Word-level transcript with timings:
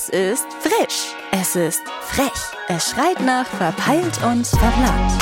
Es 0.00 0.10
ist 0.10 0.46
frisch. 0.60 1.12
Es 1.32 1.56
ist 1.56 1.82
frech. 2.02 2.30
Es 2.68 2.90
schreit 2.90 3.20
nach 3.20 3.44
verpeilt 3.46 4.22
und 4.22 4.46
verplant. 4.46 5.18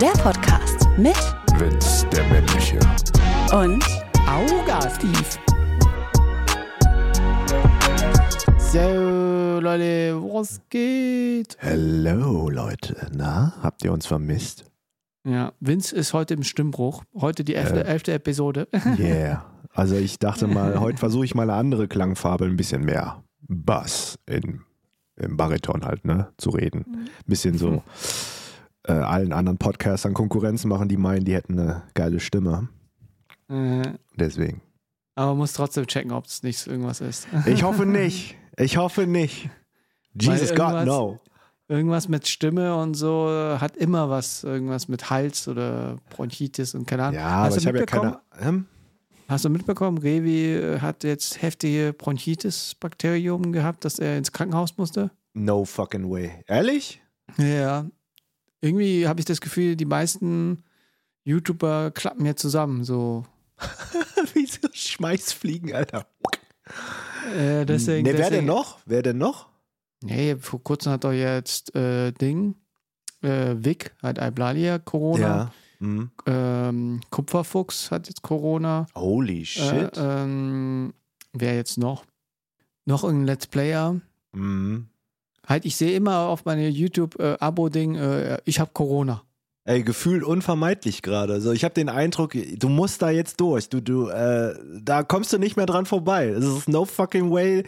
Der 0.00 0.12
Podcast 0.22 0.86
mit 0.96 1.16
Vince 1.58 2.06
der 2.10 2.22
Männliche. 2.28 2.78
und 3.52 3.82
Auga, 4.28 4.80
Steve. 4.90 5.24
So, 8.58 9.58
Leute, 9.60 10.14
was 10.22 10.60
geht? 10.70 11.56
Hello, 11.58 12.48
Leute. 12.48 13.08
Na, 13.12 13.54
habt 13.60 13.82
ihr 13.84 13.92
uns 13.92 14.06
vermisst? 14.06 14.66
Ja, 15.26 15.52
Vince 15.58 15.96
ist 15.96 16.12
heute 16.12 16.34
im 16.34 16.44
Stimmbruch. 16.44 17.02
Heute 17.20 17.42
die 17.42 17.56
elfte, 17.56 17.80
Äh. 17.84 17.88
elfte 17.88 18.12
Episode. 18.12 18.68
Yeah. 18.98 19.44
Also 19.76 19.96
ich 19.96 20.18
dachte 20.18 20.46
mal, 20.46 20.80
heute 20.80 20.98
versuche 20.98 21.24
ich 21.24 21.34
mal 21.34 21.42
eine 21.44 21.54
andere 21.54 21.86
Klangfarbe, 21.88 22.46
ein 22.46 22.56
bisschen 22.56 22.84
mehr 22.84 23.22
Bass 23.48 24.18
in, 24.26 24.62
im 25.16 25.36
Bariton 25.36 25.84
halt, 25.84 26.04
ne, 26.04 26.32
zu 26.38 26.50
reden. 26.50 27.08
Bisschen 27.26 27.58
so 27.58 27.82
äh, 28.88 28.92
allen 28.92 29.32
anderen 29.32 29.58
Podcastern 29.58 30.14
Konkurrenz 30.14 30.64
machen, 30.64 30.88
die 30.88 30.96
meinen, 30.96 31.24
die 31.24 31.34
hätten 31.34 31.58
eine 31.58 31.82
geile 31.94 32.20
Stimme. 32.20 32.68
Äh, 33.48 33.82
Deswegen. 34.16 34.62
Aber 35.14 35.28
man 35.28 35.38
muss 35.38 35.52
trotzdem 35.52 35.86
checken, 35.86 36.12
ob 36.12 36.26
es 36.26 36.42
nicht 36.42 36.66
irgendwas 36.66 37.00
ist. 37.00 37.28
Ich 37.46 37.62
hoffe 37.62 37.86
nicht. 37.86 38.36
Ich 38.58 38.76
hoffe 38.76 39.06
nicht. 39.06 39.48
Jesus 40.20 40.50
God, 40.50 40.58
irgendwas- 40.72 40.86
no. 40.86 41.20
Irgendwas 41.68 42.08
mit 42.08 42.28
Stimme 42.28 42.76
und 42.76 42.94
so 42.94 43.28
hat 43.58 43.76
immer 43.76 44.08
was, 44.08 44.44
irgendwas 44.44 44.86
mit 44.86 45.10
Hals 45.10 45.48
oder 45.48 45.96
Bronchitis 46.10 46.76
und 46.76 46.86
keine 46.86 47.02
Ahnung. 47.04 47.18
Ja, 47.18 47.26
aber 47.26 47.46
Hast 47.46 47.56
du 47.56 47.60
ich 47.60 47.66
habe 47.66 47.78
ja 47.78 47.86
keine. 47.86 48.20
Hm? 48.38 48.66
Hast 49.28 49.44
du 49.44 49.48
mitbekommen, 49.48 49.98
Revi 49.98 50.54
äh, 50.54 50.80
hat 50.80 51.02
jetzt 51.02 51.42
heftige 51.42 51.92
Bronchitis-Bakterium 51.92 53.52
gehabt, 53.52 53.84
dass 53.84 53.98
er 53.98 54.16
ins 54.18 54.30
Krankenhaus 54.32 54.76
musste? 54.76 55.10
No 55.34 55.64
fucking 55.64 56.08
way. 56.08 56.44
Ehrlich? 56.46 57.02
Ja. 57.36 57.86
Irgendwie 58.60 59.08
habe 59.08 59.20
ich 59.20 59.26
das 59.26 59.40
Gefühl, 59.40 59.76
die 59.76 59.84
meisten 59.84 60.62
YouTuber 61.24 61.90
klappen 61.90 62.24
jetzt 62.24 62.40
zusammen. 62.40 62.84
So. 62.84 63.24
Wie 64.34 64.46
so 64.46 64.68
Schmeißfliegen, 64.72 65.74
Alter. 65.74 66.06
Äh, 67.36 67.66
deswegen, 67.66 68.06
ne, 68.06 68.16
wer 68.16 68.30
denn 68.30 68.46
noch? 68.46 68.78
Wer 68.86 69.02
denn 69.02 69.18
noch? 69.18 69.48
Nee, 70.02 70.36
vor 70.36 70.62
kurzem 70.62 70.92
hat 70.92 71.04
doch 71.04 71.12
jetzt 71.12 71.74
äh, 71.74 72.12
Ding, 72.12 72.54
äh, 73.22 73.56
Vic 73.58 73.94
hat 74.02 74.20
Eiblalia 74.20 74.78
Corona. 74.78 75.52
Mhm. 75.78 76.10
Ähm, 76.26 77.00
Kupferfuchs 77.10 77.90
hat 77.90 78.08
jetzt 78.08 78.22
Corona. 78.22 78.86
Holy 78.94 79.42
Äh, 79.42 79.44
shit. 79.44 79.90
ähm, 79.96 80.94
wer 81.32 81.54
jetzt 81.56 81.78
noch? 81.78 82.04
Noch 82.84 83.04
irgendein 83.04 83.26
Let's 83.26 83.46
Player. 83.46 84.00
Mhm. 84.32 84.86
Halt, 85.46 85.64
ich 85.64 85.76
sehe 85.76 85.94
immer 85.96 86.18
auf 86.20 86.44
meine 86.44 86.68
YouTube-Abo-Ding, 86.68 87.94
äh, 87.96 88.38
ich 88.44 88.58
habe 88.60 88.70
Corona. 88.72 89.22
Ey, 89.68 89.82
gefühlt 89.82 90.22
unvermeidlich 90.22 91.02
gerade. 91.02 91.32
Also 91.32 91.50
ich 91.50 91.64
habe 91.64 91.74
den 91.74 91.88
Eindruck, 91.88 92.34
du 92.56 92.68
musst 92.68 93.02
da 93.02 93.10
jetzt 93.10 93.40
durch. 93.40 93.68
Du, 93.68 93.80
du, 93.80 94.08
äh, 94.08 94.54
da 94.80 95.02
kommst 95.02 95.32
du 95.32 95.38
nicht 95.38 95.56
mehr 95.56 95.66
dran 95.66 95.86
vorbei. 95.86 96.28
Es 96.28 96.44
ist 96.44 96.68
no 96.68 96.84
fucking 96.84 97.32
way, 97.32 97.64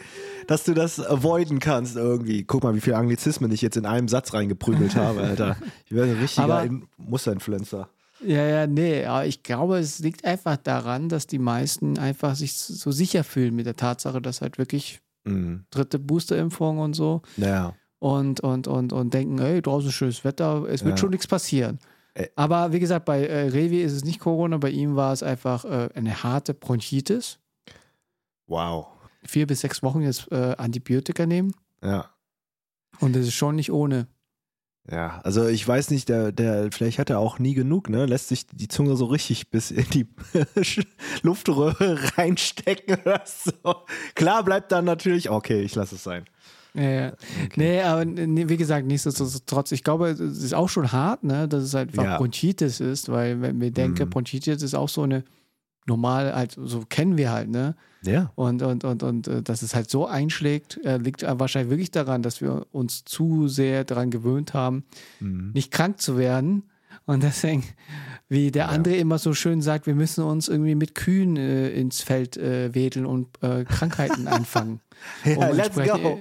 dass 0.47 0.63
du 0.63 0.73
das 0.73 1.05
avoiden 1.05 1.59
kannst 1.59 1.97
irgendwie. 1.97 2.45
Guck 2.45 2.63
mal, 2.63 2.73
wie 2.73 2.79
viele 2.79 2.95
Anglizismen 2.95 3.51
ich 3.51 3.61
jetzt 3.61 3.75
in 3.75 3.85
einem 3.85 4.07
Satz 4.07 4.33
reingeprügelt 4.33 4.95
habe, 4.95 5.19
Alter. 5.19 5.57
Ich 5.87 5.91
werde 5.91 6.11
ein 6.13 6.19
richtiger 6.19 6.43
Aber- 6.45 6.63
In 6.63 6.87
Musterinfluencer. 6.97 7.89
Ja, 8.25 8.43
ja, 8.45 8.67
nee, 8.67 9.05
aber 9.05 9.25
ich 9.25 9.43
glaube, 9.43 9.77
es 9.79 9.99
liegt 9.99 10.25
einfach 10.25 10.57
daran, 10.57 11.07
dass 11.09 11.25
die 11.27 11.39
meisten 11.39 11.97
einfach 11.97 12.35
sich 12.35 12.53
so 12.57 12.91
sicher 12.91 13.23
fühlen 13.23 13.55
mit 13.55 13.65
der 13.65 13.75
Tatsache, 13.77 14.21
dass 14.21 14.41
halt 14.41 14.57
wirklich 14.57 14.99
Mhm. 15.25 15.65
dritte 15.69 15.99
Boosterimpfung 15.99 16.79
und 16.79 16.93
so 16.93 17.21
Naja. 17.37 17.75
und, 17.99 18.39
und, 18.39 18.67
und, 18.67 18.93
und 18.93 19.13
denken, 19.13 19.39
hey, 19.39 19.61
draußen 19.61 19.91
schönes 19.91 20.23
Wetter, 20.23 20.63
es 20.69 20.83
wird 20.83 20.93
Ja. 20.93 20.97
schon 20.97 21.09
nichts 21.11 21.27
passieren. 21.27 21.79
Ä- 22.15 22.29
Aber 22.35 22.71
wie 22.73 22.79
gesagt, 22.79 23.05
bei 23.05 23.25
äh, 23.25 23.47
Revi 23.49 23.81
ist 23.81 23.93
es 23.93 24.03
nicht 24.05 24.19
Corona, 24.19 24.57
bei 24.57 24.69
ihm 24.69 24.95
war 24.95 25.11
es 25.13 25.21
einfach 25.23 25.65
äh, 25.65 25.89
eine 25.93 26.23
harte 26.23 26.53
Bronchitis. 26.53 27.37
Wow. 28.47 28.87
Vier 29.23 29.45
bis 29.47 29.61
sechs 29.61 29.83
Wochen 29.83 30.01
jetzt 30.01 30.31
äh, 30.31 30.55
Antibiotika 30.57 31.25
nehmen 31.25 31.53
Ja. 31.83 32.09
und 32.99 33.15
das 33.15 33.23
ist 33.27 33.33
schon 33.33 33.55
nicht 33.55 33.71
ohne. 33.71 34.07
Ja, 34.91 35.19
also 35.23 35.47
ich 35.47 35.67
weiß 35.67 35.91
nicht, 35.91 36.09
der, 36.09 36.31
der, 36.31 36.69
vielleicht 36.71 36.97
hat 36.99 37.09
er 37.09 37.19
auch 37.19 37.37
nie 37.37 37.53
genug, 37.53 37.89
ne? 37.89 38.05
Lässt 38.07 38.29
sich 38.29 38.47
die 38.47 38.67
Zunge 38.67 38.95
so 38.95 39.05
richtig 39.05 39.49
bis 39.49 39.69
in 39.71 39.85
die 39.91 40.07
Luftröhre 41.21 41.99
reinstecken 42.17 42.97
oder 43.05 43.21
so. 43.25 43.51
Klar 44.15 44.43
bleibt 44.43 44.71
dann 44.71 44.85
natürlich, 44.85 45.29
okay, 45.29 45.61
ich 45.61 45.75
lasse 45.75 45.95
es 45.95 46.03
sein. 46.03 46.25
Ja, 46.73 46.89
ja. 46.89 47.13
Nee, 47.55 47.81
aber 47.81 48.05
nee, 48.05 48.47
wie 48.47 48.57
gesagt, 48.57 48.85
nichtsdestotrotz, 48.85 49.71
ich 49.71 49.83
glaube, 49.83 50.09
es 50.09 50.19
ist 50.19 50.53
auch 50.53 50.69
schon 50.69 50.91
hart, 50.91 51.23
ne, 51.23 51.47
dass 51.47 51.63
es 51.63 51.73
halt 51.73 51.89
einfach 51.89 52.03
Ja. 52.03 52.17
Bronchitis 52.17 52.79
ist, 52.79 53.09
weil 53.09 53.41
wenn 53.41 53.59
wir 53.59 53.71
denken, 53.71 54.03
Mhm. 54.05 54.09
Bronchitis 54.09 54.61
ist 54.61 54.75
auch 54.75 54.89
so 54.89 55.01
eine 55.03 55.23
normal, 55.89 56.33
halt, 56.33 56.55
so 56.57 56.83
kennen 56.87 57.17
wir 57.17 57.31
halt, 57.31 57.49
ne? 57.49 57.75
Ja. 58.03 58.31
Und, 58.35 58.61
und, 58.61 58.85
und, 58.85 59.03
und 59.03 59.27
äh, 59.27 59.41
dass 59.43 59.61
es 59.61 59.75
halt 59.75 59.89
so 59.89 60.05
einschlägt, 60.07 60.79
äh, 60.85 60.97
liegt 60.97 61.23
äh, 61.23 61.37
wahrscheinlich 61.37 61.69
wirklich 61.69 61.91
daran, 61.91 62.21
dass 62.21 62.39
wir 62.39 62.65
uns 62.71 63.03
zu 63.03 63.49
sehr 63.49 63.83
daran 63.83 64.09
gewöhnt 64.09 64.53
haben, 64.53 64.83
Mhm. 65.19 65.51
nicht 65.53 65.71
krank 65.71 65.99
zu 65.99 66.17
werden. 66.17 66.63
Und 67.09 67.23
deswegen, 67.23 67.63
wie 68.27 68.51
der 68.51 68.69
andere 68.69 68.95
immer 68.97 69.17
so 69.17 69.33
schön 69.33 69.63
sagt, 69.63 69.87
wir 69.87 69.95
müssen 69.95 70.23
uns 70.23 70.47
irgendwie 70.47 70.75
mit 70.75 70.93
Kühen 70.93 71.37
äh, 71.37 71.69
ins 71.69 72.01
Feld 72.01 72.37
äh, 72.37 72.75
wedeln 72.75 73.07
und 73.07 73.27
äh, 73.41 73.63
Krankheiten 73.63 74.27
einfangen. 74.37 74.79
Ja, 75.25 75.49
Um 75.49 75.55
let's 75.55 75.75
go. 75.75 76.19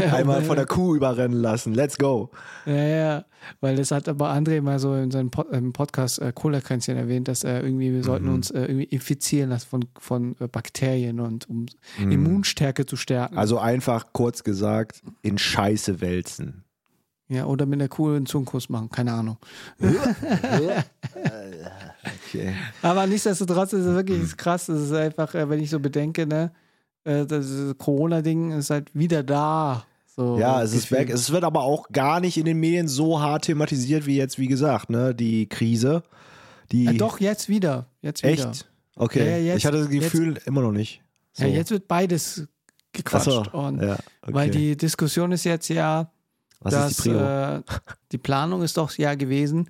Einmal 0.12 0.42
von 0.42 0.56
der 0.56 0.64
Kuh 0.64 0.94
überrennen 0.94 1.38
lassen. 1.38 1.74
Let's 1.74 1.98
go. 1.98 2.30
Ja, 2.64 2.72
ja, 2.74 3.24
weil 3.60 3.76
das 3.76 3.90
hat 3.90 4.08
aber 4.08 4.30
André 4.32 4.62
mal 4.62 4.78
so 4.78 4.94
in 4.94 5.10
seinem 5.10 5.30
Pod 5.30 5.48
Podcast 5.74 6.20
äh, 6.20 6.32
Cola-Kränzchen 6.34 6.96
erwähnt, 6.96 7.28
dass 7.28 7.44
irgendwie, 7.44 7.92
wir 7.92 8.02
sollten 8.02 8.28
Mhm. 8.28 8.34
uns 8.34 8.50
äh, 8.50 8.60
irgendwie 8.62 8.84
infizieren 8.84 9.50
lassen 9.50 9.66
von, 9.68 9.84
von 9.98 10.36
äh, 10.40 10.46
Bakterien 10.48 11.20
und 11.20 11.50
um 11.50 11.66
Immunstärke 11.98 12.86
zu 12.86 12.96
stärken. 12.96 13.36
Also 13.36 13.58
einfach 13.58 14.14
kurz 14.14 14.42
gesagt, 14.42 15.02
in 15.20 15.36
Scheiße 15.36 16.00
wälzen. 16.00 16.64
Ja, 17.30 17.46
oder 17.46 17.64
mit 17.64 17.80
einer 17.80 17.88
Kuh 17.88 18.10
einen 18.16 18.26
Zungenkuss 18.26 18.68
machen, 18.68 18.90
keine 18.90 19.12
Ahnung. 19.12 19.38
Okay. 22.26 22.54
Aber 22.82 23.06
nichtsdestotrotz 23.06 23.72
ist 23.72 23.84
es 23.84 23.94
wirklich 23.94 24.36
krass. 24.36 24.68
Es 24.68 24.82
ist 24.90 24.92
einfach, 24.92 25.34
äh, 25.34 25.48
wenn 25.48 25.60
ich 25.60 25.70
so 25.70 25.80
bedenke, 25.80 26.26
ne, 26.26 26.52
äh, 27.04 27.26
das 27.26 27.46
Corona-Ding 27.78 28.52
ist 28.52 28.70
halt 28.70 28.90
wieder 28.94 29.22
da. 29.22 29.84
So 30.16 30.38
Ja, 30.38 30.62
es 30.62 30.74
ist 30.74 30.90
weg. 30.90 31.10
Es 31.10 31.30
wird 31.30 31.44
aber 31.44 31.62
auch 31.62 31.88
gar 31.90 32.20
nicht 32.20 32.36
in 32.36 32.44
den 32.44 32.58
Medien 32.58 32.88
so 32.88 33.20
hart 33.20 33.44
thematisiert 33.44 34.06
wie 34.06 34.16
jetzt, 34.16 34.38
wie 34.38 34.48
gesagt, 34.48 34.90
ne? 34.90 35.14
Die 35.14 35.48
Krise. 35.48 36.02
Die 36.72 36.86
Äh, 36.86 36.94
doch, 36.94 37.20
jetzt 37.20 37.48
wieder. 37.48 37.86
Jetzt 38.02 38.22
wieder. 38.22 38.50
Echt? 38.50 38.68
Okay. 38.96 39.20
Ja, 39.20 39.30
ja, 39.30 39.36
jetzt- 39.38 39.58
ich 39.58 39.66
hatte 39.66 39.78
das 39.78 39.88
Gefühl, 39.88 40.38
immer 40.46 40.62
noch 40.62 40.72
nicht. 40.72 41.02
So. 41.32 41.44
Ja, 41.44 41.50
jetzt 41.50 41.70
wird 41.70 41.86
beides 41.86 42.48
gequatscht. 42.92 43.24
So, 43.30 43.42
und 43.52 43.80
ja, 43.82 43.94
okay. 44.22 44.34
Weil 44.34 44.50
die 44.50 44.76
Diskussion 44.76 45.30
ist 45.32 45.44
jetzt 45.44 45.68
ja, 45.68 46.10
Was 46.60 46.74
dass 46.74 46.90
ist 46.92 47.04
die 47.04 47.10
Prio? 47.10 47.20
äh, 47.20 47.62
die 48.12 48.18
Planung 48.18 48.62
ist 48.62 48.76
doch 48.76 48.92
ja 48.96 49.14
gewesen, 49.14 49.68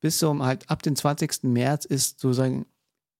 bis 0.00 0.18
zum 0.18 0.44
halt 0.44 0.68
ab 0.70 0.82
den 0.82 0.96
20. 0.96 1.44
März 1.44 1.84
ist 1.84 2.20
sozusagen 2.20 2.66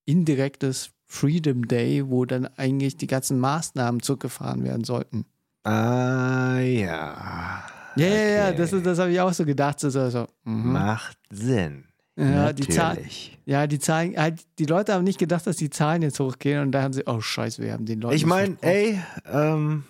indirektes 0.04 0.90
Freedom 1.04 1.66
Day, 1.66 2.08
wo 2.08 2.24
dann 2.24 2.46
eigentlich 2.56 2.96
die 2.96 3.06
ganzen 3.06 3.38
Maßnahmen 3.40 4.02
zurückgefahren 4.02 4.62
werden 4.64 4.84
sollten. 4.84 5.24
ah, 5.64 6.58
ja. 6.58 7.64
Ja, 7.96 8.06
ja, 8.06 8.26
ja, 8.28 8.52
das, 8.52 8.70
das 8.70 8.98
habe 9.00 9.10
ich 9.10 9.20
auch 9.20 9.32
so 9.32 9.44
gedacht. 9.44 9.80
So, 9.80 9.90
so, 9.90 10.08
so, 10.08 10.26
mhm. 10.44 10.72
Macht 10.72 11.18
Sinn. 11.30 11.84
ja, 12.16 12.52
die 12.52 12.68
Zahl, 12.68 12.94
Natürlich. 12.94 13.38
ja, 13.44 13.66
die 13.66 13.78
Zahlen, 13.80 14.16
halt, 14.16 14.44
die 14.60 14.66
Leute 14.66 14.94
haben 14.94 15.02
nicht 15.02 15.18
gedacht, 15.18 15.46
dass 15.46 15.56
die 15.56 15.70
Zahlen 15.70 16.02
jetzt 16.02 16.20
hochgehen 16.20 16.62
und 16.62 16.72
da 16.72 16.82
haben 16.82 16.92
sie, 16.92 17.02
oh 17.06 17.20
Scheiße, 17.20 17.60
wir 17.60 17.72
haben 17.72 17.86
den 17.86 18.00
Leuten. 18.00 18.14
Ich 18.14 18.24
meine, 18.26 18.56
ey, 18.60 19.00
ähm, 19.26 19.82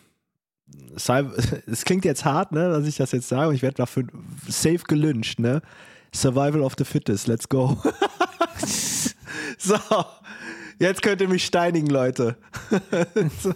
es 1.67 1.85
klingt 1.85 2.05
jetzt 2.05 2.25
hart, 2.25 2.53
ne, 2.53 2.69
dass 2.70 2.87
ich 2.87 2.97
das 2.97 3.12
jetzt 3.12 3.29
sage 3.29 3.49
und 3.49 3.55
ich 3.55 3.62
werde 3.62 3.76
dafür 3.76 4.05
safe 4.49 4.81
gelyncht, 4.87 5.38
ne? 5.38 5.62
Survival 6.15 6.62
of 6.62 6.75
the 6.79 6.85
Fittest, 6.85 7.26
let's 7.26 7.49
go. 7.49 7.81
so, 9.59 9.76
jetzt 10.79 11.03
könnt 11.03 11.20
ihr 11.20 11.29
mich 11.29 11.44
steinigen, 11.44 11.88
Leute. 11.88 12.37
so. 13.41 13.55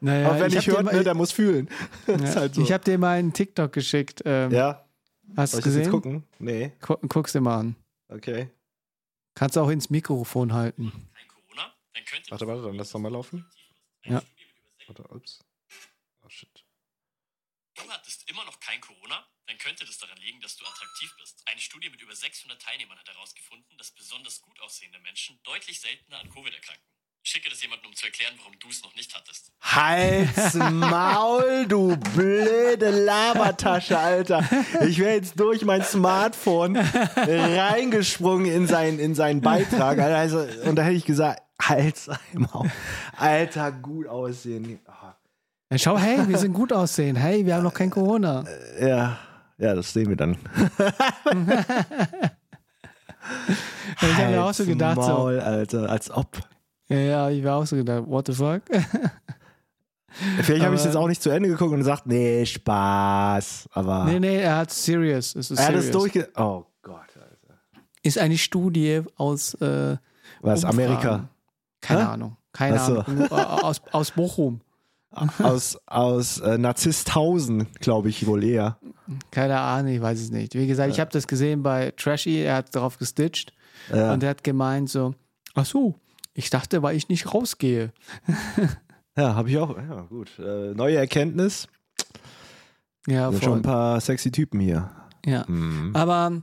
naja, 0.00 0.30
Aber 0.30 0.40
wenn 0.40 0.52
ich, 0.52 0.64
dir 0.64 0.72
hört, 0.74 0.84
mal- 0.84 0.94
ne, 0.94 1.04
der 1.04 1.14
muss 1.14 1.32
fühlen. 1.32 1.68
ja, 2.06 2.34
halt 2.34 2.54
so. 2.54 2.62
Ich 2.62 2.72
habe 2.72 2.84
dir 2.84 2.98
mal 2.98 3.18
einen 3.18 3.32
TikTok 3.32 3.72
geschickt. 3.72 4.22
Ähm, 4.24 4.50
ja, 4.50 4.84
Hast 5.36 5.54
du 5.54 5.58
ich 5.58 5.64
das 5.64 5.74
jetzt 5.74 5.84
gesehen? 5.86 5.90
gucken? 5.92 6.24
Nee, 6.38 6.72
Gu 6.80 6.96
guck's 7.08 7.32
dir 7.32 7.40
mal 7.40 7.58
an. 7.58 7.76
okay. 8.08 8.50
Kannst 9.34 9.56
du 9.56 9.60
auch 9.60 9.68
ins 9.68 9.90
Mikrofon 9.90 10.52
halten. 10.54 10.92
kein 10.92 11.28
Corona, 11.28 11.72
dann 11.94 12.04
könnte 12.06 12.30
Warte, 12.30 12.46
warte, 12.46 12.62
dann 12.62 12.74
lass 12.76 12.90
doch 12.90 13.00
mal 13.00 13.12
laufen. 13.12 13.44
Ja. 14.04 14.22
Warte, 14.86 15.02
ups. 15.14 15.44
Oh, 17.78 17.82
du 17.84 17.90
hattest 17.92 18.28
immer 18.30 18.44
noch 18.44 18.58
kein 18.60 18.80
Corona, 18.80 19.26
dann 19.46 19.58
könnte 19.58 19.84
das 19.84 19.98
daran 19.98 20.16
liegen, 20.18 20.40
dass 20.40 20.56
du 20.56 20.64
attraktiv 20.64 21.12
bist. 21.20 21.42
Eine 21.46 21.60
Studie 21.60 21.90
mit 21.90 22.00
über 22.00 22.14
600 22.14 22.60
Teilnehmern 22.60 22.98
hat 22.98 23.08
herausgefunden, 23.08 23.76
dass 23.78 23.90
besonders 23.90 24.40
gut 24.40 24.58
aussehende 24.60 24.98
Menschen 25.00 25.38
deutlich 25.44 25.80
seltener 25.80 26.20
an 26.20 26.30
Covid 26.30 26.54
erkranken. 26.54 26.82
schicke 27.22 27.50
das 27.50 27.60
jemandem, 27.60 27.88
um 27.88 27.96
zu 27.96 28.06
erklären, 28.06 28.34
warum 28.38 28.58
du 28.58 28.68
es 28.68 28.82
noch 28.82 28.94
nicht 28.94 29.14
hattest. 29.14 29.52
Halt's 29.60 30.54
Maul, 30.54 31.66
du 31.66 31.96
blöde 31.96 32.90
Labertasche, 32.90 33.98
Alter. 33.98 34.48
Ich 34.86 34.98
wäre 34.98 35.14
jetzt 35.16 35.38
durch 35.38 35.62
mein 35.64 35.84
Smartphone 35.84 36.76
reingesprungen 36.76 38.46
in, 38.50 38.66
sein, 38.66 38.98
in 38.98 39.14
seinen 39.14 39.40
Beitrag. 39.40 39.98
Also, 39.98 40.38
und 40.64 40.76
da 40.76 40.82
hätte 40.82 40.96
ich 40.96 41.04
gesagt, 41.04 41.42
halt's 41.60 42.08
Maul. 42.32 42.70
Alter, 43.16 43.72
gut 43.72 44.06
aussehen. 44.06 44.80
Ja, 45.70 45.78
schau, 45.78 45.98
hey, 45.98 46.28
wir 46.28 46.38
sind 46.38 46.52
gut 46.52 46.72
aussehen. 46.72 47.16
Hey, 47.16 47.44
wir 47.44 47.56
haben 47.56 47.64
noch 47.64 47.74
kein 47.74 47.90
Corona. 47.90 48.44
Ja, 48.80 49.18
ja, 49.58 49.74
das 49.74 49.92
sehen 49.92 50.08
wir 50.08 50.16
dann. 50.16 50.32
ich 54.00 54.14
habe 54.14 54.30
mir 54.30 54.44
auch 54.44 54.54
so 54.54 54.64
gedacht, 54.64 55.02
so, 55.02 55.08
Maul, 55.08 55.40
Alter, 55.40 55.90
als 55.90 56.10
ob. 56.10 56.38
ja, 56.88 56.96
ja, 56.98 57.30
ich 57.30 57.42
war 57.42 57.56
auch 57.56 57.66
so 57.66 57.74
gedacht, 57.76 58.04
what 58.06 58.26
the 58.28 58.32
fuck? 58.32 58.62
Vielleicht 60.42 60.64
habe 60.64 60.74
ich 60.74 60.80
Aber- 60.80 60.88
jetzt 60.88 60.96
auch 60.96 61.08
nicht 61.08 61.20
zu 61.20 61.30
Ende 61.30 61.48
geguckt 61.48 61.72
und 61.72 61.78
gesagt, 61.78 62.06
nee, 62.06 62.46
Spaß. 62.46 63.68
Aber 63.72 64.04
nee, 64.04 64.20
nee, 64.20 64.38
er 64.40 64.56
hat 64.58 64.70
serious. 64.70 65.34
Es 65.34 65.50
ist 65.50 65.58
er 65.58 65.66
hat 65.66 65.74
es 65.74 65.90
durchge... 65.90 66.28
Oh 66.36 66.64
Gott, 66.82 67.00
Alter. 67.16 67.58
ist 68.02 68.18
eine 68.18 68.38
Studie 68.38 69.02
aus 69.16 69.54
äh, 69.54 69.96
Was, 70.40 70.64
Umfragen. 70.64 70.86
Amerika? 70.86 71.28
Keine 71.80 72.00
Hä? 72.00 72.06
Ahnung. 72.06 72.36
Keine 72.52 72.78
so. 72.78 73.00
Ahnung. 73.00 73.26
Äh, 73.30 73.34
aus, 73.34 73.82
aus 73.92 74.10
Bochum. 74.12 74.60
aus 75.38 75.78
aus 75.86 76.38
äh, 76.40 76.58
Narzisshausen, 76.58 77.66
glaube 77.80 78.08
ich 78.08 78.26
wohl 78.26 78.44
eher. 78.44 78.78
Keine 79.30 79.58
Ahnung, 79.60 79.92
ich 79.92 80.00
weiß 80.00 80.20
es 80.20 80.30
nicht. 80.30 80.54
Wie 80.54 80.66
gesagt, 80.66 80.92
ich 80.92 81.00
habe 81.00 81.10
das 81.10 81.26
gesehen 81.26 81.62
bei 81.62 81.92
Trashy, 81.96 82.42
er 82.42 82.56
hat 82.56 82.74
darauf 82.74 82.98
gestitcht 82.98 83.52
Ja. 83.92 84.12
und 84.12 84.22
er 84.22 84.30
hat 84.30 84.44
gemeint 84.44 84.90
so, 84.90 85.14
ach 85.54 85.64
so, 85.66 85.94
ich 86.34 86.50
dachte, 86.50 86.82
weil 86.82 86.96
ich 86.96 87.08
nicht 87.08 87.32
rausgehe. 87.34 87.92
Ja, 89.18 89.34
habe 89.34 89.48
ich 89.48 89.56
auch. 89.56 89.74
Ja, 89.78 90.02
gut. 90.02 90.38
Äh, 90.38 90.74
neue 90.74 90.96
Erkenntnis. 90.98 91.68
Ja, 93.06 93.32
schon 93.32 93.60
ein 93.60 93.62
paar 93.62 93.98
sexy 93.98 94.30
Typen 94.30 94.60
hier. 94.60 94.90
Ja. 95.24 95.44
Mhm. 95.48 95.96
Aber 95.96 96.42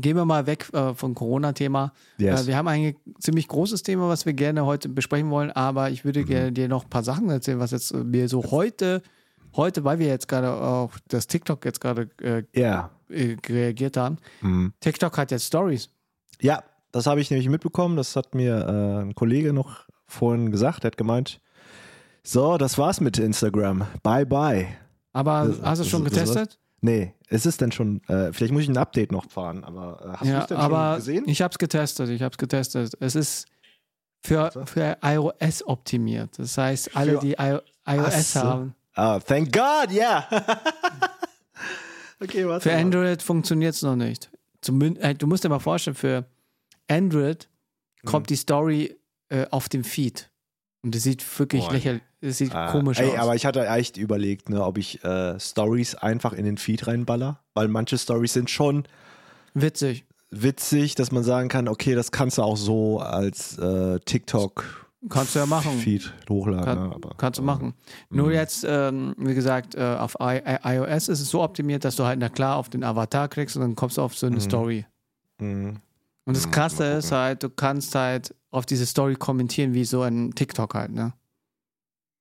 gehen 0.00 0.16
wir 0.16 0.24
mal 0.24 0.46
weg 0.46 0.68
äh, 0.72 0.94
vom 0.94 1.14
Corona-Thema. 1.14 1.92
Yes. 2.18 2.42
Äh, 2.44 2.46
wir 2.48 2.56
haben 2.56 2.68
ein 2.68 2.94
ziemlich 3.20 3.48
großes 3.48 3.82
Thema, 3.82 4.08
was 4.08 4.26
wir 4.26 4.32
gerne 4.32 4.64
heute 4.66 4.88
besprechen 4.88 5.30
wollen, 5.30 5.50
aber 5.50 5.90
ich 5.90 6.04
Mhm. 6.04 6.08
würde 6.08 6.24
gerne 6.24 6.52
dir 6.52 6.68
noch 6.68 6.84
ein 6.84 6.90
paar 6.90 7.02
Sachen 7.04 7.28
erzählen, 7.30 7.58
was 7.58 7.70
jetzt 7.70 7.92
äh, 7.92 8.04
mir 8.04 8.28
so 8.28 8.50
heute, 8.50 9.02
heute, 9.56 9.84
weil 9.84 9.98
wir 9.98 10.06
jetzt 10.06 10.28
gerade 10.28 10.50
auch 10.52 10.92
das 11.08 11.26
TikTok 11.26 11.64
jetzt 11.64 11.80
gerade 11.80 12.08
äh, 12.22 12.42
Ja. 12.54 12.90
äh, 13.08 13.36
reagiert 13.48 13.96
haben. 13.96 14.18
Mhm. 14.40 14.72
TikTok 14.80 15.16
hat 15.18 15.30
jetzt 15.30 15.46
Stories. 15.46 15.90
Ja, 16.40 16.62
das 16.92 17.06
habe 17.06 17.20
ich 17.20 17.30
nämlich 17.30 17.48
mitbekommen. 17.48 17.96
Das 17.96 18.14
hat 18.16 18.34
mir 18.34 18.56
äh, 18.66 19.02
ein 19.02 19.14
Kollege 19.14 19.52
noch 19.52 19.86
vorhin 20.06 20.50
gesagt. 20.50 20.84
Er 20.84 20.88
hat 20.88 20.96
gemeint, 20.96 21.40
so, 22.22 22.58
das 22.58 22.78
war's 22.78 23.00
mit 23.00 23.18
Instagram. 23.18 23.86
Bye, 24.02 24.26
bye. 24.26 24.66
Aber 25.12 25.46
Das- 25.48 25.62
hast 25.62 25.78
du 25.78 25.82
es 25.84 25.88
schon 25.88 26.04
getestet? 26.04 26.58
Nee, 26.80 27.14
ist 27.28 27.44
es 27.46 27.56
denn 27.56 27.72
schon, 27.72 28.02
äh, 28.08 28.32
vielleicht 28.32 28.52
muss 28.52 28.62
ich 28.62 28.68
ein 28.68 28.76
Update 28.76 29.10
noch 29.12 29.28
fahren, 29.30 29.64
aber 29.64 30.00
äh, 30.00 30.08
hast 30.18 30.22
du 30.22 30.26
ja, 30.28 30.40
es 30.42 30.46
denn 30.46 30.60
schon 30.60 30.94
gesehen? 30.96 31.24
ich 31.28 31.42
habe 31.42 31.52
es 31.52 31.58
getestet. 31.58 32.08
Ich 32.10 32.22
habe 32.22 32.32
es 32.32 32.38
getestet. 32.38 32.92
Es 33.00 33.14
ist 33.16 33.46
für, 34.22 34.50
für 34.66 34.96
iOS 35.02 35.66
optimiert. 35.66 36.38
Das 36.38 36.56
heißt, 36.56 36.96
alle, 36.96 37.14
Für- 37.14 37.18
die 37.20 37.32
I 37.32 37.58
iOS 37.86 38.32
so. 38.32 38.40
haben. 38.40 38.74
Ah, 38.94 39.18
thank 39.20 39.52
God, 39.52 39.90
ja. 39.92 40.26
okay, 42.20 42.46
was? 42.46 42.62
Für 42.62 42.74
Android 42.74 43.22
funktioniert 43.22 43.74
es 43.74 43.82
noch 43.82 43.96
nicht. 43.96 44.30
Zumün 44.60 44.96
äh, 44.96 45.14
du 45.14 45.26
musst 45.26 45.44
dir 45.44 45.48
mal 45.48 45.58
vorstellen, 45.60 45.94
für 45.96 46.24
Android 46.88 47.48
kommt 48.04 48.24
Mhm. 48.26 48.28
die 48.28 48.36
Story 48.36 48.96
äh, 49.28 49.46
auf 49.50 49.68
dem 49.68 49.84
Feed. 49.84 50.27
Und 50.82 50.94
das 50.94 51.02
sieht 51.02 51.24
wirklich 51.38 51.64
Boah. 51.66 51.72
lächerlich, 51.72 52.02
sieht 52.22 52.54
Ah, 52.54 52.70
komisch 52.72 52.98
ey, 53.00 53.08
aus. 53.10 53.18
aber 53.18 53.34
ich 53.34 53.44
hatte 53.46 53.66
echt 53.66 53.96
überlegt, 53.96 54.48
ne, 54.48 54.64
ob 54.64 54.78
ich 54.78 55.02
äh, 55.04 55.38
Stories 55.40 55.94
einfach 55.96 56.32
in 56.32 56.44
den 56.44 56.56
Feed 56.56 56.86
reinballer, 56.86 57.40
weil 57.54 57.68
manche 57.68 57.98
Stories 57.98 58.32
sind 58.32 58.48
schon 58.50 58.84
Witzig. 59.54 60.04
witzig, 60.30 60.94
dass 60.94 61.10
man 61.10 61.24
sagen 61.24 61.48
kann, 61.48 61.68
okay, 61.68 61.94
das 61.94 62.12
kannst 62.12 62.38
du 62.38 62.42
auch 62.42 62.56
so 62.56 63.00
als 63.00 63.58
äh, 63.58 63.98
TikTok 64.00 64.84
Kannst 65.08 65.34
du 65.36 65.38
ja 65.38 65.46
machen. 65.46 65.78
Feed 65.78 66.12
hochladen. 66.28 66.64
Kann- 66.64 66.88
ne, 66.88 66.94
aber, 66.94 67.14
Kannst 67.16 67.38
du 67.38 67.42
ähm, 67.42 67.46
machen. 67.46 67.74
Nur 68.10 68.28
Mhm. 68.28 68.32
jetzt, 68.34 68.64
ähm, 68.68 69.14
wie 69.16 69.34
gesagt, 69.34 69.76
äh, 69.76 69.80
auf 69.98 70.16
I 70.20 70.40
I 70.44 70.56
iOS 70.76 71.08
ist 71.08 71.20
es 71.20 71.30
so 71.30 71.40
optimiert, 71.42 71.84
dass 71.84 71.94
du 71.96 72.04
halt, 72.04 72.18
na 72.18 72.28
klar, 72.28 72.56
auf 72.56 72.68
den 72.68 72.82
Avatar 72.82 73.28
kriegst 73.28 73.54
und 73.56 73.62
dann 73.62 73.76
kommst 73.76 73.96
du 73.96 74.02
auf 74.02 74.16
so 74.16 74.26
eine 74.26 74.36
Mhm. 74.36 74.40
Story. 74.40 74.86
mh. 75.40 75.74
Und 76.24 76.36
das 76.36 76.46
Mhm, 76.46 76.50
Krasse 76.50 76.84
ist 76.84 77.12
halt, 77.12 77.42
du 77.44 77.48
kannst 77.48 77.94
halt 77.94 78.34
auf 78.50 78.66
diese 78.66 78.86
Story 78.86 79.14
kommentieren, 79.16 79.74
wie 79.74 79.84
so 79.84 80.02
ein 80.02 80.32
TikTok 80.34 80.74
halt, 80.74 80.92
ne? 80.92 81.12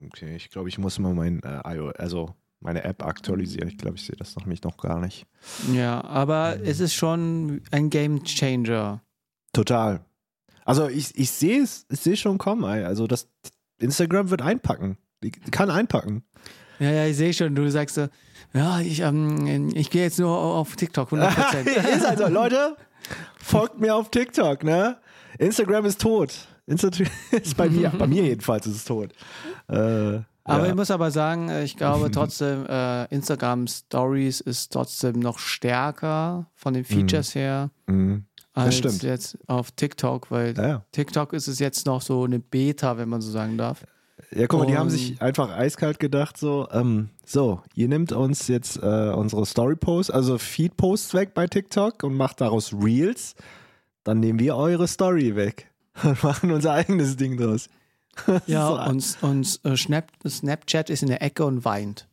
Okay, 0.05 0.35
ich 0.35 0.49
glaube, 0.49 0.69
ich 0.69 0.77
muss 0.77 0.99
mal 0.99 1.13
mein 1.13 1.41
äh, 1.43 1.61
also 1.97 2.35
meine 2.59 2.83
App 2.83 3.03
aktualisieren. 3.03 3.67
Ich 3.67 3.77
glaube, 3.77 3.97
ich 3.97 4.05
sehe 4.05 4.15
das 4.15 4.35
noch 4.35 4.43
nämlich 4.45 4.63
noch 4.63 4.77
gar 4.77 4.99
nicht. 4.99 5.25
Ja, 5.73 6.03
aber 6.03 6.55
Mhm. 6.57 6.63
es 6.65 6.79
ist 6.79 6.93
schon 6.93 7.61
ein 7.71 7.89
Game 7.89 8.23
Changer. 8.23 9.01
Total. 9.53 10.01
Also 10.65 10.87
ich, 10.89 11.15
ich 11.17 11.31
sehe 11.31 11.61
es, 11.63 11.85
ich 11.89 11.99
sehe 11.99 12.17
schon 12.17 12.37
kommen. 12.37 12.63
Also 12.65 13.07
das 13.07 13.29
Instagram 13.79 14.29
wird 14.29 14.41
einpacken. 14.41 14.97
Die 15.23 15.31
kann 15.31 15.69
einpacken. 15.71 16.23
Ja, 16.79 16.91
ja, 16.91 17.05
ich 17.07 17.15
sehe 17.17 17.33
schon, 17.33 17.55
du 17.55 17.69
sagst 17.71 17.95
so, 17.95 18.07
ja, 18.53 18.81
ich, 18.81 18.99
ähm, 18.99 19.69
ich 19.73 19.89
gehe 19.89 20.03
jetzt 20.03 20.19
nur 20.19 20.37
auf 20.37 20.75
TikTok, 20.75 21.11
100%. 21.11 21.65
ist 21.95 22.05
also, 22.05 22.27
Leute, 22.27 22.75
folgt 23.39 23.79
mir 23.79 23.95
auf 23.95 24.11
TikTok, 24.11 24.63
ne? 24.63 24.97
Instagram 25.39 25.85
ist 25.85 26.01
tot. 26.01 26.33
Instagram 26.65 27.07
ist 27.31 27.55
bei 27.57 27.69
mir, 27.69 27.89
bei 27.89 28.07
mir 28.07 28.23
jedenfalls 28.23 28.67
ist 28.67 28.75
es 28.75 28.85
tot. 28.85 29.11
Äh, 29.69 29.75
Aber 29.75 30.63
ja. 30.63 30.67
ich 30.67 30.75
muss 30.75 30.91
aber 30.91 31.11
sagen, 31.11 31.49
äh, 31.49 31.63
ich 31.63 31.77
glaube 31.77 32.09
trotzdem, 32.11 32.65
äh, 32.67 33.05
Instagram 33.13 33.67
Stories 33.67 34.41
ist 34.41 34.71
trotzdem 34.73 35.19
noch 35.19 35.39
stärker 35.39 36.47
von 36.55 36.73
den 36.73 36.83
Features 36.85 37.35
her 37.35 37.69
Mhm. 37.87 38.25
als 38.53 38.75
stimmt. 38.77 39.03
jetzt 39.03 39.37
auf 39.47 39.71
TikTok, 39.71 40.31
weil 40.31 40.55
Ja, 40.57 40.67
ja. 40.67 40.85
TikTok 40.91 41.33
ist 41.33 41.47
es 41.47 41.59
jetzt 41.59 41.85
noch 41.85 42.01
so 42.01 42.23
eine 42.23 42.39
Beta, 42.39 42.97
wenn 42.97 43.09
man 43.09 43.21
so 43.21 43.31
sagen 43.31 43.57
darf. 43.57 43.85
Ja, 44.31 44.47
guck 44.47 44.61
mal, 44.61 44.65
die 44.65 44.75
haben 44.75 44.87
Und- 44.87 44.89
sich 44.91 45.21
einfach 45.21 45.51
eiskalt 45.55 45.99
gedacht, 45.99 46.37
so, 46.37 46.67
ähm, 46.71 47.09
so, 47.23 47.61
ihr 47.75 47.87
nehmt 47.87 48.11
uns 48.11 48.47
jetzt 48.47 48.77
äh, 48.77 49.11
unsere 49.15 49.45
Story-Posts, 49.45 50.11
also 50.11 50.37
Feed-Posts 50.37 51.13
weg 51.13 51.33
bei 51.33 51.47
TikTok 51.47 52.03
und 52.03 52.15
macht 52.15 52.41
daraus 52.41 52.73
Reels, 52.73 53.35
dann 54.07 54.19
nehmen 54.19 54.39
wir 54.39 54.55
eure 54.55 54.87
Story 54.87 55.35
weg 55.35 55.69
und 56.03 56.23
machen 56.23 56.51
unser 56.51 56.73
eigenes 56.73 57.17
Ding 57.17 57.37
draus. 57.37 57.69
Ja, 58.47 58.67
so, 58.67 58.89
und, 58.89 59.17
und 59.21 59.59
äh, 59.63 59.77
Snap, 59.77 60.07
Snapchat 60.27 60.89
ist 60.89 61.03
in 61.03 61.09
der 61.09 61.21
Ecke 61.21 61.45
und 61.45 61.63
weint. 61.65 62.07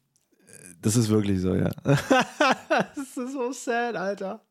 Das 0.82 0.96
ist 0.96 1.08
wirklich 1.08 1.40
so, 1.40 1.54
ja. 1.54 1.70
das 1.82 2.98
ist 3.16 3.32
so 3.32 3.50
sad, 3.52 3.96
Alter. 3.96 4.42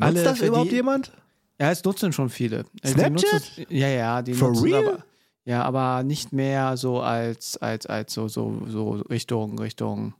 Alle 0.00 0.14
Nutzt 0.14 0.26
das 0.26 0.40
überhaupt 0.48 0.72
die- 0.72 0.74
jemand? 0.76 1.12
Ja, 1.60 1.70
es 1.70 1.84
nutzen 1.84 2.12
schon 2.12 2.28
viele. 2.28 2.64
Äh, 2.82 2.88
Snapchat? 2.88 3.12
Nutzen, 3.12 3.66
ja, 3.68 3.86
ja, 3.86 4.20
die 4.22 4.34
For 4.34 4.48
nutzen 4.48 4.64
real? 4.64 4.88
aber. 4.88 5.04
Ja, 5.44 5.62
aber 5.62 6.02
nicht 6.02 6.32
mehr 6.32 6.76
so 6.76 7.00
als, 7.00 7.56
als, 7.58 7.86
als 7.86 8.12
so, 8.12 8.26
so, 8.26 8.62
so 8.66 8.90
Richtung, 9.08 9.56
Richtung 9.60 10.14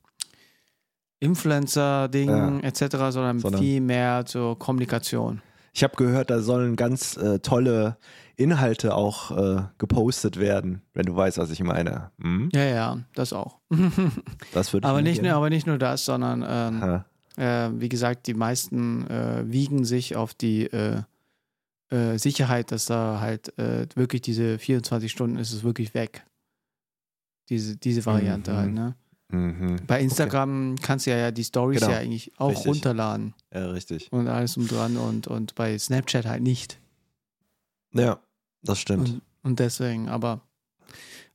Influencer-Ding 1.18 2.28
Ja. 2.28 2.58
etc., 2.60 2.86
sondern, 3.10 3.40
Sondern- 3.40 3.60
viel 3.60 3.80
mehr 3.80 4.24
zur 4.26 4.56
Kommunikation. 4.58 5.42
Ich 5.76 5.82
habe 5.82 5.96
gehört, 5.96 6.30
da 6.30 6.40
sollen 6.40 6.76
ganz 6.76 7.16
äh, 7.16 7.40
tolle 7.40 7.96
Inhalte 8.36 8.94
auch 8.94 9.30
äh, 9.36 9.62
gepostet 9.78 10.38
werden, 10.38 10.82
wenn 10.92 11.04
du 11.06 11.16
weißt, 11.16 11.36
was 11.38 11.50
ich 11.50 11.62
meine. 11.62 12.12
Hm? 12.20 12.48
Ja, 12.54 12.64
ja, 12.64 12.98
das 13.14 13.32
auch. 13.32 13.58
Das 14.52 14.72
würde 14.72 14.86
aber, 14.86 15.02
nicht, 15.02 15.20
nur, 15.20 15.32
aber 15.32 15.50
nicht 15.50 15.66
nur 15.66 15.78
das, 15.78 16.04
sondern 16.04 16.44
ähm, 16.46 17.02
äh, 17.36 17.70
wie 17.80 17.88
gesagt, 17.88 18.28
die 18.28 18.34
meisten 18.34 19.06
äh, 19.08 19.42
wiegen 19.46 19.84
sich 19.84 20.14
auf 20.14 20.32
die 20.32 20.66
äh, 20.66 21.02
äh, 21.90 22.18
Sicherheit, 22.18 22.70
dass 22.70 22.86
da 22.86 23.18
halt 23.20 23.52
wirklich 23.56 24.22
diese 24.22 24.58
24 24.58 25.10
Stunden 25.10 25.36
ist 25.38 25.52
es 25.52 25.64
wirklich 25.64 25.92
weg. 25.92 26.24
Diese, 27.50 27.76
diese 27.76 28.06
Variante 28.06 28.52
Mhm. 28.52 28.56
halt, 28.56 28.72
ne? 28.72 28.94
Mhm. 29.34 29.76
Bei 29.86 30.00
Instagram 30.00 30.76
kannst 30.80 31.06
du 31.06 31.10
ja, 31.10 31.16
ja 31.16 31.30
die 31.30 31.44
Stories 31.44 31.80
Genau. 31.80 31.92
ja 31.92 31.98
eigentlich 31.98 32.32
auch 32.38 32.50
Richtig. 32.50 32.66
runterladen 32.66 33.34
Ja, 33.52 33.66
richtig. 33.70 34.12
und 34.12 34.28
alles 34.28 34.56
um 34.56 34.66
dran 34.68 34.96
und, 34.96 35.26
und 35.26 35.54
bei 35.54 35.76
Snapchat 35.78 36.26
halt 36.26 36.42
nicht. 36.42 36.78
Ja, 37.92 38.20
das 38.62 38.78
stimmt. 38.78 39.08
Und, 39.08 39.22
und 39.42 39.58
deswegen, 39.60 40.08
aber 40.08 40.40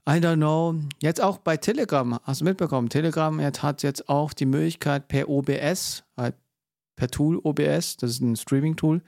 I 0.07 0.13
don't 0.13 0.37
know. 0.37 0.75
Jetzt 1.01 1.21
auch 1.21 1.37
bei 1.37 1.57
Telegram, 1.57 2.19
hast 2.23 2.41
du 2.41 2.45
mitbekommen, 2.45 2.89
Telegram 2.89 3.39
hat 3.41 3.83
jetzt 3.83 4.09
auch 4.09 4.33
die 4.33 4.45
Möglichkeit 4.45 5.07
per 5.07 5.29
OBS, 5.29 6.03
halt 6.17 6.35
per 6.95 7.09
Tool 7.09 7.39
OBS, 7.43 7.97
das 7.97 8.11
ist 8.11 8.21
ein 8.21 8.35
Streaming-Tool, 8.35 9.01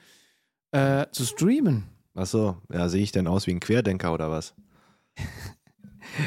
äh, 0.71 1.05
zu 1.11 1.25
streamen. 1.25 1.85
Achso, 2.13 2.57
ja, 2.71 2.87
sehe 2.89 3.03
ich 3.03 3.11
denn 3.11 3.27
aus 3.27 3.47
wie 3.47 3.51
ein 3.51 3.59
Querdenker 3.59 4.13
oder 4.13 4.29
was? 4.29 4.53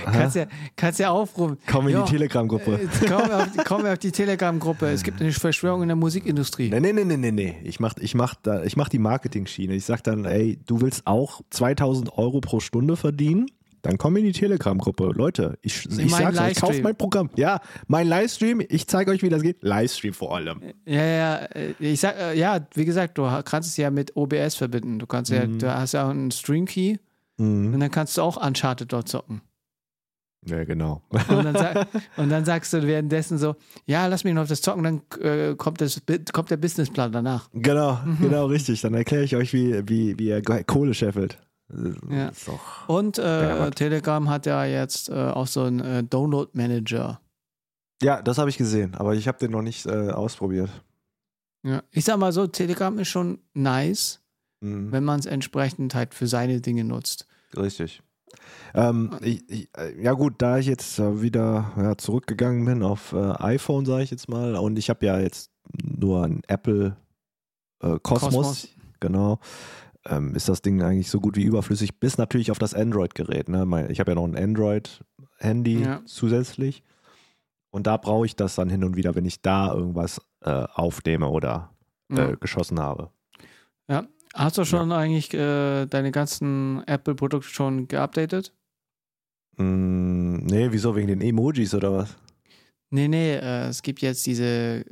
Kannst 0.04 0.36
ja, 0.36 0.46
kannst 0.76 0.98
ja 1.00 1.10
aufrufen. 1.10 1.58
Komm 1.70 1.88
in 1.88 1.94
Ja, 1.94 2.02
die 2.04 2.10
Telegram-Gruppe. 2.12 2.80
Äh, 2.82 3.06
Komm 3.08 3.30
auf, 3.30 3.48
komm 3.64 3.86
auf 3.86 3.98
die 3.98 4.10
Telegram-Gruppe. 4.12 4.86
Es 4.88 5.02
gibt 5.02 5.20
eine 5.20 5.32
Verschwörung 5.32 5.82
in 5.82 5.88
der 5.88 5.96
Musikindustrie. 5.96 6.70
Nee, 6.70 6.80
nee, 6.80 6.92
nee, 6.92 7.04
nee, 7.04 7.16
nee, 7.16 7.30
nee. 7.32 7.56
Ich 7.64 7.80
mach, 7.80 7.94
ich 7.98 8.14
mach, 8.14 8.34
da, 8.42 8.62
ich 8.64 8.76
mach 8.76 8.88
die 8.88 8.98
Marketing-Schiene. 8.98 9.74
Ich 9.74 9.84
sag 9.84 10.02
dann, 10.04 10.24
ey, 10.24 10.58
du 10.66 10.80
willst 10.80 11.06
auch 11.06 11.40
2000 11.50 12.16
Euro 12.18 12.40
pro 12.40 12.60
Stunde 12.60 12.96
verdienen? 12.96 13.46
Dann 13.82 13.98
komm 13.98 14.16
in 14.16 14.24
die 14.24 14.32
Telegram-Gruppe. 14.32 15.10
Leute, 15.14 15.58
ich, 15.60 15.84
ich 15.84 16.10
mein 16.10 16.32
sag's 16.34 16.38
euch, 16.40 16.56
kauft 16.56 16.82
mein 16.82 16.96
Programm. 16.96 17.28
Ja, 17.36 17.60
mein 17.86 18.06
Livestream, 18.06 18.62
ich 18.66 18.86
zeige 18.86 19.10
euch, 19.10 19.22
wie 19.22 19.28
das 19.28 19.42
geht. 19.42 19.62
Livestream 19.62 20.14
vor 20.14 20.34
allem. 20.34 20.62
Ja, 20.86 21.04
ja, 21.04 21.36
äh, 21.36 21.74
ich 21.78 22.00
sag, 22.00 22.16
äh, 22.18 22.32
ja, 22.38 22.66
wie 22.74 22.86
gesagt, 22.86 23.18
du 23.18 23.28
kannst 23.44 23.68
es 23.68 23.76
ja 23.76 23.90
mit 23.90 24.16
OBS 24.16 24.54
verbinden. 24.54 24.98
Du 24.98 25.06
kannst 25.06 25.30
ja, 25.30 25.44
du 25.46 25.70
hast 25.74 25.92
ja 25.92 26.06
auch 26.06 26.10
einen 26.10 26.30
Stream-Key 26.30 26.96
Mhm. 27.36 27.74
und 27.74 27.80
dann 27.80 27.90
kannst 27.90 28.16
du 28.16 28.22
auch 28.22 28.36
Uncharted 28.36 28.92
dort 28.92 29.08
zocken. 29.08 29.42
Ja, 30.46 30.64
genau. 30.64 31.02
Und 31.10 31.44
dann, 31.44 31.54
sag, 31.54 31.88
und 32.16 32.28
dann 32.28 32.44
sagst 32.44 32.72
du 32.72 32.82
währenddessen 32.86 33.38
so, 33.38 33.56
ja, 33.86 34.06
lass 34.06 34.24
mich 34.24 34.34
noch 34.34 34.42
auf 34.42 34.48
das 34.48 34.60
zocken, 34.60 34.82
dann 34.84 35.02
äh, 35.22 35.54
kommt, 35.54 35.80
das, 35.80 36.02
kommt 36.32 36.50
der 36.50 36.56
Businessplan 36.58 37.12
danach. 37.12 37.48
genau, 37.52 37.98
Mhm. 38.04 38.18
genau, 38.20 38.46
richtig. 38.46 38.80
Dann 38.82 38.94
erkläre 38.94 39.24
ich 39.24 39.34
euch, 39.36 39.52
wie, 39.52 39.88
wie, 39.88 40.18
wie 40.18 40.28
ihr 40.28 40.42
Kohle 40.42 40.92
scheffelt. 40.94 41.38
Ja. 42.10 42.30
Und 42.88 43.18
äh. 43.18 43.70
Telegram 43.70 44.28
hat 44.28 44.44
ja 44.46 44.64
jetzt 44.66 45.08
äh, 45.08 45.14
auch 45.14 45.46
so 45.46 45.62
einen 45.62 45.80
äh, 45.80 46.04
Download-Manager. 46.04 47.20
Ja, 48.02 48.20
das 48.20 48.36
habe 48.38 48.50
ich 48.50 48.58
gesehen, 48.58 48.94
aber 48.94 49.14
ich 49.14 49.26
habe 49.28 49.38
den 49.38 49.50
noch 49.52 49.62
nicht 49.62 49.86
äh, 49.86 50.10
ausprobiert. 50.10 50.68
Ja. 51.62 51.82
Ich 51.90 52.04
sag 52.04 52.18
mal 52.18 52.32
so, 52.32 52.46
Telegram 52.46 52.98
ist 52.98 53.08
schon 53.08 53.38
nice, 53.54 54.20
Mhm. 54.60 54.92
wenn 54.92 55.04
man 55.04 55.20
es 55.20 55.26
entsprechend 55.26 55.94
halt 55.94 56.14
für 56.14 56.26
seine 56.26 56.60
Dinge 56.60 56.84
nutzt. 56.84 57.26
Richtig. 57.56 58.02
Ähm, 58.74 59.10
ich, 59.20 59.48
ich, 59.48 59.68
äh, 59.76 60.02
ja 60.02 60.12
gut, 60.12 60.34
da 60.38 60.58
ich 60.58 60.66
jetzt 60.66 60.98
wieder 60.98 61.72
ja, 61.76 61.96
zurückgegangen 61.96 62.64
bin 62.64 62.82
auf 62.82 63.12
äh, 63.12 63.32
iPhone, 63.42 63.86
sage 63.86 64.02
ich 64.04 64.10
jetzt 64.10 64.28
mal, 64.28 64.56
und 64.56 64.78
ich 64.78 64.90
habe 64.90 65.04
ja 65.06 65.18
jetzt 65.18 65.50
nur 65.82 66.24
ein 66.24 66.42
Apple 66.48 66.96
äh, 67.82 67.98
Cosmos, 68.02 68.68
genau, 69.00 69.38
ähm, 70.06 70.34
ist 70.34 70.48
das 70.48 70.62
Ding 70.62 70.82
eigentlich 70.82 71.10
so 71.10 71.20
gut 71.20 71.36
wie 71.36 71.44
überflüssig, 71.44 71.98
bis 72.00 72.18
natürlich 72.18 72.50
auf 72.50 72.58
das 72.58 72.74
Android-Gerät. 72.74 73.48
Ne? 73.48 73.88
Ich 73.90 74.00
habe 74.00 74.10
ja 74.10 74.14
noch 74.14 74.24
ein 74.26 74.36
Android-Handy 74.36 75.82
Ja. 75.82 76.02
zusätzlich 76.04 76.82
und 77.70 77.86
da 77.86 77.96
brauche 77.96 78.26
ich 78.26 78.36
das 78.36 78.54
dann 78.54 78.68
hin 78.70 78.84
und 78.84 78.96
wieder, 78.96 79.14
wenn 79.14 79.24
ich 79.24 79.42
da 79.42 79.72
irgendwas 79.72 80.20
äh, 80.42 80.50
aufnehme 80.74 81.28
oder 81.28 81.70
Ja. 82.10 82.30
äh, 82.30 82.36
geschossen 82.36 82.78
habe. 82.80 83.10
Hast 84.34 84.58
du 84.58 84.64
schon 84.64 84.90
eigentlich 84.90 85.32
äh, 85.32 85.86
deine 85.86 86.10
ganzen 86.10 86.82
Apple-Produkte 86.86 87.48
schon 87.48 87.86
geupdatet? 87.86 88.52
Mm, 89.56 90.38
nee, 90.44 90.68
wieso? 90.72 90.96
Wegen 90.96 91.06
den 91.08 91.20
Emojis 91.20 91.72
oder 91.74 91.92
was? 91.92 92.16
Nee, 92.90 93.06
nee, 93.08 93.34
äh, 93.36 93.68
es 93.68 93.82
gibt 93.82 94.00
jetzt 94.00 94.26
diese 94.26 94.84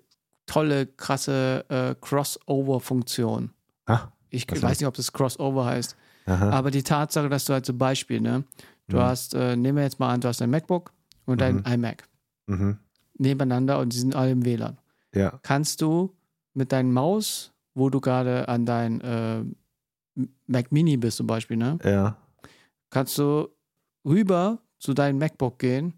tolle, 0.46 0.86
krasse 0.86 1.64
äh, 1.68 1.94
Crossover-Funktion. 2.00 3.50
Ah, 3.86 4.08
Ich 4.30 4.48
weiß 4.50 4.62
heißt? 4.62 4.80
nicht, 4.80 4.86
ob 4.88 4.94
das 4.94 5.12
Crossover 5.12 5.64
heißt, 5.64 5.96
aha. 6.26 6.50
aber 6.50 6.70
die 6.70 6.82
Tatsache, 6.84 7.28
dass 7.28 7.44
du 7.44 7.52
halt 7.52 7.66
zum 7.66 7.78
Beispiel, 7.78 8.20
ne, 8.20 8.44
du 8.88 8.96
Mhm. 8.98 9.00
hast, 9.02 9.34
äh, 9.34 9.56
nehmen 9.56 9.76
wir 9.78 9.84
jetzt 9.84 9.98
mal 9.98 10.12
an, 10.12 10.20
du 10.20 10.28
hast 10.28 10.40
ein 10.40 10.50
MacBook 10.50 10.92
und 11.26 11.40
dein 11.40 11.56
Mhm. 11.56 11.62
iMac 11.66 12.08
Mhm. 12.46 12.78
nebeneinander 13.18 13.78
und 13.80 13.92
die 13.92 13.98
sind 13.98 14.14
alle 14.14 14.30
im 14.30 14.44
WLAN. 14.44 14.78
Ja. 15.14 15.38
Kannst 15.42 15.80
du 15.82 16.14
mit 16.54 16.72
deinem 16.72 16.92
Maus, 16.92 17.51
wo 17.74 17.90
du 17.90 18.00
gerade 18.00 18.48
an 18.48 18.66
dein 18.66 19.00
äh, 19.00 19.44
Mac 20.46 20.70
Mini 20.72 20.96
bist 20.96 21.16
zum 21.16 21.26
Beispiel, 21.26 21.56
ne, 21.56 21.78
Ja. 21.84 22.16
kannst 22.90 23.16
du 23.18 23.48
rüber 24.06 24.58
zu 24.78 24.94
deinem 24.94 25.18
MacBook 25.18 25.58
gehen 25.58 25.94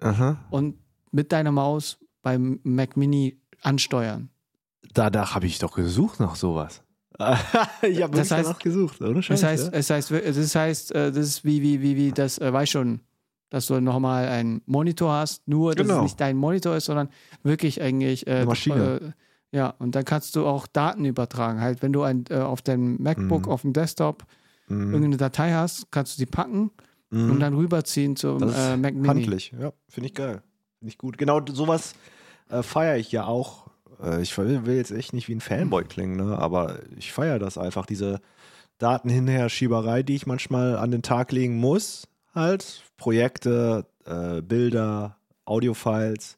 Aha. 0.00 0.38
und 0.50 0.76
mit 1.12 1.32
deiner 1.32 1.52
Maus 1.52 1.98
beim 2.22 2.60
Mac 2.62 2.96
Mini 2.96 3.38
ansteuern. 3.62 4.30
Danach 4.94 5.34
habe 5.34 5.46
ich 5.46 5.58
doch 5.58 5.74
gesucht 5.74 6.20
nach 6.20 6.36
sowas. 6.36 6.82
ich 7.82 8.02
habe 8.02 8.16
Das 8.16 8.30
heißt- 8.30 8.42
danach 8.44 8.58
gesucht, 8.58 9.00
ohne 9.00 9.22
Scheiß. 9.22 9.40
Das 9.40 9.48
heißt, 9.50 9.64
ja? 9.72 9.78
es 9.78 9.90
heißt, 9.90 10.10
das 10.12 10.54
heißt, 10.54 10.92
äh, 10.94 11.12
das 11.12 11.26
ist 11.26 11.44
wie, 11.44 11.62
wie, 11.62 11.80
wie, 11.82 11.96
wie 11.96 12.12
das, 12.12 12.38
äh, 12.38 12.52
weiß 12.52 12.68
schon, 12.68 13.00
dass 13.48 13.66
du 13.68 13.80
nochmal 13.80 14.28
einen 14.28 14.60
Monitor 14.66 15.12
hast, 15.12 15.46
nur 15.48 15.74
dass 15.74 15.86
Genau. 15.86 15.98
es 15.98 16.02
nicht 16.04 16.20
dein 16.20 16.36
Monitor 16.36 16.76
ist, 16.76 16.86
sondern 16.86 17.08
wirklich 17.42 17.80
eigentlich 17.80 18.26
äh, 18.26 18.44
Maschine. 18.44 19.00
Äh, 19.00 19.12
ja, 19.52 19.70
und 19.78 19.94
dann 19.94 20.04
kannst 20.04 20.36
du 20.36 20.46
auch 20.46 20.66
Daten 20.66 21.04
übertragen. 21.04 21.60
Halt, 21.60 21.82
wenn 21.82 21.92
du 21.92 22.02
ein, 22.02 22.24
äh, 22.30 22.36
auf 22.38 22.62
deinem 22.62 23.00
MacBook, 23.02 23.46
Mhm. 23.46 23.52
auf 23.52 23.62
dem 23.62 23.72
Desktop 23.72 24.24
Mhm. 24.68 24.86
irgendeine 24.92 25.16
Datei 25.16 25.52
hast, 25.52 25.90
kannst 25.92 26.14
du 26.14 26.18
sie 26.18 26.26
packen 26.26 26.70
Mhm. 27.10 27.30
und 27.30 27.40
dann 27.40 27.54
rüberziehen 27.54 28.16
zum 28.16 28.40
das 28.40 28.56
äh, 28.56 28.76
Mac 28.76 28.94
Mini. 28.94 29.06
handlich. 29.08 29.52
Ja, 29.58 29.72
finde 29.88 30.08
ich 30.08 30.14
geil. 30.14 30.42
Finde 30.78 30.90
ich 30.90 30.98
gut. 30.98 31.16
Genau 31.18 31.40
sowas 31.46 31.94
äh, 32.50 32.62
feiere 32.62 32.96
ich 32.98 33.10
ja 33.12 33.24
auch. 33.26 33.68
Äh, 34.02 34.20
ich 34.22 34.36
will 34.36 34.66
will 34.66 34.76
jetzt 34.76 34.90
echt 34.90 35.12
nicht 35.12 35.28
wie 35.28 35.34
ein 35.34 35.40
Fanboy 35.40 35.84
klingen, 35.84 36.16
ne? 36.16 36.36
aber 36.38 36.80
ich 36.96 37.12
feiere 37.12 37.38
das 37.38 37.56
einfach, 37.58 37.86
diese 37.86 38.20
Daten 38.78 39.08
hinher 39.08 39.48
Schieberei, 39.48 40.02
die 40.02 40.16
ich 40.16 40.26
manchmal 40.26 40.76
an 40.76 40.90
den 40.90 41.02
Tag 41.02 41.32
legen 41.32 41.56
muss. 41.56 42.08
Halt, 42.34 42.82
Projekte, 42.98 43.86
äh, 44.04 44.42
Bilder, 44.42 45.16
Audiofiles. 45.46 46.36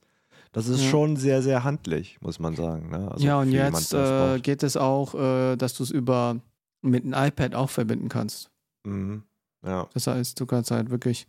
Das 0.53 0.67
ist 0.69 0.83
Ja. 0.83 0.91
schon 0.91 1.17
sehr, 1.17 1.43
sehr 1.43 1.65
handlich, 1.65 2.19
muss 2.21 2.39
man 2.39 2.57
sagen. 2.57 2.91
Ne? 2.91 3.11
Also 3.11 3.25
ja, 3.25 3.39
und 3.41 3.53
jetzt 3.53 3.93
äh, 3.95 4.39
geht 4.41 4.63
es 4.63 4.77
auch, 4.77 5.15
äh, 5.15 5.57
dass 5.57 5.75
du 5.75 5.83
es 5.83 5.91
über 5.91 6.41
mit 6.83 7.05
einem 7.05 7.15
iPad 7.15 7.55
auch 7.55 7.71
verbinden 7.71 8.09
kannst. 8.09 8.51
Mhm. 8.85 9.23
Ja. 9.65 9.89
Das 9.95 10.07
heißt, 10.07 10.39
du 10.41 10.47
kannst 10.47 10.71
halt 10.71 10.91
wirklich, 10.91 11.27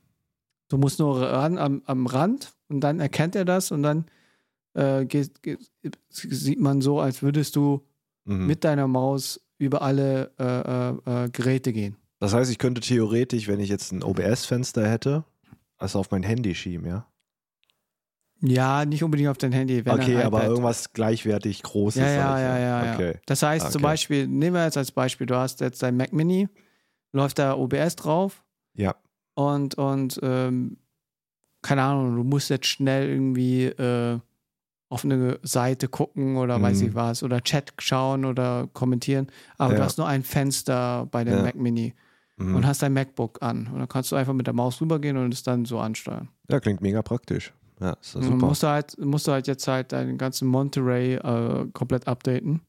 du 0.69 0.77
musst 0.77 0.99
nur 0.99 1.19
ran 1.21 1.57
am, 1.57 1.81
am 1.85 2.05
Rand 2.07 2.53
und 2.69 2.81
dann 2.81 2.99
erkennt 2.99 3.35
er 3.35 3.45
das 3.45 3.71
und 3.71 3.83
dann 3.83 4.05
äh, 4.75 5.05
geht, 5.05 5.41
geht, 5.41 5.59
sieht 6.09 6.59
man 6.59 6.81
so, 6.81 6.99
als 6.99 7.21
würdest 7.21 7.55
du 7.55 7.83
Mhm. 8.25 8.45
mit 8.45 8.63
deiner 8.63 8.87
Maus 8.87 9.41
über 9.57 9.81
alle 9.81 10.31
äh, 10.37 10.43
äh, 11.09 11.23
äh, 11.25 11.29
Geräte 11.31 11.73
gehen. 11.73 11.95
Das 12.19 12.33
heißt, 12.33 12.51
ich 12.51 12.59
könnte 12.59 12.79
theoretisch, 12.81 13.47
wenn 13.47 13.59
ich 13.59 13.69
jetzt 13.69 13.91
ein 13.91 14.03
OBS-Fenster 14.03 14.87
hätte, 14.87 15.23
also 15.77 15.97
auf 15.99 16.11
mein 16.11 16.21
Handy 16.21 16.53
schieben, 16.53 16.85
ja? 16.85 17.07
Ja, 18.41 18.85
nicht 18.85 19.03
unbedingt 19.03 19.29
auf 19.29 19.37
dein 19.37 19.51
Handy. 19.51 19.79
Okay, 19.85 20.17
ein 20.17 20.25
aber 20.25 20.37
iPad. 20.39 20.49
irgendwas 20.49 20.93
gleichwertig 20.93 21.61
Großes. 21.63 22.01
Ja, 22.01 22.09
ja, 22.09 22.29
halt, 22.29 22.41
ja, 22.43 22.57
ja, 22.59 22.85
ja. 22.85 22.93
Okay. 22.93 23.19
Das 23.25 23.43
heißt 23.43 23.71
zum 23.71 23.81
Okay. 23.81 23.91
Beispiel, 23.91 24.27
nehmen 24.27 24.55
wir 24.55 24.63
jetzt 24.63 24.77
als 24.77 24.91
Beispiel, 24.91 25.27
du 25.27 25.35
hast 25.35 25.59
jetzt 25.61 25.83
dein 25.83 25.97
Mac 25.97 26.13
Mini, 26.13 26.47
läuft 27.11 27.39
da 27.39 27.55
OBS 27.57 27.95
drauf 27.97 28.43
Ja. 28.75 28.95
und, 29.35 29.75
und 29.75 30.19
ähm, 30.23 30.77
keine 31.61 31.81
Ahnung, 31.83 32.15
du 32.15 32.23
musst 32.23 32.49
jetzt 32.49 32.67
schnell 32.67 33.09
irgendwie 33.09 33.65
äh, 33.65 34.19
auf 34.87 35.03
eine 35.03 35.39
Seite 35.43 35.87
gucken 35.89 36.37
oder 36.37 36.61
weiß 36.61 36.81
Mhm. 36.81 36.87
ich 36.87 36.95
was 36.95 37.21
oder 37.23 37.41
Chat 37.41 37.73
schauen 37.79 38.23
oder 38.25 38.69
kommentieren, 38.73 39.27
aber 39.57 39.73
du 39.73 39.79
Ja. 39.79 39.85
hast 39.85 39.97
nur 39.97 40.07
ein 40.07 40.23
Fenster 40.23 41.07
bei 41.11 41.23
dem 41.25 41.33
Ja. 41.39 41.43
Mac 41.43 41.55
Mini 41.55 41.93
Mhm. 42.37 42.55
und 42.55 42.65
hast 42.65 42.81
dein 42.81 42.93
MacBook 42.93 43.41
an 43.41 43.67
und 43.67 43.79
dann 43.79 43.89
kannst 43.89 44.11
du 44.13 44.15
einfach 44.15 44.33
mit 44.33 44.47
der 44.47 44.53
Maus 44.53 44.79
rübergehen 44.79 45.17
und 45.17 45.33
es 45.33 45.43
dann 45.43 45.65
so 45.65 45.79
ansteuern. 45.79 46.29
ja, 46.49 46.59
klingt 46.61 46.79
mega 46.81 47.01
praktisch. 47.01 47.53
Ja, 47.79 47.93
ist 48.01 48.13
ja 48.15 48.19
Und 48.21 48.27
super. 48.27 48.45
musst 48.47 48.63
du 48.63 48.67
halt, 48.67 48.97
musst 48.99 49.27
du 49.27 49.31
halt 49.31 49.47
jetzt 49.47 49.67
halt 49.67 49.91
deinen 49.91 50.17
ganzen 50.17 50.47
Monterey 50.47 51.15
äh, 51.15 51.67
komplett 51.73 52.07
updaten. 52.07 52.61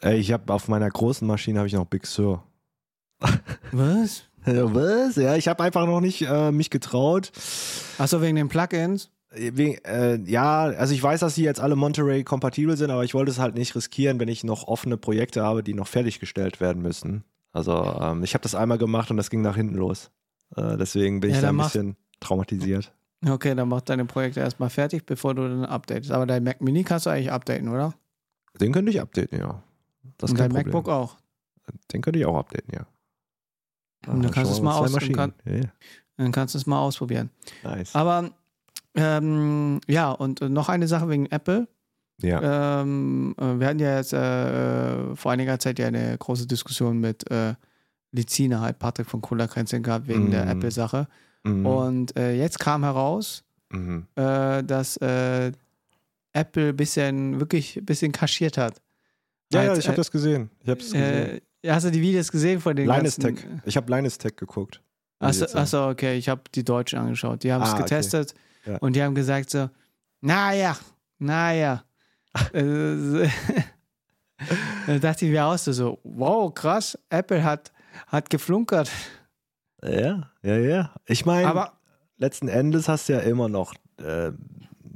Ey, 0.00 0.18
ich 0.18 0.32
habe 0.32 0.52
auf 0.52 0.68
meiner 0.68 0.88
großen 0.90 1.26
Maschine 1.26 1.58
habe 1.60 1.68
ich 1.68 1.74
noch 1.74 1.86
Big 1.86 2.06
Sur. 2.06 2.42
Was? 3.72 4.24
Ja, 4.46 4.74
Was? 4.74 5.16
Ja, 5.16 5.36
ich 5.36 5.48
habe 5.48 5.62
einfach 5.62 5.86
noch 5.86 6.00
nicht 6.00 6.22
äh, 6.22 6.50
mich 6.50 6.70
getraut. 6.70 7.30
Achso, 7.98 8.20
wegen 8.20 8.36
den 8.36 8.48
Plugins? 8.48 9.10
Wegen, 9.34 9.78
äh, 9.84 10.16
ja, 10.30 10.64
also 10.64 10.92
ich 10.92 11.02
weiß, 11.02 11.20
dass 11.20 11.36
die 11.36 11.42
jetzt 11.42 11.60
alle 11.60 11.76
Monterey 11.76 12.22
kompatibel 12.24 12.76
sind, 12.76 12.90
aber 12.90 13.04
ich 13.04 13.14
wollte 13.14 13.30
es 13.30 13.38
halt 13.38 13.54
nicht 13.54 13.74
riskieren, 13.74 14.20
wenn 14.20 14.28
ich 14.28 14.44
noch 14.44 14.66
offene 14.68 14.98
Projekte 14.98 15.42
habe, 15.42 15.62
die 15.62 15.72
noch 15.72 15.86
fertiggestellt 15.86 16.60
werden 16.60 16.82
müssen. 16.82 17.24
Also 17.52 17.72
ähm, 18.00 18.24
ich 18.24 18.34
habe 18.34 18.42
das 18.42 18.54
einmal 18.54 18.76
gemacht 18.78 19.10
und 19.10 19.16
das 19.16 19.30
ging 19.30 19.40
nach 19.40 19.56
hinten 19.56 19.76
los. 19.76 20.10
Äh, 20.56 20.76
deswegen 20.76 21.20
bin 21.20 21.30
Ja, 21.30 21.36
ich 21.36 21.42
da 21.42 21.48
ein 21.48 21.56
bisschen 21.56 21.96
traumatisiert. 22.20 22.92
Okay, 23.26 23.54
dann 23.54 23.68
mach 23.68 23.80
deine 23.82 24.04
Projekte 24.04 24.40
erstmal 24.40 24.68
fertig, 24.70 25.06
bevor 25.06 25.34
du 25.34 25.42
dann 25.48 25.64
updatest. 25.64 26.10
Aber 26.10 26.26
dein 26.26 26.42
Mac 26.42 26.60
Mini 26.60 26.82
kannst 26.82 27.06
du 27.06 27.10
eigentlich 27.10 27.30
updaten, 27.30 27.68
oder? 27.68 27.94
Den 28.60 28.72
könnte 28.72 28.90
ich 28.90 29.00
updaten, 29.00 29.38
ja. 29.38 29.62
Das 30.18 30.30
Und 30.30 30.40
dein 30.40 30.50
Problem. 30.50 30.66
MacBook 30.66 30.88
auch. 30.88 31.16
Den 31.92 32.02
könnte 32.02 32.18
ich 32.18 32.26
auch 32.26 32.36
updaten, 32.36 32.72
ja. 32.74 32.86
Und 34.12 34.22
dann 34.24 34.32
kannst 34.32 34.50
du 34.50 34.56
es 34.56 34.60
mal 34.62 34.76
aus- 34.76 34.90
Maschinen. 34.92 35.14
kann- 35.14 35.34
ja. 35.44 35.60
Dann 36.16 36.32
kannst 36.32 36.54
du 36.54 36.58
es 36.58 36.66
mal 36.66 36.80
ausprobieren. 36.80 37.30
Nice. 37.62 37.94
Aber 37.94 38.30
ähm, 38.94 39.80
ja, 39.88 40.10
und 40.10 40.42
äh, 40.42 40.48
noch 40.48 40.68
eine 40.68 40.88
Sache 40.88 41.08
wegen 41.08 41.26
Apple. 41.26 41.68
ja. 42.20 42.80
Ähm, 42.82 43.34
äh, 43.38 43.58
wir 43.60 43.66
hatten 43.68 43.78
ja 43.78 43.96
jetzt 43.96 44.12
äh, 44.12 45.14
vor 45.16 45.32
einiger 45.32 45.58
Zeit 45.58 45.78
ja 45.78 45.86
eine 45.86 46.18
große 46.18 46.46
Diskussion 46.46 46.98
mit 46.98 47.30
äh, 47.30 47.54
Lizina, 48.10 48.60
halt 48.60 48.78
Patrick 48.78 49.06
von 49.08 49.22
Cola 49.22 49.46
Kränzchen 49.46 49.82
gehabt 49.82 50.08
wegen 50.08 50.30
der 50.30 50.44
Mhm. 50.44 50.50
Apple-Sache. 50.50 51.08
Mhm. 51.44 51.66
Und 51.66 52.16
äh, 52.16 52.34
jetzt 52.34 52.58
kam 52.58 52.84
heraus, 52.84 53.42
Mhm. 53.70 54.06
äh, 54.16 54.62
dass 54.62 54.96
äh, 54.98 55.50
Apple 56.34 56.68
ein 56.70 56.76
bisschen, 56.76 57.40
wirklich 57.40 57.76
ein 57.76 57.84
bisschen 57.86 58.12
kaschiert 58.12 58.58
hat. 58.58 58.80
Ja, 59.52 59.62
ja, 59.62 59.68
Halt, 59.70 59.78
ich 59.78 59.86
habe 59.86 59.94
äh, 59.94 59.96
das 59.96 60.10
gesehen. 60.10 60.50
Ich 60.60 60.68
habe 60.68 60.80
es 60.80 60.92
gesehen. 60.92 61.40
Äh, 61.62 61.70
hast 61.70 61.84
du 61.86 61.90
die 61.90 62.00
Videos 62.00 62.30
gesehen 62.30 62.60
von 62.60 62.76
den 62.76 62.86
Linus 62.86 63.16
ganzen... 63.18 63.36
Tech. 63.36 63.46
Ich 63.64 63.76
habe 63.76 63.94
Linus 63.94 64.18
Tech 64.18 64.36
geguckt. 64.36 64.80
Achso, 65.20 65.44
achso, 65.56 65.88
okay, 65.90 66.16
ich 66.18 66.28
habe 66.28 66.42
die 66.54 66.64
Deutschen 66.64 66.98
angeschaut. 66.98 67.42
Die 67.44 67.52
haben 67.52 67.62
es 67.62 67.68
Ah, 67.70 67.74
okay. 67.74 67.82
getestet 67.82 68.34
Ja. 68.66 68.76
und 68.78 68.94
die 68.96 69.02
haben 69.02 69.14
gesagt 69.14 69.50
so, 69.50 69.68
naja, 70.20 70.76
naja. 71.18 71.84
Äh, 72.54 73.28
da 74.86 74.98
dachte 74.98 75.26
ich 75.26 75.30
mir 75.30 75.44
auch 75.44 75.58
so, 75.58 75.72
so, 75.72 75.98
wow, 76.02 76.52
krass, 76.52 76.98
Apple 77.10 77.42
hat, 77.44 77.72
hat 78.08 78.30
geflunkert. 78.30 78.90
Ja, 79.84 80.30
ja, 80.42 80.56
ja. 80.56 80.90
Ich 81.06 81.26
meine, 81.26 81.48
Aber 81.48 81.72
letzten 82.16 82.48
Endes 82.48 82.88
hast 82.88 83.08
du 83.08 83.14
ja 83.14 83.20
immer 83.20 83.48
noch 83.48 83.74
äh, 83.98 84.32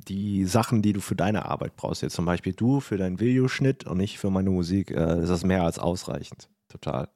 die 0.08 0.44
Sachen, 0.44 0.82
die 0.82 0.92
du 0.92 1.00
für 1.00 1.16
deine 1.16 1.46
Arbeit 1.46 1.76
brauchst. 1.76 2.02
Jetzt 2.02 2.14
zum 2.14 2.24
Beispiel 2.24 2.52
du 2.52 2.80
für 2.80 2.96
deinen 2.96 3.20
Videoschnitt 3.20 3.86
und 3.86 4.00
ich 4.00 4.18
für 4.18 4.30
meine 4.30 4.50
Musik. 4.50 4.90
Äh, 4.90 5.22
ist 5.22 5.28
das 5.28 5.44
mehr 5.44 5.64
als 5.64 5.78
ausreichend. 5.78 6.48
Total. 6.68 7.08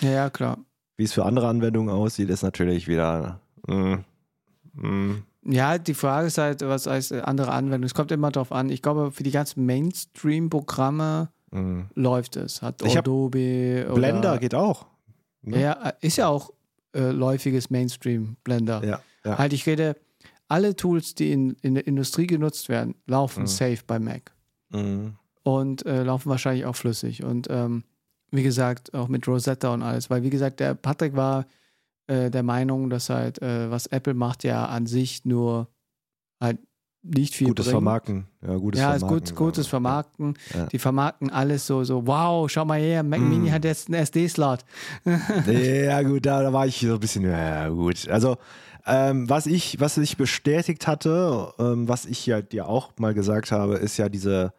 ja, 0.00 0.10
ja, 0.10 0.30
klar. 0.30 0.58
Wie 0.96 1.04
es 1.04 1.12
für 1.12 1.24
andere 1.24 1.48
Anwendungen 1.48 1.94
aussieht, 1.94 2.30
ist 2.30 2.42
natürlich 2.42 2.88
wieder. 2.88 3.40
mm, 3.66 3.96
mm, 4.74 5.22
Ja, 5.44 5.78
die 5.78 5.94
Frage 5.94 6.28
ist 6.28 6.38
halt, 6.38 6.62
was 6.62 6.86
heißt 6.86 7.12
andere 7.12 7.52
Anwendung? 7.52 7.84
Es 7.84 7.94
kommt 7.94 8.12
immer 8.12 8.30
drauf 8.30 8.52
an. 8.52 8.70
Ich 8.70 8.82
glaube, 8.82 9.12
für 9.12 9.22
die 9.22 9.30
ganzen 9.30 9.66
Mainstream-Programme 9.66 11.28
mm. 11.50 11.80
läuft 11.94 12.36
es. 12.36 12.62
Hat 12.62 12.82
Adobe 12.84 13.90
Blender 13.94 14.38
geht 14.38 14.54
auch. 14.54 14.86
ne? 15.42 15.60
Ja, 15.60 15.72
äh, 15.72 15.92
ist 16.00 16.16
ja 16.16 16.28
auch 16.28 16.52
äh, 16.96 17.10
läufiges 17.12 17.70
Mainstream 17.70 18.36
Blender. 18.44 18.82
Ja, 18.84 19.00
ja. 19.24 19.38
Halt, 19.38 19.52
ich 19.52 19.66
rede, 19.66 19.96
alle 20.48 20.74
Tools, 20.76 21.14
die 21.14 21.32
in, 21.32 21.50
in 21.62 21.74
der 21.74 21.86
Industrie 21.86 22.26
genutzt 22.26 22.68
werden, 22.68 22.94
laufen 23.06 23.42
Mhm. 23.42 23.46
safe 23.48 23.80
bei 23.86 23.98
Mac 23.98 24.32
Mm. 24.70 25.10
und 25.44 25.86
äh, 25.86 26.02
laufen 26.02 26.28
wahrscheinlich 26.30 26.64
auch 26.66 26.74
flüssig. 26.76 27.22
Und 27.22 27.46
ähm, 27.50 27.84
wie 28.32 28.42
gesagt, 28.42 28.94
auch 28.94 29.08
mit 29.08 29.26
Rosetta 29.28 29.72
und 29.72 29.82
alles, 29.82 30.10
weil 30.10 30.22
wie 30.24 30.30
gesagt, 30.30 30.58
der 30.60 30.74
Patrick 30.74 31.14
war 31.14 31.46
äh, 32.08 32.30
der 32.30 32.42
Meinung, 32.42 32.90
dass 32.90 33.08
halt, 33.10 33.40
äh, 33.42 33.70
was 33.70 33.86
Apple 33.86 34.14
macht, 34.14 34.42
ja 34.44 34.66
an 34.66 34.86
sich 34.86 35.24
nur 35.24 35.68
halt 36.40 36.58
nicht 37.08 37.34
viel 37.34 37.48
Gutes 37.48 37.66
bringt. 37.66 37.72
Vermarkten. 37.74 38.26
Ja, 38.46 38.56
gutes 38.56 38.80
Ja, 38.80 38.98
Vermarkten. 38.98 39.28
gut, 39.28 39.36
gutes 39.36 39.66
Vermarkten. 39.66 40.34
Ja. 40.54 40.66
Die 40.66 40.78
vermarkten 40.78 41.30
alles 41.30 41.66
so, 41.66 41.84
so, 41.84 42.06
wow, 42.06 42.50
schau 42.50 42.64
mal 42.64 42.78
her, 42.80 43.02
Mac 43.02 43.20
Mm. 43.20 43.28
Mini 43.28 43.48
hat 43.50 43.64
jetzt 43.64 43.88
einen 43.88 43.94
SD-Slot. 44.02 44.64
Ja, 45.46 46.02
gut, 46.02 46.26
da, 46.26 46.42
da 46.42 46.52
war 46.52 46.66
ich 46.66 46.78
so 46.80 46.94
ein 46.94 47.00
bisschen, 47.00 47.22
ja, 47.24 47.68
gut. 47.68 48.08
Also, 48.08 48.36
ähm, 48.86 49.28
was 49.28 49.46
ich, 49.46 49.80
was 49.80 49.96
ich 49.98 50.16
bestätigt 50.16 50.86
hatte, 50.86 51.52
ähm, 51.58 51.88
was 51.88 52.04
ich 52.06 52.24
ja 52.26 52.40
dir 52.42 52.68
auch 52.68 52.92
mal 52.98 53.14
gesagt 53.14 53.50
habe, 53.52 53.76
ist 53.76 53.96
ja 53.96 54.08
diese 54.08 54.52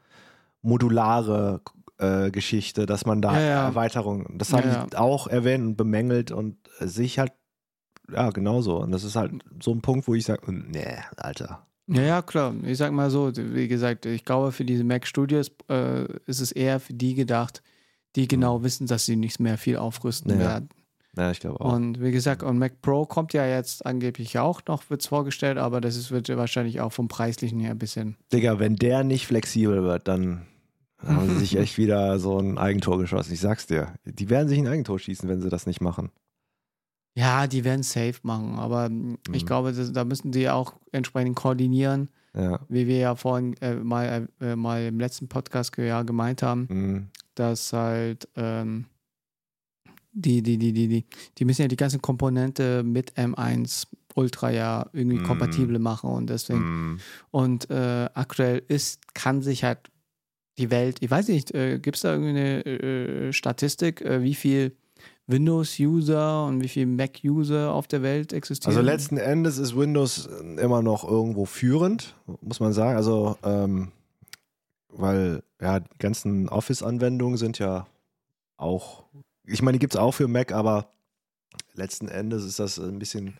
modulare 0.62 1.62
äh, 2.00 2.30
Geschichte, 2.32 2.86
dass 2.86 3.06
man 3.06 3.22
da 3.22 3.34
Ja, 3.34 3.40
ja. 3.42 3.66
Erweiterungen, 3.68 4.38
das 4.38 4.54
habe 4.54 4.68
ich 4.90 4.98
auch 4.98 5.28
erwähnt 5.28 5.66
und 5.66 5.76
bemängelt 5.78 6.32
und 6.32 6.58
äh, 6.80 6.88
sehe 6.88 7.06
ich 7.06 7.20
halt, 7.20 7.32
ja, 8.12 8.30
genauso. 8.32 8.78
Und 8.82 8.92
das 8.92 9.04
ist 9.04 9.16
halt 9.16 9.32
so 9.62 9.72
ein 9.72 9.82
Punkt, 9.82 10.08
wo 10.08 10.14
ich 10.14 10.26
sage, 10.26 10.42
nee, 10.52 10.98
Alter. 11.18 11.67
Ja, 11.88 12.02
ja, 12.02 12.22
klar. 12.22 12.54
Ich 12.64 12.78
sag 12.78 12.92
mal 12.92 13.10
so, 13.10 13.32
wie 13.36 13.68
gesagt, 13.68 14.06
ich 14.06 14.26
glaube, 14.26 14.52
für 14.52 14.66
diese 14.66 14.84
Mac 14.84 15.08
Studios 15.08 15.52
äh, 15.70 16.06
ist 16.26 16.42
es 16.42 16.52
eher 16.52 16.80
für 16.80 16.94
die 16.94 17.16
gedacht, 17.16 17.62
die 18.16 18.28
genau 18.28 18.64
wissen, 18.64 18.88
dass 18.88 19.06
sie 19.06 19.16
nicht 19.16 19.40
mehr 19.40 19.58
viel 19.58 19.78
aufrüsten 19.78 20.32
Ja. 20.34 20.40
werden. 20.40 20.70
Ja, 21.16 21.32
ich 21.32 21.40
glaube 21.40 21.62
auch. 21.62 21.74
Und 21.74 22.00
wie 22.02 22.12
gesagt, 22.12 22.44
und 22.44 22.60
Mac 22.60 22.82
Pro 22.82 23.06
kommt 23.06 23.34
ja 23.34 23.46
jetzt 23.48 23.86
angeblich 23.86 24.38
auch 24.38 24.62
noch, 24.68 24.90
wird 24.90 25.02
es 25.02 25.08
vorgestellt, 25.08 25.58
aber 25.58 25.82
das 25.82 25.96
ist, 25.96 26.12
wird 26.12 26.30
wahrscheinlich 26.30 26.80
auch 26.80 26.92
vom 26.92 27.08
Preislichen 27.08 27.60
her 27.60 27.72
ein 27.72 27.80
bisschen. 27.80 28.18
Digga, 28.32 28.60
wenn 28.60 28.76
der 28.76 29.04
nicht 29.04 29.26
flexibel 29.26 29.82
wird, 29.84 30.08
dann 30.08 30.46
haben 31.00 31.28
sie 31.30 31.40
sich 31.40 31.56
echt 31.58 31.78
wieder 31.78 32.20
so 32.20 32.38
ein 32.38 32.58
Eigentor 32.58 33.00
geschossen. 33.00 33.34
Ich 33.34 33.40
sag's 33.40 33.66
dir. 33.66 33.94
Die 34.06 34.30
werden 34.30 34.48
sich 34.48 34.60
ein 34.60 34.68
Eigentor 34.68 35.00
schießen, 35.00 35.28
wenn 35.28 35.42
sie 35.42 35.50
das 35.50 35.66
nicht 35.66 35.82
machen. 35.82 36.12
Ja, 37.18 37.48
die 37.48 37.64
werden 37.64 37.82
safe 37.82 38.20
machen, 38.22 38.60
aber 38.60 38.90
mm, 38.90 39.18
ich 39.34 39.42
Mhm. 39.44 39.48
glaube, 39.48 39.74
das, 39.74 39.92
da 39.92 40.06
müssen 40.06 40.32
die 40.32 40.50
auch 40.50 40.76
entsprechend 40.92 41.36
koordinieren, 41.36 42.10
Ja. 42.36 42.60
wie 42.70 42.86
wir 42.86 42.98
ja 42.98 43.16
vorhin 43.16 43.56
äh, 43.62 43.74
mal, 43.76 44.28
äh, 44.40 44.56
mal 44.56 44.86
im 44.86 45.00
letzten 45.00 45.28
Podcast 45.28 45.76
ja 45.78 46.04
gemeint 46.04 46.44
haben. 46.44 46.68
Mhm. 46.70 47.08
dass 47.36 47.72
halt 47.72 48.28
ähm, 48.36 48.86
die, 50.12 50.42
die, 50.42 50.58
die, 50.58 50.74
die, 50.74 50.88
die, 50.88 51.06
die 51.38 51.46
müssen 51.46 51.62
ja 51.62 51.68
die 51.68 51.76
ganzen 51.76 52.02
Komponente 52.02 52.82
mit 52.84 53.14
M1 53.16 53.86
Ultra 54.16 54.50
ja 54.50 54.90
irgendwie 54.94 55.20
Mm. 55.20 55.24
kompatibel 55.24 55.78
machen 55.78 56.10
und 56.10 56.28
deswegen 56.32 56.60
Mhm. 56.94 57.00
und 57.30 57.70
äh, 57.70 58.10
aktuell 58.16 58.64
ist, 58.68 59.14
kann 59.14 59.44
sich 59.44 59.64
halt 59.64 59.78
die 60.58 60.72
Welt, 60.72 60.98
ich 61.02 61.12
weiß 61.12 61.28
nicht, 61.28 61.54
äh, 61.54 61.78
gibt 61.78 61.98
es 61.98 62.02
da 62.02 62.14
irgendwie 62.14 62.30
eine 62.32 62.66
äh, 62.66 63.34
Statistik, 63.34 64.02
äh, 64.02 64.24
wie 64.24 64.34
viel 64.34 64.76
Windows-User 65.28 66.46
und 66.46 66.62
wie 66.62 66.70
viel 66.70 66.86
Mac-User 66.86 67.74
auf 67.74 67.88
der 67.88 68.02
Welt 68.02 68.32
existieren? 68.32 68.76
Also 68.76 68.86
letzten 68.86 69.18
Endes 69.18 69.58
ist 69.58 69.76
Windows 69.76 70.28
immer 70.58 70.82
noch 70.82 71.08
irgendwo 71.08 71.46
führend, 71.46 72.16
muss 72.42 72.60
man 72.60 72.72
sagen. 72.74 72.96
Also, 72.96 73.38
ähm, 73.44 73.92
weil 74.90 75.44
ja, 75.62 75.82
die 75.82 75.98
ganzen 76.00 76.48
Office-Anwendungen 76.48 77.38
sind 77.38 77.60
ja 77.60 77.88
auch, 78.56 79.04
ich 79.46 79.62
meine, 79.62 79.76
die 79.76 79.80
gibt 79.80 79.96
es 79.96 80.00
auch 80.00 80.14
für 80.14 80.28
Mac, 80.28 80.54
aber 80.54 80.90
letzten 81.74 82.08
Endes 82.08 82.46
ist 82.46 82.60
das 82.60 82.80
ein 82.80 82.98
bisschen, 82.98 83.38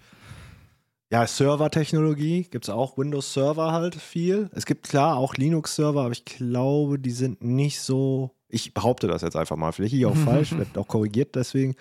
ja, 1.10 1.26
Server-Technologie, 1.26 2.44
gibt 2.44 2.66
es 2.66 2.70
auch 2.70 2.98
Windows-Server 2.98 3.72
halt 3.72 3.96
viel. 3.96 4.50
Es 4.54 4.66
gibt 4.66 4.90
klar 4.90 5.16
auch 5.16 5.36
Linux-Server, 5.36 6.02
aber 6.02 6.12
ich 6.12 6.26
glaube, 6.26 7.00
die 7.00 7.12
sind 7.12 7.42
nicht 7.42 7.80
so, 7.80 8.32
ich 8.50 8.74
behaupte 8.74 9.08
das 9.08 9.22
jetzt 9.22 9.36
einfach 9.36 9.56
mal, 9.56 9.72
vielleicht 9.72 9.94
liege 9.94 10.08
ich 10.08 10.12
auch 10.12 10.18
falsch, 10.26 10.52
wird 10.54 10.78
auch 10.78 10.88
korrigiert 10.88 11.36
deswegen. 11.36 11.76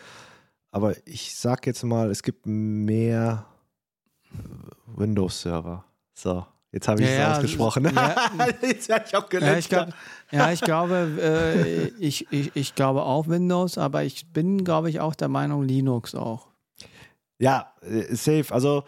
Aber 0.71 0.95
ich 1.07 1.35
sag 1.35 1.67
jetzt 1.67 1.83
mal, 1.85 2.11
es 2.11 2.23
gibt 2.23 2.47
mehr 2.47 3.47
äh, 4.33 4.37
Windows-Server. 4.99 5.85
So, 6.15 6.47
jetzt 6.73 6.89
habe 6.89 7.03
ich 7.03 7.09
Ja, 7.09 7.33
es 7.33 7.39
ausgesprochen. 7.39 7.91
ja. 7.95 8.17
jetzt 8.63 8.89
werde 8.89 9.05
ich 9.09 9.17
auch 9.17 9.33
Ja, 9.33 9.57
ich, 9.57 9.69
glaub, 9.69 9.89
ja, 10.33 10.53
ich 10.53 10.61
glaube, 10.61 11.19
äh, 11.21 11.87
ich, 11.99 12.27
ich, 12.31 12.55
ich 12.55 12.75
glaube 12.75 13.03
auch 13.03 13.29
Windows, 13.29 13.79
aber 13.79 14.05
ich 14.05 14.33
bin, 14.33 14.65
glaube 14.65 14.91
ich, 14.91 15.01
auch 15.01 15.15
der 15.15 15.29
Meinung 15.29 15.63
Linux 15.63 16.15
auch. 16.15 16.49
Ja, 17.39 17.73
äh, 17.83 18.15
safe. 18.15 18.47
Also 18.53 18.85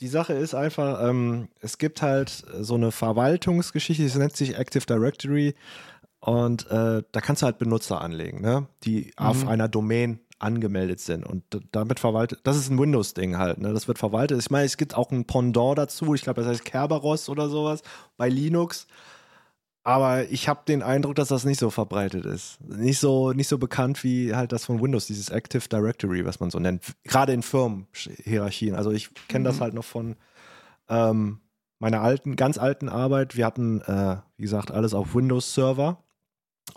die 0.00 0.08
Sache 0.08 0.34
ist 0.34 0.54
einfach, 0.54 1.02
ähm, 1.08 1.48
es 1.60 1.78
gibt 1.78 2.02
halt 2.02 2.44
so 2.60 2.74
eine 2.74 2.92
Verwaltungsgeschichte, 2.92 4.04
das 4.04 4.14
nennt 4.16 4.36
sich 4.36 4.56
Active 4.58 4.84
Directory 4.84 5.54
und 6.26 6.68
äh, 6.70 7.02
da 7.12 7.20
kannst 7.20 7.42
du 7.42 7.46
halt 7.46 7.58
Benutzer 7.58 8.00
anlegen, 8.00 8.40
ne? 8.40 8.66
die 8.82 9.12
auf 9.16 9.44
Mhm. 9.44 9.48
einer 9.48 9.68
Domain 9.68 10.18
angemeldet 10.40 10.98
sind 11.00 11.24
und 11.24 11.44
damit 11.70 12.00
verwaltet, 12.00 12.40
das 12.42 12.56
ist 12.56 12.68
ein 12.68 12.78
Windows-Ding 12.78 13.38
halt, 13.38 13.58
ne? 13.58 13.72
das 13.72 13.86
wird 13.88 13.98
verwaltet. 13.98 14.38
Ich 14.40 14.50
meine, 14.50 14.66
es 14.66 14.76
gibt 14.76 14.94
auch 14.96 15.10
ein 15.12 15.24
Pendant 15.24 15.78
dazu, 15.78 16.14
ich 16.14 16.22
glaube, 16.22 16.42
das 16.42 16.50
heißt 16.50 16.64
Kerberos 16.64 17.28
oder 17.28 17.48
sowas 17.48 17.82
bei 18.16 18.28
Linux. 18.28 18.86
Aber 19.84 20.24
ich 20.28 20.48
habe 20.48 20.62
den 20.66 20.82
Eindruck, 20.82 21.14
dass 21.14 21.28
das 21.28 21.44
nicht 21.44 21.60
so 21.60 21.70
verbreitet 21.70 22.24
ist. 22.26 22.58
Nicht 22.60 22.98
so, 22.98 23.32
nicht 23.32 23.46
so 23.46 23.56
bekannt 23.56 24.02
wie 24.02 24.34
halt 24.34 24.50
das 24.50 24.64
von 24.64 24.82
Windows, 24.82 25.06
dieses 25.06 25.28
Active 25.28 25.68
Directory, 25.68 26.24
was 26.26 26.40
man 26.40 26.50
so 26.50 26.58
nennt. 26.58 26.82
Gerade 27.04 27.32
in 27.32 27.44
Firmenhierarchien. 27.44 28.74
Also 28.74 28.90
ich 28.90 29.10
kenne 29.28 29.44
das 29.44 29.60
halt 29.60 29.74
noch 29.74 29.84
von 29.84 30.16
ähm, 30.88 31.38
meiner 31.78 32.00
alten, 32.00 32.34
ganz 32.34 32.58
alten 32.58 32.88
Arbeit. 32.88 33.36
Wir 33.36 33.46
hatten, 33.46 33.80
äh, 33.82 34.16
wie 34.36 34.42
gesagt, 34.42 34.72
alles 34.72 34.92
auf 34.92 35.14
Windows-Server. 35.14 36.02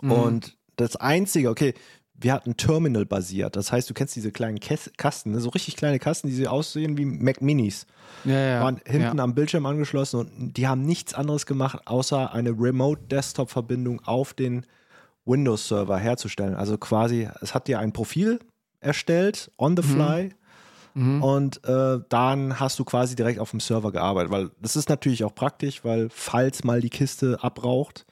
Mhm. 0.00 0.12
Und 0.12 0.56
das 0.76 0.96
Einzige, 0.96 1.50
okay, 1.50 1.74
wir 2.14 2.32
hatten 2.34 2.56
Terminal 2.56 3.06
basiert. 3.06 3.56
Das 3.56 3.72
heißt, 3.72 3.88
du 3.88 3.94
kennst 3.94 4.14
diese 4.14 4.30
kleinen 4.30 4.60
Käs 4.60 4.90
Kasten, 4.96 5.32
ne? 5.32 5.40
so 5.40 5.48
richtig 5.48 5.76
kleine 5.76 5.98
Kasten, 5.98 6.28
die 6.28 6.34
so 6.34 6.46
aussehen 6.48 6.98
wie 6.98 7.06
Mac 7.06 7.40
Minis 7.40 7.86
ja, 8.24 8.38
ja, 8.38 8.62
waren 8.62 8.80
hinten 8.84 9.16
ja. 9.16 9.24
am 9.24 9.34
Bildschirm 9.34 9.64
angeschlossen 9.64 10.20
und 10.20 10.56
die 10.56 10.68
haben 10.68 10.82
nichts 10.84 11.14
anderes 11.14 11.46
gemacht, 11.46 11.80
außer 11.86 12.32
eine 12.34 12.50
Remote-Desktop-Verbindung 12.50 14.00
auf 14.04 14.34
den 14.34 14.66
Windows-Server 15.24 15.96
herzustellen. 15.96 16.54
Also 16.54 16.76
quasi, 16.76 17.28
es 17.40 17.54
hat 17.54 17.68
dir 17.68 17.78
ein 17.78 17.92
Profil 17.92 18.40
erstellt, 18.80 19.50
on 19.56 19.76
the 19.76 19.82
fly, 19.82 20.30
Mhm. 20.94 21.22
und 21.22 21.64
äh, 21.68 22.00
dann 22.08 22.58
hast 22.58 22.78
du 22.80 22.84
quasi 22.84 23.14
direkt 23.14 23.38
auf 23.38 23.50
dem 23.50 23.60
Server 23.60 23.92
gearbeitet. 23.92 24.32
Weil 24.32 24.50
das 24.60 24.74
ist 24.74 24.88
natürlich 24.88 25.22
auch 25.22 25.34
praktisch, 25.34 25.84
weil 25.84 26.08
falls 26.10 26.64
mal 26.64 26.80
die 26.80 26.90
Kiste 26.90 27.38
abraucht, 27.42 28.06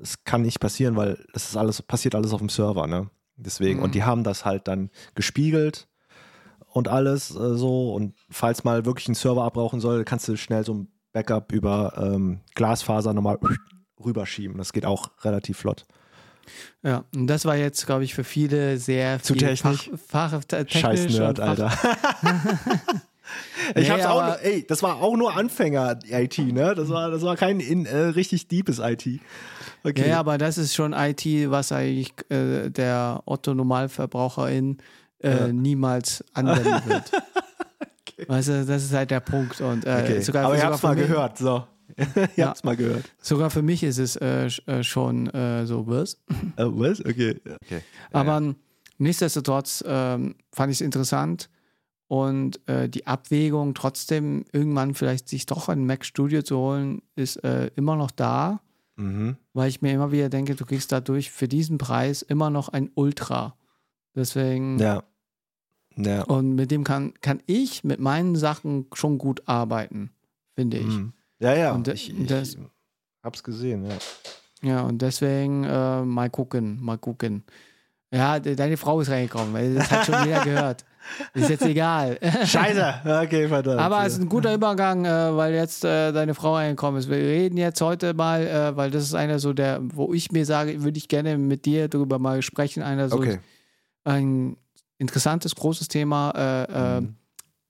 das 0.00 0.24
kann 0.24 0.42
nicht 0.42 0.58
passieren, 0.60 0.96
weil 0.96 1.22
das 1.32 1.50
ist 1.50 1.56
alles, 1.56 1.82
passiert 1.82 2.14
alles 2.14 2.32
auf 2.32 2.40
dem 2.40 2.48
Server, 2.48 2.86
ne? 2.86 3.08
Deswegen. 3.36 3.78
Mhm. 3.78 3.84
Und 3.84 3.94
die 3.94 4.02
haben 4.02 4.24
das 4.24 4.44
halt 4.44 4.66
dann 4.66 4.90
gespiegelt 5.14 5.86
und 6.66 6.88
alles 6.88 7.30
äh, 7.30 7.54
so. 7.56 7.92
Und 7.94 8.14
falls 8.30 8.64
mal 8.64 8.84
wirklich 8.84 9.08
ein 9.08 9.14
Server 9.14 9.44
abrauchen 9.44 9.80
soll, 9.80 10.04
kannst 10.04 10.26
du 10.28 10.36
schnell 10.36 10.64
so 10.64 10.74
ein 10.74 10.88
Backup 11.12 11.52
über 11.52 11.94
ähm, 11.96 12.40
Glasfaser 12.54 13.12
nochmal 13.14 13.38
rüberschieben. 14.04 14.56
Das 14.58 14.72
geht 14.72 14.86
auch 14.86 15.10
relativ 15.22 15.58
flott. 15.58 15.86
Ja, 16.82 17.04
und 17.14 17.26
das 17.28 17.44
war 17.44 17.56
jetzt, 17.56 17.86
glaube 17.86 18.02
ich, 18.04 18.14
für 18.14 18.24
viele 18.24 18.76
sehr 18.78 19.22
Zu 19.22 19.34
viel 19.34 19.42
technisch? 19.42 19.90
Fach, 20.08 20.30
Fach, 20.32 20.44
te- 20.44 20.64
technisch 20.66 20.80
Scheiß 20.80 21.18
Nerd, 21.18 21.38
Fach- 21.38 21.48
Alter. 21.48 21.72
ich 23.76 23.88
Nee, 23.88 23.90
hab's 23.90 24.06
auch, 24.06 24.36
ey, 24.42 24.66
das 24.66 24.82
war 24.82 24.96
auch 24.96 25.16
nur 25.16 25.36
Anfänger-IT, 25.36 26.38
ne? 26.38 26.74
Das 26.74 26.88
war, 26.88 27.10
das 27.10 27.22
war 27.22 27.36
kein 27.36 27.60
in, 27.60 27.86
äh, 27.86 27.96
richtig 27.96 28.48
deepes 28.48 28.78
IT. 28.80 29.20
Okay. 29.82 30.02
Ja, 30.02 30.06
ja, 30.06 30.20
aber 30.20 30.36
das 30.38 30.58
ist 30.58 30.74
schon 30.74 30.92
IT, 30.92 31.24
was 31.50 31.72
eigentlich 31.72 32.12
äh, 32.30 32.68
der 32.70 33.22
Otto-Normalverbraucherin 33.26 34.78
äh, 35.22 35.30
Ja. 35.46 35.48
niemals 35.48 36.24
anwenden 36.34 36.82
wird. 36.86 37.10
Weißt 38.28 38.48
du, 38.48 38.64
das 38.66 38.84
ist 38.84 38.92
halt 38.92 39.10
der 39.10 39.20
Punkt. 39.20 39.60
Und 39.60 39.84
äh, 39.86 40.00
okay. 40.04 40.20
sogar, 40.20 40.44
Aber 40.46 40.56
ihr 40.56 40.62
habt's 40.64 40.80
für 40.80 40.88
mal 40.88 40.96
gehört, 40.96 41.38
so. 41.38 41.64
ihr 41.96 42.28
Ja. 42.36 42.48
habt's 42.48 42.64
mal 42.64 42.76
gehört. 42.76 43.04
Sogar 43.20 43.50
für 43.50 43.62
mich 43.62 43.82
ist 43.82 43.98
es 43.98 44.16
äh, 44.16 44.46
äh, 44.66 44.82
schon 44.82 45.26
äh, 45.28 45.66
so, 45.66 45.86
was? 45.86 46.14
Äh, 46.56 46.64
was? 46.66 47.00
Okay. 47.04 47.40
okay. 47.64 47.80
Aber 48.12 48.54
nichtsdestotrotz 48.98 49.82
ähm, 49.86 50.34
fand 50.52 50.70
ich 50.70 50.76
es 50.78 50.80
interessant 50.82 51.48
Und 52.08 52.60
äh, 52.68 52.88
die 52.88 53.06
Abwägung, 53.06 53.72
trotzdem 53.74 54.44
irgendwann 54.52 54.94
vielleicht 54.94 55.28
sich 55.28 55.46
doch 55.46 55.68
ein 55.68 55.86
Mac 55.86 56.04
Studio 56.04 56.42
zu 56.42 56.58
holen, 56.58 57.02
ist 57.16 57.36
äh, 57.44 57.70
immer 57.76 57.96
noch 57.96 58.10
da, 58.10 58.60
Mhm. 58.96 59.36
weil 59.54 59.68
ich 59.68 59.80
mir 59.82 59.92
immer 59.92 60.12
wieder 60.12 60.28
denke, 60.28 60.54
du 60.54 60.66
kriegst 60.66 60.92
dadurch 60.92 61.30
für 61.30 61.48
diesen 61.48 61.78
Preis 61.78 62.20
immer 62.22 62.50
noch 62.50 62.68
ein 62.68 62.90
Ultra. 62.94 63.56
Deswegen, 64.14 64.78
Ja. 64.78 65.02
Ja. 65.96 66.22
und 66.24 66.54
mit 66.54 66.70
dem 66.70 66.84
kann, 66.84 67.14
kann 67.20 67.42
ich 67.46 67.82
mit 67.84 68.00
meinen 68.00 68.36
Sachen 68.36 68.86
schon 68.92 69.18
gut 69.18 69.42
arbeiten, 69.48 70.10
finde 70.54 70.78
ich. 70.78 70.86
Mhm. 70.86 71.12
Ja, 71.38 71.54
ja. 71.54 71.72
Und 71.72 71.88
ich, 71.88 72.10
ich 72.16 72.26
das- 72.26 72.56
hab's 73.22 73.42
gesehen, 73.42 73.84
ja. 73.86 73.96
Ja, 74.62 74.82
und 74.82 75.00
deswegen 75.00 75.64
äh, 75.64 76.02
mal 76.02 76.28
gucken, 76.28 76.78
mal 76.82 76.98
gucken. 76.98 77.44
Ja, 78.12 78.38
de 78.40 78.54
deine 78.56 78.76
Frau 78.76 79.00
ist 79.00 79.08
reingekommen, 79.10 79.54
weil 79.54 79.74
das 79.74 79.90
hat 79.90 80.04
schon 80.06 80.24
jeder 80.26 80.44
gehört. 80.44 80.84
Ist 81.34 81.48
jetzt 81.50 81.64
egal. 81.64 82.18
Scheiße! 82.44 82.94
Okay, 83.24 83.48
verdammt. 83.48 83.80
Aber 83.80 84.04
es 84.06 84.14
ist 84.14 84.20
ein 84.20 84.28
guter 84.28 84.54
Übergang, 84.54 85.04
äh, 85.04 85.36
weil 85.36 85.54
jetzt 85.54 85.84
äh, 85.84 86.12
deine 86.12 86.34
Frau 86.34 86.54
reingekommen 86.54 86.98
ist. 87.00 87.08
Wir 87.08 87.16
reden 87.16 87.56
jetzt 87.56 87.80
heute 87.80 88.14
mal, 88.14 88.46
äh, 88.46 88.76
weil 88.76 88.90
das 88.90 89.04
ist 89.04 89.14
einer 89.14 89.38
so 89.38 89.52
der, 89.52 89.80
wo 89.82 90.12
ich 90.12 90.30
mir 90.32 90.44
sage, 90.46 90.82
würde 90.82 90.98
ich 90.98 91.08
gerne 91.08 91.38
mit 91.38 91.64
dir 91.64 91.88
darüber 91.88 92.18
mal 92.18 92.42
sprechen. 92.42 92.82
Einer 92.82 93.08
so 93.08 93.16
Okay. 93.16 93.38
ein 94.04 94.56
interessantes, 94.98 95.54
großes 95.56 95.88
Thema. 95.88 96.30
Äh, 96.36 96.64
äh, 96.98 97.00
Mhm. 97.00 97.16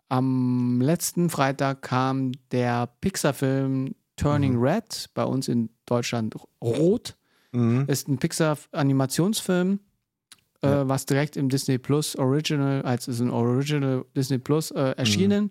Am 0.09 0.81
letzten 0.81 1.31
Freitag 1.31 1.83
kam 1.83 2.33
der 2.51 2.89
Pixar-Film 3.01 3.95
Turning 4.17 4.55
Mhm. 4.57 4.63
Red, 4.63 5.09
bei 5.15 5.23
uns 5.25 5.47
in 5.47 5.71
Deutschland 5.87 6.35
Rot. 6.61 7.17
Mhm. 7.53 7.85
Ist 7.87 8.09
ein 8.09 8.19
Pixar-Animationsfilm, 8.19 9.79
Ja. 10.63 10.83
äh, 10.83 10.89
was 10.89 11.07
direkt 11.07 11.37
im 11.37 11.49
Disney 11.49 11.79
Plus 11.79 12.17
Original, 12.17 12.83
als 12.83 13.09
ist 13.09 13.21
ein 13.21 13.31
Original 13.31 14.05
Disney 14.17 14.39
Plus 14.39 14.71
äh, 14.71 14.91
erschienen. 14.97 15.51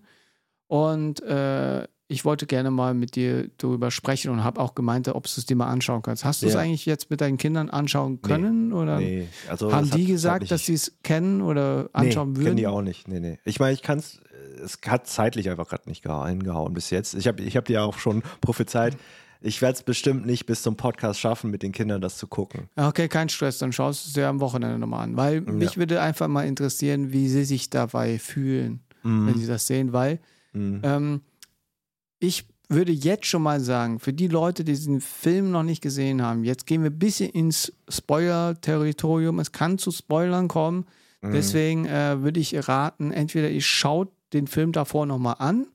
Und 0.68 1.22
äh, 1.24 1.88
ich 2.12 2.26
wollte 2.26 2.46
gerne 2.48 2.72
mal 2.72 2.94
mit 2.94 3.16
dir 3.16 3.50
darüber 3.58 3.92
sprechen 3.92 4.32
und 4.32 4.44
habe 4.44 4.60
auch 4.62 4.74
gemeint, 4.76 5.08
ob 5.10 5.24
du 5.24 5.30
es 5.36 5.46
dir 5.46 5.56
mal 5.56 5.68
anschauen 5.68 6.02
kannst. 6.02 6.26
Hast 6.26 6.42
du 6.42 6.48
es 6.48 6.54
Ja. 6.54 6.60
eigentlich 6.60 6.86
jetzt 6.86 7.10
mit 7.10 7.22
deinen 7.22 7.38
Kindern 7.38 7.70
anschauen 7.70 8.22
können? 8.22 8.74
Oder 8.74 8.98
Nee, 9.00 9.28
also 9.48 9.72
haben 9.72 9.88
das 9.90 9.96
die 9.96 10.04
hat- 10.04 10.08
gesagt, 10.12 10.44
hat 10.46 10.52
dass 10.52 10.66
sie 10.66 10.74
es 10.74 10.98
kennen 11.04 11.42
oder 11.42 11.90
anschauen 11.94 12.32
nee, 12.32 12.38
würden? 12.38 12.46
kennen 12.46 12.58
die 12.58 12.68
auch 12.68 12.82
nicht. 12.82 13.08
Nee, 13.08 13.20
nee. 13.20 13.40
Ich 13.46 13.60
meine, 13.60 13.74
ich 13.74 13.82
kann 13.84 14.00
es, 14.00 14.22
es 14.64 14.80
hat 14.88 15.08
zeitlich 15.08 15.50
einfach 15.50 15.68
gerade 15.70 15.88
nicht 15.88 16.04
geha- 16.06 16.28
hingehauen 16.28 16.74
bis 16.74 16.90
jetzt. 16.90 17.14
Ich 17.16 17.28
habe 17.28 17.42
ich 17.44 17.56
hab 17.58 17.66
dir 17.66 17.84
auch 17.84 17.98
schon 18.00 18.24
prophezeit, 18.42 18.98
ich 19.42 19.62
werde 19.62 19.76
es 19.78 19.84
bestimmt 19.84 20.26
nicht 20.26 20.46
bis 20.46 20.62
zum 20.64 20.76
Podcast 20.76 21.20
schaffen, 21.20 21.50
mit 21.52 21.64
den 21.64 21.72
Kindern 21.72 22.02
das 22.02 22.18
zu 22.18 22.28
gucken. 22.28 22.70
Okay, 22.76 23.08
kein 23.08 23.30
Stress, 23.30 23.58
dann 23.58 23.72
schaust 23.72 24.04
du 24.06 24.08
es 24.10 24.14
dir 24.14 24.28
am 24.28 24.40
Wochenende 24.40 24.78
nochmal 24.78 25.04
an. 25.06 25.16
Weil 25.18 25.42
mich 25.42 25.78
würde 25.78 26.02
einfach 26.02 26.28
mal 26.28 26.46
interessieren, 26.48 27.12
wie 27.14 27.28
sie 27.30 27.46
sich 27.46 27.70
dabei 27.70 28.20
fühlen, 28.20 28.82
wenn 29.04 29.38
sie 29.38 29.48
das 29.48 29.68
sehen, 29.68 29.94
weil 29.94 30.20
Mhm. 30.52 30.82
ähm, 30.84 31.22
ich 32.20 32.48
würde 32.70 32.92
jetzt 32.92 33.26
schon 33.28 33.42
mal 33.44 33.60
sagen, 33.62 34.00
für 34.00 34.14
die 34.14 34.28
Leute, 34.28 34.64
die 34.64 34.74
diesen 34.74 35.00
Film 35.00 35.52
noch 35.52 35.64
nicht 35.64 35.82
gesehen 35.82 36.22
haben, 36.22 36.44
jetzt 36.44 36.66
gehen 36.68 36.84
wir 36.84 36.90
ein 36.90 37.00
bisschen 37.00 37.30
ins 37.30 37.72
Spoiler-Territorium. 37.88 39.40
Es 39.40 39.52
kann 39.52 39.78
zu 39.78 39.92
Spoilern 39.92 40.48
kommen. 40.48 40.86
Mhm. 41.22 41.32
Deswegen 41.34 41.86
äh, 41.86 42.22
würde 42.22 42.40
ich 42.40 42.68
raten, 42.68 43.12
entweder 43.12 43.50
ihr 43.50 43.62
schaut 43.62 44.12
den 44.34 44.48
Film 44.48 44.72
davor 44.72 45.06
nochmal 45.06 45.36
an. 45.40 45.68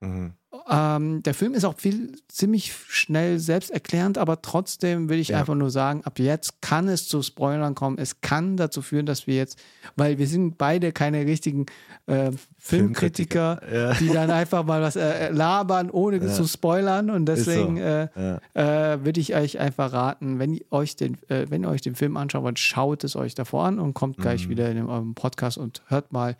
Mhm. 0.00 0.32
Ähm, 0.70 1.22
der 1.22 1.34
Film 1.34 1.52
ist 1.52 1.64
auch 1.64 1.78
viel 1.78 2.12
ziemlich 2.28 2.72
schnell 2.88 3.38
selbsterklärend, 3.38 4.16
aber 4.16 4.40
trotzdem 4.40 5.10
will 5.10 5.18
ich 5.18 5.28
Ja. 5.28 5.40
einfach 5.40 5.54
nur 5.54 5.70
sagen, 5.70 6.02
ab 6.04 6.18
jetzt 6.18 6.62
kann 6.62 6.88
es 6.88 7.06
zu 7.06 7.22
Spoilern 7.22 7.74
kommen. 7.74 7.98
Es 7.98 8.22
kann 8.22 8.56
dazu 8.56 8.80
führen, 8.80 9.04
dass 9.04 9.26
wir 9.26 9.36
jetzt, 9.36 9.58
weil 9.96 10.16
wir 10.18 10.26
sind 10.26 10.56
beide 10.56 10.92
keine 10.92 11.26
richtigen 11.26 11.66
äh, 12.06 12.30
Filmkritiker, 12.56 13.60
Ja. 13.72 13.92
die 13.94 14.08
dann 14.08 14.30
einfach 14.30 14.64
mal 14.64 14.80
was 14.80 14.96
äh, 14.96 15.30
labern, 15.30 15.90
ohne 15.90 16.26
zu 16.26 16.46
spoilern. 16.46 17.10
Und 17.10 17.26
deswegen 17.26 17.76
so. 17.76 17.82
äh, 17.82 18.08
Ja. 18.54 18.92
äh, 18.94 19.04
würde 19.04 19.20
ich 19.20 19.34
euch 19.34 19.58
einfach 19.58 19.92
raten, 19.92 20.38
wenn 20.38 20.54
ihr 20.54 20.64
euch 20.70 20.96
den, 20.96 21.18
äh, 21.28 21.46
wenn 21.50 21.62
ihr 21.64 21.68
euch 21.68 21.82
den 21.82 21.94
Film 21.94 22.16
anschaut 22.16 22.42
wollt, 22.42 22.58
schaut 22.58 23.04
es 23.04 23.16
euch 23.16 23.34
davor 23.34 23.64
an 23.66 23.78
und 23.78 23.92
kommt 23.94 24.16
gleich 24.16 24.46
Mhm. 24.46 24.50
wieder 24.50 24.70
in 24.70 24.86
eurem 24.86 25.14
Podcast 25.14 25.58
und 25.58 25.82
hört 25.88 26.12
mal, 26.12 26.36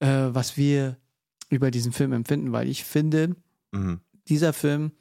äh, 0.00 0.06
was 0.28 0.56
wir 0.58 0.96
über 1.48 1.70
diesen 1.70 1.92
Film 1.92 2.12
empfinden, 2.12 2.52
weil 2.52 2.68
ich 2.68 2.84
finde, 2.84 3.36
Mhm. 3.72 4.00
dieser 4.28 4.52
Film 4.52 4.92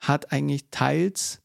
hat 0.00 0.32
eigentlich 0.32 0.66
teils 0.70 1.40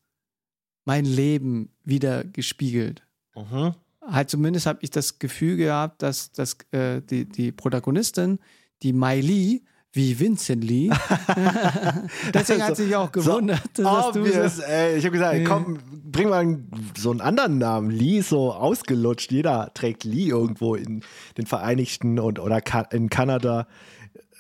mein 0.86 1.06
Leben 1.06 1.70
wieder 1.84 2.24
gespiegelt. 2.24 3.04
Mhm. 3.36 3.74
Halt 4.06 4.30
zumindest 4.30 4.66
habe 4.66 4.80
ich 4.82 4.90
das 4.90 5.20
Gefühl 5.20 5.58
gehabt, 5.58 6.02
dass, 6.02 6.32
dass 6.32 6.58
äh, 6.72 7.02
die, 7.02 7.26
die 7.26 7.52
Protagonistin, 7.52 8.40
die 8.82 8.94
Mai 8.94 9.20
Lee, 9.22 9.62
wie 9.92 10.20
Vincent 10.20 10.64
Lee, 10.64 10.90
deswegen 12.34 12.64
hat 12.64 12.76
sie 12.78 12.86
sich 12.86 12.96
auch 12.96 13.12
gewundert, 13.12 13.62
dass 13.74 14.12
du 14.14 14.22
Obvious, 14.22 14.58
so, 14.58 14.64
ey. 14.64 14.98
Ich 14.98 15.06
habe 15.06 15.14
gesagt, 15.14 15.38
Ja. 15.38 15.44
komm, 15.48 15.80
bring 16.12 16.30
mal 16.30 16.60
so 16.98 17.12
einen 17.12 17.22
anderen 17.22 17.58
Namen. 17.58 17.90
Lee 17.92 18.20
ist 18.20 18.30
so 18.30 18.54
ausgelutscht. 18.54 19.32
Jeder 19.32 19.72
trägt 19.74 20.04
Lee 20.04 20.28
irgendwo 20.30 20.76
in 20.76 21.04
den 21.38 21.46
Vereinigten 21.46 22.20
und 22.20 22.40
oder 22.40 22.62
in 22.92 23.10
Kanada. 23.10 23.68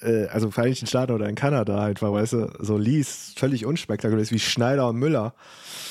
Äh, 0.01 0.27
also 0.27 0.51
Vereinigten 0.51 0.87
Staaten 0.87 1.11
oder 1.13 1.27
in 1.29 1.35
Kanada 1.35 1.83
einfach, 1.83 2.11
weißt 2.11 2.33
du, 2.33 2.51
so 2.59 2.77
Lee 2.77 2.99
ist 2.99 3.37
völlig 3.39 3.65
unspektakulär, 3.65 4.21
ist 4.21 4.31
wie 4.31 4.39
Schneider 4.39 4.87
und 4.89 4.97
Müller. 4.97 5.33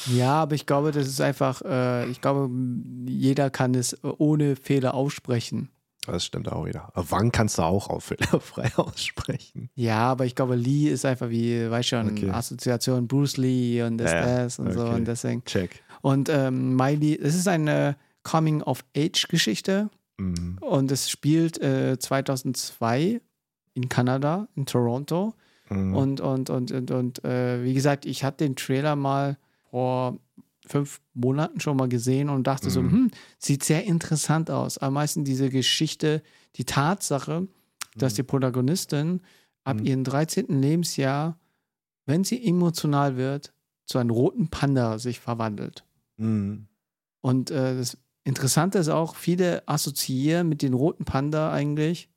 Ja, 0.07 0.35
aber 0.43 0.55
ich 0.55 0.67
glaube, 0.67 0.93
das 0.93 1.07
ist 1.07 1.21
einfach, 1.21 1.61
äh, 1.63 2.07
ich 2.11 2.21
glaube, 2.21 2.49
jeder 3.07 3.51
kann 3.51 3.75
es 3.75 3.93
äh, 3.93 3.99
ohne 4.19 4.57
Fehler 4.57 4.95
aussprechen. 4.95 5.71
Das 6.07 6.25
stimmt 6.25 6.51
auch 6.51 6.65
wieder. 6.65 6.89
Aber 6.95 7.11
wann 7.11 7.33
kannst 7.33 7.59
du 7.59 7.63
auch 7.63 7.91
auf 7.91 8.05
fehlerfrei 8.05 8.71
aussprechen? 8.77 9.69
Ja, 9.75 9.99
aber 10.11 10.25
ich 10.25 10.35
glaube, 10.35 10.55
Lee 10.55 10.89
ist 10.89 11.05
einfach 11.05 11.29
wie, 11.29 11.71
weißt 11.71 11.89
schon, 11.91 12.11
Okay. 12.13 12.31
Assoziation 12.31 13.07
Bruce 13.09 13.37
Lee 13.37 13.83
und 13.83 13.99
das, 13.99 14.13
Ja, 14.13 14.23
das 14.45 14.59
und 14.59 14.73
so 14.73 14.87
okay. 14.87 14.95
und 14.95 15.05
deswegen. 15.07 15.45
Check. 15.45 15.83
Und 16.01 16.31
ähm, 16.31 16.77
Miley, 16.77 17.19
es 17.21 17.35
ist 17.35 17.47
eine 17.49 17.97
Coming-of-Age-Geschichte 18.23 19.91
Mhm. 20.21 20.59
und 20.63 20.91
es 20.91 21.09
spielt 21.11 21.61
äh, 21.63 21.97
2002 21.97 23.21
in 23.79 23.89
Kanada, 23.89 24.49
in 24.57 24.67
Toronto. 24.67 25.35
Mhm. 25.71 25.95
Und, 25.95 26.21
und, 26.21 26.51
und, 26.51 26.73
und, 26.73 26.91
und 26.91 27.25
äh, 27.25 27.63
wie 27.63 27.75
gesagt, 27.75 28.07
ich 28.07 28.25
hatte 28.25 28.45
den 28.45 28.57
Trailer 28.57 28.97
mal 28.97 29.39
vor 29.71 30.19
fünf 30.67 31.01
Monaten 31.15 31.61
schon 31.61 31.77
mal 31.77 31.89
gesehen 31.89 32.29
und 32.29 32.47
dachte 32.47 32.71
so, 32.71 32.83
Mhm. 32.83 32.91
hm, 32.93 33.11
sieht 33.39 33.65
sehr 33.65 33.85
interessant 33.85 34.51
aus. 34.51 34.79
Am 34.79 34.95
meisten 34.95 35.25
diese 35.25 35.49
Geschichte, 35.51 36.23
die 36.57 36.65
Tatsache, 36.65 37.47
dass 37.97 38.13
Mhm. 38.13 38.17
die 38.17 38.23
Protagonistin 38.25 39.21
ab 39.65 39.79
Mhm. 39.81 39.87
ihrem 39.87 40.05
13. 40.05 40.61
Lebensjahr, 40.61 41.39
wenn 42.07 42.25
sie 42.25 42.45
emotional 42.45 43.17
wird, 43.17 43.53
zu 43.87 43.99
einem 43.99 44.11
roten 44.11 44.49
Panda 44.49 44.99
sich 44.99 45.21
verwandelt. 45.21 45.85
Mhm. 46.17 46.67
Und 47.21 47.51
äh, 47.51 47.77
das 47.77 47.97
Interessante 48.25 48.79
ist 48.79 48.89
auch, 48.91 49.15
viele 49.17 49.67
assoziieren 49.67 50.49
mit 50.49 50.61
dem 50.61 50.75
roten 50.75 51.05
Panda 51.07 51.51
eigentlich, 51.53 52.11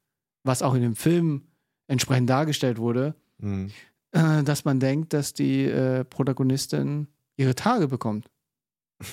was 0.43 0.61
auch 0.61 0.73
in 0.73 0.81
dem 0.81 0.95
Film 0.95 1.43
entsprechend 1.91 2.29
dargestellt 2.29 2.77
wurde, 2.77 3.13
Mhm. 3.39 3.71
äh, 4.11 4.43
dass 4.43 4.65
man 4.65 4.79
denkt, 4.79 5.13
dass 5.13 5.33
die 5.33 5.65
äh, 5.65 6.03
Protagonistin 6.05 7.07
ihre 7.37 7.55
Tage 7.55 7.87
bekommt. 7.87 8.29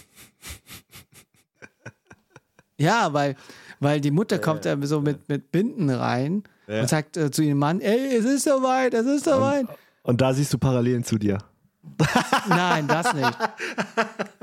ja, 2.78 3.12
weil, 3.12 3.36
weil 3.80 4.00
die 4.00 4.10
Mutter 4.10 4.38
kommt 4.38 4.64
ja 4.64 4.76
so 4.86 5.00
mit, 5.00 5.28
mit 5.28 5.50
Binden 5.50 5.90
rein 5.90 6.44
Ja. 6.66 6.82
und 6.82 6.88
sagt 6.88 7.16
äh, 7.16 7.30
zu 7.30 7.42
ihrem 7.42 7.58
Mann, 7.58 7.80
ey, 7.80 8.16
es 8.16 8.24
ist 8.24 8.44
soweit, 8.44 8.94
es 8.94 9.06
ist 9.06 9.24
soweit. 9.24 9.66
Und 10.02 10.20
da 10.20 10.32
siehst 10.32 10.52
du 10.52 10.58
Parallelen 10.58 11.04
zu 11.04 11.18
dir. 11.18 11.38
Nein, 12.48 12.86
das 12.86 13.14
nicht. 13.14 13.38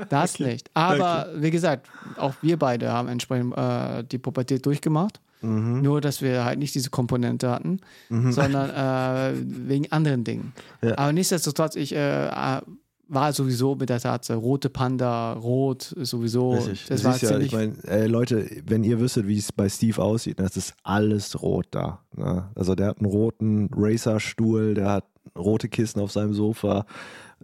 Das 0.08 0.38
nicht. 0.40 0.70
Aber 0.74 1.28
wie 1.36 1.50
gesagt, 1.50 1.88
auch 2.16 2.34
wir 2.42 2.58
beide 2.58 2.92
haben 2.92 3.08
entsprechend 3.08 3.56
äh, 3.56 4.02
die 4.04 4.18
Pubertät 4.18 4.66
durchgemacht. 4.66 5.20
Mhm. 5.42 5.82
Nur, 5.82 6.00
dass 6.00 6.22
wir 6.22 6.44
halt 6.44 6.58
nicht 6.58 6.74
diese 6.74 6.90
Komponente 6.90 7.50
hatten, 7.50 7.80
sondern 8.08 8.70
äh, 8.70 9.38
wegen 9.68 9.90
anderen 9.92 10.24
Dingen. 10.24 10.52
Ja. 10.82 10.98
Aber 10.98 11.12
nichtsdestotrotz, 11.12 11.76
ich 11.76 11.94
äh, 11.94 12.26
äh, 12.26 12.60
war 13.08 13.32
sowieso 13.32 13.76
mit 13.76 13.88
der 13.88 14.00
Tatsache, 14.00 14.38
rote 14.38 14.68
Panda, 14.68 15.34
rot 15.34 15.94
sowieso. 15.96 16.54
Richtig. 16.54 16.86
Das 16.88 17.00
Du 17.02 17.06
war 17.06 17.12
siehst 17.12 17.22
ja, 17.22 17.28
ziemlich. 17.30 17.46
ich 17.48 17.52
meine, 17.52 17.74
ey, 17.84 18.06
Leute, 18.06 18.48
wenn 18.66 18.82
ihr 18.82 18.98
wüsstet, 18.98 19.28
wie 19.28 19.38
es 19.38 19.52
bei 19.52 19.68
Steve 19.68 20.02
aussieht, 20.02 20.40
das 20.40 20.56
ist 20.56 20.74
alles 20.82 21.40
rot 21.40 21.66
da. 21.70 22.00
Ne? 22.16 22.48
Also 22.54 22.74
der 22.74 22.88
hat 22.88 22.98
einen 22.98 23.10
roten 23.10 23.70
Racer-Stuhl, 23.72 24.74
der 24.74 24.90
hat 24.90 25.04
rote 25.36 25.68
Kissen 25.68 26.00
auf 26.00 26.10
seinem 26.12 26.34
Sofa. 26.34 26.86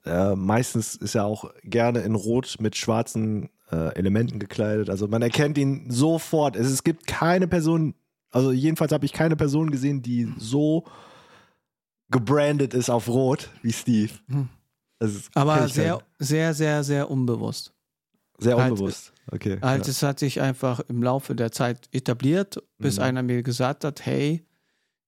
Äh, 0.05 0.35
meistens 0.35 0.97
ist 0.97 1.15
er 1.15 1.27
auch 1.27 1.51
gerne 1.63 2.01
in 2.01 2.15
Rot 2.15 2.57
mit 2.61 2.77
schwarzen 2.77 3.51
äh, 3.73 3.95
Elementen 3.97 4.39
gekleidet. 4.39 4.91
Also 4.91 5.09
man 5.09 5.23
erkennt 5.23 5.57
ihn 5.59 5.91
sofort. 5.91 6.55
Es, 6.57 6.67
es 6.69 6.85
gibt 6.85 7.07
keine 7.07 7.49
Person, 7.49 7.95
also 8.31 8.53
jedenfalls 8.53 8.93
habe 8.93 9.05
ich 9.07 9.13
keine 9.13 9.35
Person 9.37 9.71
gesehen, 9.71 10.03
die 10.03 10.33
so 10.39 10.85
gebrandet 12.11 12.75
ist 12.75 12.91
auf 12.91 13.09
Rot 13.09 13.49
wie 13.63 13.73
Steve. 13.73 14.13
Hm. 14.29 14.49
Aber 15.35 15.67
sehr, 15.69 15.95
keinen. 15.97 16.03
sehr, 16.19 16.55
sehr, 16.55 16.85
sehr 16.85 17.11
unbewusst. 17.11 17.73
sehr 18.39 18.57
halt- 18.57 18.73
unbewusst. 18.73 19.13
Okay. 19.31 19.59
Halt, 19.63 19.87
ja. 19.87 19.91
es 19.91 20.03
hat 20.03 20.19
sich 20.19 20.41
einfach 20.41 20.81
im 20.89 21.03
Laufe 21.03 21.35
der 21.35 21.53
Zeit 21.53 21.89
etabliert, 21.93 22.63
bis 22.79 22.97
Mhm. 22.99 23.03
einer 23.03 23.23
mir 23.23 23.43
gesagt 23.43 23.85
hat, 23.85 24.05
hey, 24.05 24.45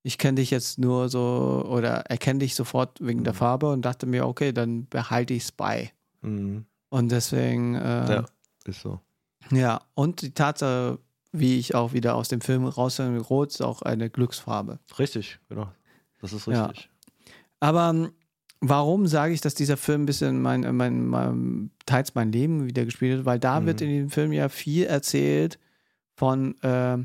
ich 0.02 0.18
kenne 0.18 0.36
dich 0.36 0.50
jetzt 0.50 0.78
nur 0.78 1.08
so 1.08 1.64
oder 1.68 2.02
erkenne 2.10 2.38
dich 2.40 2.54
sofort 2.54 2.98
wegen 3.00 3.24
der 3.24 3.32
Mhm. 3.32 3.38
Farbe 3.38 3.70
und 3.72 3.82
dachte 3.84 4.06
mir, 4.06 4.26
okay, 4.26 4.52
dann 4.52 4.86
behalte 4.88 5.34
ich 5.34 5.44
es 5.44 5.52
bei. 5.52 5.92
Mhm. 6.22 6.64
Und 6.90 7.10
deswegen, 7.10 7.74
äh, 7.74 8.12
Ja, 8.14 8.24
ist 8.68 8.80
so. 8.80 9.00
ja, 9.50 9.80
und 9.94 10.22
die 10.22 10.32
Tatsache, 10.32 10.98
wie 11.32 11.58
ich 11.58 11.74
auch 11.74 11.92
wieder 11.92 12.14
aus 12.14 12.28
dem 12.28 12.40
Film 12.40 12.64
raushöre, 12.64 13.18
Rot 13.20 13.50
ist 13.50 13.60
auch 13.60 13.82
eine 13.82 14.08
Glücksfarbe. 14.10 14.78
Richtig, 14.98 15.38
genau. 15.48 15.70
Das 16.20 16.32
ist 16.32 16.46
Ja. 16.46 16.66
richtig. 16.66 16.90
Aber 17.60 17.90
ähm, 17.90 18.12
warum 18.60 19.06
sage 19.06 19.32
ich, 19.34 19.40
dass 19.40 19.54
dieser 19.54 19.76
Film 19.76 20.02
ein 20.02 20.06
bisschen 20.06 20.40
mein, 20.42 20.64
äh, 20.64 20.72
mein, 20.72 21.06
mein 21.06 21.70
teils 21.86 22.14
mein 22.14 22.32
Leben 22.32 22.66
wieder 22.66 22.84
gespielt 22.84 23.18
hat? 23.20 23.24
Weil 23.26 23.38
da 23.38 23.60
Mhm. 23.60 23.66
wird 23.66 23.80
in 23.80 23.88
dem 23.90 24.10
Film 24.10 24.32
ja 24.32 24.48
viel 24.48 24.84
erzählt 24.86 25.58
von, 26.16 26.60
äh, 26.62 26.98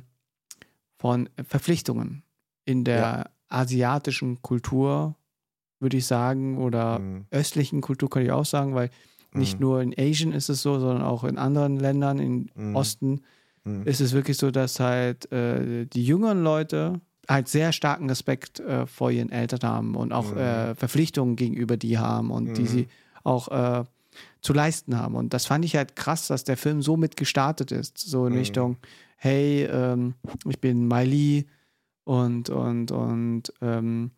von 0.97 1.29
Verpflichtungen 1.47 2.23
in 2.65 2.83
der 2.83 3.31
asiatischen 3.47 4.41
Kultur, 4.41 5.15
würde 5.79 5.97
ich 5.97 6.05
sagen, 6.05 6.57
oder 6.57 6.99
Mhm. 6.99 7.25
östlichen 7.31 7.81
Kultur 7.81 8.09
kann 8.09 8.23
ich 8.23 8.31
auch 8.31 8.45
sagen, 8.45 8.75
weil 8.75 8.89
nicht 9.33 9.59
Mhm. 9.59 9.65
nur 9.65 9.81
in 9.81 9.93
Asien 9.97 10.31
ist 10.33 10.49
es 10.49 10.61
so, 10.61 10.79
sondern 10.79 11.03
auch 11.03 11.23
in 11.23 11.37
anderen 11.37 11.77
Ländern, 11.79 12.19
im 12.19 12.49
Mhm. 12.55 12.75
Osten 12.75 13.21
Mhm. 13.63 13.83
ist 13.83 14.01
es 14.01 14.13
wirklich 14.13 14.37
so, 14.37 14.51
dass 14.51 14.79
halt 14.79 15.31
äh, 15.31 15.85
die 15.85 16.05
jüngeren 16.05 16.43
Leute 16.43 17.01
halt 17.27 17.47
sehr 17.47 17.71
starken 17.71 18.09
Respekt 18.09 18.59
äh, 18.59 18.87
vor 18.87 19.11
ihren 19.11 19.31
Eltern 19.31 19.59
haben 19.61 19.95
und 19.95 20.11
auch 20.11 20.31
Mhm. 20.31 20.37
äh, 20.37 20.75
Verpflichtungen 20.75 21.35
gegenüber 21.35 21.77
die 21.77 21.97
haben 21.99 22.31
und 22.31 22.57
die 22.57 22.63
Mhm. 22.63 22.67
sie 22.67 22.87
auch 23.23 23.47
äh, 23.49 23.83
zu 24.41 24.53
leisten 24.53 24.97
haben. 24.97 25.15
Und 25.15 25.33
das 25.33 25.45
fand 25.45 25.63
ich 25.63 25.75
halt 25.75 25.95
krass, 25.95 26.27
dass 26.27 26.43
der 26.43 26.57
Film 26.57 26.81
so 26.81 26.97
mit 26.97 27.15
gestartet 27.17 27.71
ist. 27.71 27.97
So 27.99 28.25
in 28.25 28.33
Mhm. 28.33 28.39
Richtung, 28.39 28.77
hey, 29.17 29.65
ähm, 29.65 30.15
ich 30.47 30.59
bin 30.59 30.87
Miley 30.87 31.45
und, 32.03 32.49
und, 32.49 32.91
und 32.91 33.53
ähm, 33.61 34.11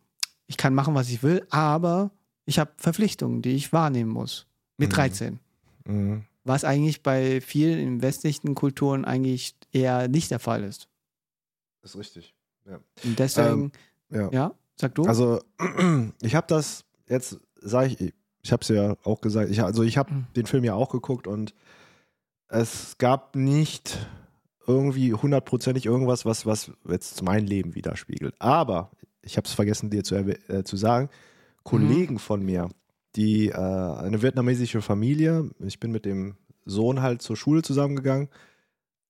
ich 0.47 0.55
kann 0.57 0.73
machen, 0.73 0.95
was 0.95 1.09
ich 1.09 1.21
will, 1.23 1.45
aber 1.49 2.11
ich 2.45 2.59
habe 2.59 2.71
Verpflichtungen, 2.77 3.41
die 3.41 3.51
ich 3.51 3.73
wahrnehmen 3.73 4.11
muss. 4.11 4.47
Mit 4.77 4.89
Mhm. 4.89 4.93
13 4.93 5.39
Mhm. 5.85 6.23
was 6.43 6.63
eigentlich 6.63 7.03
bei 7.03 7.41
vielen 7.41 7.79
in 7.79 8.01
westlichen 8.01 8.55
Kulturen 8.55 9.05
eigentlich 9.05 9.55
eher 9.71 10.07
nicht 10.07 10.31
der 10.31 10.39
Fall 10.39 10.63
ist. 10.63 10.87
Ist 11.83 11.97
richtig. 11.97 12.33
Und 13.03 13.17
deswegen, 13.19 13.71
Ja. 14.09 14.29
ja, 14.31 14.53
sag 14.75 14.93
du. 14.95 15.05
Also, 15.05 15.41
ich 16.21 16.35
habe 16.35 16.47
das 16.47 16.85
jetzt, 17.07 17.39
sage 17.59 17.87
ich, 17.99 18.13
ich 18.43 18.51
habe 18.51 18.61
es 18.61 18.67
ja 18.69 18.95
auch 19.03 19.21
gesagt, 19.21 19.49
ich, 19.49 19.61
also 19.63 19.83
ich 19.83 19.97
habe 19.97 20.13
Mhm. 20.13 20.27
den 20.35 20.45
Film 20.45 20.63
ja 20.63 20.73
auch 20.75 20.89
geguckt 20.89 21.27
und 21.27 21.53
es 22.47 22.97
gab 22.97 23.35
nicht 23.35 23.97
irgendwie 24.67 25.13
hundertprozentig 25.13 25.85
irgendwas, 25.85 26.25
was, 26.25 26.45
was 26.45 26.71
jetzt 26.87 27.23
mein 27.23 27.45
Leben 27.45 27.73
widerspiegelt. 27.75 28.35
Aber, 28.39 28.91
ich 29.23 29.37
habe 29.37 29.47
es 29.47 29.53
vergessen 29.53 29.89
dir 29.89 30.03
zu, 30.03 30.15
äh, 30.15 30.63
zu 30.63 30.75
sagen, 30.77 31.09
Kollegen 31.63 32.17
von 32.19 32.43
mir, 32.43 32.69
die 33.15 33.49
äh, 33.49 33.55
eine 33.55 34.21
vietnamesische 34.21 34.81
Familie, 34.81 35.49
ich 35.59 35.79
bin 35.79 35.91
mit 35.91 36.05
dem 36.05 36.35
Sohn 36.65 37.01
halt 37.01 37.21
zur 37.21 37.35
Schule 37.35 37.61
zusammengegangen, 37.61 38.29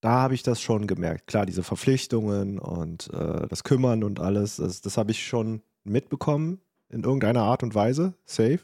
da 0.02 0.14
habe 0.22 0.34
ich 0.34 0.44
das 0.44 0.62
schon 0.62 0.88
gemerkt. 0.88 1.28
Klar, 1.28 1.46
diese 1.46 1.64
Verpflichtungen 1.64 2.58
und 2.58 3.14
äh, 3.14 3.48
das 3.48 3.64
Kümmern 3.64 4.04
und 4.04 4.20
alles, 4.20 4.56
das, 4.56 4.82
das 4.82 4.98
habe 4.98 5.12
ich 5.12 5.26
schon 5.26 5.62
mitbekommen 5.84 6.60
in 6.90 7.04
irgendeiner 7.04 7.44
Art 7.44 7.64
und 7.64 7.76
Weise, 7.76 8.16
safe. 8.26 8.60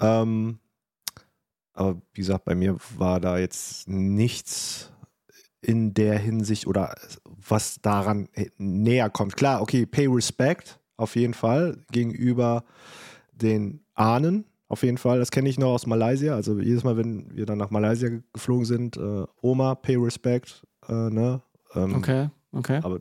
Ähm, 0.00 0.58
aber 1.72 2.00
wie 2.12 2.20
gesagt, 2.20 2.44
bei 2.44 2.54
mir 2.54 2.76
war 2.96 3.20
da 3.20 3.38
jetzt 3.38 3.88
nichts 3.88 4.92
in 5.60 5.94
der 5.94 6.18
Hinsicht 6.18 6.66
oder 6.66 6.94
was 7.24 7.80
daran 7.80 8.28
näher 8.56 9.10
kommt. 9.10 9.36
Klar, 9.36 9.62
okay, 9.62 9.86
pay 9.86 10.06
respect 10.06 10.78
auf 10.96 11.16
jeden 11.16 11.34
Fall 11.34 11.84
gegenüber 11.90 12.64
den 13.32 13.85
Ahnen, 13.96 14.44
auf 14.68 14.82
jeden 14.82 14.98
Fall. 14.98 15.18
Das 15.18 15.30
kenne 15.30 15.48
ich 15.48 15.58
noch 15.58 15.70
aus 15.72 15.86
Malaysia. 15.86 16.34
Also 16.34 16.58
jedes 16.60 16.84
Mal, 16.84 16.96
wenn 16.96 17.34
wir 17.34 17.46
dann 17.46 17.58
nach 17.58 17.70
Malaysia 17.70 18.08
ge- 18.08 18.22
geflogen 18.32 18.64
sind, 18.64 18.96
äh, 18.96 19.24
Oma, 19.42 19.74
pay 19.74 19.96
respect, 19.96 20.62
äh, 20.88 20.92
ne? 20.92 21.42
Ähm, 21.74 21.94
okay, 21.96 22.30
okay. 22.52 22.80
aber 22.82 23.00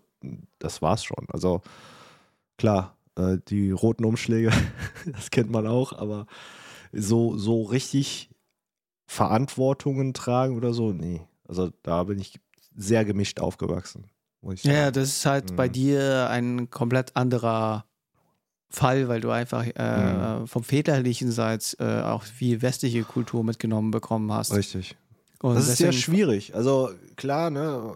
das 0.60 0.82
war's 0.82 1.04
schon. 1.04 1.26
Also 1.30 1.62
klar, 2.58 2.98
äh, 3.18 3.38
die 3.48 3.72
roten 3.72 4.06
Umschläge, 4.06 4.52
das 5.12 5.30
kennt 5.32 5.52
man 5.52 5.68
auch, 5.68 5.94
aber 5.94 6.26
so, 6.92 7.38
so 7.38 7.64
richtig 7.64 8.30
Verantwortungen 9.08 10.14
tragen 10.14 10.56
oder 10.58 10.74
so, 10.74 10.92
nee. 10.92 11.22
Also 11.48 11.70
da 11.84 12.04
bin 12.04 12.20
ich 12.20 12.40
sehr 12.76 13.06
gemischt 13.06 13.40
aufgewachsen. 13.40 14.08
Ja, 14.62 14.92
das 14.92 15.10
ist 15.10 15.26
halt 15.26 15.56
bei 15.56 15.68
Mhm. 15.68 15.72
dir 15.74 16.30
ein 16.30 16.70
komplett 16.70 17.16
anderer 17.16 17.86
Fall, 18.70 19.08
weil 19.08 19.22
du 19.22 19.30
einfach 19.32 19.66
äh, 19.76 20.14
Mhm. 20.42 20.48
vom 20.48 20.64
väterlichen 20.64 21.32
Seits 21.32 21.76
äh, 21.80 22.02
auch 22.04 22.24
viel 22.24 22.62
westliche 22.62 23.04
Kultur 23.04 23.44
mitgenommen 23.44 23.92
bekommen 23.92 24.32
hast. 24.32 24.54
Richtig. 24.54 24.96
Und 25.42 25.56
Das 25.56 25.68
ist 25.68 25.78
sehr 25.78 25.92
schwierig. 25.94 26.56
Also 26.56 26.90
klar, 27.16 27.50
ne, 27.50 27.94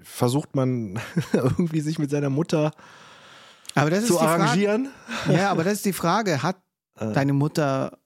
versucht 0.00 0.54
man 0.56 0.98
irgendwie 1.32 1.80
sich 1.80 1.98
mit 1.98 2.10
seiner 2.10 2.30
Mutter 2.30 2.72
Aber 3.74 3.90
das 3.90 4.00
ist 4.00 4.06
zu 4.08 4.14
die 4.14 4.18
Frage. 4.24 4.42
arrangieren. 4.44 4.88
Ja, 5.30 5.50
aber 5.50 5.64
das 5.64 5.74
ist 5.74 5.84
die 5.84 5.92
Frage. 5.92 6.42
Hat 6.42 6.56
Äh, 7.00 7.12
deine 7.12 7.32
Mutter 7.32 7.96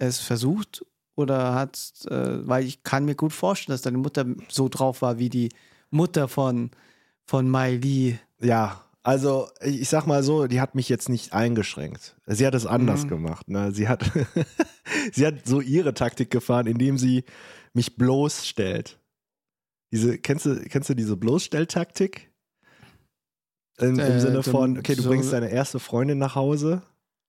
es 0.00 0.18
versucht 0.18 0.84
oder 1.14 1.54
hat, 1.54 1.78
äh, 2.10 2.44
weil 2.48 2.64
ich 2.64 2.82
kann 2.82 3.04
mir 3.04 3.14
gut 3.14 3.32
vorstellen, 3.32 3.74
dass 3.74 3.82
deine 3.82 3.98
Mutter 3.98 4.24
so 4.48 4.68
drauf 4.68 5.00
war 5.00 5.18
wie 5.20 5.28
die 5.28 5.50
Mutter 5.90 6.26
von, 6.26 6.72
von 7.24 7.48
Mai 7.48 7.76
Lee. 7.76 8.18
Ja, 8.40 8.84
also 9.02 9.48
ich 9.60 9.88
sag 9.88 10.06
mal 10.06 10.22
so, 10.22 10.46
die 10.46 10.60
hat 10.60 10.74
mich 10.74 10.88
jetzt 10.88 11.08
nicht 11.08 11.32
eingeschränkt. 11.32 12.16
Sie 12.26 12.46
hat 12.46 12.54
es 12.54 12.66
anders 12.66 13.04
Mhm. 13.04 13.08
gemacht. 13.08 13.48
Ne? 13.48 13.72
Sie, 13.72 13.88
hat, 13.88 14.04
sie 15.12 15.26
hat 15.26 15.46
so 15.46 15.60
ihre 15.60 15.94
Taktik 15.94 16.30
gefahren, 16.30 16.66
indem 16.66 16.98
sie 16.98 17.24
mich 17.74 17.96
bloßstellt. 17.96 18.98
Diese, 19.92 20.18
kennst 20.18 20.46
du, 20.46 20.56
kennst 20.68 20.88
du 20.88 20.94
diese 20.94 21.16
Bloßstelltaktik? 21.16 22.30
Im, 23.78 23.98
Äh, 23.98 24.14
Im 24.14 24.20
Sinne 24.20 24.34
dann 24.34 24.42
von, 24.42 24.78
okay, 24.78 24.94
du 24.94 25.02
so- 25.02 25.08
bringst 25.08 25.32
deine 25.32 25.50
erste 25.50 25.80
Freundin 25.80 26.18
nach 26.18 26.34
Hause 26.34 26.82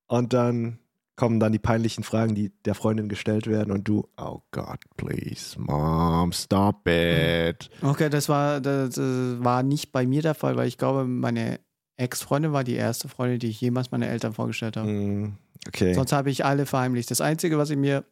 und 0.08 0.34
dann 0.34 0.80
kommen 1.16 1.40
dann 1.40 1.52
die 1.52 1.60
peinlichen 1.60 2.04
Fragen, 2.04 2.34
die 2.36 2.52
der 2.66 2.74
Freundin 2.76 3.08
gestellt 3.10 3.48
werden 3.48 3.72
und 3.72 3.88
du, 3.88 4.08
oh 4.18 4.42
God, 4.52 4.80
please, 4.98 5.60
Mom, 5.60 6.32
stop 6.32 6.88
it. 6.88 7.70
Okay, 7.82 8.10
das 8.10 8.30
war, 8.30 8.60
das, 8.62 8.98
war 8.98 9.62
nicht 9.64 9.92
bei 9.92 10.06
mir 10.08 10.22
der 10.22 10.34
Fall, 10.34 10.56
weil 10.56 10.68
ich 10.68 10.78
glaube, 10.78 11.06
meine 11.06 11.60
Ex-Freundin 11.98 12.52
war 12.54 12.64
die 12.64 12.74
erste 12.76 13.08
Freundin, 13.10 13.38
die 13.40 13.48
ich 13.50 13.62
jemals 13.62 13.92
meine 13.92 14.08
Eltern 14.08 14.34
vorgestellt 14.34 14.78
habe. 14.78 14.90
Mm, 14.90 15.38
Okay. 15.68 15.94
Sonst 15.94 16.12
habe 16.12 16.30
ich 16.30 16.44
alle 16.44 16.66
verheimlicht. 16.66 17.10
Das 17.10 17.22
Einzige, 17.22 17.58
was 17.58 17.70
ich 17.70 17.78
mir 17.78 18.04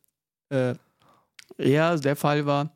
äh, 0.49 0.75
eher 1.57 1.97
der 1.97 2.15
Fall 2.15 2.45
war, 2.45 2.71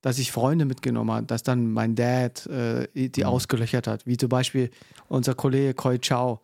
dass 0.00 0.18
ich 0.20 0.30
Freunde 0.30 0.64
mitgenommen 0.64 1.10
habe, 1.10 1.26
dass 1.26 1.42
dann 1.42 1.72
mein 1.72 1.96
Dad 1.96 2.46
äh, 2.46 2.86
die 2.94 3.22
Mhm. 3.22 3.26
ausgelöchert 3.26 3.88
hat. 3.88 4.06
Wie 4.06 4.16
zum 4.16 4.28
Beispiel 4.28 4.70
unser 5.08 5.34
Kollege 5.34 5.74
Koi 5.74 5.98
Chao. 5.98 6.40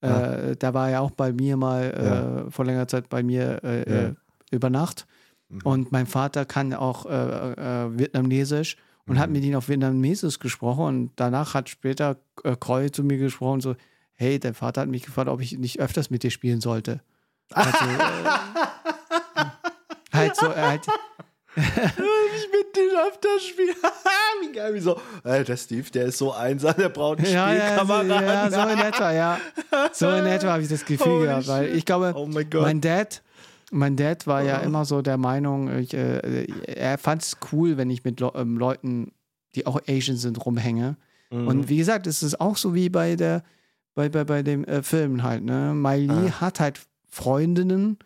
Äh, 0.00 0.06
Ah. 0.08 0.54
Der 0.54 0.74
war 0.74 0.90
ja 0.90 1.00
auch 1.00 1.10
bei 1.10 1.32
mir 1.32 1.56
mal 1.56 2.46
äh, 2.46 2.50
vor 2.50 2.64
längerer 2.64 2.86
Zeit 2.88 3.08
bei 3.08 3.22
mir 3.22 3.60
äh, 3.64 3.78
Ja. 3.90 4.08
äh, 4.08 4.14
über 4.50 4.70
Nacht. 4.70 5.06
Mhm. 5.48 5.60
Und 5.64 5.92
mein 5.92 6.06
Vater 6.06 6.44
kann 6.44 6.72
auch 6.74 7.06
äh, 7.06 7.10
äh, 7.52 7.98
Vietnamesisch 7.98 8.76
und 9.06 9.18
hat 9.18 9.28
Mhm. 9.28 9.32
mit 9.32 9.44
ihm 9.44 9.54
auf 9.56 9.68
Vietnamesisch 9.68 10.38
gesprochen. 10.38 10.84
Und 10.84 11.12
danach 11.16 11.54
hat 11.54 11.68
später 11.68 12.16
äh, 12.44 12.54
Koi 12.58 12.90
zu 12.90 13.02
mir 13.02 13.18
gesprochen, 13.18 13.60
so, 13.60 13.74
hey, 14.12 14.38
dein 14.38 14.54
Vater 14.54 14.82
hat 14.82 14.88
mich 14.88 15.02
gefragt, 15.04 15.28
ob 15.28 15.40
ich 15.40 15.58
nicht 15.58 15.80
öfters 15.80 16.10
mit 16.10 16.22
dir 16.22 16.30
spielen 16.30 16.60
sollte. 16.60 17.00
Also, 17.52 17.84
äh, 17.84 18.28
halt 20.12 20.36
so, 20.36 20.46
äh, 20.52 20.60
halt, 20.62 20.86
ich 22.36 22.48
mit 22.52 22.76
dem 22.76 22.96
öfter 23.08 23.28
spielen. 23.40 23.74
wie 24.42 24.52
geil, 24.52 24.74
wie 24.74 24.80
so. 24.80 25.00
Ey, 25.24 25.44
der 25.44 25.56
Steve, 25.56 25.90
der 25.90 26.06
ist 26.06 26.18
so 26.18 26.32
einsam, 26.32 26.74
der 26.78 26.88
braucht 26.88 27.18
einen 27.18 27.32
ja, 27.32 27.52
ja, 27.52 27.58
so, 27.78 27.84
Spielkameraden. 27.84 28.26
ja, 28.26 28.50
so 28.50 28.68
in 28.68 28.78
etwa, 28.78 29.12
ja. 29.12 29.40
So 29.92 30.08
in 30.10 30.26
etwa 30.26 30.52
habe 30.52 30.62
ich 30.62 30.68
das 30.68 30.84
Gefühl 30.84 31.06
Holy 31.12 31.26
gehabt, 31.26 31.48
weil 31.48 31.74
ich 31.76 31.84
glaube, 31.84 32.12
Oh 32.16 32.26
mein 32.26 32.48
mein 32.52 32.80
Dad, 32.80 33.22
mein 33.70 33.96
Dad 33.96 34.26
war 34.26 34.42
ja 34.42 34.58
immer 34.58 34.84
so 34.84 35.02
der 35.02 35.16
Meinung, 35.18 35.76
ich, 35.78 35.92
äh, 35.94 36.46
er 36.66 36.98
fand 36.98 37.22
es 37.22 37.36
cool, 37.52 37.76
wenn 37.76 37.90
ich 37.90 38.04
mit 38.04 38.20
Le 38.20 38.32
ähm, 38.34 38.56
Leuten, 38.56 39.12
die 39.54 39.66
auch 39.66 39.80
Asian 39.88 40.16
sind, 40.16 40.44
rumhänge. 40.44 40.96
Mhm. 41.30 41.48
Und 41.48 41.68
wie 41.68 41.76
gesagt, 41.78 42.06
es 42.06 42.22
ist 42.22 42.40
auch 42.40 42.56
so 42.56 42.74
wie 42.74 42.88
bei 42.88 43.16
der, 43.16 43.42
bei, 43.94 44.08
bei, 44.08 44.24
bei 44.24 44.42
dem 44.42 44.64
äh, 44.64 44.82
Film 44.82 45.22
halt, 45.22 45.42
ne? 45.44 45.72
Miley 45.74 46.28
Ah. 46.28 46.40
hat 46.40 46.60
halt 46.60 46.80
Freundinnen, 47.10 47.98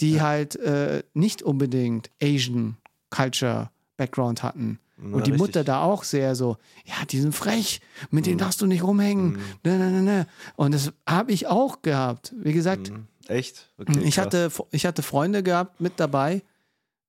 die 0.00 0.20
halt 0.20 0.56
äh, 0.56 1.02
nicht 1.14 1.42
unbedingt 1.42 2.10
Asian 2.22 2.76
Culture 3.10 3.70
Background 3.96 4.42
hatten. 4.42 4.78
Na, 4.96 5.16
Und 5.16 5.26
die 5.26 5.30
richtig. 5.30 5.46
Mutter 5.46 5.64
da 5.64 5.82
auch 5.82 6.02
sehr 6.04 6.34
so, 6.34 6.56
ja, 6.84 7.04
die 7.08 7.20
sind 7.20 7.34
frech, 7.34 7.80
mit 8.10 8.26
denen 8.26 8.38
darfst 8.38 8.60
du 8.60 8.66
nicht 8.66 8.82
rumhängen. 8.82 9.32
Mhm. 9.32 9.38
Ne, 9.64 9.78
ne, 9.78 9.90
ne, 9.90 10.02
ne. 10.02 10.26
Und 10.56 10.74
das 10.74 10.92
habe 11.08 11.30
ich 11.32 11.46
auch 11.46 11.82
gehabt. 11.82 12.34
Wie 12.36 12.52
gesagt, 12.52 12.90
Mhm. 12.90 13.06
Echt? 13.28 13.66
Okay, 13.78 14.00
ich, 14.04 14.14
krass. 14.14 14.24
hatte, 14.26 14.50
ich 14.70 14.86
hatte 14.86 15.02
Freunde 15.02 15.42
gehabt 15.42 15.80
mit 15.82 16.00
dabei. 16.00 16.42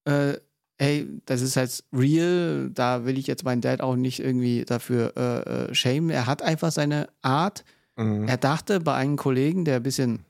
Äh, 0.03 0.33
hey, 0.77 1.07
das 1.25 1.41
ist 1.41 1.55
halt 1.55 1.81
real. 1.93 2.69
Da 2.73 3.05
will 3.05 3.17
ich 3.17 3.25
jetzt 3.27 3.45
meinen 3.45 3.61
Dad 3.61 3.79
auch 3.81 3.95
nicht 3.95 4.19
irgendwie 4.19 4.65
dafür 4.65 5.13
äh, 5.15 5.69
äh, 5.71 5.73
shamen. 5.75 6.09
Er 6.09 6.25
hat 6.27 6.41
einfach 6.41 6.71
seine 6.71 7.09
Art, 7.21 7.63
Mhm. 7.95 8.27
Er 8.29 8.37
dachte 8.37 8.79
bei 8.79 8.93
einem 8.95 9.17
Kollegen, 9.17 9.65
der 9.65 9.77
ein 9.77 9.83
bisschen 9.83 10.23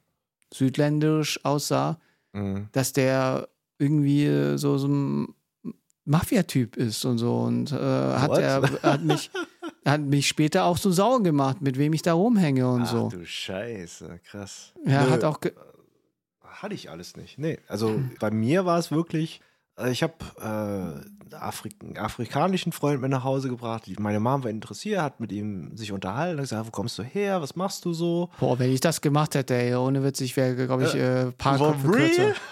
südländisch 0.53 1.43
aussah, 1.45 1.99
Mhm. 2.33 2.67
dass 2.71 2.93
der 2.93 3.47
irgendwie 3.77 4.57
so, 4.57 4.77
so 4.77 4.87
ein 4.87 5.33
Mafia-Typ 6.09 6.75
ist 6.75 7.05
und 7.05 7.17
so. 7.19 7.39
Und 7.41 7.71
äh, 7.71 7.75
hat, 7.75 8.29
What? 8.31 8.39
er, 8.39 8.61
hat, 8.83 9.03
mich, 9.03 9.31
hat 9.85 10.01
mich 10.01 10.27
später 10.27 10.65
auch 10.65 10.77
so 10.77 10.91
sauer 10.91 11.21
gemacht, 11.23 11.61
mit 11.61 11.77
wem 11.77 11.93
ich 11.93 12.01
da 12.01 12.13
rumhänge 12.13 12.67
und 12.69 12.81
Ach 12.83 12.91
so. 12.91 13.09
du 13.09 13.25
Scheiße, 13.25 14.19
krass. 14.29 14.73
Er 14.85 15.03
Nö, 15.05 15.09
hat 15.11 15.23
auch. 15.23 15.39
ge- 15.39 15.53
hatte 16.41 16.73
ich 16.75 16.89
alles 16.89 17.15
nicht. 17.15 17.37
Nee, 17.37 17.59
also 17.67 18.01
bei 18.19 18.31
mir 18.31 18.65
war 18.65 18.77
es 18.79 18.91
wirklich, 18.91 19.39
äh, 19.77 19.91
ich 19.91 20.03
habe 20.03 20.13
äh, 21.31 21.35
Afrik 21.35 21.75
einen 21.81 21.97
afrikanischen 21.97 22.71
Freund 22.73 23.01
mit 23.01 23.11
nach 23.11 23.23
Hause 23.23 23.47
gebracht. 23.49 23.83
Die- 23.85 23.95
Meine 23.99 24.19
Mom 24.19 24.43
war 24.43 24.49
interessiert, 24.49 24.99
hat 25.01 25.19
mit 25.21 25.31
ihm 25.31 25.77
sich 25.77 25.91
unterhalten, 25.93 26.37
hat 26.39 26.43
gesagt, 26.43 26.67
wo 26.67 26.71
kommst 26.71 26.97
du 26.97 27.03
her, 27.03 27.41
was 27.41 27.55
machst 27.55 27.85
du 27.85 27.93
so? 27.93 28.29
Boah, 28.39 28.59
wenn 28.59 28.73
ich 28.73 28.81
das 28.81 28.99
gemacht 28.99 29.35
hätte, 29.35 29.53
ey, 29.55 29.75
ohne 29.75 30.03
Witz, 30.03 30.19
ich 30.21 30.35
wäre, 30.35 30.55
glaube 30.65 30.83
ich, 30.85 30.95
äh, 30.95 31.31
paar 31.37 31.57
For 31.57 31.71
Köpfe 31.73 31.87
real? 31.93 32.07
kürzer. 32.09 32.33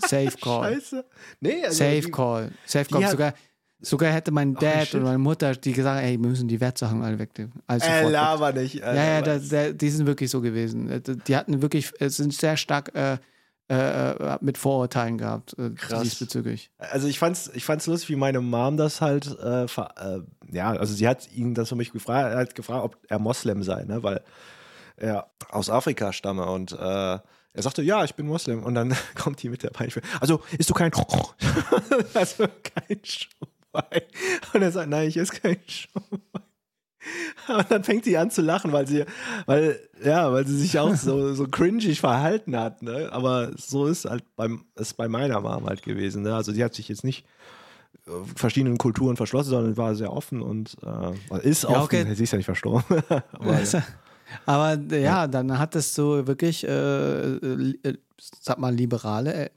Safe 0.00 0.36
Call. 0.40 0.74
Scheiße. 0.74 1.04
Nee, 1.40 1.64
also 1.64 1.78
Safe 1.78 2.00
die- 2.00 2.10
Call. 2.10 2.50
Safe 2.66 2.90
Call. 2.90 3.08
Sogar, 3.10 3.34
sogar 3.80 4.12
hätte 4.12 4.30
mein 4.30 4.56
Oh, 4.56 4.60
Dad 4.60 4.86
shit. 4.88 4.94
und 4.96 5.04
meine 5.04 5.18
Mutter 5.18 5.54
die 5.54 5.72
gesagt, 5.72 6.02
ey, 6.04 6.20
wir 6.20 6.28
müssen 6.28 6.48
die 6.48 6.60
Wertsachen 6.60 7.02
alle 7.02 7.18
wegnehmen. 7.18 7.52
Alles 7.66 7.84
Äh, 7.86 8.08
laber 8.08 8.52
nicht. 8.52 8.74
Ja, 8.74 8.94
ja, 8.94 9.16
Alter, 9.16 9.38
da, 9.38 9.66
da, 9.66 9.72
die 9.72 9.90
sind 9.90 10.06
wirklich 10.06 10.30
so 10.30 10.40
gewesen. 10.40 10.90
Äh, 10.90 11.00
Die 11.00 11.36
hatten 11.36 11.62
wirklich, 11.62 11.92
äh, 12.00 12.08
sind 12.10 12.34
sehr 12.34 12.56
stark 12.56 12.94
äh, 12.94 13.18
äh, 13.72 14.10
äh, 14.10 14.38
mit 14.40 14.58
Vorurteilen 14.58 15.16
gehabt 15.16 15.56
äh, 15.56 15.70
Krass. 15.70 16.02
diesbezüglich. 16.02 16.72
Also 16.78 17.06
ich 17.06 17.20
fand's, 17.20 17.48
ich 17.54 17.64
fand's 17.64 17.86
lustig, 17.86 18.08
wie 18.10 18.16
meine 18.16 18.40
Mom 18.40 18.76
das 18.76 19.00
halt, 19.00 19.26
äh, 19.40 19.64
äh, 19.64 19.68
ja, 20.50 20.70
also 20.72 20.92
sie 20.92 21.06
hat 21.06 21.30
ihn 21.32 21.54
das 21.54 21.68
für 21.68 21.76
mich 21.76 21.92
gefragt, 21.92 22.34
hat 22.34 22.54
gefragt, 22.56 22.84
ob 22.84 22.96
er 23.08 23.20
Moslem 23.20 23.62
sei, 23.62 23.84
ne, 23.84 24.02
weil 24.02 24.22
er 25.00 25.30
aus 25.50 25.70
Afrika 25.70 26.12
stamme 26.12 26.46
und 26.46 26.72
äh, 26.72 27.18
er 27.52 27.62
sagte, 27.62 27.82
ja, 27.82 28.04
ich 28.04 28.14
bin 28.14 28.26
Moslem 28.26 28.62
und 28.62 28.74
dann 28.74 28.94
kommt 29.16 29.42
die 29.42 29.48
mit 29.48 29.62
der 29.62 29.70
Peitsche. 29.70 30.00
Also 30.20 30.40
isst 30.56 30.70
du 30.70 30.74
kein, 30.74 30.92
also 32.14 32.44
kein 32.62 33.00
Schwein. 33.02 34.02
Und 34.52 34.62
er 34.62 34.70
sagt, 34.72 34.88
nein, 34.88 35.08
ich 35.08 35.16
esse 35.16 35.32
kein 35.32 35.56
Schwein. 35.66 36.20
Und 37.48 37.70
dann 37.70 37.82
fängt 37.82 38.04
sie 38.04 38.16
an 38.18 38.30
zu 38.30 38.42
lachen, 38.42 38.72
weil 38.72 38.86
sie, 38.86 39.04
weil, 39.46 39.80
ja, 40.04 40.30
weil 40.32 40.46
sie 40.46 40.56
sich 40.56 40.78
auch 40.78 40.94
so, 40.94 41.34
so 41.34 41.48
cringig 41.48 41.98
verhalten 41.98 42.54
hat, 42.56 42.82
ne? 42.82 43.08
Aber 43.10 43.50
so 43.56 43.86
ist 43.86 44.04
halt 44.04 44.22
beim, 44.36 44.66
ist 44.76 44.96
bei 44.98 45.08
meiner 45.08 45.40
Mom 45.40 45.64
halt 45.66 45.82
gewesen, 45.82 46.22
ne? 46.22 46.34
Also 46.34 46.52
die 46.52 46.62
hat 46.62 46.74
sich 46.74 46.88
jetzt 46.88 47.02
nicht 47.02 47.24
äh, 48.06 48.10
verschiedenen 48.36 48.76
Kulturen 48.76 49.16
verschlossen, 49.16 49.48
sondern 49.48 49.76
war 49.78 49.94
sehr 49.94 50.12
offen 50.12 50.42
und 50.42 50.76
äh, 50.84 51.38
ist 51.48 51.62
Ja, 51.62 51.70
offen. 51.70 51.82
okay. 51.84 52.14
Sie 52.14 52.22
ist 52.24 52.32
ja 52.32 52.36
nicht 52.36 52.44
verstorben. 52.44 52.84
Aber, 53.32 53.60
ja. 53.60 53.82
Aber 54.46 54.78
äh, 54.90 55.02
ja, 55.02 55.26
dann 55.26 55.58
hat 55.58 55.74
es 55.76 55.94
so 55.94 56.26
wirklich, 56.26 56.64
äh, 56.66 56.68
äh, 56.70 57.74
äh, 57.82 57.96
sag 58.40 58.58
mal, 58.58 58.74
liberale 58.74 59.34
äh, 59.34 59.50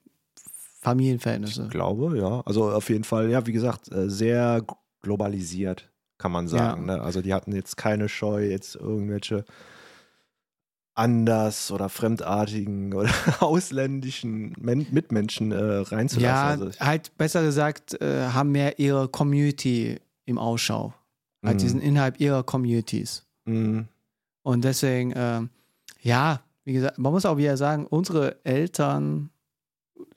Familienverhältnisse. 0.81 1.63
Ich 1.63 1.69
glaube, 1.69 2.17
ja. 2.17 2.41
Also 2.45 2.71
auf 2.71 2.89
jeden 2.89 3.03
Fall, 3.03 3.29
ja, 3.29 3.45
wie 3.45 3.53
gesagt, 3.53 3.89
sehr 3.91 4.63
globalisiert, 5.01 5.89
kann 6.17 6.31
man 6.31 6.47
sagen. 6.47 6.85
Ne? 6.87 7.01
Also 7.01 7.21
die 7.21 7.33
hatten 7.33 7.53
jetzt 7.53 7.77
keine 7.77 8.09
Scheu, 8.09 8.45
jetzt 8.49 8.75
irgendwelche 8.75 9.45
anders 10.95 11.71
oder 11.71 11.89
fremdartigen 11.89 12.93
oder 12.95 13.09
ausländischen 13.39 14.53
Men 14.59 14.85
Mitmenschen 14.91 15.51
reinzulassen. 15.51 16.21
Ja, 16.21 16.49
also, 16.49 16.69
halt 16.79 17.17
besser 17.17 17.43
gesagt, 17.43 17.97
haben 18.01 18.51
mehr 18.51 18.77
ihre 18.79 19.07
Community 19.07 19.99
im 20.25 20.37
Ausschau. 20.37 20.93
Halt 21.45 21.55
Mhm. 21.57 21.59
diesen 21.61 21.81
innerhalb 21.81 22.19
ihrer 22.19 22.43
Communities. 22.43 23.25
mh, 23.45 23.85
Und 24.43 24.63
deswegen, 24.63 25.13
ähm, 25.15 25.49
ja, 26.01 26.41
wie 26.65 26.73
gesagt, 26.73 26.97
man 26.97 27.11
muss 27.11 27.25
auch 27.25 27.37
wieder 27.37 27.57
sagen, 27.57 27.87
unsere 27.87 28.43
Eltern 28.45 29.29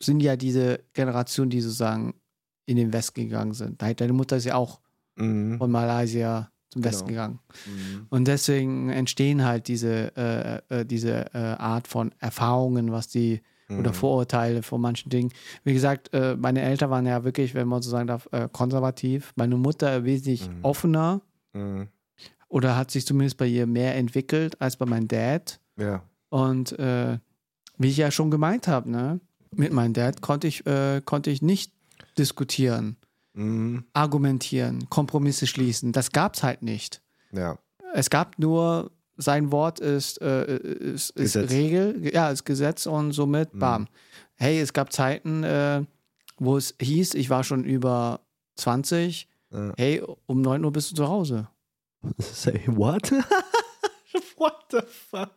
sind 0.00 0.20
ja 0.20 0.36
diese 0.36 0.80
Generation, 0.92 1.48
die 1.50 1.60
sozusagen 1.60 2.14
in 2.66 2.76
den 2.76 2.92
Westen 2.92 3.22
gegangen 3.22 3.54
sind. 3.54 3.80
Deine 3.80 4.12
Mutter 4.12 4.36
ist 4.36 4.44
ja 4.44 4.56
auch 4.56 4.80
mh, 5.16 5.58
von 5.58 5.70
Malaysia 5.70 6.50
zum 6.68 6.82
Genau. 6.82 6.92
Westen 6.92 7.08
gegangen. 7.08 7.38
mh. 7.66 8.06
Und 8.10 8.26
deswegen 8.28 8.90
entstehen 8.90 9.44
halt 9.44 9.68
diese, 9.68 10.14
äh, 10.16 10.80
äh, 10.80 10.84
diese 10.84 11.32
äh, 11.32 11.38
Art 11.38 11.86
von 11.88 12.12
Erfahrungen, 12.18 12.90
was 12.92 13.08
die 13.08 13.40
oder 13.68 13.90
Mhm. 13.90 13.94
Vorurteile 13.94 14.62
von 14.62 14.80
manchen 14.80 15.10
Dingen. 15.10 15.32
Wie 15.64 15.72
gesagt, 15.72 16.12
äh, 16.14 16.36
meine 16.36 16.62
Eltern 16.62 16.90
waren 16.90 17.04
ja 17.06 17.24
wirklich, 17.24 17.52
wenn 17.54 17.66
man 17.66 17.82
so 17.82 17.90
sagen 17.90 18.06
darf, 18.06 18.28
äh, 18.30 18.48
konservativ. 18.52 19.32
Meine 19.34 19.56
Mutter 19.56 20.04
wesentlich 20.04 20.48
Mhm. 20.48 20.58
offener 20.62 21.20
Mh. 21.52 21.86
Oder 22.48 22.76
hat 22.76 22.90
sich 22.90 23.06
zumindest 23.06 23.36
bei 23.38 23.46
ihr 23.46 23.66
mehr 23.66 23.94
entwickelt 23.96 24.60
als 24.60 24.76
bei 24.76 24.86
meinem 24.86 25.08
Dad. 25.08 25.60
Ja. 25.78 26.02
Und 26.28 26.78
äh, 26.78 27.18
wie 27.78 27.88
ich 27.88 27.96
ja 27.96 28.10
schon 28.10 28.30
gemeint 28.30 28.68
habe, 28.68 28.90
ne, 28.90 29.20
mit 29.54 29.72
meinem 29.72 29.92
Dad 29.92 30.20
konnte 30.22 30.46
ich, 30.46 30.66
äh, 30.66 31.00
konnte 31.04 31.30
ich 31.30 31.42
nicht 31.42 31.72
diskutieren, 32.18 32.96
Mh. 33.34 33.82
argumentieren, 33.92 34.88
Kompromisse 34.90 35.46
schließen. 35.46 35.92
Das 35.92 36.10
gab 36.12 36.34
es 36.34 36.42
halt 36.42 36.62
nicht. 36.62 37.02
Ja. 37.32 37.58
Es 37.94 38.10
gab 38.10 38.38
nur, 38.38 38.90
sein 39.16 39.50
Wort 39.52 39.80
ist, 39.80 40.20
äh, 40.20 40.56
ist, 40.56 41.10
ist. 41.10 41.36
Regel, 41.36 42.10
ja, 42.12 42.30
ist 42.30 42.44
Gesetz 42.44 42.86
und 42.86 43.12
somit, 43.12 43.54
Mhm. 43.54 43.58
bam. 43.58 43.88
Hey, 44.34 44.60
es 44.60 44.72
gab 44.72 44.92
Zeiten, 44.92 45.42
äh, 45.44 45.82
wo 46.38 46.56
es 46.58 46.74
hieß, 46.80 47.14
ich 47.14 47.30
war 47.30 47.42
schon 47.44 47.64
über 47.64 48.20
20, 48.56 49.28
Ja. 49.52 49.72
hey, 49.76 50.02
um 50.26 50.40
9 50.42 50.64
Uhr 50.64 50.72
bist 50.72 50.90
du 50.92 50.96
zu 50.96 51.08
Hause. 51.08 51.48
Say 52.18 52.62
what? 52.66 53.10
what 54.36 54.54
the 54.70 54.80
fuck? 55.10 55.30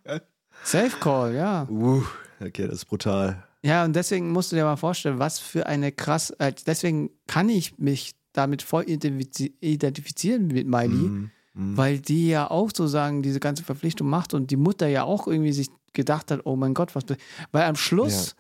Safe 0.64 0.98
Call, 1.00 1.34
ja. 1.36 1.68
Uh, 1.70 2.04
okay, 2.40 2.68
das 2.68 2.76
ist 2.80 2.86
brutal. 2.86 3.44
Ja, 3.62 3.84
und 3.84 3.96
deswegen 3.96 4.32
musst 4.32 4.52
du 4.52 4.56
dir 4.56 4.64
mal 4.64 4.76
vorstellen, 4.78 5.20
was 5.20 5.40
für 5.40 5.66
eine 5.66 5.92
krass, 5.92 6.32
äh, 6.40 6.54
deswegen 6.66 7.10
kann 7.28 7.50
ich 7.50 7.78
mich 7.78 8.14
damit 8.34 8.62
voll 8.62 8.84
identifiz 8.88 9.40
identifizieren 9.60 10.48
mit 10.48 10.68
Miley, 10.68 10.96
Mhm. 11.10 11.32
Mhm. 11.54 11.78
weil 11.78 12.00
die 12.00 12.30
ja 12.30 12.50
auch 12.50 12.68
sozusagen 12.68 13.22
diese 13.22 13.40
ganze 13.40 13.64
Verpflichtung 13.64 14.08
macht 14.10 14.34
und 14.34 14.52
die 14.52 14.56
Mutter 14.56 14.88
ja 14.88 15.04
auch 15.04 15.28
irgendwie 15.28 15.52
sich 15.52 15.68
gedacht 15.94 16.30
hat, 16.32 16.42
oh 16.46 16.56
mein 16.56 16.74
Gott, 16.74 16.96
was, 16.96 17.04
weil 17.52 17.64
am 17.64 17.76
Schluss 17.76 18.36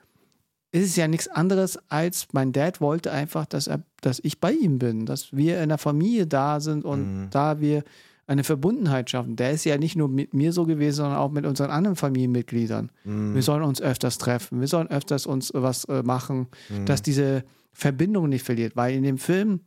ist 0.72 0.86
es 0.92 0.96
ja 0.96 1.08
nichts 1.08 1.28
anderes 1.28 1.80
als 1.90 2.28
mein 2.32 2.52
Dad 2.54 2.80
wollte 2.80 3.12
einfach, 3.12 3.48
dass 3.48 3.66
er, 3.68 3.82
dass 4.02 4.20
ich 4.24 4.40
bei 4.40 4.52
ihm 4.54 4.78
bin, 4.78 5.06
dass 5.08 5.34
wir 5.34 5.62
in 5.64 5.70
der 5.70 5.80
Familie 5.80 6.28
da 6.28 6.60
sind 6.60 6.86
und 6.86 7.24
Mhm. 7.24 7.30
da 7.32 7.60
wir 7.60 7.84
eine 8.30 8.44
Verbundenheit 8.44 9.10
schaffen. 9.10 9.36
Der 9.36 9.52
ist 9.52 9.66
ja 9.66 9.78
nicht 9.78 9.96
nur 9.96 10.08
mit 10.08 10.34
mir 10.34 10.54
so 10.54 10.66
gewesen, 10.66 10.98
sondern 10.98 11.18
auch 11.18 11.32
mit 11.32 11.46
unseren 11.46 11.72
anderen 11.72 11.96
Familienmitgliedern. 11.96 12.92
Mhm. 13.04 13.34
Wir 13.34 13.42
sollen 13.42 13.64
uns 13.64 13.82
öfters 13.82 14.18
treffen, 14.20 14.60
wir 14.62 14.68
sollen 14.68 14.88
öfters 14.88 15.26
uns 15.26 15.50
äh, 15.52 15.62
was 15.62 15.86
äh, 15.86 16.04
machen, 16.04 16.48
Mhm. 16.70 16.86
dass 16.86 17.02
diese 17.02 17.44
Verbindung 17.74 18.30
nicht 18.30 18.44
verliert. 18.46 18.76
Weil 18.76 18.96
in 18.96 19.04
dem 19.04 19.18
Film 19.18 19.62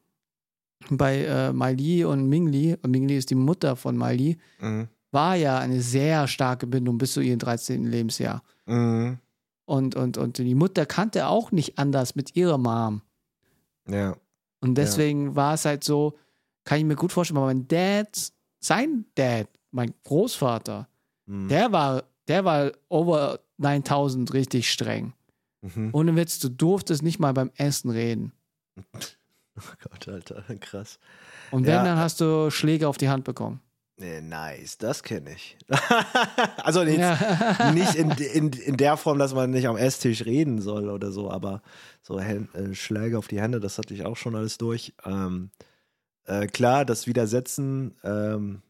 bei 0.91 1.25
äh, 1.25 1.53
Mai 1.53 1.73
Li 1.75 2.05
und 2.05 2.29
Ming 2.29 2.47
Li, 2.49 2.77
und 2.83 2.91
Ming 2.91 3.09
Li 3.09 3.17
ist 3.17 3.31
die 3.31 3.35
Mutter 3.35 3.77
von 3.77 3.97
Mai 3.97 4.15
Li, 4.17 4.39
Mhm. 4.61 4.89
war 5.11 5.35
ja 5.37 5.59
eine 5.59 5.81
sehr 5.81 6.27
starke 6.29 6.67
Bindung 6.67 6.99
bis 6.99 7.13
zu 7.13 7.21
ihrem 7.21 7.39
13. 7.39 7.85
Lebensjahr. 7.87 8.43
Mhm. 8.67 9.19
Und, 9.65 9.95
und, 9.97 10.19
und 10.19 10.39
die 10.39 10.55
Mutter 10.55 10.87
kannte 10.87 11.27
auch 11.27 11.51
nicht 11.53 11.79
anders 11.79 12.15
mit 12.15 12.37
ihrer 12.37 12.59
Mom. 12.59 13.03
Ja. 13.89 14.17
Und 14.61 14.77
deswegen 14.77 15.35
war 15.35 15.55
es 15.55 15.65
halt 15.65 15.83
so, 15.83 16.15
kann 16.65 16.79
ich 16.79 16.85
mir 16.85 16.95
gut 16.97 17.11
vorstellen, 17.13 17.41
weil 17.41 17.55
mein 17.55 17.67
Dad, 17.69 18.33
sein 18.63 19.05
Dad, 19.17 19.49
mein 19.71 19.93
Großvater, 20.05 20.89
Mhm. 21.27 21.49
der 21.49 21.71
war, 21.73 22.05
der 22.29 22.45
war 22.45 22.73
over 22.89 23.41
9000 23.59 24.33
richtig 24.33 24.71
streng. 24.71 25.13
Mhm. 25.61 25.91
Ohne 25.93 26.17
Witz, 26.17 26.39
du 26.41 26.49
durftest 26.49 27.03
nicht 27.03 27.21
mal 27.21 27.33
beim 27.33 27.51
Essen 27.57 27.91
reden. 27.91 28.33
Oh 29.55 29.61
Gott, 29.91 30.09
Alter, 30.09 30.43
krass. 30.61 30.99
Und 31.51 31.67
wenn, 31.67 31.75
Ja. 31.75 31.85
dann 31.85 31.99
hast 31.99 32.23
du 32.23 32.51
Schläge 32.51 32.89
auf 32.89 32.97
die 32.97 33.11
Hand 33.11 33.25
bekommen. 33.25 33.61
Nee, 33.99 34.23
nice, 34.23 34.79
das 34.79 35.03
kenne 35.03 35.35
ich. 35.35 35.59
also 36.65 36.83
jetzt 36.83 36.99
Ja. 36.99 37.71
nicht 37.75 37.95
in, 37.95 38.11
in, 38.13 38.49
in 38.51 38.77
der 38.79 38.97
Form, 38.97 39.19
dass 39.19 39.35
man 39.35 39.51
nicht 39.51 39.69
am 39.69 39.77
Esstisch 39.77 40.25
reden 40.25 40.63
soll 40.63 40.89
oder 40.89 41.13
so, 41.13 41.31
aber 41.31 41.61
so 42.01 42.19
Hän- 42.19 42.49
äh, 42.55 42.75
Schläge 42.75 43.19
auf 43.19 43.29
die 43.29 43.43
Hände, 43.43 43.61
das 43.61 43.77
hatte 43.77 43.93
ich 43.93 44.07
auch 44.07 44.17
schon 44.17 44.35
alles 44.35 44.57
durch. 44.57 44.95
Ähm, 45.05 45.51
äh, 46.27 46.47
klar, 46.47 46.85
das 46.85 47.07
Widersetzen 47.07 47.95
ähm, 48.05 48.63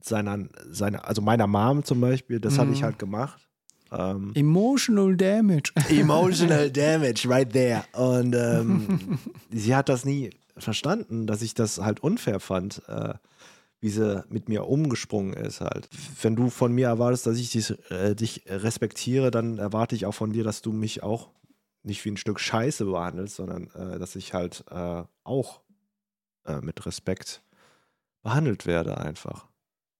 seiner, 0.00 0.38
seiner, 0.70 1.06
also 1.06 1.22
meiner 1.22 1.46
Mom 1.46 1.84
zum 1.84 2.00
Beispiel, 2.00 2.40
das 2.40 2.58
habe 2.58 2.72
ich 2.72 2.80
Mhm. 2.80 2.84
halt 2.86 2.98
gemacht. 2.98 3.48
Ähm, 3.92 4.32
Emotional 4.34 5.16
Damage. 5.16 5.72
Emotional 5.88 6.70
damage 6.70 7.28
right 7.28 7.52
there. 7.52 7.82
Und 7.92 8.34
ähm, 8.36 9.18
sie 9.50 9.74
hat 9.74 9.88
das 9.88 10.04
nie 10.04 10.30
verstanden, 10.56 11.26
dass 11.26 11.42
ich 11.42 11.54
das 11.54 11.78
halt 11.78 12.00
unfair 12.00 12.38
fand, 12.40 12.82
äh, 12.88 13.14
wie 13.80 13.88
sie 13.88 14.22
mit 14.28 14.48
mir 14.48 14.66
umgesprungen 14.66 15.32
ist 15.32 15.60
halt. 15.60 15.88
Wenn 16.22 16.36
du 16.36 16.50
von 16.50 16.72
mir 16.72 16.86
erwartest, 16.88 17.26
dass 17.26 17.38
ich 17.38 17.50
dich, 17.50 17.74
äh, 17.90 18.14
dich 18.14 18.44
respektiere, 18.46 19.30
dann 19.30 19.58
erwarte 19.58 19.96
ich 19.96 20.06
auch 20.06 20.14
von 20.14 20.32
dir, 20.32 20.44
dass 20.44 20.60
du 20.62 20.72
mich 20.72 21.02
auch 21.02 21.30
nicht 21.82 22.04
wie 22.04 22.10
ein 22.10 22.18
Stück 22.18 22.38
Scheiße 22.38 22.84
behandelst, 22.84 23.36
sondern 23.36 23.68
äh, 23.74 23.98
dass 23.98 24.14
ich 24.16 24.34
halt 24.34 24.64
äh, 24.70 25.02
auch 25.24 25.62
äh, 26.46 26.60
mit 26.60 26.84
Respekt 26.86 27.42
behandelt 28.22 28.66
werde 28.66 28.98
einfach. 28.98 29.46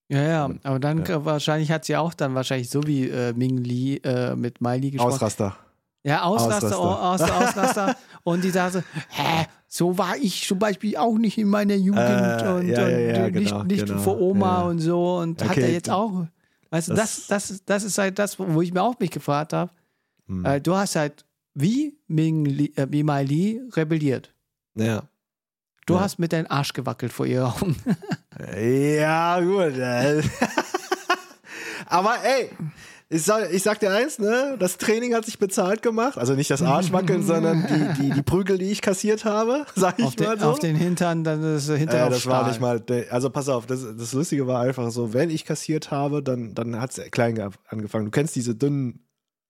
Ja, 0.09 0.21
ja, 0.23 0.49
aber 0.63 0.79
dann 0.79 1.05
äh, 1.05 1.25
wahrscheinlich 1.25 1.71
hat 1.71 1.85
sie 1.85 1.95
auch 1.95 2.13
dann 2.13 2.35
wahrscheinlich 2.35 2.69
so 2.69 2.83
wie 2.85 3.07
äh, 3.09 3.33
Ming 3.33 3.57
Li 3.57 3.97
äh, 4.03 4.35
mit 4.35 4.59
Miley 4.61 4.91
gesprochen. 4.91 5.13
Ausraster. 5.13 5.55
Ja, 6.03 6.23
Ausraster, 6.23 6.77
Ausraster. 6.77 7.35
Ausraster. 7.37 7.61
Ausraster. 7.61 7.95
und 8.23 8.43
die 8.43 8.49
sagte, 8.49 8.83
hä, 9.09 9.45
so 9.67 9.97
war 9.97 10.17
ich 10.17 10.45
zum 10.47 10.59
Beispiel 10.59 10.97
auch 10.97 11.17
nicht 11.17 11.37
in 11.37 11.47
meiner 11.47 11.75
Jugend 11.75 12.01
Äh, 12.01 12.47
und, 12.53 12.67
ja, 12.67 12.89
ja, 12.89 12.99
ja, 12.99 13.25
und 13.25 13.35
nicht, 13.35 13.49
genau, 13.51 13.63
nicht 13.63 13.85
genau, 13.85 14.01
vor 14.01 14.19
Oma 14.19 14.61
ja. 14.61 14.67
und 14.67 14.79
so 14.79 15.17
und 15.19 15.41
hat 15.43 15.51
Okay, 15.51 15.61
er 15.61 15.71
jetzt 15.71 15.89
auch. 15.89 16.25
Weißt 16.71 16.89
du, 16.89 16.93
das, 16.95 17.27
das- 17.27 17.47
das, 17.49 17.65
das 17.65 17.83
ist 17.83 17.97
halt 17.97 18.19
das, 18.19 18.37
wo 18.39 18.61
ich 18.61 18.73
mir 18.73 18.81
auch 18.81 18.97
mich 18.99 19.11
gefragt 19.11 19.53
habe. 19.53 19.71
Hm. 20.27 20.43
Äh, 20.43 20.59
du 20.59 20.75
hast 20.75 20.95
halt 20.95 21.23
wie 21.53 21.97
Ming 22.07 22.45
Li, 22.45 22.73
äh, 22.75 22.87
wie 22.89 23.03
Mai 23.03 23.23
Li 23.23 23.61
rebelliert. 23.75 24.33
Ja. 24.75 25.03
Du 25.91 25.97
Ja. 25.97 26.01
hast 26.03 26.19
mit 26.19 26.33
deinem 26.33 26.47
Arsch 26.49 26.73
gewackelt 26.73 27.11
vor 27.13 27.25
ihr 27.25 27.45
Augen. 27.47 27.75
Ja, 28.55 29.39
gut. 29.39 29.77
äh. 29.77 30.21
Aber 31.87 32.15
ey, 32.23 32.49
ich 33.09 33.23
sag, 33.23 33.51
ich 33.51 33.61
sag 33.63 33.79
dir 33.81 33.91
eins, 33.91 34.19
ne? 34.19 34.55
Das 34.57 34.77
Training 34.77 35.13
hat 35.13 35.25
sich 35.25 35.37
bezahlt 35.37 35.81
gemacht. 35.81 36.17
Also 36.17 36.33
nicht 36.33 36.49
das 36.49 36.61
Arschwackeln, 36.61 37.23
sondern 37.23 37.67
die, 37.67 38.01
die, 38.01 38.09
die 38.11 38.21
Prügel, 38.21 38.57
die 38.57 38.71
ich 38.71 38.81
kassiert 38.81 39.25
habe, 39.25 39.65
sag 39.75 39.99
ich 39.99 40.05
auf, 40.05 40.17
mal 40.17 40.35
den, 40.35 40.39
so. 40.39 40.49
auf 40.49 40.59
den 40.59 40.75
Hintern, 40.77 41.23
dann 41.25 41.43
ist 41.57 41.67
ja, 41.67 41.75
auf 41.75 42.13
das 42.13 42.25
war 42.25 42.49
Stahl. 42.49 42.49
nicht 42.49 42.61
mal. 42.61 43.05
Also 43.09 43.29
pass 43.29 43.49
auf, 43.49 43.65
das, 43.65 43.81
das 43.97 44.13
Lustige 44.13 44.47
war 44.47 44.61
einfach 44.61 44.89
so, 44.91 45.13
wenn 45.13 45.29
ich 45.29 45.43
kassiert 45.43 45.91
habe, 45.91 46.23
dann, 46.23 46.53
dann 46.55 46.79
hat 46.79 46.97
es 46.97 47.11
klein 47.11 47.35
ge- 47.35 47.49
angefangen. 47.67 48.05
Du 48.05 48.11
kennst 48.11 48.35
diese 48.37 48.55
dünnen 48.55 49.05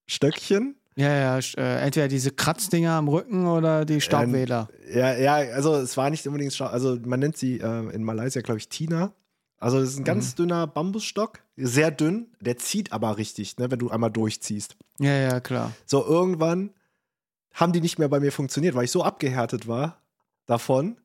Stöckchen? 0.07 0.75
Ja, 0.95 1.09
ja, 1.15 1.39
äh, 1.57 1.81
entweder 1.85 2.07
diese 2.09 2.31
Kratzdinger 2.31 2.91
am 2.93 3.07
Rücken 3.07 3.47
oder 3.47 3.85
die 3.85 4.01
Staubwähler. 4.01 4.67
Ja, 4.93 5.13
ja, 5.15 5.35
also 5.53 5.75
es 5.75 5.95
war 5.95 6.09
nicht 6.09 6.27
unbedingt, 6.27 6.51
Stau- 6.53 6.65
also 6.67 6.97
man 7.05 7.19
nennt 7.21 7.37
sie 7.37 7.59
äh, 7.59 7.89
in 7.93 8.03
Malaysia, 8.03 8.41
glaube 8.41 8.57
ich, 8.57 8.67
Tina. 8.67 9.13
Also 9.57 9.79
das 9.79 9.89
ist 9.89 9.97
ein 9.97 10.01
Mhm. 10.01 10.05
ganz 10.05 10.35
dünner 10.35 10.67
Bambusstock, 10.67 11.39
sehr 11.55 11.91
dünn, 11.91 12.27
der 12.41 12.57
zieht 12.57 12.91
aber 12.91 13.17
richtig, 13.17 13.57
ne, 13.57 13.71
wenn 13.71 13.79
du 13.79 13.89
einmal 13.89 14.11
durchziehst. 14.11 14.75
Ja, 14.99 15.13
ja, 15.13 15.39
klar. 15.39 15.71
So, 15.85 16.03
irgendwann 16.05 16.71
haben 17.53 17.71
die 17.71 17.81
nicht 17.81 17.99
mehr 17.99 18.09
bei 18.09 18.19
mir 18.19 18.31
funktioniert, 18.31 18.75
weil 18.75 18.85
ich 18.85 18.91
so 18.91 19.03
abgehärtet 19.03 19.67
war 19.67 20.01
davon, 20.45 20.97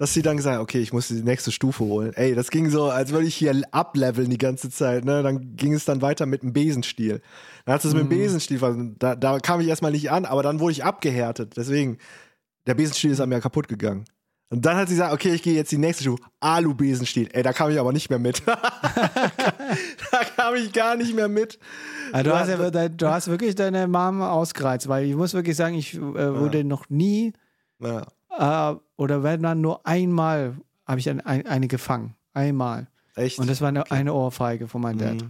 dass 0.00 0.14
sie 0.14 0.22
dann 0.22 0.38
gesagt 0.38 0.56
haben, 0.56 0.62
okay, 0.62 0.78
ich 0.80 0.94
muss 0.94 1.08
die 1.08 1.22
nächste 1.22 1.52
Stufe 1.52 1.84
holen. 1.84 2.14
Ey, 2.14 2.34
das 2.34 2.50
ging 2.50 2.70
so, 2.70 2.84
als 2.86 3.12
würde 3.12 3.26
ich 3.26 3.34
hier 3.34 3.54
ableveln 3.70 4.30
die 4.30 4.38
ganze 4.38 4.70
Zeit. 4.70 5.04
Ne? 5.04 5.22
Dann 5.22 5.56
ging 5.56 5.74
es 5.74 5.84
dann 5.84 6.00
weiter 6.00 6.24
mit 6.24 6.42
dem 6.42 6.54
Besenstiel. 6.54 7.20
Dann 7.66 7.74
hat 7.74 7.84
es 7.84 7.92
mit 7.92 8.04
dem 8.04 8.08
Besenstiel, 8.08 8.58
ver- 8.60 8.76
da, 8.98 9.14
da 9.14 9.38
kam 9.40 9.60
ich 9.60 9.68
erstmal 9.68 9.90
nicht 9.92 10.10
an, 10.10 10.24
aber 10.24 10.42
dann 10.42 10.58
wurde 10.58 10.72
ich 10.72 10.84
abgehärtet. 10.84 11.52
Deswegen, 11.58 11.98
der 12.66 12.72
Besenstiel 12.74 13.10
ist 13.10 13.20
an 13.20 13.28
mir 13.28 13.40
kaputt 13.40 13.68
gegangen. 13.68 14.06
Und 14.48 14.64
dann 14.64 14.76
hat 14.78 14.88
sie 14.88 14.94
gesagt, 14.94 15.12
okay, 15.12 15.34
ich 15.34 15.42
gehe 15.42 15.52
jetzt 15.54 15.70
die 15.70 15.76
nächste 15.76 16.02
Stufe. 16.02 16.22
Alu-Besenstiel. 16.40 17.28
Ey, 17.32 17.42
da 17.42 17.52
kam 17.52 17.70
ich 17.70 17.78
aber 17.78 17.92
nicht 17.92 18.08
mehr 18.08 18.18
mit. 18.18 18.42
da 18.46 20.24
kam 20.36 20.54
ich 20.54 20.72
gar 20.72 20.96
nicht 20.96 21.14
mehr 21.14 21.28
mit. 21.28 21.58
Also 22.12 22.30
du, 22.30 22.36
hast 22.38 22.48
ja, 22.48 22.88
du 22.88 23.06
hast 23.08 23.28
wirklich 23.28 23.54
deine 23.54 23.86
Mom 23.86 24.22
ausgereizt, 24.22 24.88
weil 24.88 25.04
ich 25.04 25.14
muss 25.14 25.34
wirklich 25.34 25.56
sagen, 25.56 25.74
ich 25.74 25.94
äh, 25.94 26.00
wurde 26.00 26.64
noch 26.64 26.88
nie 26.88 27.32
Ja. 27.80 28.06
Äh, 28.36 28.74
oder 28.96 29.22
wenn 29.22 29.42
dann 29.42 29.60
nur 29.60 29.86
einmal 29.86 30.56
habe 30.86 30.98
ich 31.00 31.08
ein, 31.08 31.20
ein, 31.20 31.46
eine 31.46 31.68
gefangen. 31.68 32.16
Einmal. 32.32 32.88
Echt? 33.14 33.38
Und 33.38 33.48
das 33.48 33.60
war 33.60 33.68
eine, 33.68 33.90
eine 33.90 34.12
Ohrfeige 34.12 34.66
von 34.66 34.80
meinem 34.80 34.98
Dad. 34.98 35.24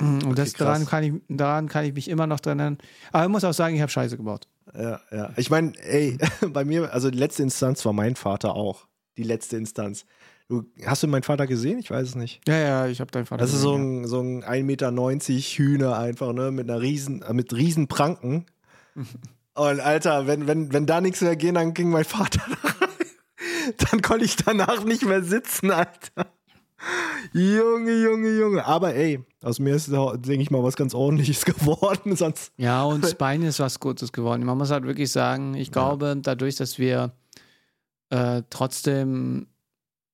Mhm. 0.00 0.26
Und 0.26 0.38
das, 0.38 0.50
Okay, 0.50 0.58
krass. 0.58 0.66
daran, 0.66 0.86
kann 0.86 1.04
ich, 1.04 1.12
daran 1.28 1.68
kann 1.68 1.84
ich 1.84 1.94
mich 1.94 2.08
immer 2.08 2.26
noch 2.26 2.40
dran 2.40 2.58
erinnern. 2.58 2.78
Aber 3.12 3.24
ich 3.24 3.30
muss 3.30 3.44
auch 3.44 3.54
sagen, 3.54 3.76
ich 3.76 3.80
habe 3.80 3.90
Scheiße 3.90 4.16
gebaut. 4.16 4.48
Ja, 4.74 5.00
ja. 5.10 5.30
Ich 5.36 5.48
meine, 5.48 5.72
ey, 5.78 6.18
bei 6.52 6.64
mir, 6.64 6.92
also 6.92 7.10
die 7.10 7.18
letzte 7.18 7.42
Instanz 7.42 7.84
war 7.84 7.92
mein 7.92 8.16
Vater 8.16 8.54
auch. 8.54 8.86
Die 9.16 9.22
letzte 9.22 9.56
Instanz. 9.56 10.04
Du, 10.48 10.64
hast 10.84 11.02
du 11.02 11.08
meinen 11.08 11.22
Vater 11.22 11.46
gesehen? 11.46 11.78
Ich 11.78 11.90
weiß 11.90 12.08
es 12.08 12.14
nicht. 12.14 12.40
Ja, 12.46 12.58
ja, 12.58 12.86
ich 12.86 13.00
habe 13.00 13.10
deinen 13.10 13.26
Vater 13.26 13.42
Das 13.42 13.52
ist 13.52 13.60
so 13.60 13.72
gesehen, 13.72 14.02
ein, 14.02 14.06
so 14.06 14.20
ein 14.20 14.44
1,90 14.44 14.62
Meter 14.64 14.90
Hühner 14.90 15.98
einfach, 15.98 16.32
ne? 16.32 16.50
Mit 16.50 16.70
einer 16.70 16.80
riesen, 16.80 17.22
äh, 17.22 17.32
mit 17.32 17.54
riesen 17.54 17.88
Pranken. 17.88 18.46
Und 19.56 19.80
Alter, 19.80 20.26
wenn, 20.26 20.46
wenn, 20.46 20.72
wenn 20.72 20.86
da 20.86 21.00
nichts 21.00 21.20
mehr 21.22 21.36
ging, 21.36 21.54
dann 21.54 21.74
ging 21.74 21.90
mein 21.90 22.04
Vater 22.04 22.42
da 22.62 22.68
rein. 22.68 23.74
Dann 23.90 24.02
konnte 24.02 24.24
ich 24.24 24.36
danach 24.36 24.84
nicht 24.84 25.04
mehr 25.04 25.22
sitzen, 25.24 25.70
Alter. 25.70 26.26
Junge, 27.32 27.92
Junge, 28.02 28.38
Junge. 28.38 28.64
Aber 28.66 28.94
ey, 28.94 29.20
aus 29.42 29.58
mir 29.58 29.74
ist, 29.74 29.90
denke 29.90 30.34
ich 30.42 30.50
mal, 30.50 30.62
was 30.62 30.76
ganz 30.76 30.94
ordentliches 30.94 31.44
geworden. 31.44 32.14
Sonst. 32.16 32.52
ja. 32.58 32.64
ja, 32.66 32.84
und 32.84 33.04
Spine 33.06 33.48
ist 33.48 33.58
was 33.60 33.80
Gutes 33.80 34.12
geworden. 34.12 34.44
Man 34.44 34.58
muss 34.58 34.70
halt 34.70 34.84
wirklich 34.84 35.10
sagen, 35.10 35.54
ich 35.54 35.72
glaube, 35.72 36.16
dadurch, 36.20 36.56
dass 36.56 36.78
wir 36.78 37.12
äh, 38.10 38.42
trotzdem 38.50 39.46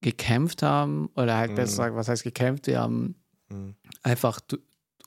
gekämpft 0.01 0.63
haben, 0.63 1.11
oder 1.17 1.37
halt 1.37 1.51
Mhm. 1.53 1.57
besser 1.57 1.71
gesagt, 1.85 1.97
was 1.97 2.09
heißt 2.09 2.23
gekämpft, 2.25 2.67
wir 2.69 2.81
haben 2.81 3.17
Mhm. 3.51 3.75
einfach 4.03 4.41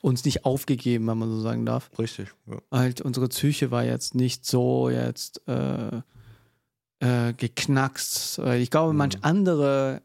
uns 0.06 0.24
nicht 0.24 0.44
aufgegeben, 0.44 1.06
wenn 1.08 1.18
man 1.18 1.28
so 1.28 1.40
sagen 1.40 1.66
darf. 1.66 1.90
Richtig. 1.98 2.28
Ja. 2.46 2.58
Halt, 2.70 3.00
unsere 3.00 3.26
Psyche 3.28 3.72
war 3.72 3.82
jetzt 3.84 4.14
nicht 4.14 4.46
so 4.46 4.88
jetzt 4.88 5.42
äh, 5.48 5.96
äh, 7.00 7.32
geknackst. 7.36 8.38
Ich 8.38 8.70
glaube, 8.70 8.92
Mhm. 8.92 8.98
manch 8.98 9.16
andere 9.22 10.02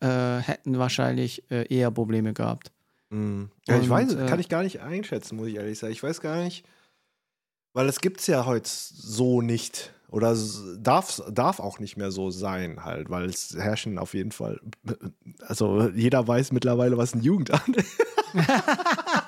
äh, 0.00 0.38
hätten 0.38 0.78
wahrscheinlich 0.78 1.50
äh, 1.50 1.66
eher 1.74 1.90
Probleme 1.90 2.32
gehabt. 2.32 2.70
Mhm. 3.10 3.50
Ja, 3.66 3.76
ich 3.76 3.82
Und, 3.84 3.90
weiß, 3.90 4.14
äh, 4.14 4.26
kann 4.26 4.38
ich 4.38 4.48
gar 4.48 4.62
nicht 4.62 4.80
einschätzen, 4.80 5.36
muss 5.36 5.48
ich 5.48 5.56
ehrlich 5.56 5.78
sagen. 5.78 5.92
Ich 5.92 6.02
weiß 6.02 6.20
gar 6.20 6.36
nicht, 6.42 6.64
weil 7.72 7.88
es 7.88 8.00
gibt 8.00 8.20
es 8.20 8.28
ja 8.28 8.46
heute 8.46 8.68
so 8.70 9.40
nicht. 9.42 9.92
Oder 10.08 10.36
darf, 10.78 11.20
darf 11.28 11.58
auch 11.58 11.80
nicht 11.80 11.96
mehr 11.96 12.12
so 12.12 12.30
sein, 12.30 12.84
halt, 12.84 13.10
weil 13.10 13.24
es 13.24 13.56
herrschen 13.58 13.98
auf 13.98 14.14
jeden 14.14 14.30
Fall. 14.30 14.60
Also 15.48 15.88
jeder 15.88 16.28
weiß 16.28 16.52
mittlerweile, 16.52 16.96
was 16.96 17.14
ein 17.14 17.22
Jugendamt 17.22 17.76
ist. 17.76 17.98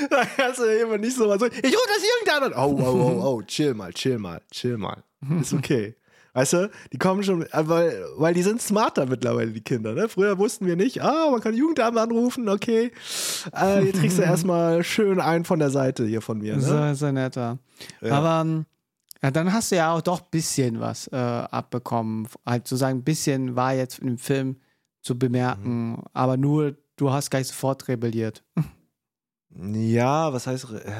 da 0.10 0.24
kannst 0.36 0.60
du 0.60 0.64
ja 0.64 0.82
immer 0.84 0.98
nicht 0.98 1.16
so 1.16 1.24
so, 1.38 1.46
ich 1.46 1.52
rufe 1.52 1.88
das 1.88 2.02
Jugendamt 2.28 2.54
an. 2.54 2.64
Oh, 2.64 2.78
oh, 2.80 2.84
oh, 2.84 3.22
oh, 3.36 3.42
chill 3.42 3.74
mal, 3.74 3.92
chill 3.92 4.18
mal, 4.18 4.40
chill 4.50 4.76
mal. 4.78 5.02
Ist 5.40 5.52
okay. 5.52 5.94
Weißt 6.32 6.52
du, 6.52 6.70
die 6.92 6.98
kommen 6.98 7.24
schon, 7.24 7.42
äh, 7.42 7.48
weil, 7.68 8.04
weil 8.16 8.34
die 8.34 8.42
sind 8.44 8.62
smarter 8.62 9.06
mittlerweile, 9.06 9.50
die 9.50 9.62
Kinder. 9.62 9.94
Ne? 9.94 10.08
Früher 10.08 10.38
wussten 10.38 10.64
wir 10.64 10.76
nicht, 10.76 11.02
ah, 11.02 11.28
man 11.30 11.40
kann 11.40 11.54
Jugendamt 11.56 11.98
anrufen, 11.98 12.48
okay. 12.48 12.92
Äh, 13.54 13.84
jetzt 13.86 13.98
kriegst 13.98 14.18
du 14.18 14.22
erstmal 14.32 14.84
schön 14.84 15.20
einen 15.20 15.44
von 15.44 15.58
der 15.58 15.70
Seite 15.70 16.06
hier 16.06 16.20
von 16.22 16.38
mir. 16.38 16.60
So 16.60 16.72
Ne? 16.72 16.92
ist 16.92 17.02
er 17.02 17.10
netter. 17.12 17.58
Ja. 18.00 18.12
Aber 18.16 18.48
ähm, 18.48 18.64
ja, 19.22 19.30
dann 19.32 19.52
hast 19.52 19.72
du 19.72 19.76
ja 19.76 19.92
auch 19.92 20.02
doch 20.02 20.20
ein 20.20 20.26
bisschen 20.30 20.78
was 20.78 21.08
äh, 21.08 21.16
abbekommen. 21.16 22.28
Halt 22.46 22.66
zu 22.68 22.76
sagen, 22.76 22.98
ein 23.00 23.04
bisschen 23.04 23.56
war 23.56 23.74
jetzt 23.74 23.98
im 23.98 24.16
Film 24.16 24.56
zu 25.02 25.18
bemerken, 25.18 25.90
Mhm. 25.94 26.02
aber 26.12 26.36
nur 26.36 26.76
du 26.96 27.10
hast 27.10 27.30
gleich 27.30 27.48
sofort 27.48 27.88
rebelliert. 27.88 28.44
Ja, 29.56 30.32
was 30.32 30.46
heißt 30.46 30.70
äh, 30.72 30.92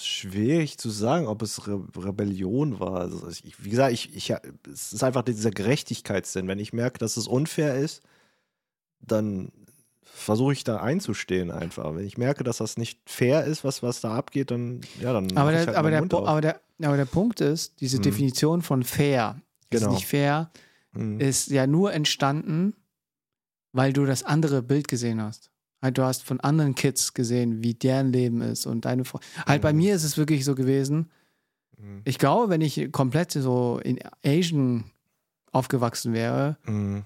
schwierig 0.00 0.78
zu 0.78 0.90
sagen, 0.90 1.26
ob 1.26 1.42
es 1.42 1.66
Re 1.66 1.82
Rebellion 1.96 2.78
war. 2.78 3.00
Also 3.00 3.28
ich, 3.28 3.64
wie 3.64 3.70
gesagt, 3.70 3.92
ich, 3.92 4.14
ich, 4.14 4.30
es 4.72 4.92
ist 4.92 5.02
einfach 5.02 5.22
dieser 5.22 5.50
Gerechtigkeitssinn. 5.50 6.46
Wenn 6.46 6.60
ich 6.60 6.72
merke, 6.72 6.98
dass 6.98 7.16
es 7.16 7.26
unfair 7.26 7.74
ist, 7.74 8.02
dann 9.00 9.50
versuche 10.04 10.52
ich 10.52 10.64
da 10.64 10.78
einzustehen 10.80 11.50
einfach. 11.50 11.94
Wenn 11.94 12.06
ich 12.06 12.16
merke, 12.16 12.44
dass 12.44 12.58
das 12.58 12.76
nicht 12.78 13.00
fair 13.06 13.44
ist, 13.44 13.64
was, 13.64 13.82
was 13.82 14.00
da 14.00 14.14
abgeht, 14.14 14.50
dann 14.50 14.80
ja, 15.00 15.12
dann 15.12 15.36
Aber 15.36 15.50
der, 15.50 15.66
halt 15.66 15.76
aber, 15.76 15.90
der, 15.90 16.02
aber, 16.12 16.40
der, 16.40 16.60
aber 16.82 16.96
der 16.96 17.04
Punkt 17.04 17.40
ist, 17.40 17.80
diese 17.80 17.98
Mhm. 17.98 18.02
Definition 18.02 18.62
von 18.62 18.82
fair 18.84 19.40
Genau. 19.70 19.86
ist 19.88 19.92
nicht 19.92 20.06
fair, 20.06 20.50
Mhm. 20.92 21.20
ist 21.20 21.48
ja 21.50 21.66
nur 21.66 21.92
entstanden, 21.92 22.74
weil 23.72 23.92
du 23.92 24.06
das 24.06 24.22
andere 24.22 24.62
Bild 24.62 24.86
gesehen 24.88 25.20
hast. 25.20 25.50
Halt, 25.82 25.98
du 25.98 26.02
hast 26.02 26.22
von 26.24 26.40
anderen 26.40 26.74
Kids 26.74 27.12
gesehen, 27.14 27.62
wie 27.62 27.74
deren 27.74 28.12
Leben 28.12 28.40
ist 28.40 28.66
und 28.66 28.84
deine 28.84 29.04
Fre 29.04 29.20
Halt, 29.46 29.62
bei 29.62 29.72
Mhm. 29.72 29.78
mir 29.78 29.94
ist 29.94 30.04
es 30.04 30.16
wirklich 30.16 30.44
so 30.44 30.54
gewesen, 30.54 31.10
Mhm. 31.78 32.00
ich 32.04 32.18
glaube, 32.18 32.48
wenn 32.48 32.60
ich 32.62 32.90
komplett 32.92 33.32
so 33.32 33.78
in 33.84 33.98
Asian 34.24 34.84
aufgewachsen 35.52 36.12
wäre, 36.14 36.56
Mhm. 36.66 37.04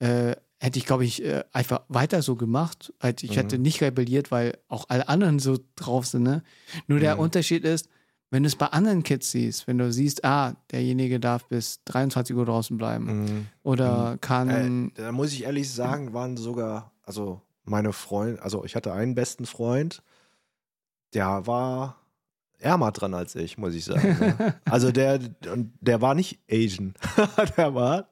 äh, 0.00 0.36
hätte 0.58 0.78
ich, 0.78 0.86
glaube 0.86 1.04
ich, 1.04 1.22
äh, 1.24 1.44
einfach 1.52 1.82
weiter 1.88 2.22
so 2.22 2.36
gemacht. 2.36 2.92
Halt, 3.00 3.22
ich 3.22 3.30
Mhm. 3.32 3.34
hätte 3.36 3.58
nicht 3.58 3.80
rebelliert, 3.82 4.30
weil 4.30 4.58
auch 4.68 4.86
alle 4.88 5.08
anderen 5.08 5.38
so 5.38 5.58
drauf 5.74 6.06
sind. 6.06 6.22
Ne? 6.22 6.42
Nur 6.86 6.98
der 7.00 7.14
Mhm. 7.16 7.20
Unterschied 7.22 7.64
ist, 7.64 7.88
wenn 8.30 8.42
du 8.42 8.46
es 8.48 8.56
bei 8.56 8.66
anderen 8.66 9.02
Kids 9.02 9.30
siehst, 9.30 9.66
wenn 9.66 9.78
du 9.78 9.90
siehst, 9.92 10.24
ah, 10.24 10.54
derjenige 10.70 11.20
darf 11.20 11.46
bis 11.48 11.80
23 11.84 12.34
Uhr 12.36 12.44
draußen 12.44 12.76
bleiben 12.76 13.06
Mhm. 13.24 13.46
oder 13.62 14.18
kann. 14.20 14.48
Äh, 14.48 15.00
da 15.02 15.12
muss 15.12 15.32
ich 15.32 15.44
ehrlich 15.44 15.70
sagen, 15.70 16.12
waren 16.12 16.36
sogar, 16.36 16.92
also 17.04 17.40
meine 17.66 17.92
Freunde, 17.92 18.42
also 18.42 18.64
ich 18.64 18.76
hatte 18.76 18.92
einen 18.92 19.14
besten 19.14 19.46
Freund, 19.46 20.02
der 21.14 21.46
war 21.46 22.00
ärmer 22.58 22.92
dran 22.92 23.14
als 23.14 23.34
ich, 23.34 23.58
muss 23.58 23.74
ich 23.74 23.84
sagen. 23.84 24.18
ne? 24.18 24.60
also 24.64 24.92
der, 24.92 25.18
der 25.80 26.00
war 26.00 26.14
nicht 26.14 26.40
Asian, 26.50 26.94
der 27.56 27.74
war, 27.74 28.08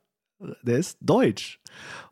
der 0.63 0.79
ist 0.79 0.99
deutsch. 1.01 1.61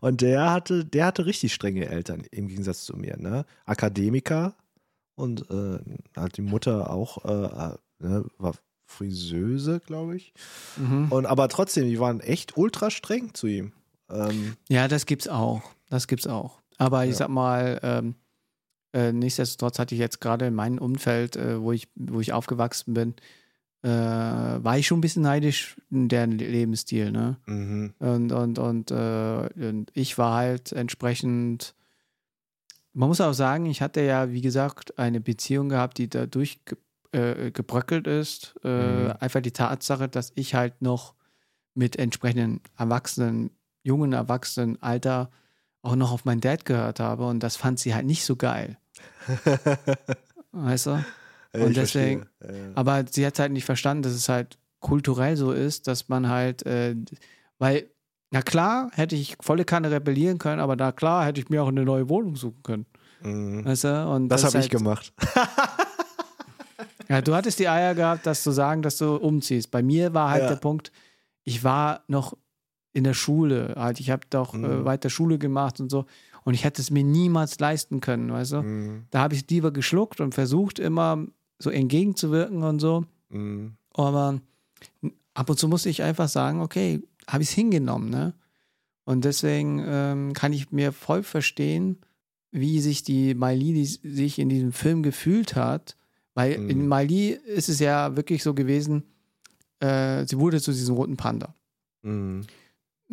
Und 0.01 0.21
der 0.23 0.51
hatte, 0.51 0.85
der 0.85 1.07
hatte 1.07 1.27
richtig 1.27 1.53
strenge 1.53 1.87
Eltern 1.87 2.23
im 2.31 2.49
Gegensatz 2.49 2.85
zu 2.85 2.97
mir, 2.97 3.17
ne? 3.17 3.45
Akademiker 3.65 4.57
und 5.15 5.49
äh, 5.51 5.79
hat 6.17 6.37
die 6.37 6.43
Mutter 6.43 6.91
auch, 6.91 7.25
äh, 7.25 7.77
ne, 7.99 8.25
war 8.39 8.55
Friseuse, 8.87 9.81
glaube 9.81 10.17
ich. 10.17 10.33
Mhm. 10.77 11.11
Und 11.11 11.27
aber 11.27 11.49
trotzdem, 11.49 11.89
die 11.89 12.01
waren 12.01 12.21
echt 12.21 12.57
ultra 12.57 12.91
streng 12.91 13.35
zu 13.35 13.47
ihm. 13.47 13.73
Ähm, 14.11 14.57
Ja, 14.69 14.89
das 14.89 15.07
gibt's 15.07 15.29
auch. 15.29 15.63
Das 15.89 16.07
gibt's 16.07 16.27
auch. 16.27 16.62
Aber 16.83 17.05
ich 17.05 17.11
Ja. 17.11 17.17
sag 17.17 17.29
mal, 17.29 17.79
ähm, 17.83 18.15
äh, 18.93 19.13
nichtsdestotrotz 19.13 19.79
hatte 19.79 19.95
ich 19.95 20.01
jetzt 20.01 20.21
gerade 20.21 20.47
in 20.47 20.55
meinem 20.55 20.79
Umfeld, 20.79 21.37
äh, 21.37 21.61
wo, 21.63 21.73
ich, 21.73 21.89
wo 21.95 22.21
ich 22.21 22.33
aufgewachsen 22.33 22.93
bin, 22.95 23.15
äh, 23.83 23.89
war 23.89 24.79
ich 24.79 24.87
schon 24.87 24.99
ein 24.99 25.01
bisschen 25.01 25.23
neidisch 25.23 25.77
in 25.91 26.09
deren 26.09 26.33
Lebensstil, 26.33 27.11
ne? 27.11 27.37
Mhm. 27.47 27.95
Und, 27.99 28.33
und, 28.33 28.59
und, 28.59 28.91
äh, 28.91 29.49
und 29.69 29.91
ich 29.95 30.19
war 30.19 30.35
halt 30.37 30.73
entsprechend. 30.73 31.75
Man 32.95 33.09
muss 33.09 33.21
auch 33.21 33.33
sagen, 33.33 33.67
ich 33.67 33.81
hatte 33.81 34.03
ja, 34.03 34.31
wie 34.31 34.43
gesagt, 34.43 34.99
eine 34.99 35.21
Beziehung 35.21 35.69
gehabt, 35.71 35.99
die 35.99 36.09
dadurch 36.09 36.61
äh, 37.13 37.51
gebröckelt 37.51 38.07
ist. 38.07 38.55
Äh, 38.65 38.69
Mhm. 39.09 39.13
Einfach 39.21 39.41
die 39.41 39.53
Tatsache, 39.53 40.09
dass 40.09 40.33
ich 40.35 40.55
halt 40.55 40.83
noch 40.83 41.15
mit 41.75 41.97
entsprechenden 41.97 42.61
Erwachsenen, 42.77 43.51
jungen 43.83 44.13
Erwachsenen 44.13 44.81
Alter 44.83 45.31
auch 45.83 45.97
noch 45.97 46.13
auf 46.13 46.25
meinen 46.25 46.41
Dad 46.41 46.65
gehört 46.65 47.01
habe 47.01 47.27
und 47.27 47.41
das 47.41 47.57
fand 47.57 47.79
sie 47.81 47.95
halt 47.95 48.07
nicht 48.07 48.25
so 48.25 48.37
geil. 48.37 48.77
Weißt 50.53 50.87
du? 50.87 50.91
Ja, 50.91 51.65
Und 51.65 51.71
ich 51.73 51.75
deswegen- 51.79 52.27
verstehe. 52.41 52.63
Ja. 52.69 52.71
Aber 52.75 53.05
sie 53.11 53.27
hat 53.27 53.39
halt 53.39 53.53
nicht 53.53 53.65
verstanden, 53.65 54.03
dass 54.03 54.13
es 54.13 54.29
halt 54.29 54.59
kulturell 54.81 55.37
so 55.37 55.53
ist, 55.53 55.87
dass 55.87 56.09
man 56.09 56.29
halt, 56.29 56.65
äh, 56.67 56.95
weil, 57.59 57.89
na 58.31 58.43
klar, 58.43 58.91
hätte 58.95 59.15
ich 59.17 59.37
volle 59.41 59.65
Kanne 59.65 59.91
rebellieren 59.91 60.39
können, 60.39 60.61
aber 60.61 60.77
na 60.77 60.93
klar, 60.93 61.25
hätte 61.27 61.41
ich 61.41 61.51
mir 61.51 61.63
auch 61.63 61.69
eine 61.69 61.85
neue 61.85 62.09
Wohnung 62.09 62.37
suchen 62.37 62.63
können. 62.63 62.87
Mhm. 63.23 63.65
Weißt 63.65 63.85
du? 63.85 64.09
Und 64.09 64.29
Das 64.29 64.41
ist 64.43 64.47
habe 64.47 64.59
ich 64.59 64.63
halt, 64.65 64.71
gemacht. 64.73 65.13
Ja, 67.09 67.21
du 67.21 67.35
hattest 67.35 67.59
die 67.59 67.69
Eier 67.69 67.95
gehabt, 67.95 68.27
das 68.27 68.43
zu 68.43 68.53
sagen, 68.53 68.81
dass 68.81 68.97
du 68.97 69.17
umziehst. 69.17 69.71
Bei 69.71 69.83
mir 69.83 70.15
war 70.15 70.31
halt 70.31 70.45
Ja. 70.45 70.49
der 70.51 70.57
Punkt, 70.57 70.93
ich 71.45 71.63
war 71.63 72.05
noch 72.07 72.37
in 72.93 73.05
der 73.05 73.15
Schule, 73.15 73.75
halt, 73.77 74.01
ich 74.01 74.11
habe 74.11 74.27
doch 74.31 74.55
äh, 74.55 74.59
Mhm. 74.59 74.85
weiter 74.85 75.11
Schule 75.11 75.39
gemacht 75.39 75.81
und 75.81 75.91
so. 75.91 76.05
Und 76.45 76.55
ich 76.55 76.65
hätte 76.65 76.83
es 76.83 76.91
mir 76.91 77.05
niemals 77.05 77.59
leisten 77.61 78.01
können, 78.01 78.31
weißt 78.33 78.53
du? 78.53 78.63
Mhm. 78.63 79.03
Da 79.11 79.21
habe 79.21 79.35
ich 79.35 79.49
lieber 79.49 79.71
geschluckt 79.71 80.21
und 80.21 80.35
versucht, 80.35 80.79
immer 80.79 81.25
so 81.59 81.71
entgegenzuwirken 81.71 82.63
und 82.65 82.81
so. 82.81 83.05
Mhm. 83.31 83.75
Aber 83.95 84.41
ab 85.35 85.49
und 85.51 85.59
zu 85.59 85.69
musste 85.69 85.89
ich 85.89 86.03
einfach 86.03 86.29
sagen, 86.29 86.61
okay, 86.61 87.01
habe 87.29 87.43
ich 87.43 87.51
es 87.51 87.55
hingenommen, 87.55 88.11
ne? 88.11 88.35
Und 89.05 89.25
deswegen 89.25 89.83
ähm, 89.87 90.33
kann 90.33 90.53
ich 90.53 90.71
mir 90.71 90.93
voll 90.93 91.23
verstehen, 91.23 91.99
wie 92.51 92.81
sich 92.81 93.03
die 93.03 93.35
Miley 93.35 93.73
die 93.73 93.85
sich 93.87 94.39
in 94.39 94.49
diesem 94.49 94.73
Film 94.73 95.03
gefühlt 95.03 95.55
hat. 95.57 95.97
Weil 96.35 96.59
Mhm. 96.59 96.71
in 96.71 96.89
Miley 96.89 97.31
ist 97.47 97.69
es 97.69 97.79
ja 97.79 98.17
wirklich 98.17 98.43
so 98.43 98.55
gewesen, 98.55 99.05
äh, 99.81 100.25
sie 100.27 100.39
wurde 100.39 100.61
zu 100.61 100.73
diesem 100.73 100.95
roten 100.95 101.17
Panda. 101.17 101.55
Mhm. 102.03 102.43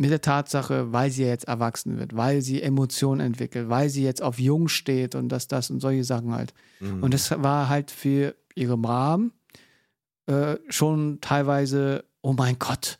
Mit 0.01 0.11
der 0.11 0.21
Tatsache, 0.21 0.93
weil 0.93 1.11
sie 1.11 1.25
jetzt 1.25 1.45
erwachsen 1.49 1.97
wird, 1.99 2.15
weil 2.15 2.41
sie 2.41 2.61
Emotionen 2.61 3.19
entwickelt, 3.19 3.67
weil 3.67 3.89
sie 3.89 4.01
jetzt 4.03 4.21
auf 4.21 4.39
Jung 4.39 4.69
steht 4.69 5.13
und 5.13 5.27
das, 5.27 5.47
das 5.49 5.69
und 5.69 5.81
solche 5.81 6.05
Sachen 6.05 6.31
halt. 6.31 6.53
Mhm. 6.79 7.03
Und 7.03 7.13
das 7.13 7.29
war 7.31 7.67
halt 7.67 7.91
für 7.91 8.33
ihre 8.55 8.77
Mom 8.77 9.33
äh, 10.27 10.55
schon 10.69 11.19
teilweise, 11.19 12.05
oh 12.21 12.31
mein 12.31 12.57
Gott, 12.59 12.97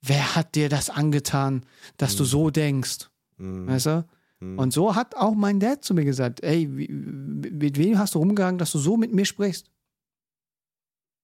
wer 0.00 0.36
hat 0.36 0.54
dir 0.54 0.68
das 0.68 0.90
angetan, 0.90 1.64
dass 1.96 2.14
du 2.14 2.22
Mhm. 2.22 2.28
so 2.28 2.50
denkst? 2.50 2.98
Mhm. 3.38 3.66
Weißt 3.66 3.86
du? 3.86 4.06
Mhm. 4.38 4.58
Und 4.60 4.72
so 4.72 4.94
hat 4.94 5.16
auch 5.16 5.34
mein 5.34 5.58
Dad 5.58 5.82
zu 5.84 5.92
mir 5.92 6.04
gesagt, 6.04 6.44
ey, 6.44 6.68
wie, 6.76 6.86
mit 6.88 7.78
wem 7.78 7.98
hast 7.98 8.14
du 8.14 8.20
rumgegangen, 8.20 8.58
dass 8.58 8.70
du 8.70 8.78
so 8.78 8.96
mit 8.96 9.12
mir 9.12 9.24
sprichst? 9.24 9.70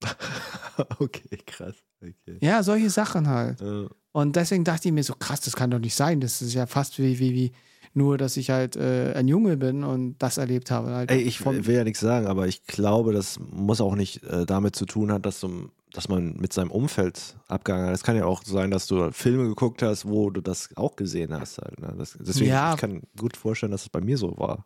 okay, 0.99 1.39
krass. 1.47 1.77
Okay. 2.03 2.39
Ja, 2.41 2.63
solche 2.65 2.91
Sachen 2.91 3.29
halt. 3.29 3.61
Ja. 3.61 3.87
Und 4.15 4.37
deswegen 4.37 4.63
dachte 4.63 4.87
ich 4.87 4.95
mir 4.95 5.03
so, 5.03 5.15
krass, 5.19 5.41
das 5.41 5.57
kann 5.57 5.73
doch 5.73 5.81
nicht 5.81 5.97
sein. 5.97 6.21
Das 6.21 6.41
ist 6.41 6.55
ja 6.55 6.67
fast 6.67 7.01
wie, 7.01 7.19
wie, 7.19 7.33
wie 7.35 7.53
nur, 7.95 8.17
dass 8.17 8.37
ich 8.37 8.49
halt 8.51 8.77
äh, 8.77 9.13
ein 9.15 9.27
Junge 9.27 9.57
bin 9.57 9.83
und 9.83 10.15
das 10.19 10.39
erlebt 10.39 10.71
habe. 10.71 10.91
Halt 10.91 11.11
Ey, 11.11 11.21
ich 11.21 11.45
will 11.45 11.75
ja 11.75 11.83
nichts 11.83 11.99
sagen, 11.99 12.29
aber 12.29 12.47
ich 12.47 12.65
glaube, 12.65 13.13
das 13.13 13.41
muss 13.41 13.81
auch 13.81 13.97
nicht 13.97 14.23
äh, 14.23 14.47
damit 14.47 14.77
zu 14.77 14.87
tun 14.87 15.11
hat, 15.11 15.27
dass, 15.27 15.41
du, 15.41 15.69
dass 15.93 16.09
man 16.09 16.35
mit 16.35 16.53
seinem 16.53 16.71
Umfeld 16.71 17.35
abgegangen 17.49 17.89
hat. 17.89 17.95
Es 17.95 18.05
kann 18.05 18.15
ja 18.15 18.25
auch 18.25 18.45
sein, 18.45 18.71
dass 18.71 18.87
du 18.87 19.11
Filme 19.11 19.49
geguckt 19.49 19.83
hast, 19.83 20.07
wo 20.07 20.31
du 20.31 20.41
das 20.41 20.69
auch 20.77 20.95
gesehen 20.95 21.33
hast. 21.33 21.59
Halt, 21.59 21.81
ne? 21.81 21.93
das, 21.99 22.17
deswegen, 22.21 22.51
Ja. 22.51 22.75
ich 22.75 22.81
kann 22.81 23.03
gut 23.19 23.37
vorstellen, 23.37 23.73
dass 23.73 23.83
es 23.83 23.89
bei 23.89 24.01
mir 24.01 24.17
so 24.17 24.39
war. 24.39 24.65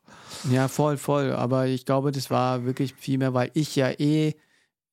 Ja, 0.50 0.68
voll, 0.68 0.98
voll. 0.98 1.32
Aber 1.32 1.66
ich 1.68 1.86
glaube, 1.86 2.12
das 2.12 2.30
war 2.30 2.66
wirklich 2.66 2.92
viel 2.94 3.16
mehr, 3.16 3.32
weil 3.32 3.50
ich 3.54 3.74
ja 3.76 3.90
eh 3.92 4.34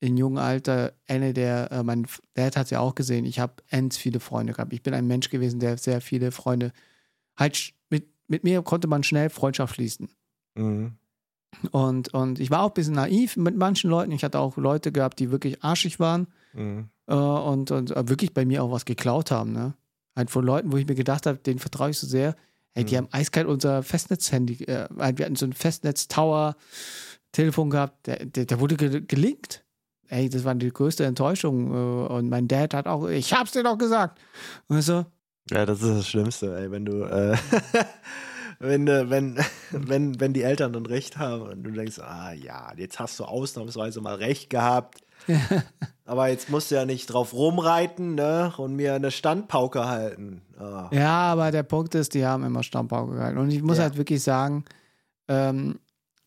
in 0.06 0.18
jungem 0.18 0.38
Alter 0.38 0.94
eine 1.08 1.34
der, 1.34 1.72
äh, 1.72 1.84
mein 1.84 2.06
Dad 2.36 2.56
hat 2.58 2.66
es 2.66 2.70
ja 2.72 2.80
auch 2.80 2.96
gesehen, 2.96 3.26
ich 3.26 3.40
habe 3.40 3.54
ends 3.70 3.98
viele 3.98 4.20
Freunde 4.20 4.54
gehabt. 4.54 4.74
Ich 4.74 4.84
bin 4.84 4.94
ein 4.94 5.08
Mensch 5.08 5.30
gewesen, 5.30 5.60
der 5.60 5.78
sehr 5.78 6.02
viele 6.02 6.32
Freunde, 6.32 6.72
halt 7.38 7.74
mit, 7.90 8.08
mit 8.28 8.44
mir 8.44 8.62
konnte 8.62 8.88
man 8.88 9.04
schnell 9.04 9.30
Freundschaft 9.30 9.76
schließen. 9.76 10.10
Mhm. 10.56 10.94
Und, 11.72 12.14
und 12.14 12.40
ich 12.40 12.52
war 12.52 12.64
auch 12.64 12.70
ein 12.70 12.74
bisschen 12.74 12.96
naiv 12.96 13.38
mit 13.38 13.56
manchen 13.56 13.90
Leuten. 13.90 14.12
Ich 14.12 14.24
hatte 14.24 14.40
auch 14.40 14.58
Leute 14.58 14.92
gehabt, 14.92 15.20
die 15.20 15.32
wirklich 15.32 15.64
arschig 15.64 16.00
waren 16.00 16.28
Mhm. 16.54 16.90
äh, 17.08 17.14
und, 17.16 17.72
und 17.72 17.92
äh, 17.92 18.08
wirklich 18.08 18.34
bei 18.34 18.46
mir 18.46 18.64
auch 18.64 18.72
was 18.72 18.86
geklaut 18.86 19.32
haben. 19.32 19.52
Ne? 19.52 19.74
Halt 20.16 20.30
von 20.32 20.46
Leuten, 20.46 20.72
wo 20.72 20.78
ich 20.78 20.88
mir 20.88 20.96
gedacht 20.96 21.26
habe, 21.26 21.38
denen 21.40 21.60
vertraue 21.60 21.90
ich 21.90 22.00
so 22.00 22.08
sehr. 22.08 22.36
Hey, 22.74 22.86
die 22.86 22.94
Mhm. 22.94 22.98
haben 22.98 23.08
eiskalt 23.12 23.48
unser 23.48 23.84
Festnetz-Handy, 23.84 24.64
äh, 24.66 24.88
halt, 24.98 25.18
wir 25.18 25.26
hatten 25.26 25.36
so 25.36 25.46
ein 25.46 25.54
Festnetz-Tower-Telefon 25.54 27.70
gehabt, 27.70 28.08
der, 28.08 28.26
der, 28.26 28.46
der 28.46 28.60
wurde 28.60 28.76
ge 28.78 29.02
gelinkt. 29.06 29.65
Ey, 30.10 30.30
das 30.30 30.44
war 30.44 30.56
die 30.56 30.70
größte 30.72 31.06
Enttäuschung. 31.06 31.72
Äh, 31.72 32.14
und 32.14 32.30
mein 32.30 32.48
Dad 32.48 32.74
hat 32.74 32.88
auch, 32.88 33.08
ich 33.08 33.34
hab's 33.34 33.52
dir 33.52 33.64
doch 33.64 33.78
gesagt. 33.78 34.20
Und 34.68 34.82
so, 34.82 35.06
Ja, 35.52 35.66
das 35.66 35.82
ist 35.82 35.98
das 35.98 36.08
Schlimmste, 36.08 36.58
ey, 36.58 36.72
wenn 36.72 36.86
du, 36.86 37.04
äh, 37.04 37.36
wenn, 38.60 38.88
wenn, 38.88 39.38
wenn, 39.72 40.20
wenn 40.20 40.34
die 40.34 40.44
Eltern 40.44 40.74
dann 40.74 40.86
recht 40.86 41.18
haben 41.18 41.44
und 41.44 41.64
du 41.64 41.72
denkst, 41.72 42.00
ah 42.00 42.32
ja, 42.34 42.72
jetzt 42.78 43.00
hast 43.00 43.20
du 43.20 43.26
ausnahmsweise 43.26 44.02
mal 44.02 44.16
recht 44.16 44.50
gehabt. 44.50 45.02
Aber 46.06 46.28
jetzt 46.28 46.50
musst 46.52 46.70
du 46.70 46.76
ja 46.76 46.86
nicht 46.86 47.08
drauf 47.08 47.34
rumreiten, 47.34 48.14
ne? 48.14 48.54
Und 48.58 48.76
mir 48.76 48.94
eine 48.94 49.10
Standpauke 49.10 49.88
halten. 49.88 50.42
Ah. 50.60 50.88
Ja, 50.92 51.32
aber 51.32 51.50
der 51.50 51.64
Punkt 51.64 51.96
ist, 51.96 52.14
die 52.14 52.26
haben 52.26 52.44
immer 52.44 52.62
Stammpauke 52.62 53.16
gehalten. 53.16 53.40
Und 53.40 53.50
ich 53.50 53.64
muss 53.64 53.78
Ja. 53.78 53.84
halt 53.86 53.98
wirklich 53.98 54.22
sagen, 54.22 54.66
ähm, 55.28 55.80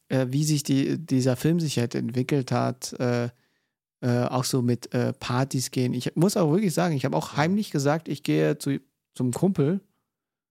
äh, 0.09 0.27
wie 0.31 0.43
sich 0.43 0.65
die, 0.65 0.99
dieser 0.99 1.37
Film 1.37 1.61
sich 1.61 1.79
halt 1.79 1.95
entwickelt 1.95 2.51
hat, 2.51 2.93
äh, 2.95 3.29
äh, 4.01 4.25
auch 4.25 4.45
so 4.45 4.63
mit 4.63 4.93
äh, 4.95 5.13
Partys 5.13 5.71
gehen. 5.71 5.93
Ich 5.95 6.15
muss 6.17 6.37
auch 6.37 6.51
wirklich 6.53 6.75
sagen, 6.75 6.95
ich 6.95 7.05
habe 7.05 7.17
auch 7.17 7.37
heimlich 7.37 7.71
gesagt, 7.71 8.09
ich 8.09 8.23
gehe 8.23 8.59
zu, 8.59 8.79
zum 9.15 9.33
Kumpel, 9.33 9.81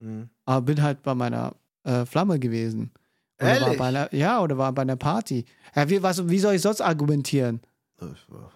Mhm. 0.00 0.28
aber 0.44 0.62
bin 0.62 0.80
halt 0.82 1.02
bei 1.02 1.14
meiner 1.14 1.54
äh, 1.82 2.04
Flamme 2.06 2.38
gewesen. 2.38 2.92
Oder 3.40 3.48
war 3.48 3.60
Ehrlich? 3.60 3.78
bei 3.78 3.84
einer, 3.88 4.14
ja, 4.14 4.40
oder 4.40 4.56
war 4.58 4.72
bei 4.72 4.82
einer 4.82 4.96
Party. 4.96 5.44
Ja, 5.74 5.88
wie, 5.90 6.02
was, 6.02 6.28
wie 6.28 6.38
soll 6.38 6.54
ich 6.54 6.62
sonst 6.62 6.80
argumentieren? 6.80 7.60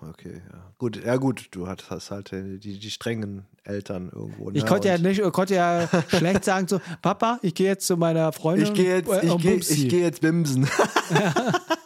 Okay, 0.01 0.41
ja. 0.53 0.73
Gut, 0.79 1.05
ja 1.05 1.17
gut, 1.17 1.49
du 1.51 1.67
hast, 1.67 1.91
hast 1.91 2.13
halt 2.13 2.31
die, 2.31 2.79
die 2.79 2.91
strengen 2.91 3.45
Eltern 3.65 4.09
irgendwo. 4.15 4.51
Ne? 4.51 4.59
Ich 4.59 4.67
konnte 4.67 4.87
ja 4.87 4.99
nicht, 4.99 5.21
konnte 5.33 5.57
ja 5.57 5.89
schlecht 6.09 6.45
sagen 6.45 6.69
so, 6.69 6.81
Papa, 7.01 7.41
ich 7.43 7.55
gehe 7.55 7.67
jetzt 7.69 7.87
zu 7.89 7.97
meiner 7.97 8.33
Freundin. 8.33 8.67
Ich 8.69 8.75
gehe 8.75 8.97
jetzt, 8.99 9.09
äh, 9.11 9.27
ich 9.27 9.71
ich 9.71 9.89
gehe 9.89 10.03
jetzt 10.03 10.21
bimsen. 10.21 10.69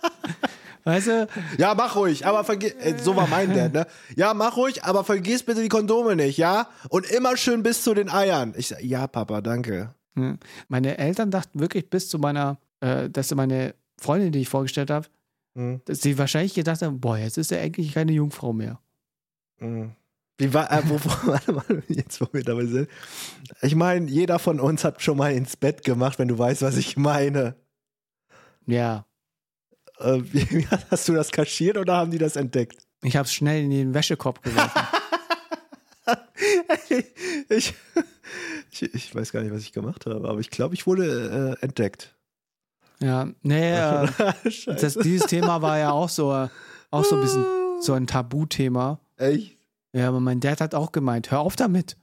Weißt 0.87 1.09
du? 1.09 1.27
Ja, 1.59 1.75
mach 1.75 1.97
ruhig, 1.97 2.25
aber 2.27 2.45
vergiss, 2.45 2.73
äh, 2.75 2.95
so 2.97 3.17
war 3.17 3.27
mein 3.27 3.53
Dad, 3.53 3.73
ne? 3.73 3.87
Ja, 4.15 4.35
mach 4.35 4.57
ruhig, 4.57 4.85
aber 4.85 5.03
vergiss 5.03 5.43
bitte 5.43 5.61
die 5.61 5.69
Kondome 5.69 6.15
nicht, 6.15 6.39
ja? 6.39 6.69
Und 6.91 7.11
immer 7.11 7.37
schön 7.37 7.65
bis 7.65 7.83
zu 7.83 7.93
den 7.93 8.09
Eiern. 8.09 8.55
Ich 8.57 8.69
sag, 8.69 8.81
ja, 8.85 9.09
Papa, 9.09 9.41
danke. 9.41 9.93
Ja. 10.17 10.37
Meine 10.69 10.97
Eltern 10.97 11.33
dachten 11.33 11.59
wirklich 11.59 11.91
bis 11.91 12.09
zu 12.09 12.21
meiner, 12.21 12.59
äh, 12.81 13.11
dass 13.11 13.35
meine 13.35 13.75
Freundin, 14.01 14.31
die 14.31 14.41
ich 14.43 14.49
vorgestellt 14.49 14.91
habe, 14.91 15.09
Mhm. 15.55 15.81
dass 15.87 16.03
sie 16.03 16.19
wahrscheinlich 16.19 16.55
gedacht 16.55 16.83
haben, 16.83 17.01
boah, 17.01 17.17
jetzt 17.19 17.37
ist 17.39 17.51
er 17.51 17.63
eigentlich 17.63 17.93
keine 17.95 18.13
Jungfrau 18.13 18.53
mehr. 18.53 18.79
Mhm. 19.59 19.93
Wie 20.39 20.53
war, 20.55 20.71
äh, 20.71 20.83
wo, 20.89 21.01
warte 21.29 21.53
mal, 21.53 21.65
jetzt 21.89 22.21
wo 22.21 22.27
wir 22.33 22.45
dabei 22.45 22.67
sind. 22.67 22.89
Ich 23.63 23.75
meine, 23.75 24.07
jeder 24.09 24.39
von 24.39 24.61
uns 24.61 24.85
hat 24.85 25.03
schon 25.03 25.17
mal 25.17 25.33
ins 25.33 25.57
Bett 25.57 25.83
gemacht, 25.83 26.19
wenn 26.21 26.29
du 26.29 26.39
weißt, 26.39 26.63
was 26.63 26.77
ich 26.77 26.97
meine. 26.97 27.57
Ja, 28.67 29.07
Äh, 29.99 30.21
wie, 30.33 30.67
hast 30.91 31.09
du 31.09 31.15
das 31.15 31.31
kaschiert 31.31 31.77
oder 31.77 31.97
haben 31.97 32.11
die 32.11 32.19
das 32.19 32.37
entdeckt? 32.37 32.87
ich 33.03 33.17
habe 33.17 33.27
es 33.27 33.33
schnell 33.33 33.65
in 33.65 33.71
den 33.71 33.95
Wäschekorb 33.95 34.43
geworfen. 34.43 34.83
ich, 37.49 37.75
ich, 38.71 38.95
ich 38.95 39.15
weiß 39.15 39.33
gar 39.33 39.43
nicht, 39.43 39.53
was 39.53 39.63
ich 39.63 39.73
gemacht 39.73 40.07
habe, 40.07 40.29
aber 40.29 40.41
ich 40.41 40.51
glaube, 40.51 40.75
ich 40.75 40.87
wurde 40.87 41.57
äh, 41.61 41.65
entdeckt. 41.65 42.17
ja, 42.99 43.29
nee, 43.43 43.75
äh, 43.79 44.09
das, 44.67 44.95
dieses 44.95 45.27
Thema 45.27 45.63
war 45.63 45.79
ja 45.79 45.93
auch 45.93 46.09
so, 46.09 46.33
äh, 46.33 46.49
auch 46.91 47.05
so 47.05 47.17
ein 47.17 47.21
bisschen 47.21 47.45
so 47.81 47.93
ein 47.93 48.07
Tabuthema. 48.07 49.01
Echt? 49.17 49.57
Ja, 49.93 50.09
aber 50.09 50.21
mein 50.21 50.41
Dad 50.41 50.61
hat 50.61 50.75
auch 50.75 50.93
gemeint, 50.93 51.31
hör 51.31 51.41
auf 51.41 51.57
damit. 51.57 51.97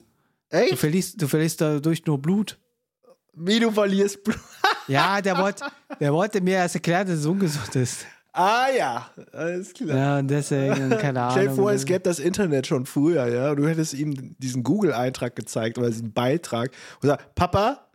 Du 0.50 0.58
Echt? 0.58 0.80
verlierst, 0.80 1.22
du 1.22 1.28
verlierst 1.28 1.62
dadurch 1.62 2.06
nur 2.06 2.22
Blut. 2.22 2.60
Wie 3.34 3.60
du 3.60 3.72
verlierst 3.72 4.24
Blut. 4.24 4.39
Ja, 4.88 5.22
der 5.22 5.38
wollte, 5.38 5.66
der 6.00 6.14
wollte 6.14 6.42
mir 6.42 6.56
erst 6.56 6.76
erklären, 6.76 7.08
dass 7.08 7.20
es 7.20 7.26
ungesund 7.26 7.76
ist. 7.76 8.06
Ah 8.34 8.66
ja, 8.76 9.10
alles 9.32 9.74
klar. 9.74 9.96
Ja, 9.96 10.20
und 10.20 10.28
deswegen, 10.28 10.90
keine 10.98 11.22
Ahnung. 11.22 11.32
Stell 11.32 11.48
dir 11.50 11.54
vor, 11.54 11.72
es 11.72 11.86
gäbe 11.86 12.00
das 12.00 12.18
Internet 12.18 12.66
schon 12.66 12.88
früher, 12.88 13.28
ja. 13.28 13.52
und 13.52 13.58
Du 13.58 13.68
hättest 13.68 13.94
ihm 13.94 14.36
diesen 14.40 14.64
Google-Eintrag 14.64 15.36
gezeigt 15.36 15.78
oder 15.78 15.88
diesen 15.88 16.14
Beitrag 16.14 16.72
und 16.96 17.02
gesagt, 17.02 17.36
Papa, 17.36 17.88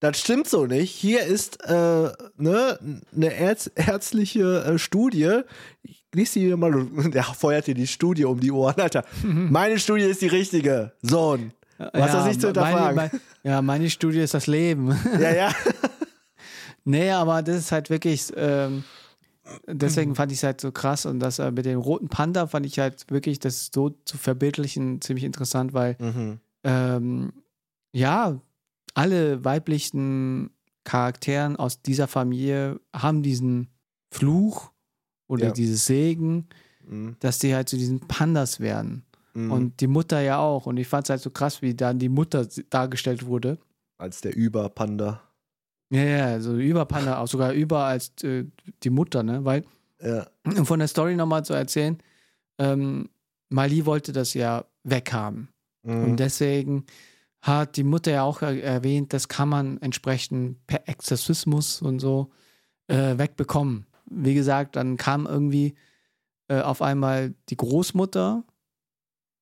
das 0.00 0.18
stimmt 0.18 0.48
so 0.48 0.66
nicht. 0.66 0.90
Hier 0.90 1.22
ist 1.24 1.62
äh, 1.64 2.08
ne, 2.36 2.78
eine 3.14 3.34
Ärz 3.34 3.70
ärztliche 3.74 4.64
äh, 4.64 4.78
Studie. 4.78 5.42
Ich 5.82 6.04
lies 6.14 6.32
die 6.32 6.40
hier 6.40 6.56
mal. 6.56 6.72
Der 7.10 7.22
feuert 7.22 7.66
dir 7.66 7.74
die 7.74 7.86
Studie 7.86 8.24
um 8.24 8.40
die 8.40 8.50
Ohren, 8.50 8.80
Alter. 8.80 9.04
Meine 9.22 9.78
Studie 9.78 10.04
ist 10.04 10.22
die 10.22 10.26
richtige. 10.26 10.92
Sohn. 11.02 11.52
Du 11.78 12.00
hast 12.00 12.14
das 12.14 12.26
nicht 12.26 12.40
zu 12.40 12.48
hinterfragen. 12.48 12.96
Meine, 12.96 13.10
meine, 13.12 13.20
ja, 13.42 13.62
meine 13.62 13.90
Studie 13.90 14.20
ist 14.20 14.34
das 14.34 14.46
Leben. 14.46 14.96
ja, 15.20 15.34
ja. 15.34 15.52
nee, 16.84 17.10
aber 17.10 17.42
das 17.42 17.56
ist 17.58 17.72
halt 17.72 17.90
wirklich. 17.90 18.32
Ähm, 18.36 18.84
deswegen 19.66 20.14
fand 20.14 20.30
ich 20.32 20.38
es 20.38 20.44
halt 20.44 20.60
so 20.60 20.70
krass 20.72 21.04
und 21.06 21.18
das 21.20 21.38
äh, 21.38 21.50
mit 21.50 21.66
dem 21.66 21.80
roten 21.80 22.08
Panda 22.08 22.46
fand 22.46 22.64
ich 22.66 22.78
halt 22.78 23.10
wirklich, 23.10 23.38
das 23.40 23.70
so 23.74 23.90
zu 24.04 24.16
verbildlichen, 24.16 25.00
ziemlich 25.00 25.24
interessant, 25.24 25.72
weil 25.74 25.96
Mhm. 25.98 26.38
ähm, 26.64 27.32
ja, 27.92 28.40
alle 28.94 29.44
weiblichen 29.44 30.50
Charakteren 30.84 31.56
aus 31.56 31.82
dieser 31.82 32.08
Familie 32.08 32.80
haben 32.94 33.22
diesen 33.22 33.68
Fluch 34.12 34.70
oder 35.28 35.46
Ja. 35.46 35.52
dieses 35.52 35.86
Segen, 35.86 36.48
Mhm. 36.86 37.16
dass 37.20 37.38
die 37.38 37.54
halt 37.54 37.68
zu 37.68 37.76
diesen 37.76 38.00
Pandas 38.00 38.60
werden. 38.60 39.04
Mhm. 39.34 39.50
Und 39.52 39.80
die 39.80 39.86
Mutter 39.86 40.20
ja 40.20 40.38
auch. 40.38 40.66
Und 40.66 40.76
ich 40.76 40.86
fand 40.88 41.06
es 41.06 41.10
halt 41.10 41.20
so 41.22 41.30
krass, 41.30 41.62
wie 41.62 41.74
dann 41.74 41.98
die 41.98 42.08
Mutter 42.08 42.46
dargestellt 42.70 43.24
wurde. 43.26 43.58
Als 43.98 44.20
der 44.20 44.36
Überpanda. 44.36 45.22
Ja, 45.92 46.02
ja, 46.02 46.40
so 46.40 46.56
über 46.56 46.86
Panda, 46.86 47.18
auch 47.18 47.28
sogar 47.28 47.52
über 47.52 47.84
als 47.84 48.12
äh, 48.24 48.46
die 48.82 48.90
Mutter, 48.90 49.22
ne? 49.22 49.44
Weil, 49.44 49.64
Ja. 50.00 50.26
um 50.44 50.64
von 50.64 50.78
der 50.78 50.88
Story 50.88 51.16
nochmal 51.16 51.44
zu 51.44 51.52
erzählen, 51.52 51.98
ähm, 52.58 53.10
Mali 53.50 53.84
wollte 53.84 54.12
das 54.12 54.32
ja 54.32 54.64
weghaben. 54.84 55.48
Mhm. 55.82 56.04
Und 56.04 56.16
deswegen 56.16 56.86
hat 57.42 57.76
die 57.76 57.84
Mutter 57.84 58.10
ja 58.12 58.22
auch 58.22 58.40
er- 58.40 58.62
erwähnt, 58.62 59.12
das 59.12 59.28
kann 59.28 59.50
man 59.50 59.76
entsprechend 59.82 60.66
per 60.66 60.88
Exorzismus 60.88 61.82
und 61.82 61.98
so 62.00 62.30
äh, 62.88 63.18
wegbekommen. 63.18 63.84
Wie 64.06 64.34
gesagt, 64.34 64.76
dann 64.76 64.96
kam 64.96 65.26
irgendwie 65.26 65.74
äh, 66.48 66.60
auf 66.60 66.80
einmal 66.80 67.34
die 67.50 67.56
Großmutter, 67.56 68.44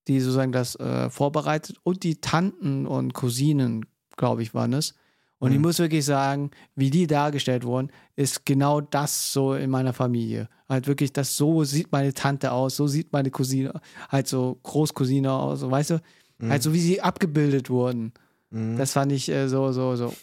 die 0.08 0.18
sozusagen 0.20 0.50
das 0.52 0.74
äh, 0.76 1.10
vorbereitet 1.10 1.76
und 1.84 2.02
die 2.02 2.20
Tanten 2.20 2.86
und 2.86 3.14
Cousinen, 3.14 3.86
glaube 4.16 4.42
ich, 4.42 4.52
waren 4.54 4.72
es. 4.72 4.94
Und 5.40 5.50
ich 5.52 5.56
Mhm. 5.58 5.62
muss 5.62 5.78
wirklich 5.80 6.04
sagen, 6.04 6.50
wie 6.76 6.90
die 6.90 7.06
dargestellt 7.08 7.64
wurden, 7.64 7.90
ist 8.14 8.46
genau 8.46 8.80
das 8.80 9.32
so 9.32 9.54
in 9.54 9.70
meiner 9.70 9.92
Familie. 9.92 10.48
Halt 10.68 10.86
wirklich, 10.86 11.12
das 11.12 11.36
so 11.36 11.64
sieht 11.64 11.90
meine 11.90 12.14
Tante 12.14 12.52
aus, 12.52 12.76
so 12.76 12.86
sieht 12.86 13.12
meine 13.12 13.30
Cousine, 13.30 13.80
halt 14.10 14.28
so 14.28 14.60
Großcousine 14.62 15.32
aus, 15.32 15.60
so, 15.60 15.70
weißt 15.70 15.90
du? 15.90 16.00
Mhm. 16.38 16.50
Halt 16.50 16.62
so, 16.62 16.72
wie 16.72 16.80
sie 16.80 17.00
abgebildet 17.00 17.70
wurden. 17.70 18.12
Mhm. 18.50 18.76
Das 18.76 18.92
fand 18.92 19.10
ich 19.12 19.28
äh, 19.30 19.48
so, 19.48 19.72
so, 19.72 19.96
so 19.96 20.14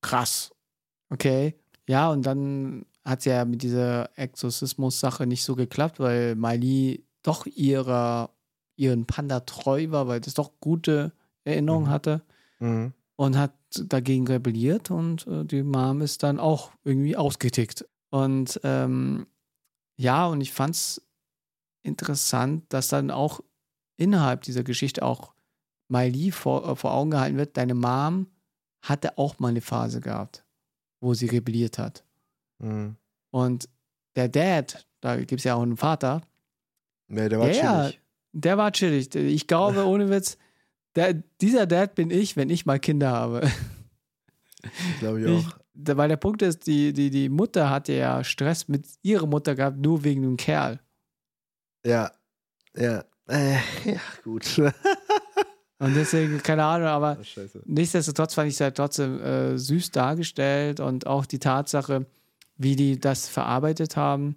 krass. 0.00 0.50
Okay. 1.10 1.54
Ja, 1.86 2.10
und 2.10 2.24
dann 2.24 2.86
hat 3.04 3.18
es 3.20 3.24
ja 3.26 3.44
mit 3.44 3.62
dieser 3.62 4.08
Exorzismus-Sache 4.18 5.26
nicht 5.26 5.44
so 5.44 5.54
geklappt, 5.54 6.00
weil 6.00 6.34
Miley 6.34 7.04
doch 7.22 7.46
ihrer, 7.46 8.30
ihren 8.76 9.04
Panda 9.06 9.40
treu 9.40 9.90
war, 9.90 10.08
weil 10.08 10.20
das 10.20 10.34
doch 10.34 10.52
gute 10.60 11.12
Erinnerungen 11.44 11.88
Mhm. 11.88 11.90
hatte 11.90 12.22
Mhm. 12.60 12.92
und 13.16 13.36
hat 13.36 13.52
dagegen 13.88 14.26
rebelliert 14.26 14.90
und 14.90 15.26
äh, 15.26 15.44
die 15.44 15.62
Mom 15.62 16.00
ist 16.00 16.22
dann 16.22 16.38
auch 16.38 16.72
irgendwie 16.84 17.16
ausgetickt. 17.16 17.86
Und 18.10 18.60
ähm, 18.64 19.26
ja, 19.96 20.26
und 20.26 20.40
ich 20.40 20.52
fand 20.52 20.74
es 20.74 21.02
interessant, 21.82 22.64
dass 22.72 22.88
dann 22.88 23.10
auch 23.10 23.40
innerhalb 23.96 24.42
dieser 24.42 24.62
Geschichte 24.62 25.02
auch 25.02 25.34
Miley 25.88 26.30
vor, 26.30 26.68
äh, 26.68 26.76
vor 26.76 26.92
Augen 26.92 27.10
gehalten 27.10 27.36
wird, 27.36 27.56
deine 27.56 27.74
Mom 27.74 28.26
hatte 28.82 29.18
auch 29.18 29.38
mal 29.38 29.48
eine 29.48 29.60
Phase 29.60 30.00
gehabt, 30.00 30.44
wo 31.00 31.14
sie 31.14 31.26
rebelliert 31.26 31.78
hat. 31.78 32.04
Mhm. 32.58 32.96
Und 33.30 33.68
der 34.16 34.28
Dad, 34.28 34.86
da 35.00 35.16
gibt 35.16 35.40
es 35.40 35.44
ja 35.44 35.54
auch 35.54 35.62
einen 35.62 35.76
Vater, 35.76 36.22
Nee, 37.08 37.28
der 37.28 37.40
war 37.40 37.50
Ja, 37.50 37.82
chillig. 37.82 38.00
der 38.32 38.56
war 38.58 38.72
chillig. 38.72 39.14
Ich 39.14 39.46
glaube, 39.46 39.84
ohne 39.86 40.08
Witz, 40.08 40.38
der, 40.96 41.14
dieser 41.40 41.66
Dad 41.66 41.94
bin 41.94 42.10
ich, 42.10 42.36
wenn 42.36 42.50
ich 42.50 42.66
mal 42.66 42.78
Kinder 42.80 43.10
habe. 43.10 43.40
Glaube 45.00 45.20
ich 45.20 45.26
Ich, 45.26 45.46
auch. 45.46 45.58
da- 45.74 45.96
weil 45.96 46.08
der 46.08 46.16
Punkt 46.16 46.42
ist, 46.42 46.66
die, 46.66 46.92
die, 46.92 47.10
die 47.10 47.28
Mutter 47.28 47.70
hatte 47.70 47.92
ja 47.94 48.22
Stress 48.24 48.68
mit 48.68 48.86
ihrer 49.02 49.26
Mutter 49.26 49.54
gehabt, 49.54 49.78
nur 49.78 50.04
wegen 50.04 50.22
dem 50.22 50.36
Kerl. 50.36 50.80
Ja. 51.84 52.12
Ja. 52.76 53.04
Äh, 53.28 53.54
ja, 53.84 54.00
gut. 54.24 54.44
Und 55.78 55.94
deswegen, 55.96 56.38
keine 56.42 56.62
Ahnung, 56.64 56.86
aber 56.86 57.22
Scheiße. 57.24 57.62
nichtsdestotrotz 57.66 58.34
fand 58.34 58.48
ich 58.48 58.54
es 58.54 58.60
halt 58.60 58.76
trotzdem 58.76 59.20
äh, 59.20 59.58
süß 59.58 59.90
dargestellt 59.90 60.78
und 60.78 61.08
auch 61.08 61.26
die 61.26 61.40
Tatsache, 61.40 62.06
wie 62.56 62.76
die 62.76 63.00
das 63.00 63.26
verarbeitet 63.28 63.96
haben 63.96 64.36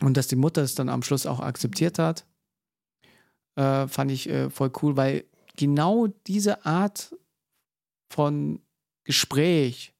und 0.00 0.16
dass 0.16 0.28
die 0.28 0.36
Mutter 0.36 0.62
es 0.62 0.74
dann 0.74 0.88
am 0.88 1.02
Schluss 1.02 1.26
auch 1.26 1.40
akzeptiert 1.40 1.98
hat, 1.98 2.24
äh, 3.56 3.86
fand 3.86 4.10
ich 4.10 4.30
äh, 4.30 4.48
voll 4.48 4.70
cool, 4.80 4.96
weil 4.96 5.24
genau 5.56 6.08
diese 6.26 6.64
Art 6.64 7.14
von 8.08 8.60
Gespräch, 9.04 9.94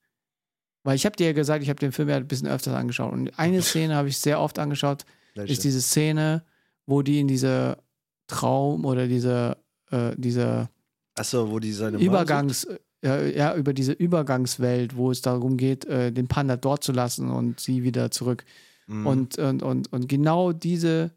weil 0.83 0.97
ich 0.97 1.05
habe 1.05 1.17
dir 1.17 1.27
ja 1.27 1.33
gesagt, 1.33 1.63
ich 1.63 1.69
habe 1.69 1.81
den 1.81 1.93
Film 1.93 2.09
ja 2.09 2.17
ein 2.17 2.29
bisschen 2.29 2.49
öfters 2.49 2.75
angeschaut 2.75 3.13
und 3.13 3.39
eine 3.39 3.63
Szene 3.63 3.95
habe 3.95 4.09
ich 4.09 4.19
sehr 4.19 4.41
oft 4.41 4.59
angeschaut, 4.59 5.05
Welche? 5.35 5.53
ist 5.53 5.65
diese 5.65 5.81
Szene, 5.81 6.45
wo 6.87 7.03
die 7.03 7.21
in 7.21 7.29
diese 7.29 7.79
Traum 8.27 8.85
oder 8.85 9.07
diese, 9.07 9.57
äh, 9.91 10.13
diese 10.17 10.69
Achso, 11.15 11.51
wo 11.51 11.59
die 11.59 11.73
seine 11.73 11.99
Übergangs, 11.99 12.67
ja, 13.03 13.23
ja, 13.23 13.55
über 13.55 13.73
diese 13.73 13.93
Übergangswelt, 13.93 14.97
wo 14.97 15.11
es 15.11 15.23
darum 15.23 15.57
geht, 15.57 15.85
äh, 15.87 16.13
den 16.13 16.29
Panda 16.29 16.57
dort 16.57 16.83
zu 16.85 16.93
lassen 16.93 17.31
und 17.31 17.61
sie 17.61 17.83
wieder 17.83 18.11
zurück. 18.11 18.45
Mhm. 18.87 19.07
Und, 19.07 19.39
und, 19.39 19.63
und, 19.63 19.93
und 19.93 20.09
genau 20.09 20.53
diese 20.53 21.13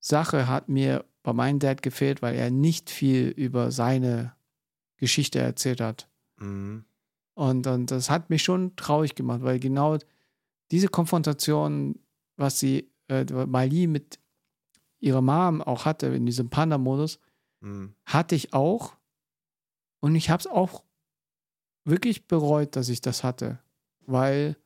Sache 0.00 0.48
hat 0.48 0.68
mir 0.68 1.04
bei 1.22 1.32
meinem 1.32 1.58
Dad 1.58 1.82
gefehlt, 1.82 2.22
weil 2.22 2.36
er 2.36 2.50
nicht 2.50 2.90
viel 2.90 3.28
über 3.28 3.70
seine 3.70 4.34
Geschichte 4.96 5.38
erzählt 5.38 5.80
hat. 5.80 6.08
Mhm. 6.38 6.84
Und, 7.34 7.66
und 7.66 7.90
das 7.90 8.10
hat 8.10 8.30
mich 8.30 8.42
schon 8.42 8.74
traurig 8.76 9.14
gemacht, 9.14 9.42
weil 9.42 9.60
genau 9.60 9.98
diese 10.70 10.88
Konfrontation, 10.88 11.98
was 12.36 12.58
sie, 12.58 12.90
äh, 13.08 13.24
Miley 13.46 13.86
mit 13.86 14.18
ihrer 15.00 15.22
Mom 15.22 15.62
auch 15.62 15.84
hatte 15.84 16.06
in 16.08 16.26
diesem 16.26 16.50
Panda-Modus, 16.50 17.18
Mhm. 17.60 17.94
hatte 18.04 18.34
ich 18.36 18.52
auch. 18.52 18.96
Und 20.00 20.14
ich 20.14 20.30
habe 20.30 20.40
es 20.40 20.46
auch 20.46 20.84
wirklich 21.84 22.28
bereut, 22.28 22.76
dass 22.76 22.88
ich 22.88 23.00
das 23.00 23.24
hatte. 23.24 23.58
Weil, 24.06 24.56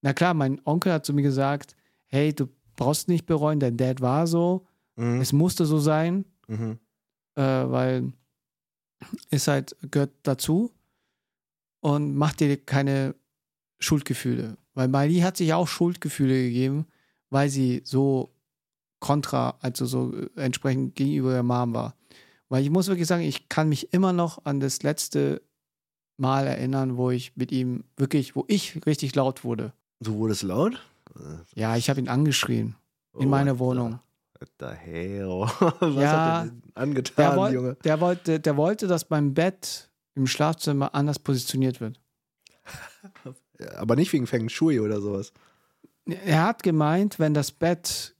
na 0.00 0.12
klar, 0.14 0.32
mein 0.34 0.60
Onkel 0.64 0.92
hat 0.92 1.04
zu 1.04 1.12
mir 1.12 1.22
gesagt, 1.22 1.76
hey, 2.06 2.34
du 2.34 2.48
brauchst 2.76 3.08
nicht 3.08 3.26
bereuen, 3.26 3.60
dein 3.60 3.76
Dad 3.76 4.00
war 4.00 4.26
so, 4.26 4.66
Mhm. 4.96 5.20
es 5.20 5.32
musste 5.32 5.66
so 5.66 5.78
sein, 5.78 6.24
Mhm. 6.48 6.78
äh, 7.36 7.42
weil 7.42 8.12
es 9.30 9.48
halt 9.48 9.76
gehört 9.90 10.12
dazu 10.22 10.70
und 11.80 12.14
mach 12.16 12.32
dir 12.34 12.56
keine 12.56 13.14
Schuldgefühle. 13.78 14.56
Weil 14.74 14.88
Miley 14.88 15.20
hat 15.20 15.36
sich 15.36 15.52
auch 15.52 15.68
Schuldgefühle 15.68 16.34
gegeben, 16.44 16.86
weil 17.30 17.48
sie 17.48 17.82
so 17.84 18.30
kontra, 19.00 19.56
also 19.60 19.84
so 19.86 20.14
äh, 20.14 20.28
entsprechend 20.36 20.94
gegenüber 20.94 21.32
der 21.32 21.42
Mom 21.42 21.74
war. 21.74 21.94
Weil 22.48 22.62
ich 22.62 22.70
muss 22.70 22.86
wirklich 22.88 23.06
sagen, 23.06 23.22
ich 23.22 23.48
kann 23.48 23.68
mich 23.68 23.92
immer 23.92 24.12
noch 24.12 24.44
an 24.44 24.60
das 24.60 24.82
letzte 24.82 25.42
Mal 26.16 26.46
erinnern, 26.46 26.96
wo 26.96 27.10
ich 27.10 27.36
mit 27.36 27.50
ihm 27.52 27.84
wirklich, 27.96 28.36
wo 28.36 28.44
ich 28.48 28.86
richtig 28.86 29.14
laut 29.16 29.42
wurde. 29.44 29.72
Du 30.00 30.14
wurdest 30.14 30.42
laut? 30.44 30.80
Ja, 31.54 31.76
ich 31.76 31.90
habe 31.90 32.00
ihn 32.00 32.08
angeschrien 32.08 32.76
in 33.18 33.26
Oh, 33.26 33.28
meiner 33.30 33.52
Alter. 33.52 33.58
Wohnung. 33.60 33.98
Hell? 34.60 35.28
Was 35.80 35.94
Ja, 35.94 36.12
hat 36.12 36.26
der 36.26 36.50
denn 36.50 36.62
angetan, 36.74 37.14
Der, 37.30 37.36
woll, 37.36 37.52
Junge? 37.52 37.76
der, 37.84 38.00
wollte, 38.00 38.40
der 38.40 38.56
wollte, 38.56 38.86
dass 38.86 39.10
mein 39.10 39.34
Bett 39.34 39.90
im 40.14 40.26
Schlafzimmer 40.26 40.94
anders 40.94 41.18
positioniert 41.18 41.80
wird. 41.80 42.00
Ja, 43.60 43.72
Aber 43.76 43.96
nicht 43.96 44.12
wegen 44.12 44.26
Feng 44.26 44.48
Shui 44.48 44.80
oder 44.80 45.00
sowas. 45.00 45.32
Er 46.06 46.44
hat 46.44 46.62
gemeint, 46.62 47.18
wenn 47.18 47.34
das 47.34 47.50
Bett 47.52 48.14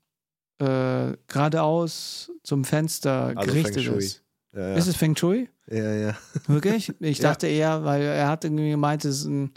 äh, 0.58 1.12
geradeaus 1.26 2.30
zum 2.42 2.64
Fenster 2.64 3.32
Also 3.36 3.40
gerichtet 3.52 3.86
ist. 3.86 4.22
Ja, 4.52 4.68
ja. 4.70 4.74
Ist 4.76 4.86
es 4.86 4.96
Feng 4.96 5.16
Shui? 5.16 5.48
ja, 5.66 5.92
ja. 5.94 6.16
Wirklich? 6.46 6.92
Ich 7.00 7.18
Ja. 7.18 7.30
dachte 7.30 7.46
eher, 7.46 7.84
weil 7.84 8.02
er 8.02 8.28
hat 8.28 8.44
irgendwie 8.44 8.70
gemeint, 8.70 9.04
es 9.04 9.20
ist 9.20 9.26
ein 9.26 9.52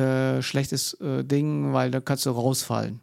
äh, 0.00 0.42
schlechtes 0.42 0.94
äh, 1.00 1.24
Ding, 1.24 1.72
weil 1.72 1.90
da 1.90 2.00
kannst 2.00 2.26
du 2.26 2.30
rausfallen. 2.30 3.00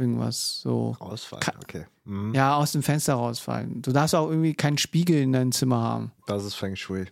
Irgendwas 0.00 0.60
so. 0.62 0.92
Rausfallen, 1.00 1.42
Ka- 1.42 1.52
okay. 1.62 1.86
Mhm. 2.04 2.34
Ja, 2.34 2.56
aus 2.56 2.72
dem 2.72 2.82
Fenster 2.82 3.14
rausfallen. 3.14 3.82
Du 3.82 3.92
darfst 3.92 4.14
auch 4.14 4.28
irgendwie 4.28 4.54
keinen 4.54 4.78
Spiegel 4.78 5.20
in 5.20 5.32
deinem 5.32 5.52
Zimmer 5.52 5.80
haben. 5.82 6.12
Das 6.26 6.44
ist 6.44 6.54
Feng 6.54 6.74
Shui. 6.76 7.06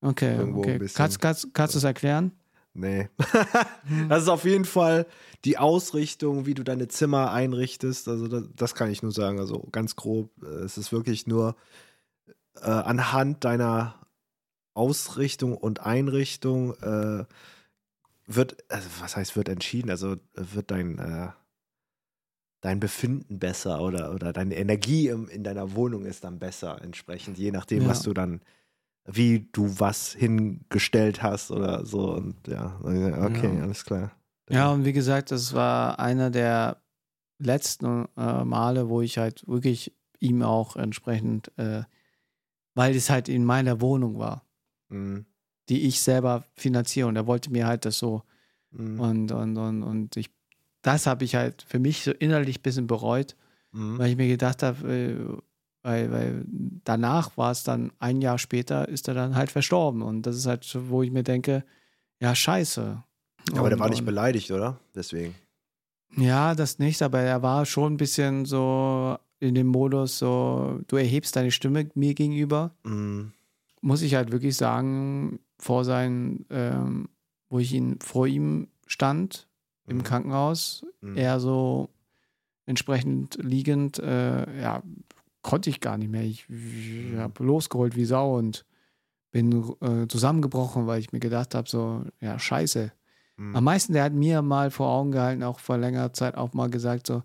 Okay, 0.00 0.36
Irgendwo 0.36 0.60
okay. 0.60 0.78
Kannst, 0.94 1.20
kannst, 1.20 1.54
kannst 1.54 1.74
du 1.74 1.78
es 1.78 1.84
erklären? 1.84 2.32
Nee. 2.74 3.08
Das 4.08 4.22
ist 4.24 4.28
auf 4.28 4.44
jeden 4.44 4.64
Fall 4.64 5.06
die 5.44 5.58
Ausrichtung, 5.58 6.44
wie 6.46 6.54
du 6.54 6.62
deine 6.64 6.88
Zimmer 6.88 7.30
einrichtest. 7.30 8.08
Also 8.08 8.26
das, 8.28 8.44
das 8.56 8.74
kann 8.74 8.90
ich 8.90 9.02
nur 9.02 9.12
sagen. 9.12 9.38
Also 9.38 9.68
ganz 9.70 9.94
grob. 9.94 10.30
äh, 10.42 10.46
Es 10.64 10.76
ist 10.76 10.90
wirklich 10.90 11.26
nur 11.26 11.54
äh, 12.60 12.64
anhand 12.70 13.44
deiner 13.44 13.94
Ausrichtung 14.74 15.56
und 15.56 15.80
Einrichtung 15.80 16.74
äh, 16.82 17.24
wird, 18.26 18.56
also 18.68 18.88
was 19.00 19.16
heißt 19.16 19.36
wird 19.36 19.48
entschieden? 19.48 19.90
Also 19.90 20.16
wird 20.34 20.70
dein, 20.70 20.98
äh, 20.98 21.28
dein 22.64 22.80
Befinden 22.80 23.38
besser 23.38 23.82
oder, 23.82 24.14
oder 24.14 24.32
deine 24.32 24.56
Energie 24.56 25.08
im, 25.08 25.28
in 25.28 25.44
deiner 25.44 25.74
Wohnung 25.74 26.06
ist 26.06 26.24
dann 26.24 26.38
besser 26.38 26.80
entsprechend, 26.82 27.36
je 27.36 27.50
nachdem, 27.50 27.82
Ja. 27.82 27.88
was 27.90 28.02
du 28.02 28.14
dann, 28.14 28.40
wie 29.04 29.48
du 29.52 29.78
was 29.78 30.14
hingestellt 30.14 31.22
hast 31.22 31.50
oder 31.50 31.84
so. 31.84 32.14
Und 32.14 32.48
ja, 32.48 32.80
okay, 32.80 33.54
Ja. 33.58 33.62
alles 33.64 33.84
klar. 33.84 34.12
Ja, 34.48 34.72
und 34.72 34.86
wie 34.86 34.94
gesagt, 34.94 35.30
das 35.30 35.52
war 35.52 35.98
einer 35.98 36.30
der 36.30 36.78
letzten 37.38 38.06
äh, 38.16 38.44
Male, 38.44 38.88
wo 38.88 39.02
ich 39.02 39.18
halt 39.18 39.46
wirklich 39.46 39.92
ihm 40.20 40.42
auch 40.42 40.76
entsprechend, 40.76 41.52
äh, 41.58 41.82
weil 42.74 42.96
es 42.96 43.10
halt 43.10 43.28
in 43.28 43.44
meiner 43.44 43.82
Wohnung 43.82 44.18
war, 44.18 44.46
Mhm. 44.88 45.26
die 45.68 45.82
ich 45.82 46.00
selber 46.00 46.44
finanziere 46.54 47.08
und 47.08 47.16
er 47.16 47.26
wollte 47.26 47.50
mir 47.50 47.66
halt 47.66 47.84
das 47.84 47.98
so 47.98 48.22
Mhm. 48.70 49.00
und, 49.00 49.32
und, 49.32 49.56
und, 49.58 49.82
und 49.82 50.16
ich, 50.16 50.30
das 50.84 51.06
habe 51.06 51.24
ich 51.24 51.34
halt 51.34 51.64
für 51.66 51.78
mich 51.80 52.04
so 52.04 52.12
innerlich 52.12 52.58
ein 52.60 52.62
bisschen 52.62 52.86
bereut, 52.86 53.34
Mhm. 53.72 53.98
weil 53.98 54.10
ich 54.10 54.16
mir 54.16 54.28
gedacht 54.28 54.62
habe, 54.62 54.86
äh, 54.88 55.16
weil, 55.82 56.10
weil 56.12 56.44
danach 56.84 57.36
war 57.36 57.50
es 57.50 57.64
dann 57.64 57.92
ein 57.98 58.20
Jahr 58.22 58.38
später, 58.38 58.88
ist 58.88 59.08
er 59.08 59.14
dann 59.14 59.34
halt 59.34 59.50
verstorben 59.50 60.02
und 60.02 60.22
das 60.22 60.36
ist 60.36 60.46
halt, 60.46 60.62
so, 60.64 60.88
wo 60.88 61.02
ich 61.02 61.10
mir 61.10 61.22
denke, 61.24 61.64
ja, 62.20 62.34
scheiße. 62.34 63.02
Aber 63.56 63.68
der 63.68 63.76
Und- 63.76 63.80
war 63.82 63.88
nicht 63.90 63.98
und- 64.00 64.06
beleidigt, 64.06 64.50
oder? 64.50 64.78
Deswegen. 64.94 65.34
Ja, 66.16 66.54
das 66.54 66.78
nicht, 66.78 67.02
aber 67.02 67.20
er 67.20 67.42
war 67.42 67.66
schon 67.66 67.94
ein 67.94 67.96
bisschen 67.96 68.44
so 68.44 69.18
in 69.40 69.54
dem 69.54 69.66
Modus, 69.66 70.18
so, 70.18 70.80
du 70.86 70.96
erhebst 70.96 71.34
deine 71.36 71.50
Stimme 71.50 71.88
mir 71.94 72.14
gegenüber. 72.14 72.70
Mhm. 72.84 73.32
Muss 73.80 74.00
ich 74.02 74.14
halt 74.14 74.30
wirklich 74.32 74.56
sagen, 74.56 75.40
vor 75.58 75.84
sein, 75.84 76.46
ähm, 76.50 77.08
wo 77.50 77.58
ich 77.58 77.72
ihn 77.74 77.98
vor 78.00 78.26
ihm 78.26 78.68
stand 78.86 79.48
im 79.86 79.98
Mhm. 79.98 80.02
Krankenhaus, 80.02 80.84
Mhm. 81.00 81.16
er 81.16 81.40
so 81.40 81.88
entsprechend 82.66 83.38
liegend, 83.42 83.98
äh, 83.98 84.60
ja, 84.60 84.82
konnte 85.42 85.68
ich 85.70 85.80
gar 85.80 85.98
nicht 85.98 86.10
mehr. 86.10 86.22
Ich, 86.22 86.46
ich 86.48 87.12
Mhm. 87.12 87.18
habe 87.18 87.44
losgeholt 87.44 87.96
wie 87.96 88.04
Sau 88.06 88.36
und 88.38 88.64
bin 89.30 89.74
äh, 89.80 90.06
zusammengebrochen, 90.08 90.86
weil 90.86 91.00
ich 91.00 91.12
mir 91.12 91.20
gedacht 91.20 91.54
habe, 91.54 91.68
so, 91.68 92.04
ja, 92.20 92.38
scheiße. 92.38 92.92
Mhm. 93.36 93.56
Am 93.56 93.64
meisten, 93.64 93.92
der 93.92 94.04
hat 94.04 94.12
mir 94.14 94.42
mal 94.42 94.70
vor 94.70 94.88
Augen 94.88 95.10
gehalten, 95.12 95.42
auch 95.42 95.58
vor 95.58 95.76
längerer 95.76 96.12
Zeit 96.12 96.36
auch 96.36 96.54
mal 96.54 96.70
gesagt, 96.70 97.06
so, 97.08 97.22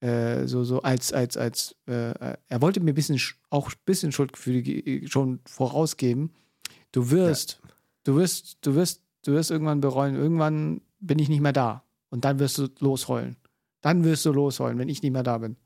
äh, 0.00 0.46
so, 0.46 0.64
so 0.64 0.82
als, 0.82 1.12
als, 1.12 1.36
als, 1.36 1.76
äh, 1.86 2.10
äh, 2.10 2.36
er 2.48 2.60
wollte 2.62 2.80
mir 2.80 2.92
ein 2.92 2.94
bisschen, 2.94 3.16
sch- 3.16 3.36
auch 3.48 3.68
ein 3.70 3.74
bisschen 3.84 4.12
Schuldgefühle 4.12 4.62
ge- 4.62 5.06
schon 5.06 5.40
vorausgeben. 5.46 6.32
Du 6.92 7.10
wirst, 7.10 7.60
du 8.04 8.16
wirst, 8.16 8.58
du 8.62 8.74
wirst, 8.74 9.02
du 9.24 9.32
wirst 9.32 9.50
irgendwann 9.50 9.80
bereuen, 9.80 10.16
irgendwann 10.16 10.80
bin 11.00 11.18
ich 11.18 11.28
nicht 11.28 11.40
mehr 11.40 11.52
da. 11.52 11.82
Und 12.10 12.24
dann 12.24 12.38
wirst 12.38 12.58
du 12.58 12.68
losheulen. 12.80 13.36
Dann 13.80 14.04
wirst 14.04 14.24
du 14.26 14.32
losheulen, 14.32 14.78
wenn 14.78 14.88
ich 14.88 15.02
nicht 15.02 15.12
mehr 15.12 15.22
da 15.22 15.38
bin. 15.38 15.56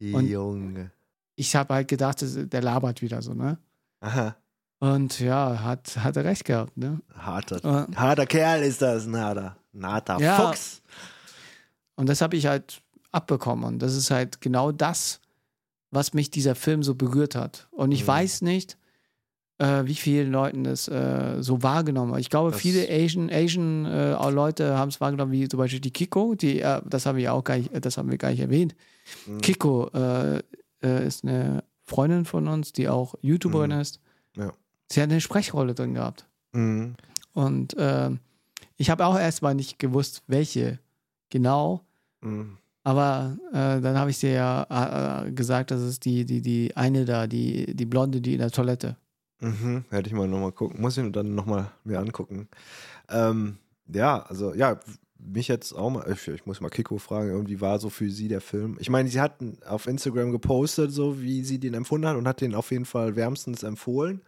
und- 0.00 0.26
Junge. 0.28 0.92
Ich 1.36 1.56
habe 1.56 1.74
halt 1.74 1.88
gedacht, 1.88 2.18
der 2.22 2.62
labert 2.62 3.00
wieder 3.02 3.22
so, 3.22 3.32
ne? 3.34 3.58
Aha. 4.00 4.36
Und 4.78 5.20
ja, 5.20 5.62
hat, 5.62 5.96
hat 5.98 6.16
er 6.16 6.24
recht 6.24 6.44
gehabt, 6.44 6.76
ne? 6.76 7.00
Harter, 7.14 7.88
Äh, 7.88 7.94
harter 7.96 8.26
Kerl 8.26 8.62
ist 8.62 8.80
das, 8.82 9.06
ein 9.06 9.16
harter. 9.16 9.56
Ein 9.74 9.86
harter 9.86 10.18
Ja. 10.20 10.36
Fuchs. 10.48 10.82
Und 11.96 12.08
das 12.08 12.20
habe 12.20 12.36
ich 12.36 12.46
halt 12.46 12.82
abbekommen. 13.12 13.64
Und 13.64 13.78
das 13.80 13.94
ist 13.94 14.10
halt 14.10 14.40
genau 14.40 14.72
das, 14.72 15.20
was 15.90 16.14
mich 16.14 16.30
dieser 16.30 16.54
Film 16.54 16.82
so 16.82 16.94
berührt 16.94 17.34
hat. 17.34 17.68
Und 17.70 17.92
ich 17.92 18.02
Mhm. 18.04 18.08
weiß 18.08 18.42
nicht, 18.42 18.78
äh, 19.60 19.84
wie 19.86 19.94
vielen 19.94 20.32
Leuten 20.32 20.64
das 20.64 20.88
äh, 20.88 21.36
so 21.42 21.62
wahrgenommen 21.62 22.12
hat. 22.14 22.20
Ich 22.20 22.30
glaube, 22.30 22.50
Das- 22.50 22.60
viele 22.60 22.88
Asian, 22.88 23.30
Asian 23.30 23.84
äh, 23.86 24.30
Leute 24.30 24.76
haben 24.76 24.88
es 24.88 25.00
wahrgenommen, 25.00 25.32
wie 25.32 25.46
zum 25.48 25.58
Beispiel 25.58 25.80
die 25.80 25.90
Kiko, 25.92 26.34
die, 26.34 26.60
äh, 26.60 26.80
das 26.88 27.04
haben 27.06 27.18
wir 27.18 27.32
auch 27.34 27.44
gar 27.44 27.56
nicht, 27.58 27.70
das 27.84 27.96
haben 27.98 28.10
wir 28.10 28.18
gar 28.18 28.30
nicht 28.30 28.40
erwähnt. 28.40 28.74
Mhm. 29.26 29.40
Kiko 29.42 29.88
äh, 29.94 30.38
äh, 30.82 31.06
ist 31.06 31.24
eine 31.24 31.62
Freundin 31.84 32.24
von 32.24 32.48
uns, 32.48 32.72
die 32.72 32.88
auch 32.88 33.14
YouTuberin 33.20 33.72
Mhm. 33.72 33.80
ist. 33.80 34.00
Ja. 34.36 34.52
Sie 34.90 35.00
hat 35.02 35.10
eine 35.10 35.20
Sprechrolle 35.20 35.74
drin 35.74 35.94
gehabt. 35.94 36.26
Mhm. 36.52 36.94
Und 37.32 37.76
äh, 37.76 38.10
ich 38.76 38.88
habe 38.90 39.04
auch 39.06 39.18
erstmal 39.18 39.54
nicht 39.54 39.78
gewusst, 39.78 40.22
welche 40.26 40.78
genau. 41.28 41.82
Mhm. 42.22 42.56
Aber 42.82 43.36
äh, 43.52 43.80
dann 43.82 43.98
habe 43.98 44.10
ich 44.10 44.18
dir 44.20 44.32
ja 44.32 45.24
äh, 45.26 45.32
gesagt, 45.32 45.70
das 45.70 45.82
ist 45.82 46.04
die, 46.06 46.24
die, 46.24 46.40
die 46.40 46.74
eine 46.76 47.04
da, 47.04 47.26
die, 47.26 47.74
die 47.76 47.84
Blonde, 47.84 48.22
die 48.22 48.32
in 48.32 48.38
der 48.38 48.50
Toilette. 48.50 48.96
Mhm. 49.40 49.84
Hätte 49.90 50.08
ich 50.08 50.14
mal 50.14 50.28
nochmal 50.28 50.52
gucken. 50.52 50.80
Muss 50.80 50.96
ich 50.96 51.12
dann 51.12 51.34
nochmal 51.34 51.70
mir 51.84 51.98
angucken. 51.98 52.48
Ähm, 53.08 53.58
ja, 53.86 54.22
also, 54.22 54.54
ja, 54.54 54.78
mich 55.18 55.48
jetzt 55.48 55.72
auch 55.72 55.90
mal, 55.90 56.10
ich, 56.10 56.28
ich 56.28 56.46
muss 56.46 56.60
mal 56.60 56.70
Kiko 56.70 56.98
fragen, 56.98 57.30
irgendwie 57.30 57.60
war 57.60 57.78
so 57.78 57.90
für 57.90 58.10
sie 58.10 58.28
der 58.28 58.40
Film. 58.40 58.76
Ich 58.80 58.90
meine, 58.90 59.08
sie 59.08 59.20
hat 59.20 59.36
auf 59.66 59.86
Instagram 59.86 60.30
gepostet, 60.30 60.92
so 60.92 61.20
wie 61.20 61.42
sie 61.44 61.58
den 61.58 61.74
empfunden 61.74 62.06
hat 62.06 62.16
und 62.16 62.26
hat 62.26 62.40
den 62.40 62.54
auf 62.54 62.70
jeden 62.70 62.84
Fall 62.84 63.16
wärmstens 63.16 63.62
empfohlen. 63.62 64.22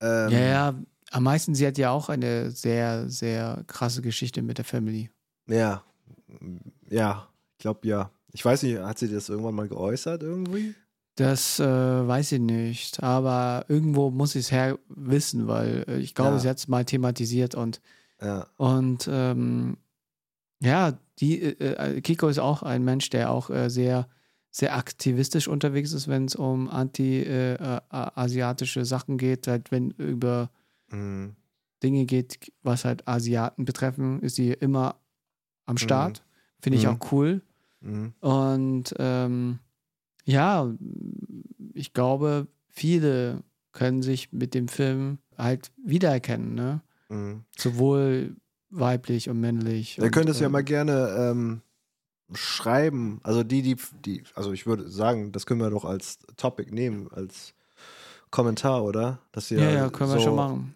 Ähm, 0.00 0.30
ja, 0.30 0.40
ja, 0.40 0.74
am 1.10 1.22
meisten, 1.22 1.54
sie 1.54 1.66
hat 1.66 1.78
ja 1.78 1.90
auch 1.90 2.08
eine 2.08 2.50
sehr, 2.50 3.08
sehr 3.08 3.64
krasse 3.66 4.02
Geschichte 4.02 4.42
mit 4.42 4.58
der 4.58 4.64
Family. 4.64 5.10
Ja, 5.46 5.84
ja, 6.88 7.28
ich 7.52 7.58
glaube 7.58 7.86
ja. 7.86 8.10
Ich 8.32 8.44
weiß 8.44 8.62
nicht, 8.62 8.78
hat 8.78 8.98
sie 8.98 9.12
das 9.12 9.28
irgendwann 9.28 9.54
mal 9.54 9.68
geäußert 9.68 10.22
irgendwie? 10.22 10.74
Das 11.20 11.60
äh, 11.60 11.64
weiß 11.66 12.32
ich 12.32 12.40
nicht, 12.40 13.02
aber 13.02 13.66
irgendwo 13.68 14.10
muss 14.10 14.34
ich 14.34 14.46
es 14.46 14.52
her 14.52 14.78
wissen, 14.88 15.46
weil 15.48 15.84
äh, 15.86 15.98
ich 15.98 16.14
glaube, 16.14 16.36
Ja. 16.36 16.38
sie 16.40 16.48
hat 16.48 16.56
es 16.58 16.66
mal 16.68 16.84
thematisiert 16.86 17.54
und, 17.54 17.82
Ja. 18.22 18.46
und 18.56 19.06
ähm, 19.12 19.76
ja, 20.62 20.98
die 21.18 21.42
äh, 21.42 21.96
äh, 21.96 22.00
Kiko 22.00 22.28
ist 22.28 22.38
auch 22.38 22.62
ein 22.62 22.84
Mensch, 22.84 23.10
der 23.10 23.30
auch 23.30 23.50
äh, 23.50 23.68
sehr, 23.68 24.08
sehr 24.50 24.74
aktivistisch 24.76 25.46
unterwegs 25.46 25.92
ist, 25.92 26.08
wenn 26.08 26.24
es 26.24 26.34
um 26.36 26.68
anti-asiatische 27.60 28.84
Sachen 28.86 29.18
geht, 29.18 29.46
halt 29.46 29.70
wenn 29.70 29.90
über 29.90 30.50
Mhm. 30.90 31.36
Dinge 31.82 32.04
geht, 32.06 32.50
was 32.62 32.84
halt 32.84 33.06
Asiaten 33.06 33.64
betreffen, 33.64 34.20
ist 34.22 34.36
sie 34.36 34.52
immer 34.52 34.96
am 35.66 35.76
Start. 35.78 36.22
Finde 36.60 36.78
ich 36.78 36.86
Mhm. 36.86 36.92
auch 36.92 37.12
cool. 37.12 37.42
Mhm. 37.80 38.12
Und 38.20 38.94
ähm, 38.98 39.60
ja, 40.24 40.72
ich 41.74 41.92
glaube, 41.92 42.46
viele 42.68 43.42
können 43.72 44.02
sich 44.02 44.32
mit 44.32 44.54
dem 44.54 44.68
Film 44.68 45.18
halt 45.36 45.70
wiedererkennen, 45.84 46.54
ne? 46.54 46.82
Mhm. 47.08 47.44
Sowohl 47.56 48.36
weiblich 48.70 49.28
und 49.28 49.40
männlich. 49.40 49.98
Ihr 49.98 50.04
und, 50.04 50.10
könnt 50.12 50.28
es 50.28 50.40
ja 50.40 50.46
ähm, 50.46 50.52
mal 50.52 50.64
gerne 50.64 51.16
ähm, 51.18 51.62
schreiben. 52.34 53.20
Also 53.22 53.42
die, 53.42 53.62
die, 53.62 53.76
die, 54.04 54.22
also 54.34 54.52
ich 54.52 54.66
würde 54.66 54.88
sagen, 54.88 55.32
das 55.32 55.46
können 55.46 55.60
wir 55.60 55.70
doch 55.70 55.84
als 55.84 56.18
Topic 56.36 56.72
nehmen, 56.72 57.08
als 57.12 57.54
Kommentar, 58.30 58.84
oder? 58.84 59.20
Dass 59.32 59.50
ihr 59.50 59.60
Ja, 59.60 59.70
ja, 59.70 59.90
können 59.90 60.10
wir 60.10 60.18
so 60.18 60.24
schon 60.24 60.36
machen. 60.36 60.74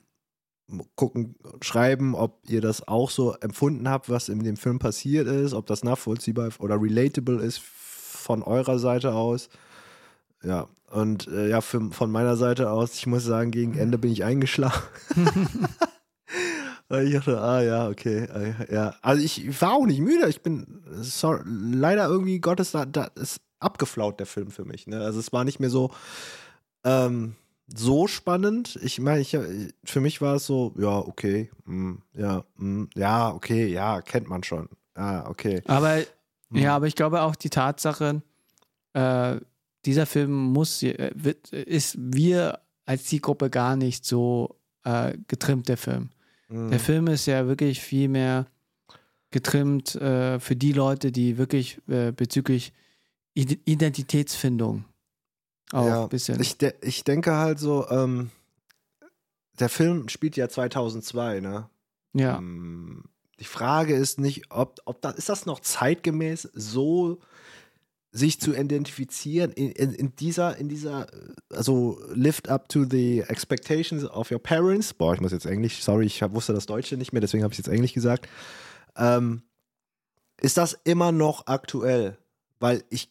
gucken, 0.97 1.37
schreiben, 1.61 2.15
ob 2.15 2.41
ihr 2.49 2.61
das 2.61 2.87
auch 2.89 3.11
so 3.11 3.35
empfunden 3.35 3.89
habt, 3.89 4.09
was 4.09 4.29
in 4.29 4.43
dem 4.43 4.57
Film 4.57 4.79
passiert 4.79 5.29
ist, 5.29 5.55
ob 5.55 5.67
das 5.67 5.85
nachvollziehbar 5.85 6.51
oder 6.59 6.81
relatable 6.81 7.41
ist 7.43 7.61
von 8.25 8.43
eurer 8.43 8.79
Seite 8.79 9.15
aus. 9.15 9.49
Ja, 10.43 10.67
und 10.91 11.29
äh, 11.29 11.49
ja, 11.49 11.61
für, 11.61 11.91
von 11.91 12.11
meiner 12.11 12.37
Seite 12.37 12.71
aus, 12.71 12.95
ich 12.95 13.07
muss 13.07 13.25
sagen, 13.25 13.51
gegen 13.51 13.77
Ende 13.77 13.99
bin 13.99 14.13
ich 14.13 14.25
eingeschlafen. 14.25 14.89
Ich 17.03 17.15
dachte, 17.15 17.41
ah 17.41 17.63
ja, 17.63 17.89
okay, 17.89 18.25
äh, 18.25 18.73
ja. 18.73 18.95
Also 19.01 19.23
ich 19.23 19.61
war 19.61 19.73
auch 19.73 19.87
nicht 19.87 20.01
müde, 20.01 20.29
ich 20.29 20.43
bin, 20.43 20.83
sorry, 21.01 21.41
leider 21.47 22.07
irgendwie 22.07 22.41
Gottes, 22.41 22.73
da, 22.73 22.85
da 22.85 23.07
ist 23.15 23.41
abgeflaut 23.59 24.21
der 24.21 24.27
Film 24.27 24.51
für 24.51 24.65
mich. 24.65 24.87
Ne? 24.87 25.01
Also 25.01 25.19
es 25.19 25.33
war 25.33 25.45
nicht 25.45 25.59
mehr 25.59 25.71
so, 25.71 25.91
ähm, 26.85 27.35
so 27.75 28.07
spannend. 28.07 28.79
Ich 28.83 29.01
meine, 29.01 29.23
ich, 29.23 29.37
für 29.85 30.01
mich 30.01 30.21
war 30.21 30.37
es 30.37 30.47
so, 30.47 30.75
ja, 30.79 30.99
okay, 30.99 31.51
mm, 31.65 31.95
ja, 32.13 32.45
mm, 32.59 32.85
ja, 32.95 33.33
okay, 33.33 33.67
ja, 33.67 34.03
kennt 34.03 34.29
man 34.29 34.45
schon. 34.45 34.69
Ah, 34.95 35.29
okay. 35.29 35.63
Aber 35.67 35.99
Hm. 36.55 36.63
ja, 36.63 36.77
aber 36.77 36.87
ich 36.87 36.95
glaube 36.95 37.23
auch 37.23 37.37
die 37.37 37.51
Tatsache, 37.51 38.23
äh, 38.95 39.37
dieser 39.85 40.07
Film 40.07 40.33
muss, 40.33 40.83
äh, 40.83 41.11
wird, 41.15 41.53
ist 41.53 41.97
wir 41.99 42.61
als 42.87 43.05
Zielgruppe 43.05 43.51
gar 43.51 43.77
nicht 43.77 44.05
so 44.05 44.57
äh, 44.85 45.17
getrimmt, 45.29 45.69
der 45.69 45.77
Film. 45.77 46.11
Mm, 46.49 46.71
Der 46.71 46.81
Film 46.81 47.07
ist 47.09 47.27
ja 47.27 47.47
wirklich 47.47 47.81
viel 47.81 48.09
mehr 48.09 48.47
getrimmt 49.31 49.95
äh, 49.97 50.39
für 50.39 50.55
die 50.57 50.73
Leute, 50.73 51.11
die 51.13 51.39
wirklich 51.39 51.81
äh, 51.89 52.13
bezüglich 52.13 52.73
Ide- 53.35 53.59
Identitätsfindung 53.65 54.85
auch 55.73 55.87
ja, 55.87 56.03
ein 56.05 56.09
bisschen. 56.09 56.41
Ich, 56.41 56.57
de 56.57 56.73
ich 56.83 57.03
denke 57.03 57.33
halt 57.35 57.59
so, 57.59 57.89
ähm, 57.91 58.31
der 59.59 59.69
Film 59.69 60.09
spielt 60.09 60.37
ja 60.37 60.49
2002, 60.49 61.41
ne? 61.41 61.69
ja. 62.13 62.39
Ähm, 62.39 63.05
die 63.41 63.45
Frage 63.45 63.95
ist 63.95 64.19
nicht, 64.19 64.51
ob, 64.51 64.81
ob 64.85 65.01
da, 65.01 65.11
ist 65.11 65.29
das 65.29 65.47
noch 65.47 65.61
zeitgemäß, 65.61 66.49
so 66.55 67.19
sich 68.13 68.41
zu 68.41 68.55
identifizieren 68.55 69.51
in, 69.51 69.73
in, 69.73 69.93
in 69.93 70.15
dieser, 70.15 70.57
in 70.57 70.69
dieser, 70.69 71.09
also 71.51 72.01
lift 72.13 72.49
up 72.49 72.69
to 72.69 72.85
the 72.89 73.25
expectations 73.27 74.05
of 74.05 74.31
your 74.31 74.39
parents. 74.39 74.95
Boah, 74.95 75.15
ich 75.15 75.21
muss 75.21 75.33
jetzt 75.33 75.47
Englisch, 75.47 75.83
sorry, 75.83 76.07
ich 76.07 76.23
wusste 76.23 76.53
das 76.53 76.67
Deutsche 76.67 76.97
nicht 76.97 77.13
mehr, 77.13 77.21
deswegen 77.21 77.43
habe 77.43 77.53
ich 77.53 77.59
jetzt 77.59 77.69
Englisch 77.69 77.93
gesagt. 77.93 78.29
Ähm, 78.97 79.43
ist 80.41 80.57
das 80.57 80.79
immer 80.85 81.11
noch 81.11 81.49
aktuell? 81.49 82.17
Weil 82.61 82.85
ich, 82.89 83.11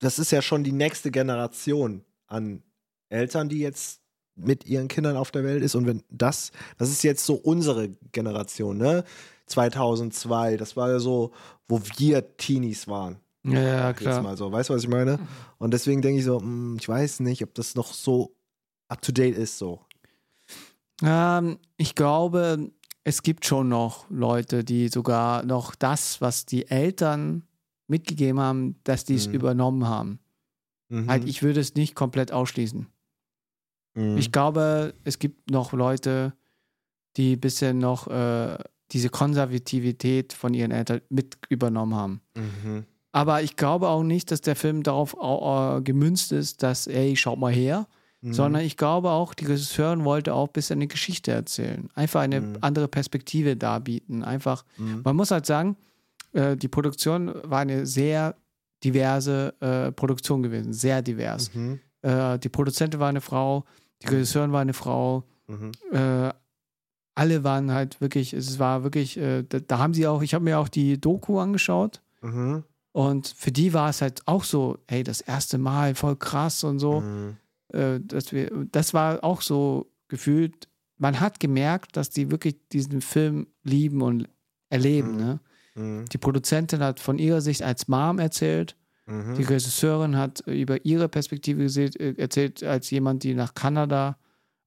das 0.00 0.18
ist 0.18 0.32
ja 0.32 0.42
schon 0.42 0.64
die 0.64 0.72
nächste 0.72 1.10
Generation 1.10 2.04
an 2.26 2.62
Eltern, 3.08 3.48
die 3.48 3.60
jetzt 3.60 4.02
mit 4.34 4.66
ihren 4.66 4.88
Kindern 4.88 5.16
auf 5.16 5.30
der 5.30 5.44
Welt 5.44 5.62
ist. 5.62 5.74
Und 5.74 5.86
wenn 5.86 6.02
das, 6.10 6.52
das 6.76 6.90
ist 6.90 7.02
jetzt 7.04 7.24
so 7.24 7.34
unsere 7.34 7.88
Generation, 8.12 8.76
ne? 8.76 9.04
2002, 9.46 10.56
das 10.56 10.76
war 10.76 10.90
ja 10.90 10.98
so, 10.98 11.32
wo 11.68 11.80
wir 11.98 12.36
Teenies 12.36 12.88
waren. 12.88 13.16
Ja, 13.44 13.60
ja, 13.60 13.88
Jetzt 13.88 13.98
klar. 13.98 14.22
mal 14.22 14.36
so, 14.36 14.52
weißt 14.52 14.70
du, 14.70 14.74
was 14.74 14.82
ich 14.84 14.88
meine? 14.88 15.18
Und 15.58 15.72
deswegen 15.74 16.00
denke 16.00 16.20
ich 16.20 16.24
so, 16.24 16.40
hm, 16.40 16.76
ich 16.78 16.88
weiß 16.88 17.20
nicht, 17.20 17.42
ob 17.42 17.54
das 17.54 17.74
noch 17.74 17.92
so 17.92 18.36
up 18.88 19.02
to 19.02 19.10
date 19.12 19.36
ist, 19.36 19.58
so. 19.58 19.80
Ähm, 21.02 21.58
ich 21.76 21.94
glaube, 21.94 22.70
es 23.04 23.22
gibt 23.22 23.44
schon 23.44 23.68
noch 23.68 24.06
Leute, 24.10 24.62
die 24.64 24.88
sogar 24.88 25.42
noch 25.44 25.74
das, 25.74 26.20
was 26.20 26.46
die 26.46 26.68
Eltern 26.68 27.42
mitgegeben 27.88 28.38
haben, 28.38 28.76
dass 28.84 29.04
die 29.04 29.16
es 29.16 29.26
Mhm. 29.26 29.34
übernommen 29.34 29.88
haben. 29.88 30.20
Mhm. 30.88 31.10
Halt, 31.10 31.24
ich 31.24 31.42
würde 31.42 31.58
es 31.60 31.74
nicht 31.74 31.94
komplett 31.96 32.30
ausschließen. 32.32 32.86
Mhm. 33.94 34.16
Ich 34.18 34.30
glaube, 34.30 34.94
es 35.04 35.18
gibt 35.18 35.50
noch 35.50 35.72
Leute, 35.72 36.34
die 37.16 37.34
ein 37.36 37.40
bisschen 37.40 37.78
noch 37.78 38.06
äh, 38.06 38.56
diese 38.92 39.08
Konservativität 39.08 40.32
von 40.32 40.54
ihren 40.54 40.70
Eltern 40.70 41.00
mit 41.08 41.36
übernommen 41.48 41.94
haben. 41.94 42.20
Mhm. 42.36 42.84
Aber 43.12 43.42
ich 43.42 43.56
glaube 43.56 43.88
auch 43.88 44.02
nicht, 44.02 44.30
dass 44.30 44.40
der 44.40 44.56
Film 44.56 44.82
darauf 44.82 45.16
au- 45.18 45.80
gemünzt 45.82 46.32
ist, 46.32 46.62
dass, 46.62 46.86
ey, 46.86 47.14
schaut 47.16 47.38
mal 47.38 47.52
her, 47.52 47.86
Mhm. 48.22 48.32
sondern 48.34 48.62
ich 48.62 48.76
glaube 48.76 49.10
auch, 49.10 49.34
die 49.34 49.46
Regisseurin 49.46 50.04
wollte 50.04 50.32
auch 50.34 50.46
ein 50.48 50.52
bisschen 50.52 50.78
eine 50.78 50.86
Geschichte 50.86 51.30
erzählen. 51.32 51.88
Einfach 51.94 52.20
eine 52.20 52.40
Mhm. 52.40 52.56
andere 52.60 52.88
Perspektive 52.88 53.56
darbieten. 53.56 54.22
Einfach, 54.24 54.64
Mhm. 54.78 55.02
man 55.04 55.16
muss 55.16 55.30
halt 55.30 55.44
sagen, 55.46 55.76
äh, 56.32 56.56
die 56.56 56.68
Produktion 56.68 57.32
war 57.44 57.60
eine 57.60 57.84
sehr 57.86 58.34
diverse 58.84 59.54
äh, 59.60 59.92
Produktion 59.92 60.42
gewesen, 60.42 60.72
sehr 60.72 61.02
divers. 61.02 61.54
Mhm. 61.54 61.80
Äh, 62.02 62.38
die 62.38 62.48
Produzentin 62.48 62.98
war 63.00 63.08
eine 63.08 63.20
Frau, 63.20 63.64
die 64.02 64.08
Regisseurin 64.08 64.52
war 64.52 64.60
eine 64.60 64.72
Frau, 64.72 65.24
Mhm. 65.48 65.72
äh, 65.92 66.30
alle 67.14 67.44
waren 67.44 67.70
halt 67.72 68.00
wirklich, 68.00 68.32
es 68.32 68.58
war 68.58 68.84
wirklich, 68.84 69.16
äh, 69.18 69.42
da, 69.48 69.60
da 69.60 69.78
haben 69.78 69.94
sie 69.94 70.06
auch, 70.06 70.22
ich 70.22 70.34
habe 70.34 70.44
mir 70.44 70.58
auch 70.58 70.68
die 70.68 71.00
Doku 71.00 71.38
angeschaut 71.38 72.00
Mhm. 72.22 72.62
und 72.92 73.34
für 73.36 73.50
die 73.52 73.72
war 73.74 73.90
es 73.90 74.00
halt 74.00 74.22
auch 74.26 74.44
so, 74.44 74.78
hey, 74.88 75.02
das 75.02 75.20
erste 75.20 75.58
Mal, 75.58 75.94
voll 75.94 76.16
krass 76.16 76.64
und 76.64 76.78
so. 76.78 77.00
Mhm. 77.00 77.36
Äh, 77.72 78.00
dass 78.00 78.32
wir, 78.32 78.50
das 78.70 78.94
war 78.94 79.24
auch 79.24 79.40
so 79.42 79.90
gefühlt, 80.08 80.68
man 80.98 81.18
hat 81.20 81.40
gemerkt, 81.40 81.96
dass 81.96 82.10
die 82.10 82.30
wirklich 82.30 82.56
diesen 82.72 83.00
Film 83.00 83.46
lieben 83.64 84.02
und 84.02 84.28
erleben. 84.70 85.12
Mhm. 85.12 85.16
Ne? 85.18 85.40
Mhm. 85.74 86.04
Die 86.12 86.18
Produzentin 86.18 86.80
hat 86.80 87.00
von 87.00 87.18
ihrer 87.18 87.40
Sicht 87.40 87.62
als 87.62 87.88
Mom 87.88 88.18
erzählt, 88.18 88.76
Mhm. 89.06 89.34
die 89.34 89.42
Regisseurin 89.42 90.16
hat 90.16 90.40
über 90.46 90.84
ihre 90.86 91.08
Perspektive 91.08 91.64
äh, 91.64 92.14
erzählt, 92.20 92.62
als 92.62 92.88
jemand, 92.90 93.24
die 93.24 93.34
nach 93.34 93.52
Kanada 93.54 94.16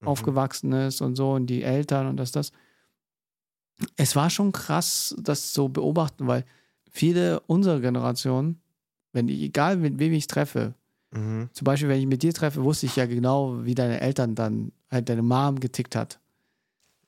Mhm. 0.05 0.11
aufgewachsen 0.11 0.71
ist 0.73 1.01
und 1.01 1.15
so 1.15 1.33
und 1.33 1.47
die 1.47 1.63
Eltern 1.63 2.07
und 2.07 2.17
das, 2.17 2.31
das. 2.31 2.51
Es 3.97 4.15
war 4.15 4.29
schon 4.29 4.51
krass, 4.51 5.15
das 5.19 5.51
zu 5.51 5.69
beobachten, 5.69 6.27
weil 6.27 6.45
viele 6.89 7.41
unserer 7.41 7.81
Generation, 7.81 8.57
wenn 9.11 9.27
ich, 9.27 9.41
egal 9.41 9.77
mit 9.77 9.99
wem 9.99 10.13
ich 10.13 10.27
treffe, 10.27 10.73
Mhm. 11.11 11.49
zum 11.53 11.63
Beispiel, 11.65 11.87
wenn 11.89 11.99
ich 11.99 12.07
mit 12.07 12.23
dir 12.23 12.33
treffe, 12.33 12.63
wusste 12.63 12.87
ich 12.87 12.95
ja 12.97 13.05
genau, 13.05 13.63
wie 13.63 13.75
deine 13.75 14.01
Eltern 14.01 14.35
dann, 14.35 14.71
halt 14.91 15.07
deine 15.07 15.21
Mom 15.21 15.59
getickt 15.61 15.95
hat. 15.95 16.19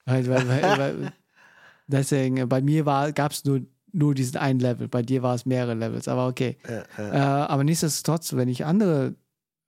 Weil, 0.05 0.27
weil, 0.29 0.77
weil, 0.77 1.11
deswegen, 1.87 2.47
bei 2.47 2.61
mir 2.61 2.83
gab 2.85 3.31
es 3.33 3.43
nur, 3.43 3.61
nur 3.91 4.13
diesen 4.15 4.37
einen 4.37 4.59
Level, 4.61 4.87
bei 4.87 5.01
dir 5.01 5.23
war 5.23 5.35
es 5.35 5.45
mehrere 5.45 5.73
Levels, 5.73 6.07
aber 6.07 6.27
okay. 6.27 6.57
Ja, 6.67 6.83
ja. 6.97 7.13
Äh, 7.13 7.47
aber 7.47 7.63
nichtsdestotrotz, 7.65 8.33
wenn 8.33 8.47
ich 8.47 8.63
andere 8.65 9.15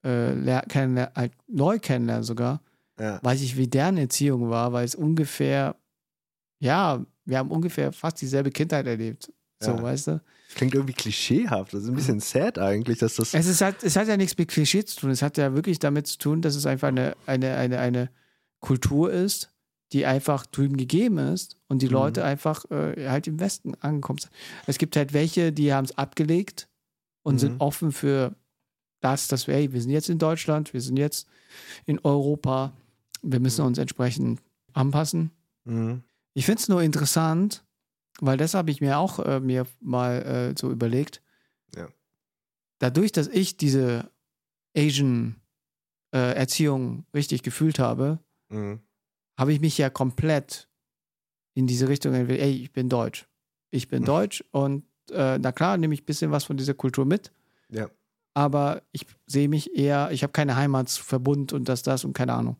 äh, 0.03 0.33
kennenler- 0.69 1.13
halt 1.15 1.33
neu 1.47 1.79
kennenlerne 1.79 2.23
sogar, 2.23 2.61
ja. 2.99 3.19
weiß 3.23 3.41
ich, 3.41 3.57
wie 3.57 3.67
deren 3.67 3.97
Erziehung 3.97 4.49
war, 4.49 4.73
weil 4.73 4.85
es 4.85 4.95
ungefähr, 4.95 5.75
ja, 6.59 7.05
wir 7.25 7.37
haben 7.37 7.51
ungefähr 7.51 7.91
fast 7.91 8.21
dieselbe 8.21 8.51
Kindheit 8.51 8.87
erlebt. 8.87 9.31
So, 9.59 9.71
Ja. 9.71 9.81
weißt 9.83 10.07
du? 10.07 10.21
Klingt 10.55 10.73
irgendwie 10.73 10.93
klischeehaft. 10.93 11.73
Das 11.73 11.83
ist 11.83 11.89
ein 11.89 11.95
bisschen 11.95 12.19
sad 12.19 12.57
eigentlich, 12.57 12.97
dass 12.99 13.15
das. 13.15 13.33
Es, 13.35 13.45
ist 13.45 13.61
halt, 13.61 13.83
es 13.83 13.95
hat 13.95 14.07
ja 14.07 14.17
nichts 14.17 14.35
mit 14.37 14.49
Klischee 14.49 14.83
zu 14.83 14.99
tun. 15.01 15.11
Es 15.11 15.21
hat 15.21 15.37
ja 15.37 15.53
wirklich 15.53 15.77
damit 15.79 16.07
zu 16.07 16.17
tun, 16.17 16.41
dass 16.41 16.55
es 16.55 16.65
einfach 16.65 16.87
eine, 16.87 17.15
eine, 17.27 17.55
eine, 17.55 17.77
eine 17.79 18.09
Kultur 18.59 19.11
ist, 19.11 19.51
die 19.93 20.05
einfach 20.07 20.45
drüben 20.47 20.75
gegeben 20.77 21.17
ist 21.19 21.57
und 21.67 21.81
die 21.83 21.87
Mhm. 21.87 21.93
Leute 21.93 22.23
einfach 22.23 22.65
äh, 22.71 23.09
halt 23.09 23.27
im 23.27 23.39
Westen 23.39 23.75
angekommen 23.75 24.19
sind. 24.19 24.31
Es 24.65 24.77
gibt 24.79 24.95
halt 24.95 25.13
welche, 25.13 25.51
die 25.51 25.71
haben 25.73 25.85
es 25.85 25.97
abgelegt 25.97 26.67
und 27.21 27.35
Mhm. 27.35 27.39
sind 27.39 27.61
offen 27.61 27.91
für 27.91 28.33
das, 29.01 29.27
dass 29.27 29.45
wir, 29.47 29.53
hey, 29.55 29.71
wir 29.71 29.81
sind 29.81 29.91
jetzt 29.91 30.09
in 30.09 30.17
Deutschland, 30.17 30.73
wir 30.73 30.81
sind 30.81 30.97
jetzt 30.97 31.27
in 31.85 31.99
Europa, 32.03 32.73
wir 33.21 33.39
müssen 33.39 33.61
Mhm. 33.61 33.67
uns 33.67 33.77
entsprechend 33.77 34.41
anpassen. 34.73 35.31
Mhm. 35.65 36.03
Ich 36.33 36.45
finde 36.45 36.61
es 36.61 36.69
nur 36.69 36.81
interessant, 36.81 37.63
weil 38.21 38.37
das 38.37 38.53
habe 38.53 38.71
ich 38.71 38.81
mir 38.81 38.97
auch 38.97 39.19
äh, 39.19 39.39
mir 39.39 39.65
mal 39.79 40.21
äh, 40.23 40.55
so 40.59 40.71
überlegt. 40.71 41.21
Ja. 41.75 41.87
Dadurch, 42.79 43.11
dass 43.11 43.27
ich 43.27 43.57
diese 43.57 44.09
Asian 44.75 45.35
äh, 46.13 46.33
Erziehung 46.35 47.05
richtig 47.13 47.43
gefühlt 47.43 47.79
habe, 47.79 48.19
Mhm. 48.49 48.79
habe 49.37 49.53
ich 49.53 49.59
mich 49.59 49.77
ja 49.77 49.89
komplett 49.89 50.67
in 51.53 51.67
diese 51.67 51.87
Richtung 51.87 52.13
entwickelt. 52.13 52.41
Ey, 52.41 52.53
ich 52.63 52.71
bin 52.71 52.89
Deutsch. 52.89 53.27
Ich 53.71 53.87
bin 53.87 54.01
Mhm. 54.01 54.05
Deutsch 54.07 54.43
und 54.51 54.85
äh, 55.11 55.37
na 55.39 55.51
klar, 55.51 55.77
nehme 55.77 55.93
ich 55.93 56.01
ein 56.03 56.05
bisschen 56.05 56.31
was 56.31 56.43
von 56.45 56.57
dieser 56.57 56.73
Kultur 56.75 57.05
mit, 57.05 57.31
Ja. 57.69 57.89
aber 58.35 58.81
ich 58.91 59.05
sehe 59.27 59.47
mich 59.49 59.75
eher, 59.75 60.11
ich 60.11 60.21
habe 60.23 60.33
keine 60.33 60.55
Heimatsverbund 60.55 61.51
und 61.53 61.67
das, 61.69 61.81
das 61.83 62.05
und 62.05 62.13
keine 62.13 62.33
Ahnung. 62.33 62.57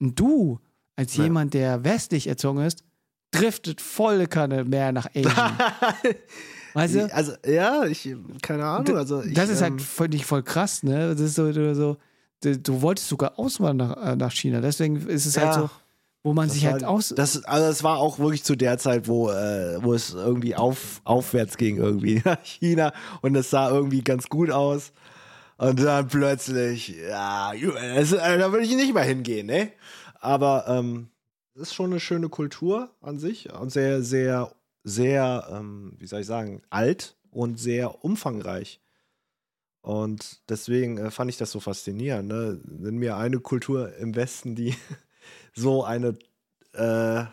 Und 0.00 0.18
du, 0.18 0.58
als 0.96 1.16
Ja. 1.16 1.24
jemand, 1.24 1.54
der 1.54 1.84
westlich 1.84 2.26
erzogen 2.26 2.60
ist, 2.60 2.84
driftet 3.30 3.80
volle 3.80 4.26
Kanne 4.26 4.64
mehr 4.64 4.92
nach 4.92 5.06
Asian. 5.14 5.58
weißt 6.74 6.94
du? 6.94 7.14
Also, 7.14 7.32
ja, 7.46 7.84
ich, 7.84 8.14
keine 8.42 8.64
Ahnung. 8.64 8.96
Also, 8.96 9.22
ich, 9.22 9.34
das 9.34 9.48
ist 9.50 9.60
ähm, 9.60 9.72
halt 9.72 9.82
voll, 9.82 10.08
nicht 10.08 10.24
voll 10.26 10.42
krass, 10.42 10.82
ne? 10.82 11.10
Das 11.14 11.20
ist 11.20 11.34
so, 11.34 11.52
so, 11.52 11.74
so 11.74 11.96
du, 12.42 12.58
du 12.58 12.82
wolltest 12.82 13.08
sogar 13.08 13.38
auswandern 13.38 13.90
nach, 13.90 14.12
äh, 14.12 14.16
nach 14.16 14.32
China. 14.32 14.60
Deswegen 14.60 14.96
ist 15.08 15.26
es 15.26 15.36
halt 15.36 15.48
Ja. 15.48 15.60
so, 15.62 15.70
wo 16.22 16.32
man 16.32 16.48
Das 16.48 16.54
sich 16.54 16.66
halt 16.66 16.82
war, 16.82 16.90
aus. 16.90 17.12
das, 17.16 17.44
also 17.44 17.66
es 17.68 17.82
war 17.84 17.98
auch 17.98 18.18
wirklich 18.18 18.44
zu 18.44 18.56
der 18.56 18.78
Zeit, 18.78 19.08
wo, 19.08 19.30
äh, 19.30 19.78
wo 19.82 19.92
es 19.94 20.14
irgendwie 20.14 20.54
auf, 20.56 21.00
aufwärts 21.04 21.56
ging, 21.56 21.76
irgendwie 21.76 22.20
nach 22.24 22.42
China 22.42 22.92
und 23.22 23.34
es 23.36 23.50
sah 23.50 23.70
irgendwie 23.70 24.02
ganz 24.02 24.28
gut 24.28 24.50
aus. 24.50 24.92
Und 25.58 25.82
dann 25.82 26.06
plötzlich, 26.06 26.88
ja, 26.88 27.52
äh, 27.52 28.04
da 28.38 28.52
würde 28.52 28.64
ich 28.64 28.76
nicht 28.76 28.94
mehr 28.94 29.02
hingehen, 29.02 29.46
ne? 29.46 29.72
Aber 30.20 30.66
ähm, 30.68 31.10
ist 31.54 31.74
schon 31.74 31.90
eine 31.90 32.00
schöne 32.00 32.28
Kultur 32.28 32.94
an 33.00 33.18
sich 33.18 33.52
und 33.52 33.70
sehr, 33.70 34.02
sehr, 34.02 34.54
sehr, 34.84 35.48
ähm, 35.50 35.94
wie 35.98 36.06
soll 36.06 36.20
ich 36.20 36.26
sagen, 36.26 36.62
alt 36.70 37.16
und 37.30 37.58
sehr 37.58 38.04
umfangreich. 38.04 38.80
Und 39.80 40.48
deswegen 40.48 40.98
äh, 40.98 41.10
fand 41.10 41.30
ich 41.30 41.38
das 41.38 41.50
so 41.50 41.58
faszinierend. 41.58 42.28
Ne? 42.28 42.60
Nenn 42.64 42.96
mir 42.96 43.16
eine 43.16 43.40
Kultur 43.40 43.96
im 43.96 44.14
Westen, 44.14 44.54
die 44.54 44.76
so 45.54 45.84
eine 45.84 46.18
äh, 46.72 47.24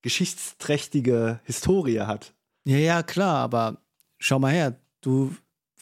geschichtsträchtige 0.00 1.40
Historie 1.44 2.00
hat. 2.00 2.32
Ja, 2.64 2.78
ja, 2.78 3.02
klar, 3.02 3.36
aber 3.38 3.82
schau 4.18 4.38
mal 4.38 4.52
her, 4.52 4.80
du 5.02 5.34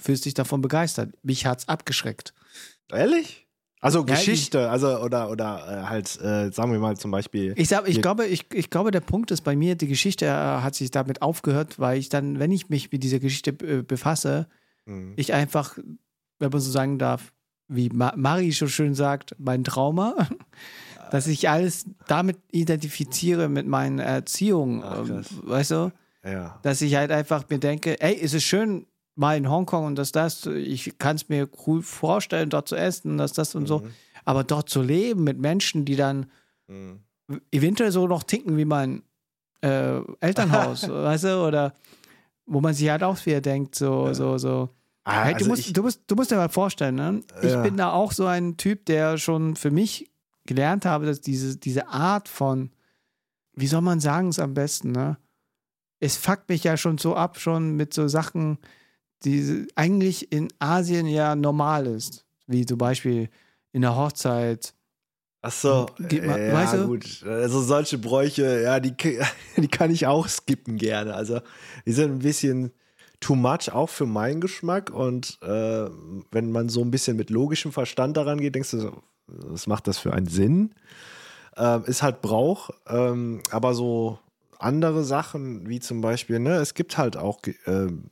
fühlst 0.02 0.24
dich 0.24 0.34
davon 0.34 0.60
begeistert. 0.60 1.14
Mich 1.22 1.46
hat's 1.46 1.68
abgeschreckt. 1.68 2.34
Ehrlich? 2.90 3.46
Also 3.80 4.00
Ja, 4.00 4.14
Geschichte, 4.14 4.70
also 4.70 5.00
oder 5.00 5.28
oder 5.30 5.82
äh, 5.82 5.86
halt, 5.88 6.20
äh, 6.20 6.50
sagen 6.52 6.70
wir 6.72 6.78
mal 6.78 6.96
zum 6.96 7.10
Beispiel. 7.10 7.52
Ich, 7.56 7.68
sag, 7.68 7.88
ich, 7.88 8.00
glaube, 8.00 8.26
ich, 8.26 8.46
ich 8.52 8.70
glaube, 8.70 8.92
der 8.92 9.00
Punkt 9.00 9.32
ist 9.32 9.40
bei 9.40 9.56
mir, 9.56 9.74
die 9.74 9.88
Geschichte 9.88 10.26
äh, 10.26 10.28
hat 10.30 10.76
sich 10.76 10.92
damit 10.92 11.20
aufgehört, 11.20 11.80
weil 11.80 11.98
ich 11.98 12.08
dann, 12.08 12.38
wenn 12.38 12.52
ich 12.52 12.68
mich 12.68 12.92
mit 12.92 13.02
dieser 13.02 13.18
Geschichte 13.18 13.50
äh, 13.66 13.82
befasse, 13.82 14.46
Hm. 14.86 15.12
ich 15.16 15.32
einfach, 15.32 15.78
wenn 16.38 16.50
man 16.50 16.60
so 16.60 16.70
sagen 16.70 16.98
darf, 16.98 17.32
wie 17.68 17.88
Ma 17.88 18.12
Mari 18.16 18.50
so 18.52 18.66
schön 18.68 18.94
sagt, 18.94 19.34
mein 19.38 19.64
Trauma, 19.64 20.28
dass 21.10 21.26
ich 21.26 21.48
alles 21.48 21.86
damit 22.08 22.38
identifiziere 22.50 23.48
mit 23.48 23.66
meiner 23.66 24.02
Erziehung, 24.04 24.82
Ach, 24.84 25.08
ähm, 25.08 25.22
weißt 25.42 25.70
du? 25.72 25.92
ja. 26.24 26.58
Dass 26.62 26.80
ich 26.82 26.94
halt 26.94 27.10
einfach 27.10 27.48
mir 27.48 27.58
denke, 27.58 28.00
ey, 28.00 28.14
ist 28.14 28.34
es 28.34 28.44
schön, 28.44 28.86
mal 29.14 29.36
in 29.36 29.48
Hongkong 29.50 29.84
und 29.86 29.96
das, 29.96 30.12
das, 30.12 30.46
ich 30.46 30.96
kann 30.98 31.16
es 31.16 31.28
mir 31.28 31.48
cool 31.66 31.82
vorstellen, 31.82 32.48
dort 32.50 32.68
zu 32.68 32.76
essen, 32.76 33.18
das, 33.18 33.32
das 33.32 33.54
und 33.54 33.66
so, 33.66 33.80
Mhm. 33.80 33.90
aber 34.24 34.44
dort 34.44 34.68
zu 34.70 34.82
leben 34.82 35.24
mit 35.24 35.38
Menschen, 35.38 35.84
die 35.84 35.96
dann 35.96 36.30
Mhm. 36.68 37.00
eventuell 37.50 37.92
so 37.92 38.06
noch 38.06 38.22
ticken 38.22 38.56
wie 38.56 38.64
mein 38.64 39.02
äh, 39.60 40.00
Elternhaus, 40.20 40.88
weißt 40.88 41.24
du, 41.24 41.46
oder 41.46 41.74
wo 42.46 42.60
man 42.60 42.74
sich 42.74 42.88
halt 42.90 43.02
auch 43.02 43.24
wieder 43.26 43.40
denkt, 43.40 43.74
so, 43.74 44.06
Ja. 44.08 44.14
so, 44.14 44.38
so, 44.38 44.68
Ah, 45.04 45.24
Hey, 45.24 45.32
du, 45.32 45.38
also 45.38 45.48
musst, 45.48 45.66
ich, 45.66 45.72
du, 45.72 45.82
musst, 45.82 46.02
du 46.06 46.14
musst 46.14 46.30
dir 46.30 46.36
mal 46.36 46.48
vorstellen, 46.48 46.94
ne? 46.94 47.20
ich 47.42 47.52
Ja. 47.52 47.62
bin 47.62 47.76
da 47.76 47.92
auch 47.92 48.12
so 48.12 48.26
ein 48.26 48.56
Typ, 48.56 48.86
der 48.86 49.18
schon 49.18 49.56
für 49.56 49.70
mich 49.72 50.10
gelernt 50.46 50.84
habe, 50.84 51.06
dass 51.06 51.20
diese, 51.20 51.56
diese 51.56 51.88
Art 51.88 52.28
von, 52.28 52.70
wie 53.54 53.66
soll 53.66 53.80
man 53.80 53.98
sagen 54.00 54.28
es 54.28 54.38
am 54.38 54.54
besten, 54.54 54.92
ne? 54.92 55.16
Es 56.00 56.16
fuckt 56.16 56.48
mich 56.48 56.64
ja 56.64 56.76
schon 56.76 56.98
so 56.98 57.14
ab, 57.14 57.38
schon 57.38 57.76
mit 57.76 57.94
so 57.94 58.08
Sachen, 58.08 58.58
die 59.24 59.68
eigentlich 59.74 60.32
in 60.32 60.48
Asien 60.58 61.06
ja 61.06 61.34
normal 61.34 61.86
ist. 61.86 62.24
Wie 62.46 62.66
zum 62.66 62.78
Beispiel 62.78 63.28
in 63.72 63.82
der 63.82 63.96
Hochzeit. 63.96 64.74
ach 65.42 65.52
so, 65.52 65.86
mal- 65.98 66.46
ja 66.46 66.52
weißt 66.52 66.74
du? 66.74 66.86
gut. 66.86 67.22
Also 67.26 67.60
solche 67.62 67.98
Bräuche, 67.98 68.62
ja, 68.62 68.80
die, 68.80 68.94
die 69.56 69.68
kann 69.68 69.90
ich 69.90 70.06
auch 70.06 70.28
skippen 70.28 70.76
gerne. 70.76 71.14
Also 71.14 71.40
die 71.86 71.92
sind 71.92 72.12
ein 72.12 72.18
bisschen 72.20 72.72
too 73.20 73.34
much, 73.36 73.72
auch 73.72 73.88
für 73.88 74.06
meinen 74.06 74.40
Geschmack. 74.40 74.90
Und 74.90 75.38
äh, 75.42 75.88
wenn 76.30 76.50
man 76.50 76.68
so 76.68 76.82
ein 76.82 76.90
bisschen 76.90 77.16
mit 77.16 77.30
logischem 77.30 77.72
Verstand 77.72 78.16
daran 78.16 78.40
geht, 78.40 78.54
denkst 78.54 78.72
du, 78.72 78.92
was 79.26 79.66
macht 79.66 79.86
das 79.86 79.98
für 79.98 80.12
einen 80.12 80.26
Sinn? 80.26 80.74
Ähm, 81.56 81.84
ist 81.84 82.02
halt 82.02 82.22
Brauch, 82.22 82.70
ähm, 82.88 83.42
aber 83.50 83.74
so 83.74 84.18
andere 84.58 85.04
Sachen, 85.04 85.68
wie 85.68 85.80
zum 85.80 86.00
Beispiel, 86.00 86.38
ne, 86.38 86.54
es 86.56 86.72
gibt 86.74 86.96
halt 86.96 87.16
auch 87.16 87.40
ähm, 87.66 88.04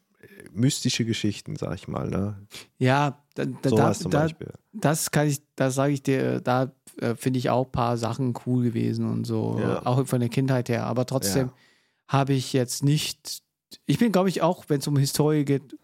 mystische 0.53 1.05
Geschichten, 1.05 1.57
sag 1.57 1.74
ich 1.74 1.88
mal, 1.88 2.09
ne? 2.09 2.46
Ja, 2.78 3.22
da, 3.34 3.44
da, 3.44 3.70
da, 3.70 3.92
zum 3.92 4.11
da, 4.11 4.22
Beispiel. 4.22 4.53
das 4.72 5.11
kann 5.11 5.28
ich, 5.28 5.42
das 5.57 5.74
sage 5.74 5.92
ich 5.92 6.03
dir, 6.03 6.40
da 6.40 6.72
äh, 7.01 7.14
finde 7.14 7.38
ich 7.38 7.51
auch 7.51 7.66
ein 7.66 7.72
paar 7.72 7.96
Sachen 7.96 8.34
cool 8.46 8.64
gewesen 8.64 9.09
und 9.11 9.24
so, 9.24 9.57
Ja. 9.59 9.84
auch 9.86 10.07
von 10.07 10.20
der 10.20 10.28
Kindheit 10.28 10.68
her. 10.68 10.86
Aber 10.86 11.07
trotzdem 11.07 11.48
Ja. 11.48 11.55
habe 12.09 12.32
ich 12.32 12.53
jetzt 12.53 12.82
nicht, 12.84 13.42
ich 13.86 13.98
bin, 13.98 14.12
glaube 14.12 14.28
ich, 14.28 14.42
auch, 14.42 14.64
wenn 14.68 14.80
es 14.80 14.86
um 14.88 14.96
Historie 14.96 15.44
geht, 15.44 15.76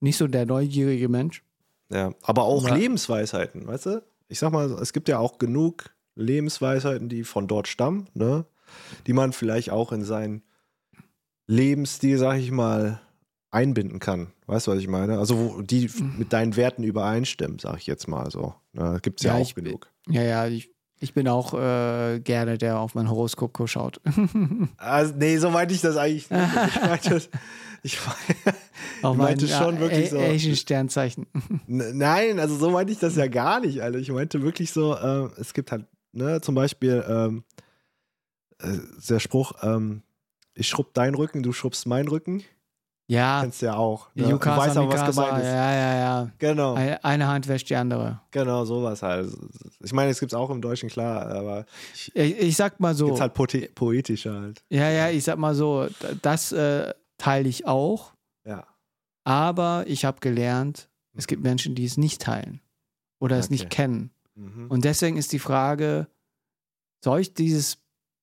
nicht 0.00 0.16
so 0.16 0.26
der 0.26 0.46
neugierige 0.46 1.08
Mensch. 1.08 1.42
Ja, 1.90 2.14
aber 2.22 2.44
auch 2.44 2.66
Ja. 2.68 2.74
Lebensweisheiten, 2.74 3.66
weißt 3.66 3.86
du? 3.86 4.02
Ich 4.28 4.38
sag 4.38 4.52
mal, 4.52 4.70
es 4.80 4.92
gibt 4.92 5.08
ja 5.08 5.18
auch 5.18 5.38
genug 5.38 5.94
Lebensweisheiten, 6.16 7.08
die 7.08 7.24
von 7.24 7.46
dort 7.48 7.68
stammen, 7.68 8.08
ne? 8.14 8.46
Die 9.06 9.12
man 9.12 9.32
vielleicht 9.32 9.70
auch 9.70 9.92
in 9.92 10.04
seinen 10.04 10.42
Lebensstil, 11.46 12.18
sag 12.18 12.38
ich 12.38 12.50
mal, 12.50 13.00
einbinden 13.54 13.98
kann. 14.00 14.32
Weißt 14.46 14.66
du, 14.66 14.72
was 14.72 14.78
ich 14.78 14.88
meine? 14.88 15.18
Also, 15.18 15.38
wo 15.56 15.62
die 15.62 15.88
Mhm. 15.88 16.14
mit 16.18 16.32
deinen 16.32 16.56
Werten 16.56 16.82
übereinstimmen, 16.82 17.58
sag 17.58 17.76
ich 17.78 17.86
jetzt 17.86 18.08
mal 18.08 18.30
so. 18.30 18.54
Ne? 18.72 18.98
Gibt 19.02 19.20
es 19.20 19.24
ja, 19.24 19.34
Ja, 19.36 19.40
auch 19.42 19.46
ich- 19.46 19.54
genug. 19.54 19.90
Ja, 20.08 20.22
ja, 20.22 20.46
ich, 20.46 20.70
ich 21.00 21.14
bin 21.14 21.28
auch 21.28 21.54
äh, 21.54 22.20
gerne 22.20 22.58
der 22.58 22.78
auf 22.78 22.94
mein 22.94 23.08
Horoskop 23.10 23.58
schaut. 23.68 24.00
Also, 24.76 25.14
nee, 25.16 25.38
so 25.38 25.50
meinte 25.50 25.72
ich 25.74 25.80
das 25.80 25.96
eigentlich 25.96 26.28
nicht. 26.30 26.42
Ich 26.74 26.80
meinte, 26.80 27.28
ich, 27.82 27.98
auf 29.02 29.16
meinte 29.16 29.46
mein 29.46 29.54
schon 29.62 29.78
wirklich 29.80 30.10
so- 30.10 30.18
Asian 30.18 30.56
Sternzeichen. 30.56 31.26
Nein, 31.66 32.38
also 32.38 32.56
so 32.56 32.70
meinte 32.70 32.92
ich 32.92 32.98
das 32.98 33.14
ja 33.16 33.26
gar 33.26 33.60
nicht, 33.60 33.82
Alter. 33.82 33.98
Ich 33.98 34.10
meinte 34.10 34.42
wirklich 34.42 34.72
so, 34.72 34.94
äh, 34.94 35.28
es 35.38 35.52
gibt 35.54 35.70
halt, 35.70 35.84
ne, 36.12 36.40
zum 36.40 36.54
Beispiel 36.54 37.04
ähm, 37.06 37.44
äh, 38.60 38.78
der 39.08 39.20
Spruch, 39.20 39.52
ähm, 39.62 40.02
ich 40.54 40.68
schrubb 40.68 40.94
deinen 40.94 41.14
Rücken, 41.14 41.42
du 41.42 41.52
schrubbst 41.52 41.86
meinen 41.86 42.08
Rücken. 42.08 42.42
Ja, 43.06 43.42
Kennst 43.42 43.60
du 43.60 43.66
ja 43.66 43.76
auch. 43.76 44.08
Ne? 44.14 44.28
Du 44.28 44.40
weißt 44.40 44.76
aber, 44.78 44.88
was 44.88 45.00
Mikasa, 45.00 45.24
gemeint 45.26 45.42
ist. 45.44 45.50
ja, 45.50 45.72
ja, 45.74 45.94
ja. 45.96 46.30
Genau, 46.38 46.74
Eine, 47.02 47.26
Hand 47.26 47.48
wäscht 47.48 47.68
die 47.68 47.76
andere. 47.76 48.20
genau, 48.30 48.64
sowas 48.64 49.02
halt. 49.02 49.30
Ich 49.80 49.92
meine, 49.92 50.10
es 50.10 50.20
gibt 50.20 50.32
es 50.32 50.38
auch 50.38 50.48
im 50.48 50.62
Deutschen, 50.62 50.88
klar, 50.88 51.26
aber 51.26 51.66
ich, 51.92 52.16
Ich, 52.16 52.38
ich 52.38 52.56
sag 52.56 52.80
mal 52.80 52.94
so, 52.94 53.06
gibt's 53.06 53.20
halt 53.20 53.34
pote- 53.34 53.68
poetischer 53.74 54.40
halt. 54.40 54.64
ja, 54.70 54.88
ja, 54.88 55.10
ich 55.10 55.22
sag 55.24 55.36
mal 55.38 55.54
so, 55.54 55.86
das 56.22 56.52
äh, 56.52 56.94
teile 57.18 57.46
ich 57.46 57.66
auch, 57.66 58.14
Ja. 58.46 58.64
aber 59.24 59.84
ich 59.86 60.06
habe 60.06 60.20
gelernt, 60.20 60.88
es 61.14 61.26
gibt 61.26 61.42
Menschen, 61.42 61.74
die 61.74 61.84
es 61.84 61.98
nicht 61.98 62.22
teilen 62.22 62.60
oder 63.20 63.36
es 63.38 63.46
Okay. 63.46 63.52
nicht 63.54 63.70
kennen. 63.70 64.12
Mhm. 64.34 64.68
Und 64.70 64.84
deswegen 64.86 65.18
ist 65.18 65.30
die 65.32 65.38
Frage, 65.38 66.06
soll 67.04 67.20
ich 67.20 67.34
dieses 67.34 67.76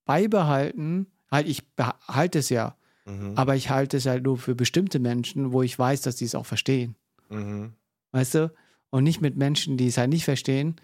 beibehalten? 0.06 1.06
Halt, 1.32 1.48
ich 1.48 1.68
behalte 1.76 2.40
es 2.40 2.50
ja, 2.50 2.76
Mhm. 3.12 3.34
aber 3.38 3.56
ich 3.56 3.70
halte 3.70 3.98
es 3.98 4.06
halt 4.06 4.24
nur 4.24 4.38
für 4.38 4.56
bestimmte 4.56 5.00
Menschen, 5.00 5.52
wo 5.52 5.62
ich 5.64 5.78
weiß, 5.78 6.02
dass 6.02 6.16
die 6.16 6.26
es 6.26 6.36
auch 6.36 6.46
verstehen. 6.46 6.96
Mhm. 7.30 7.74
Weißt 8.12 8.36
du? 8.36 8.54
Und 8.90 9.04
nicht 9.04 9.22
mit 9.22 9.36
Menschen, 9.38 9.78
die 9.78 9.88
es 9.88 9.98
halt 9.98 10.10
nicht 10.10 10.26
verstehen, 10.26 10.76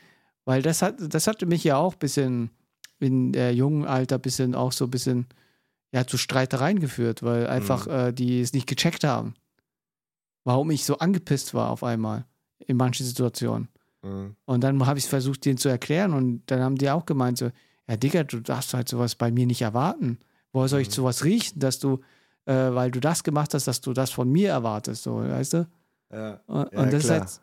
weil 0.45 0.61
das 0.61 0.81
hat, 0.81 0.95
das 1.13 1.27
hatte 1.27 1.45
mich 1.45 1.63
ja 1.63 1.77
auch 1.77 1.93
ein 1.93 1.99
bisschen 1.99 2.49
in 2.99 3.31
der 3.33 3.53
jungen 3.53 3.85
Alter 3.85 4.17
bisschen 4.17 4.55
auch 4.55 4.71
so 4.71 4.85
ein 4.85 4.91
bisschen 4.91 5.25
ja 5.91 6.05
zu 6.07 6.17
Streitereien 6.17 6.79
geführt, 6.79 7.21
weil 7.23 7.47
einfach 7.47 7.85
Mhm. 7.85 7.91
äh, 7.91 8.13
die 8.13 8.41
es 8.41 8.53
nicht 8.53 8.67
gecheckt 8.67 9.03
haben. 9.03 9.35
Warum 10.43 10.71
ich 10.71 10.85
so 10.85 10.97
angepisst 10.99 11.53
war 11.53 11.69
auf 11.69 11.83
einmal 11.83 12.25
in 12.65 12.77
manchen 12.77 13.05
Situationen. 13.05 13.67
Mhm. 14.01 14.35
Und 14.45 14.61
dann 14.63 14.85
habe 14.85 14.99
ich 14.99 15.05
versucht, 15.05 15.45
denen 15.45 15.57
zu 15.57 15.69
erklären 15.69 16.13
und 16.13 16.43
dann 16.47 16.61
haben 16.61 16.75
die 16.75 16.89
auch 16.89 17.05
gemeint 17.05 17.37
so, 17.37 17.51
ja 17.87 17.97
Digga, 17.97 18.23
du 18.23 18.39
darfst 18.39 18.73
halt 18.73 18.87
sowas 18.87 19.15
bei 19.15 19.31
mir 19.31 19.45
nicht 19.45 19.61
erwarten. 19.61 20.19
Woher 20.53 20.69
soll 20.69 20.81
ich 20.81 20.87
Mhm. 20.89 20.93
sowas 20.93 21.23
riechen, 21.25 21.59
dass 21.59 21.79
du, 21.79 21.99
äh, 22.47 22.73
weil 22.73 22.91
du 22.91 22.99
das 22.99 23.23
gemacht 23.23 23.53
hast, 23.53 23.67
dass 23.67 23.81
du 23.81 23.93
das 23.93 24.09
von 24.11 24.31
mir 24.31 24.49
erwartest, 24.49 25.03
so, 25.03 25.17
weißt 25.17 25.53
du? 25.53 25.67
Ja. 26.11 26.39
Und, 26.47 26.73
Ja, 26.73 26.79
und, 26.81 26.93
das 26.93 27.09
halt, 27.09 27.41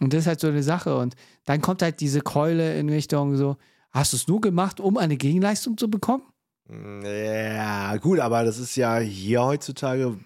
und 0.00 0.12
das 0.12 0.20
ist 0.20 0.26
halt 0.26 0.40
so 0.40 0.48
eine 0.48 0.62
Sache. 0.62 0.96
Und 0.96 1.14
dann 1.44 1.60
kommt 1.60 1.82
halt 1.82 2.00
diese 2.00 2.22
Keule 2.22 2.78
in 2.78 2.88
Richtung 2.88 3.36
so, 3.36 3.56
hast 3.90 4.12
du 4.12 4.16
es 4.16 4.26
nur 4.26 4.40
gemacht, 4.40 4.80
um 4.80 4.96
eine 4.96 5.16
Gegenleistung 5.16 5.76
zu 5.76 5.90
bekommen? 5.90 6.22
Ja, 7.04 7.96
gut, 7.96 8.18
aber 8.20 8.44
das 8.44 8.58
ist 8.58 8.76
ja 8.76 8.98
hier 8.98 9.44
heutzutage 9.44 10.16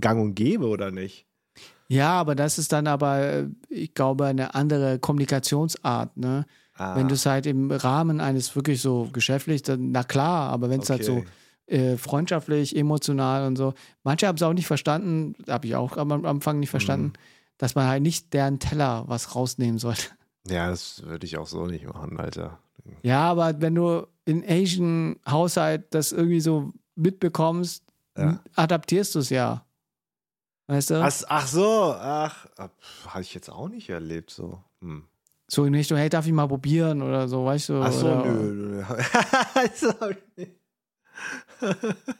gang 0.00 0.20
und 0.20 0.34
gäbe, 0.34 0.66
oder 0.66 0.90
nicht? 0.90 1.26
Ja, 1.88 2.12
aber 2.12 2.34
das 2.34 2.58
ist 2.58 2.72
dann 2.72 2.86
aber, 2.86 3.18
äh, 3.20 3.46
ich 3.68 3.92
glaube, 3.94 4.24
eine 4.26 4.54
andere 4.54 4.98
Kommunikationsart, 4.98 6.16
ne? 6.16 6.46
Ah, 6.74 6.96
Wenn 6.96 7.08
du 7.08 7.14
es 7.14 7.26
halt 7.26 7.44
im 7.44 7.70
Rahmen 7.70 8.20
eines 8.20 8.54
wirklich 8.56 8.80
so 8.80 9.10
geschäftlich, 9.12 9.62
dann, 9.62 9.90
na 9.90 10.02
klar, 10.02 10.48
aber 10.50 10.70
wenn 10.70 10.80
es 10.80 10.88
halt 10.88 11.04
so 11.04 11.16
okay. 11.16 11.26
Äh, 11.70 11.96
freundschaftlich, 11.96 12.76
emotional 12.76 13.46
und 13.46 13.56
so. 13.56 13.74
Manche 14.02 14.26
haben 14.26 14.36
es 14.36 14.42
auch 14.42 14.52
nicht 14.52 14.66
verstanden, 14.66 15.34
habe 15.48 15.66
ich 15.66 15.74
auch 15.76 15.96
am 15.96 16.12
Anfang 16.26 16.58
nicht 16.60 16.70
verstanden, 16.70 17.06
Mhm. 17.08 17.12
dass 17.58 17.74
man 17.74 17.86
halt 17.86 18.02
nicht 18.02 18.32
deren 18.32 18.58
Teller 18.58 19.04
was 19.06 19.34
rausnehmen 19.34 19.78
sollte. 19.78 20.06
Ja, 20.48 20.70
das 20.70 21.02
würde 21.04 21.26
ich 21.26 21.36
auch 21.36 21.46
so 21.46 21.66
nicht 21.66 21.84
machen, 21.86 22.18
Alter. 22.18 22.58
Ja, 23.02 23.30
aber 23.30 23.60
wenn 23.60 23.74
du 23.74 24.06
in 24.24 24.42
Asian 24.48 25.16
Haushalt 25.28 25.84
das 25.94 26.12
irgendwie 26.12 26.40
so 26.40 26.72
mitbekommst, 26.96 27.84
Ja. 28.16 28.40
adaptierst 28.56 29.14
du 29.14 29.18
es 29.18 29.28
ja. 29.28 29.66
Weißt 30.66 30.90
du? 30.90 30.94
Ach, 31.04 31.12
ach 31.28 31.46
so, 31.46 31.94
ach, 31.94 32.46
habe 33.06 33.20
ich 33.20 33.34
jetzt 33.34 33.50
auch 33.50 33.68
nicht 33.68 33.90
erlebt, 33.90 34.30
so. 34.30 34.64
Hm. 34.80 35.04
so 35.46 35.64
in 35.66 35.74
Richtung, 35.74 35.98
hey, 35.98 36.08
darf 36.08 36.26
ich 36.26 36.32
mal 36.32 36.48
probieren 36.48 37.02
oder 37.02 37.28
so, 37.28 37.44
weißt 37.44 37.68
du? 37.68 37.82
Ach 37.82 37.92
so, 37.92 38.06
oder, 38.06 38.24
nö, 38.24 38.82
nö. 38.82 38.84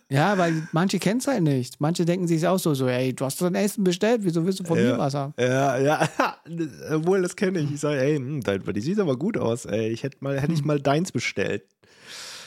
Ja, 0.08 0.36
weil 0.38 0.66
manche 0.72 0.98
kennen 0.98 1.20
es 1.20 1.26
halt 1.26 1.42
nicht. 1.42 1.80
Manche 1.80 2.04
denken 2.04 2.26
sich 2.26 2.46
auch 2.46 2.58
so, 2.58 2.74
so, 2.74 2.88
ey, 2.88 3.14
du 3.14 3.24
hast 3.24 3.40
dein 3.42 3.54
Essen 3.54 3.84
bestellt, 3.84 4.20
wieso 4.24 4.44
willst 4.44 4.60
du 4.60 4.64
von 4.64 4.76
Ja. 4.78 4.92
mir 4.92 4.98
was 4.98 5.14
haben? 5.14 5.34
ja, 5.38 5.78
ja, 5.78 6.08
obwohl, 6.92 7.22
das 7.22 7.36
kenne 7.36 7.60
ich. 7.60 7.72
Ich 7.74 7.80
sage, 7.80 8.00
ey, 8.00 8.16
hm, 8.16 8.40
dein, 8.42 8.62
die 8.64 8.80
sieht 8.80 8.98
aber 8.98 9.16
gut 9.16 9.36
aus, 9.38 9.64
ey. 9.66 9.88
Ich 9.88 10.02
hätte 10.02 10.18
mal, 10.20 10.40
hätte 10.40 10.52
ich 10.52 10.64
mal 10.64 10.80
deins 10.80 11.12
bestellt. 11.12 11.62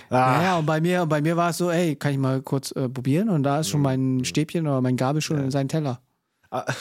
Ah, 0.10 0.16
Ja, 0.38 0.44
ja, 0.44 0.58
und 0.58 0.66
bei 0.66 0.82
mir, 0.82 1.06
bei 1.06 1.22
mir 1.22 1.38
war 1.38 1.50
es 1.52 1.58
so, 1.58 1.72
ey, 1.72 1.96
kann 1.96 2.12
ich 2.12 2.18
mal 2.20 2.41
kurz 2.41 2.72
äh, 2.72 2.89
probieren? 2.89 3.30
Und 3.30 3.44
da 3.44 3.60
ist 3.62 3.70
schon 3.70 3.82
mein 3.82 4.26
Stäbchen 4.26 4.68
oder 4.68 4.82
mein 4.82 4.98
Gabel 4.98 5.22
schon 5.22 5.38
in 5.39 5.52
seinen 5.52 5.70
Teller. 5.70 6.02
Ah. 6.52 6.66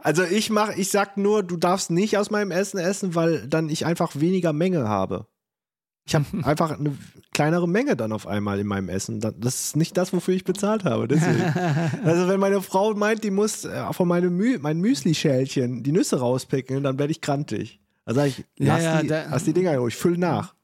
Also 0.00 0.22
ich 0.24 0.48
mach, 0.50 0.74
ich 0.76 0.90
sag 0.90 1.16
nur, 1.18 1.42
du 1.42 1.56
darfst 1.56 1.90
nicht 1.90 2.16
aus 2.16 2.30
meinem 2.30 2.50
Essen 2.50 2.78
essen, 2.78 3.14
weil 3.14 3.46
dann 3.46 3.68
ich 3.68 3.84
einfach 3.84 4.12
weniger 4.18 4.52
Menge 4.54 4.88
habe. 4.88 5.26
Ich 6.04 6.14
habe 6.16 6.26
einfach 6.42 6.78
eine 6.78 6.96
kleinere 7.32 7.68
Menge 7.68 7.94
dann 7.96 8.12
auf 8.12 8.26
einmal 8.26 8.58
in 8.58 8.66
meinem 8.66 8.88
Essen. 8.88 9.20
Da- 9.20 9.30
Das 9.30 9.66
ist 9.66 9.76
nicht 9.76 9.96
das, 9.96 10.12
wofür 10.12 10.34
ich 10.34 10.44
bezahlt 10.44 10.84
habe. 10.84 11.06
Deswegen. 11.08 11.42
Also 12.04 12.26
wenn 12.28 12.40
meine 12.40 12.60
Frau 12.60 12.92
meint, 12.94 13.22
die 13.22 13.30
muss 13.30 13.64
äh, 13.64 13.92
von 13.92 14.08
meinem 14.08 14.36
Mü 14.36 14.58
mein 14.60 14.80
Müsli-Schälchen 14.80 15.82
die 15.84 15.92
Nüsse 15.92 16.18
rauspicken, 16.18 16.82
dann 16.82 16.98
werde 16.98 17.12
ich 17.12 17.20
krantig. 17.20 17.80
Dann 18.04 18.16
sage 18.16 18.28
ich, 18.30 18.38
Ja, 18.58 18.74
lass, 18.74 18.82
ja, 18.84 19.02
die, 19.02 19.06
da- 19.08 19.26
lass 19.30 19.44
die 19.44 19.52
Dinger 19.52 19.76
ruhig, 19.78 19.94
füll 19.94 20.18
nach. 20.18 20.54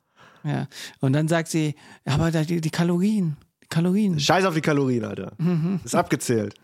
Ja. 0.42 0.66
Und 1.00 1.12
dann 1.12 1.28
sagt 1.28 1.48
sie, 1.48 1.74
ja, 2.06 2.14
aber 2.14 2.30
die, 2.32 2.60
die 2.60 2.70
Kalorien, 2.70 3.36
die 3.62 3.68
Kalorien. 3.68 4.18
Scheiß 4.18 4.44
auf 4.44 4.54
die 4.54 4.60
Kalorien, 4.60 5.04
Alter. 5.04 5.32
Mhm. 5.38 5.80
Ist 5.84 5.94
abgezählt. 5.94 6.54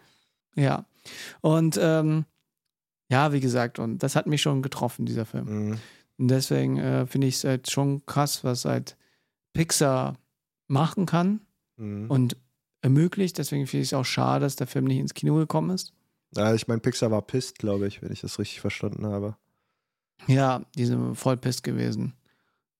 Ja. 0.56 0.84
Und 1.42 1.78
ähm, 1.80 2.24
ja, 3.08 3.32
wie 3.32 3.40
gesagt, 3.40 3.78
und 3.78 4.02
das 4.02 4.16
hat 4.16 4.26
mich 4.26 4.42
schon 4.42 4.62
getroffen, 4.62 5.06
dieser 5.06 5.26
Film. 5.26 5.68
Mhm. 5.70 5.78
Und 6.18 6.28
deswegen 6.28 6.78
äh, 6.78 7.06
finde 7.06 7.26
ich 7.26 7.36
es 7.36 7.44
halt 7.44 7.70
schon 7.70 8.04
krass, 8.06 8.44
was 8.44 8.64
halt 8.64 8.96
Pixar 9.52 10.16
machen 10.68 11.06
kann 11.06 11.40
Mhm. 11.76 12.08
und 12.10 12.36
ermöglicht. 12.82 13.36
Deswegen 13.38 13.66
finde 13.66 13.82
ich 13.82 13.88
es 13.88 13.94
auch 13.94 14.04
schade, 14.04 14.44
dass 14.44 14.56
der 14.56 14.66
Film 14.68 14.84
nicht 14.84 14.98
ins 14.98 15.14
Kino 15.14 15.34
gekommen 15.36 15.70
ist. 15.70 15.92
Ja, 16.36 16.54
ich 16.54 16.68
meine, 16.68 16.80
Pixar 16.80 17.10
war 17.10 17.22
pisst, 17.22 17.58
glaube 17.58 17.86
ich, 17.88 18.00
wenn 18.02 18.12
ich 18.12 18.20
das 18.20 18.38
richtig 18.38 18.60
verstanden 18.60 19.06
habe. 19.06 19.36
Ja, 20.26 20.62
die 20.76 20.84
sind 20.86 21.16
voll 21.16 21.36
pisst 21.36 21.62
gewesen. 21.64 22.14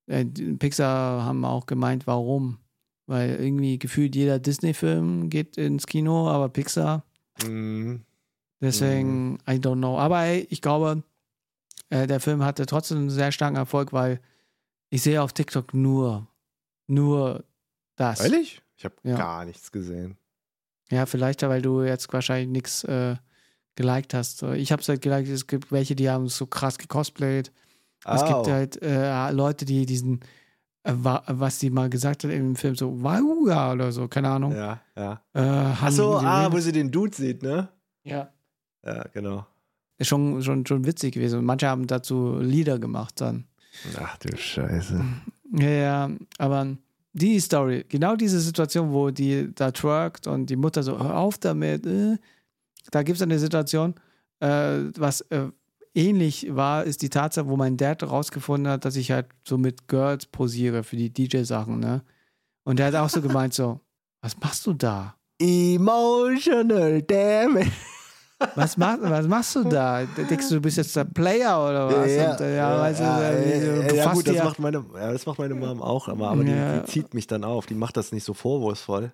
Äh, 0.07 0.24
Pixar 0.24 1.24
haben 1.24 1.45
auch 1.45 1.66
gemeint, 1.66 2.07
warum. 2.07 2.59
Weil 3.07 3.30
irgendwie 3.35 3.78
gefühlt 3.78 4.14
jeder 4.16 4.39
Disney-Film 4.39 5.28
geht 5.28 5.59
ins 5.59 5.87
Kino, 5.87 6.28
aber 6.28 6.49
Pixar, 6.49 7.05
Mhm. 7.45 8.03
Deswegen, 8.61 9.39
I 9.49 9.55
don't 9.55 9.76
know. 9.78 9.99
Aber 9.99 10.20
ey, 10.22 10.47
ich 10.49 10.62
glaube, 10.62 11.03
äh, 11.90 12.06
der 12.06 12.20
Film 12.20 12.44
hatte 12.44 12.66
trotzdem 12.66 12.98
einen 12.98 13.10
sehr 13.10 13.32
starken 13.32 13.56
Erfolg, 13.56 13.92
weil 13.92 14.20
ich 14.90 15.02
sehe 15.02 15.22
auf 15.22 15.32
TikTok 15.32 15.74
nur, 15.74 16.26
nur 16.86 17.44
das. 17.96 18.20
Ehrlich? 18.20 18.62
Ich 18.76 18.84
habe 18.84 18.94
Ja. 19.02 19.16
gar 19.16 19.44
nichts 19.44 19.70
gesehen. 19.72 20.16
Ja, 20.90 21.06
vielleicht, 21.06 21.42
weil 21.42 21.62
du 21.62 21.82
jetzt 21.82 22.12
wahrscheinlich 22.12 22.48
nichts 22.48 22.84
äh, 22.84 23.16
geliked 23.76 24.14
hast. 24.14 24.38
So, 24.38 24.52
Ich 24.52 24.70
habe 24.70 24.82
es 24.82 24.88
halt 24.88 25.00
geliked, 25.02 25.28
es 25.28 25.46
gibt 25.46 25.72
welche, 25.72 25.96
die 25.96 26.08
haben 26.10 26.26
es 26.26 26.36
so 26.36 26.46
krass 26.46 26.78
gecosplayt. 26.78 27.50
Es 28.06 28.22
Au. 28.22 28.26
gibt 28.42 28.48
halt 28.54 28.82
äh, 28.82 29.30
Leute, 29.30 29.64
die 29.64 29.86
diesen, 29.86 30.20
äh, 30.82 30.92
wa- 30.94 31.24
was 31.26 31.58
sie 31.58 31.70
mal 31.70 31.88
gesagt 31.88 32.24
hat 32.24 32.30
im 32.30 32.54
Film, 32.54 32.74
so 32.76 33.02
Wauga 33.02 33.72
oder 33.72 33.92
so, 33.92 34.06
keine 34.08 34.28
Ahnung. 34.28 34.52
Ja, 34.54 34.80
ja. 34.94 35.22
Äh, 35.32 35.40
Achso, 35.40 36.18
ah, 36.18 36.52
wo 36.52 36.58
sie 36.58 36.72
den 36.72 36.90
Dude 36.92 37.16
sieht, 37.16 37.42
ne? 37.42 37.68
ja. 38.04 38.30
Ja, 38.84 39.04
genau. 39.14 39.46
Ist 39.99 40.09
schon, 40.09 40.42
schon, 40.42 40.66
schon 40.66 40.84
witzig 40.84 41.14
gewesen. 41.14 41.45
Manche 41.45 41.68
haben 41.68 41.86
dazu 41.86 42.38
Lieder 42.40 42.78
gemacht 42.78 43.20
dann. 43.20 43.45
Ach 43.99 44.16
du 44.18 44.36
Scheiße. 44.36 45.05
Ja, 45.53 45.68
ja, 45.68 46.11
aber 46.38 46.76
die 47.12 47.38
Story, 47.38 47.84
genau 47.88 48.16
diese 48.16 48.40
Situation, 48.40 48.92
wo 48.92 49.11
die 49.11 49.55
da 49.55 49.70
twerkt 49.70 50.26
und 50.26 50.47
die 50.47 50.57
Mutter 50.57 50.82
so, 50.82 50.99
hör 50.99 51.16
auf 51.16 51.38
damit, 51.38 51.86
äh, 51.86 52.16
da 52.90 53.03
gibt 53.03 53.16
es 53.16 53.22
eine 53.22 53.38
Situation, 53.38 53.95
äh, 54.40 54.80
was 54.97 55.20
äh, 55.22 55.49
ähnlich 55.95 56.55
war, 56.55 56.84
ist 56.84 57.03
die 57.03 57.09
Tatsache, 57.09 57.49
wo 57.49 57.57
mein 57.57 57.76
Dad 57.76 58.03
rausgefunden 58.03 58.70
hat, 58.70 58.84
dass 58.84 58.97
ich 58.97 59.12
halt 59.12 59.26
so 59.47 59.57
mit 59.59 59.86
Girls 59.86 60.26
posiere 60.26 60.82
für 60.82 60.97
die 60.97 61.12
DJ-Sachen, 61.12 61.78
ne? 61.78 62.03
Und 62.64 62.78
der 62.78 62.86
hat 62.86 62.95
auch 62.95 63.11
so 63.11 63.20
gemeint, 63.20 63.55
so, 63.55 63.80
was 64.22 64.36
machst 64.40 64.66
du 64.66 64.72
da? 64.72 65.14
Emotional 65.38 67.03
damage. 67.03 67.70
Was, 68.55 68.76
mach, 68.76 68.97
was 69.01 69.26
machst 69.26 69.57
du 69.57 69.64
da? 69.64 70.05
Denkst 70.05 70.49
du, 70.49 70.55
du 70.57 70.61
bist 70.61 70.76
jetzt 70.76 70.95
der 70.97 71.05
Player 71.05 71.59
oder 71.62 71.88
was? 71.88 72.40
und, 72.40 72.47
ja, 72.55 72.78
weißt 72.80 73.01
du, 73.01 73.05
ja, 73.05 73.32
ja, 73.32 73.88
du 73.88 73.97
ja, 73.97 74.03
fasst 74.03 74.24
gut, 74.24 74.34
das 74.34 74.45
macht, 74.45 74.59
meine, 74.59 74.84
ja, 74.95 75.12
das 75.12 75.26
macht 75.26 75.38
meine 75.38 75.55
Mom 75.55 75.82
auch 75.82 76.09
immer, 76.09 76.30
aber 76.30 76.45
die, 76.45 76.53
die 76.53 76.84
zieht 76.86 77.14
mich 77.14 77.26
dann 77.26 77.45
auf. 77.45 77.66
Die 77.66 77.74
macht 77.74 77.97
das 77.97 78.12
nicht 78.12 78.24
so 78.24 78.34
vorwurfsvoll. 78.34 79.12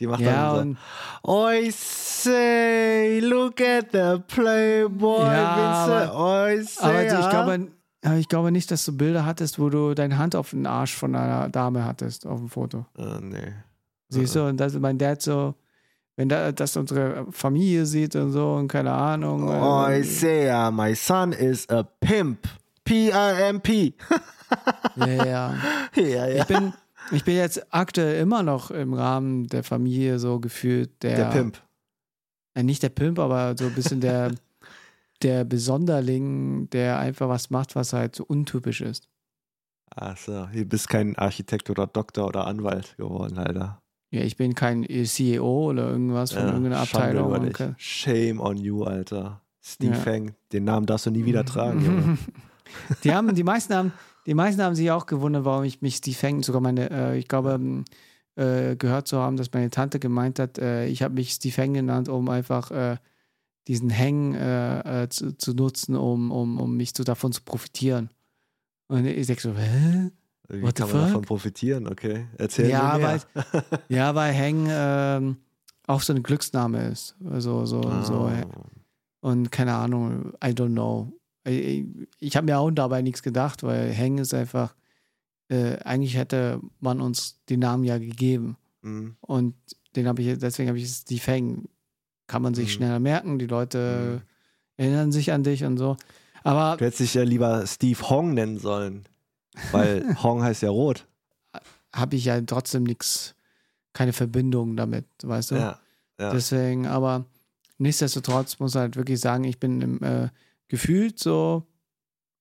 Die 0.00 0.06
macht 0.06 0.24
dann 0.24 0.78
so, 1.22 1.32
Oi 1.32 1.70
say, 1.70 3.20
look 3.20 3.60
at 3.60 3.88
the 3.92 4.20
Playboy, 4.26 5.20
Ja, 5.20 5.86
Vincent. 5.86 6.14
Oi 6.14 6.62
say, 6.62 6.84
Aber 6.84 7.04
ich 7.04 7.12
ah. 7.12 7.30
glaube, 7.30 7.68
aber 8.04 8.16
ich 8.16 8.28
glaube 8.28 8.50
nicht, 8.50 8.70
dass 8.70 8.84
du 8.84 8.96
Bilder 8.96 9.24
hattest, 9.24 9.58
wo 9.58 9.68
du 9.70 9.94
deine 9.94 10.18
Hand 10.18 10.34
auf 10.34 10.50
den 10.50 10.66
Arsch 10.66 10.94
von 10.94 11.14
einer 11.14 11.48
Dame 11.48 11.84
hattest 11.84 12.26
auf 12.26 12.40
dem 12.40 12.48
Foto. 12.48 12.86
Äh, 12.98 13.20
nee. 13.20 13.52
Siehst 14.08 14.34
du? 14.34 14.46
Und 14.46 14.58
das 14.58 14.74
mein 14.74 14.98
Dad 14.98 15.22
so, 15.22 15.54
wenn 16.16 16.28
da, 16.28 16.52
das 16.52 16.76
unsere 16.76 17.26
Familie 17.30 17.86
sieht 17.86 18.16
und 18.16 18.32
so 18.32 18.54
und 18.54 18.68
keine 18.68 18.92
Ahnung. 18.92 19.48
Oi 19.48 20.00
äh, 20.00 20.02
say, 20.02 20.50
ah, 20.50 20.70
my 20.70 20.94
son 20.94 21.32
is 21.32 21.68
a 21.68 21.82
pimp. 21.82 22.46
P-I-M-P. 22.84 23.94
ja, 24.96 25.06
ja. 25.06 25.54
ja, 25.94 26.02
ja. 26.04 26.26
Ich 26.42 26.44
bin, 26.46 26.72
ich 27.12 27.24
bin 27.24 27.36
jetzt 27.36 27.72
aktuell 27.72 28.20
immer 28.20 28.42
noch 28.42 28.70
im 28.70 28.92
Rahmen 28.92 29.46
der 29.46 29.62
Familie 29.62 30.18
so 30.18 30.40
gefühlt 30.40 31.02
der, 31.02 31.16
Der 31.16 31.24
Pimp. 31.26 31.62
Äh, 32.54 32.62
nicht 32.62 32.82
der 32.82 32.90
Pimp, 32.90 33.18
aber 33.18 33.54
so 33.56 33.66
ein 33.66 33.74
bisschen 33.74 34.00
der, 34.00 34.32
der 35.22 35.44
Besonderling, 35.44 36.68
der 36.70 36.98
einfach 36.98 37.28
was 37.28 37.50
macht, 37.50 37.76
was 37.76 37.92
halt 37.92 38.16
so 38.16 38.24
untypisch 38.24 38.80
ist. 38.80 39.08
Ach 39.94 40.16
so, 40.16 40.46
du 40.46 40.64
bist 40.64 40.88
kein 40.88 41.16
Architekt 41.16 41.68
oder 41.70 41.86
Doktor 41.86 42.26
oder 42.26 42.46
Anwalt 42.46 42.96
geworden, 42.96 43.38
Alter. 43.38 43.81
Ja, 44.12 44.20
ich 44.20 44.36
bin 44.36 44.54
kein 44.54 44.86
CEO 45.06 45.70
oder 45.70 45.88
irgendwas 45.88 46.32
von 46.32 46.42
Ja, 46.42 46.48
irgendeiner 46.48 46.80
Abteilung. 46.80 47.50
Shame 47.78 48.40
on 48.40 48.58
you, 48.58 48.84
Alter. 48.84 49.40
Steve 49.62 49.94
Ja. 49.94 49.98
Fang, 49.98 50.34
den 50.52 50.64
Namen 50.64 50.84
darfst 50.84 51.06
du 51.06 51.10
nie 51.10 51.24
wieder 51.24 51.44
tragen. 51.44 52.18
Die 53.04 53.12
haben, 53.12 53.34
die 53.34 53.42
meisten 53.42 53.74
haben, 53.74 53.92
die 54.26 54.34
meisten 54.34 54.62
haben 54.62 54.74
sich 54.74 54.90
auch 54.90 55.06
gewundert, 55.06 55.44
warum 55.44 55.64
ich 55.64 55.82
mich 55.82 55.96
Steve 55.96 56.16
Hang, 56.22 56.42
sogar 56.42 56.60
meine, 56.60 56.90
äh, 56.90 57.18
ich 57.18 57.28
glaube, 57.28 57.52
ähm, 57.52 57.84
äh, 58.34 58.76
gehört 58.76 59.08
zu 59.08 59.18
haben, 59.18 59.36
dass 59.36 59.52
meine 59.52 59.68
Tante 59.70 59.98
gemeint 59.98 60.38
hat, 60.38 60.58
äh, 60.58 60.86
ich 60.86 61.02
habe 61.02 61.14
mich 61.14 61.32
Steve 61.32 61.60
Hang 61.60 61.74
genannt, 61.74 62.08
um 62.08 62.28
einfach 62.30 62.70
äh, 62.70 62.96
diesen 63.68 63.96
Hang 63.96 64.34
äh, 64.34 65.02
äh, 65.04 65.08
zu, 65.08 65.36
zu 65.36 65.52
nutzen, 65.54 65.96
um, 65.96 66.30
um, 66.30 66.58
um 66.60 66.76
mich 66.76 66.92
so 66.96 67.04
davon 67.04 67.32
zu 67.32 67.42
profitieren. 67.42 68.10
Und 68.88 69.06
ich 69.06 69.26
sag 69.26 69.40
so, 69.40 69.54
hä? 69.54 70.10
Wie 70.52 70.62
What 70.62 70.74
kann 70.76 70.88
man 70.90 70.96
davon 70.98 71.12
fuck? 71.12 71.26
profitieren? 71.26 71.86
Okay, 71.88 72.26
erzähl 72.38 72.68
Ja, 72.68 72.96
mir 72.98 73.06
mehr. 73.06 73.20
Ja, 73.88 74.14
weil 74.14 74.34
Hang 74.36 74.66
ähm, 74.70 75.36
auch 75.86 76.00
so 76.02 76.12
ein 76.12 76.22
Glücksname 76.22 76.88
ist. 76.88 77.16
Also 77.28 77.64
so, 77.66 77.82
so, 78.02 78.30
Oh. 78.30 78.64
Und 79.28 79.50
keine 79.52 79.74
Ahnung, 79.74 80.32
I 80.44 80.48
don't 80.48 80.72
know. 80.72 81.12
Ich, 81.44 81.84
ich 82.18 82.36
habe 82.36 82.44
mir 82.46 82.58
auch 82.58 82.70
dabei 82.70 83.02
nichts 83.02 83.22
gedacht, 83.22 83.62
weil 83.62 83.96
Hang 83.96 84.18
ist 84.18 84.34
einfach, 84.34 84.74
äh, 85.48 85.76
eigentlich 85.78 86.16
hätte 86.16 86.60
man 86.80 87.00
uns 87.00 87.40
den 87.48 87.60
Namen 87.60 87.84
ja 87.84 87.98
gegeben. 87.98 88.56
Mhm. 88.82 89.16
Und 89.20 89.54
den 89.96 90.06
habe 90.08 90.22
ich, 90.22 90.38
deswegen 90.38 90.68
habe 90.68 90.78
ich 90.78 90.84
es 90.84 91.04
die 91.04 91.18
Fang. 91.18 91.64
Kann 92.28 92.42
man 92.42 92.54
sich 92.54 92.66
Mhm. 92.68 92.72
schneller 92.72 93.00
merken, 93.00 93.38
die 93.38 93.46
Leute 93.46 94.22
erinnern 94.76 95.12
sich 95.12 95.32
an 95.32 95.42
dich 95.42 95.64
und 95.64 95.76
so. 95.78 95.96
Aber 96.44 96.76
Du 96.78 96.84
hättest 96.84 97.00
dich 97.00 97.14
ja 97.14 97.22
lieber 97.24 97.66
Steve 97.66 98.00
Hong 98.08 98.34
nennen 98.34 98.58
sollen. 98.58 99.04
Weil 99.70 100.16
Hong 100.22 100.42
heißt 100.42 100.62
ja 100.62 100.70
rot. 100.70 101.06
habe 101.92 102.16
ich 102.16 102.24
ja 102.24 102.40
trotzdem 102.40 102.84
nichts, 102.84 103.34
keine 103.92 104.12
Verbindung 104.12 104.76
damit, 104.76 105.06
weißt 105.22 105.52
du? 105.52 105.54
Ja. 105.56 105.80
ja. 106.18 106.32
Deswegen, 106.32 106.86
aber 106.86 107.26
nichtsdestotrotz 107.78 108.58
muss 108.58 108.74
halt 108.74 108.96
wirklich 108.96 109.20
sagen, 109.20 109.44
ich 109.44 109.58
bin 109.58 109.80
im, 109.80 110.02
äh, 110.02 110.28
gefühlt 110.68 111.18
so 111.18 111.66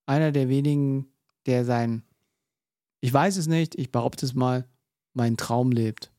einer 0.05 0.31
der 0.31 0.49
wenigen, 0.49 1.07
der 1.45 1.65
sein, 1.65 2.03
ich 3.01 3.11
weiß 3.11 3.37
es 3.37 3.47
nicht, 3.47 3.75
ich 3.75 3.91
behaupte 3.91 4.25
es 4.25 4.33
mal, 4.33 4.65
meinen 5.13 5.35
Traum 5.35 5.71
lebt. 5.71 6.11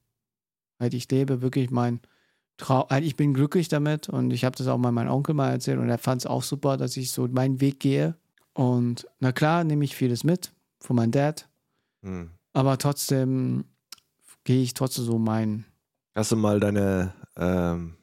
Halt, 0.78 0.94
ich 0.94 1.10
lebe 1.10 1.40
wirklich 1.40 1.70
mein 1.70 2.00
Traum, 2.58 2.86
halt, 2.90 3.04
ich 3.04 3.16
bin 3.16 3.32
glücklich 3.32 3.68
damit 3.68 4.08
und 4.08 4.30
ich 4.32 4.44
habe 4.44 4.56
das 4.56 4.66
auch 4.66 4.78
mal 4.78 4.92
meinem 4.92 5.10
Onkel 5.10 5.34
mal 5.34 5.50
erzählt 5.50 5.78
und 5.78 5.88
er 5.88 5.98
fand 5.98 6.22
es 6.22 6.26
auch 6.26 6.42
super, 6.42 6.76
dass 6.76 6.96
ich 6.96 7.12
so 7.12 7.26
meinen 7.28 7.60
Weg 7.60 7.80
gehe. 7.80 8.16
Und 8.52 9.06
na 9.20 9.32
klar, 9.32 9.64
nehme 9.64 9.84
ich 9.84 9.96
vieles 9.96 10.24
mit 10.24 10.52
von 10.82 10.96
meinem 10.96 11.12
Dad, 11.12 11.48
Hm. 12.02 12.30
aber 12.52 12.76
trotzdem 12.78 13.64
gehe 14.44 14.62
ich 14.62 14.74
trotzdem 14.74 15.04
so 15.04 15.18
meinen 15.18 15.64
Hast 16.14 16.32
du 16.32 16.36
mal 16.36 16.60
deine 16.60 17.14
ähm, 17.36 17.94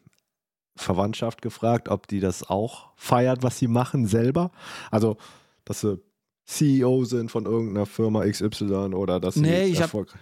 Verwandtschaft 0.75 1.41
gefragt, 1.41 1.89
ob 1.89 2.07
die 2.07 2.19
das 2.19 2.43
auch 2.49 2.91
feiert, 2.95 3.43
was 3.43 3.59
sie 3.59 3.67
machen 3.67 4.07
selber? 4.07 4.51
Also, 4.91 5.17
dass 5.65 5.81
sie 5.81 5.99
CEO 6.45 7.03
sind 7.05 7.29
von 7.29 7.45
irgendeiner 7.45 7.85
Firma 7.85 8.25
XY 8.25 8.93
oder 8.95 9.19
dass 9.19 9.35
sie 9.35 9.41
Nee, 9.41 9.65
ich 9.65 9.75
hab- 9.77 9.83
Erfolg. 9.83 10.17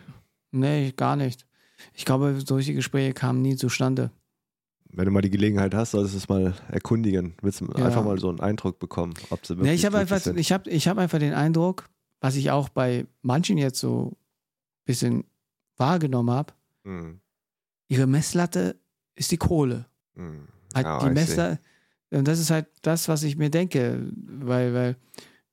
Nee, 0.52 0.92
gar 0.98 1.16
nicht. 1.16 1.46
Ich 1.94 2.04
glaube, 2.06 2.42
solche 2.46 2.74
Gespräche 2.74 3.14
kamen 3.14 3.42
nie 3.42 3.56
zustande. 3.56 4.12
Wenn 4.90 5.06
du 5.06 5.12
mal 5.12 5.22
die 5.22 5.30
Gelegenheit 5.30 5.76
hast, 5.76 5.92
solltest 5.92 6.16
du 6.16 6.18
es 6.18 6.30
mal 6.30 6.54
erkundigen. 6.70 7.36
Willst 7.42 7.62
du 7.62 7.66
Ja. 7.78 7.86
einfach 7.86 8.04
mal 8.04 8.18
so 8.20 8.30
einen 8.30 8.40
Eindruck 8.40 8.80
bekommen, 8.80 9.14
ob 9.30 9.46
sie 9.46 9.56
wirklich 9.58 9.70
Nee, 9.70 9.76
ich 9.76 9.86
habe 9.86 9.98
einfach, 10.00 10.20
sind. 10.20 10.40
ich 10.40 10.52
hab, 10.52 10.66
ich 10.68 10.88
hab 10.88 10.98
einfach 10.98 11.20
den 11.20 11.34
Eindruck, 11.34 11.88
was 12.20 12.36
ich 12.36 12.52
auch 12.52 12.70
bei 12.70 13.06
manchen 13.22 13.58
jetzt 13.58 13.80
so 13.80 14.12
ein 14.14 14.86
bisschen 14.86 15.24
wahrgenommen 15.78 16.32
habe, 16.32 16.54
Hm. 16.84 17.20
ihre 17.90 18.08
Messlatte 18.08 18.80
ist 19.16 19.32
die 19.32 19.38
Kohle. 19.38 19.86
Hm. 20.16 20.48
Halt 20.74 20.86
Ja, 20.86 21.00
die. 21.00 21.14
Messlatte. 21.14 21.60
Und 22.12 22.28
das 22.28 22.40
ist 22.40 22.50
halt 22.52 22.68
das, 22.84 23.08
was 23.10 23.24
ich 23.24 23.36
mir 23.38 23.50
denke. 23.50 24.10
Weil, 24.16 24.74
weil, 24.74 24.96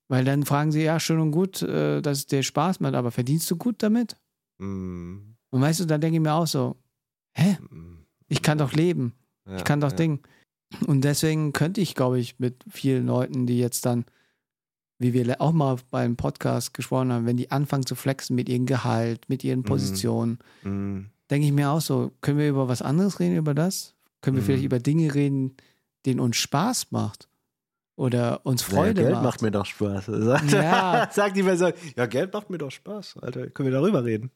weil 0.09 0.25
dann 0.25 0.45
fragen 0.45 0.71
sie, 0.71 0.83
ja, 0.83 1.01
schön 1.01 1.19
und 1.19 1.33
gut, 1.33 1.63
äh, 1.63 2.01
dass 2.01 2.19
es 2.19 2.27
dir 2.27 2.43
Spaß 2.43 2.81
macht, 2.81 2.95
aber 2.95 3.11
verdienst 3.11 3.51
du 3.51 3.57
gut 3.57 3.83
damit? 3.83 4.17
Hm. 4.61 5.37
Und 5.51 5.61
weißt 5.61 5.81
du, 5.81 5.85
dann 5.85 6.01
denke 6.01 6.17
ich 6.17 6.23
mir 6.23 6.33
auch 6.35 6.47
so, 6.47 6.77
hä? 7.33 7.57
Hm. 7.69 8.07
Ich 8.29 8.43
kann 8.43 8.59
doch 8.59 8.73
leben. 8.73 9.15
Ja, 9.47 9.57
Ich 9.57 9.65
kann 9.65 9.81
doch 9.81 9.91
ja. 9.91 9.97
Ding. 9.97 10.21
Und 10.87 11.03
deswegen 11.03 11.53
könnte 11.53 11.81
ich, 11.81 11.95
glaube 11.95 12.19
ich, 12.19 12.39
mit 12.39 12.65
vielen 12.71 13.07
Leuten, 13.07 13.47
die 13.47 13.59
jetzt 13.59 13.85
dann, 13.87 14.05
wie 14.99 15.13
wir 15.13 15.41
auch 15.41 15.53
mal 15.53 15.77
beim 15.91 16.17
Podcast 16.17 16.73
gesprochen 16.75 17.13
haben, 17.13 17.27
wenn 17.27 17.37
die 17.37 17.51
anfangen 17.51 17.85
zu 17.87 17.95
flexen 17.95 18.37
mit 18.37 18.49
ihrem 18.49 18.67
Gehalt, 18.67 19.29
mit 19.29 19.43
ihren 19.45 19.61
Mhm. 19.61 19.65
Positionen, 19.65 20.39
Hm. 20.63 21.11
denke 21.31 21.47
ich 21.47 21.53
mir 21.53 21.71
auch 21.71 21.81
so, 21.81 22.13
können 22.21 22.39
wir 22.39 22.49
über 22.49 22.69
was 22.69 22.83
anderes 22.83 23.19
reden, 23.21 23.37
über 23.37 23.55
das? 23.55 23.95
Können 24.21 24.37
wir 24.37 24.43
Mhm. 24.43 24.47
vielleicht 24.47 24.65
über 24.65 24.79
Dinge 24.79 25.15
reden, 25.15 25.57
denen 26.07 26.21
uns 26.21 26.37
Spaß 26.37 26.91
macht? 26.93 27.29
Oder 27.97 28.45
uns 28.45 28.63
Freude 28.63 29.03
Geld 29.03 29.13
macht? 29.15 29.23
macht 29.23 29.43
mir 29.43 29.51
doch 29.53 29.67
Spaß. 29.67 30.07
Sagt, 30.09 30.51
Ja. 30.51 31.09
sagt 31.13 31.37
die 31.37 31.43
Person, 31.45 31.73
ja, 31.97 32.07
Geld 32.07 32.33
macht 32.33 32.51
mir 32.51 32.59
doch 32.59 32.71
Spaß. 32.71 33.17
Alter, 33.21 33.49
können 33.51 33.69
wir 33.71 33.79
darüber 33.79 34.05
reden? 34.05 34.31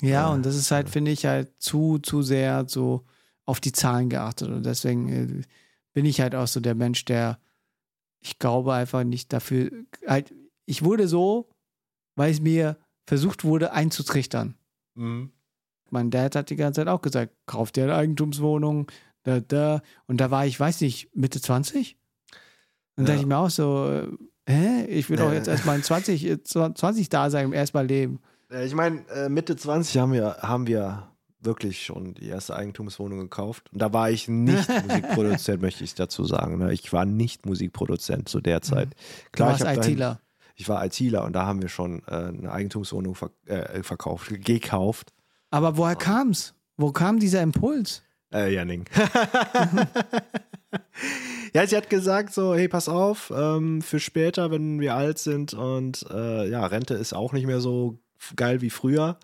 Ja, 0.00 0.08
Ja. 0.08 0.28
und 0.32 0.44
das 0.44 0.56
ist 0.56 0.70
halt, 0.72 0.88
finde 0.90 1.10
ich, 1.12 1.26
halt 1.26 1.50
zu, 1.58 1.98
zu 1.98 2.22
sehr 2.22 2.64
so 2.68 3.04
auf 3.44 3.60
die 3.60 3.70
Zahlen 3.72 4.08
geachtet. 4.08 4.48
Und 4.48 4.64
deswegen 4.66 5.08
äh, 5.08 5.42
bin 5.92 6.04
ich 6.04 6.20
halt 6.20 6.34
auch 6.34 6.48
so 6.48 6.58
der 6.60 6.74
Mensch, 6.74 7.04
der, 7.04 7.38
ich 8.26 8.38
glaube 8.38 8.74
einfach 8.74 9.04
nicht 9.04 9.32
dafür, 9.32 9.70
halt, 10.06 10.34
ich 10.66 10.82
wurde 10.84 11.06
so, 11.08 11.48
weil 12.16 12.32
es 12.32 12.40
mir 12.40 12.76
versucht 13.08 13.44
wurde 13.44 13.72
einzutrichtern. 13.72 14.56
Mhm. 14.94 15.30
Mein 15.90 16.10
Dad 16.10 16.34
hat 16.34 16.50
die 16.50 16.56
ganze 16.56 16.80
Zeit 16.80 16.88
auch 16.88 17.02
gesagt, 17.02 17.32
kauf 17.46 17.70
dir 17.70 17.84
eine 17.84 17.94
Eigentumswohnung, 17.94 18.90
da, 19.22 19.38
da. 19.40 19.80
Und 20.06 20.20
da 20.20 20.30
war 20.32 20.44
ich, 20.46 20.58
weiß 20.58 20.80
nicht, 20.80 21.14
Mitte 21.14 21.40
20? 21.40 21.96
Und 22.96 23.04
Ja. 23.04 23.08
dachte 23.10 23.20
ich 23.20 23.26
mir 23.26 23.38
auch 23.38 23.50
so, 23.50 23.88
äh, 23.92 24.08
hä? 24.52 24.84
Ich 24.86 25.08
will 25.08 25.16
doch 25.18 25.28
Ja. 25.28 25.34
jetzt 25.34 25.48
erstmal 25.48 25.76
in 25.76 25.82
20, 25.84 26.24
äh, 26.26 26.42
20 26.42 27.08
da 27.08 27.30
sein, 27.30 27.52
erstmal 27.52 27.86
leben. 27.86 28.20
Äh, 28.50 28.66
Ich 28.66 28.74
meine, 28.74 29.06
äh, 29.10 29.28
Mitte 29.28 29.54
20 29.56 29.98
haben 29.98 30.12
wir, 30.12 30.36
haben 30.40 30.66
wir 30.66 31.12
wirklich 31.46 31.82
schon 31.86 32.12
die 32.14 32.26
erste 32.28 32.54
Eigentumswohnung 32.54 33.18
gekauft. 33.20 33.70
Und 33.72 33.80
da 33.80 33.92
war 33.94 34.10
ich 34.10 34.28
nicht 34.28 34.68
Musikproduzent, 34.86 35.62
möchte 35.62 35.82
ich 35.84 35.94
dazu 35.94 36.24
sagen. 36.24 36.58
ne? 36.58 36.72
Ich 36.74 36.92
war 36.92 37.06
nicht 37.06 37.46
Musikproduzent 37.46 38.28
zu 38.28 38.40
der 38.42 38.60
Zeit. 38.60 38.88
Mhm. 38.88 38.92
Du 38.92 39.30
Klar, 39.32 39.48
warst 39.48 39.60
ich, 39.62 39.66
hab 39.68 39.76
dahin- 39.76 39.92
ITler. 39.94 40.20
ich 40.56 40.68
war 40.68 40.84
ITler 40.84 41.24
und 41.24 41.32
da 41.32 41.46
haben 41.46 41.62
wir 41.62 41.70
schon 41.70 42.02
äh, 42.06 42.10
eine 42.14 42.52
Eigentumswohnung 42.52 43.14
ver 43.14 43.30
äh, 43.46 43.82
verkauft, 43.82 44.28
gekauft. 44.44 45.14
Aber 45.50 45.78
woher 45.78 45.96
kam's? 45.96 46.52
Wo 46.76 46.92
kam 46.92 47.18
dieser 47.18 47.40
Impuls? 47.42 48.02
Äh, 48.32 48.52
Janning. 48.52 48.84
ja, 51.54 51.66
sie 51.66 51.76
hat 51.76 51.88
gesagt 51.88 52.32
so, 52.34 52.54
hey, 52.54 52.68
pass 52.68 52.88
auf, 52.88 53.32
ähm, 53.34 53.80
für 53.82 54.00
später, 54.00 54.50
wenn 54.50 54.80
wir 54.80 54.94
alt 54.94 55.18
sind 55.18 55.54
und 55.54 56.04
äh, 56.10 56.48
ja, 56.50 56.66
Rente 56.66 56.94
ist 56.94 57.12
auch 57.14 57.32
nicht 57.32 57.46
mehr 57.46 57.60
so 57.60 57.98
geil 58.34 58.60
wie 58.60 58.70
früher, 58.70 59.18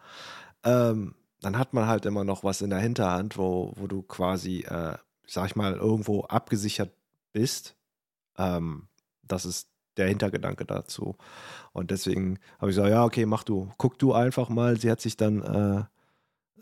ähm, 0.65 1.15
dann 1.43 1.59
hat 1.59 1.75
man 1.75 1.87
halt 1.87 2.07
immer 2.07 2.25
noch 2.25 2.45
was 2.45 2.63
in 2.63 2.71
der 2.71 2.79
Hinterhand, 2.79 3.37
wo, 3.37 3.73
wo 3.77 3.87
du 3.87 4.03
quasi, 4.03 4.61
äh, 4.61 4.97
sag 5.27 5.47
ich 5.47 5.57
mal, 5.57 5.75
irgendwo 5.75 6.23
abgesichert 6.23 6.93
bist. 7.33 7.77
Ähm, 8.39 8.89
das 9.23 9.45
ist 9.45 9.69
der 9.97 10.09
Hintergedanke 10.09 10.65
dazu. 10.65 11.17
Und 11.73 11.91
deswegen 11.91 12.39
habe 12.59 12.71
ich 12.71 12.77
gesagt, 12.77 12.91
ja, 12.91 13.05
okay, 13.05 13.27
mach 13.27 13.45
du, 13.45 13.71
guck 13.77 13.99
du 13.99 14.13
einfach 14.13 14.49
mal. 14.49 14.79
Sie 14.79 14.91
hat 14.91 15.01
sich 15.01 15.17
dann 15.17 15.43
äh, 15.43 15.85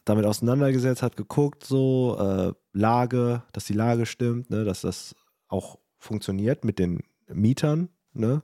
damit 0.04 0.24
auseinandergesetzt, 0.24 1.02
hat 1.02 1.16
geguckt, 1.16 1.64
so 1.64 2.16
äh, 2.18 2.52
Lage, 2.72 3.42
dass 3.52 3.64
die 3.64 3.74
Lage 3.74 4.06
stimmt, 4.06 4.50
ne, 4.50 4.64
dass 4.64 4.80
das 4.80 5.14
auch 5.48 5.78
funktioniert 5.98 6.64
mit 6.64 6.78
den 6.78 7.02
Mietern, 7.28 7.90
ne? 8.12 8.42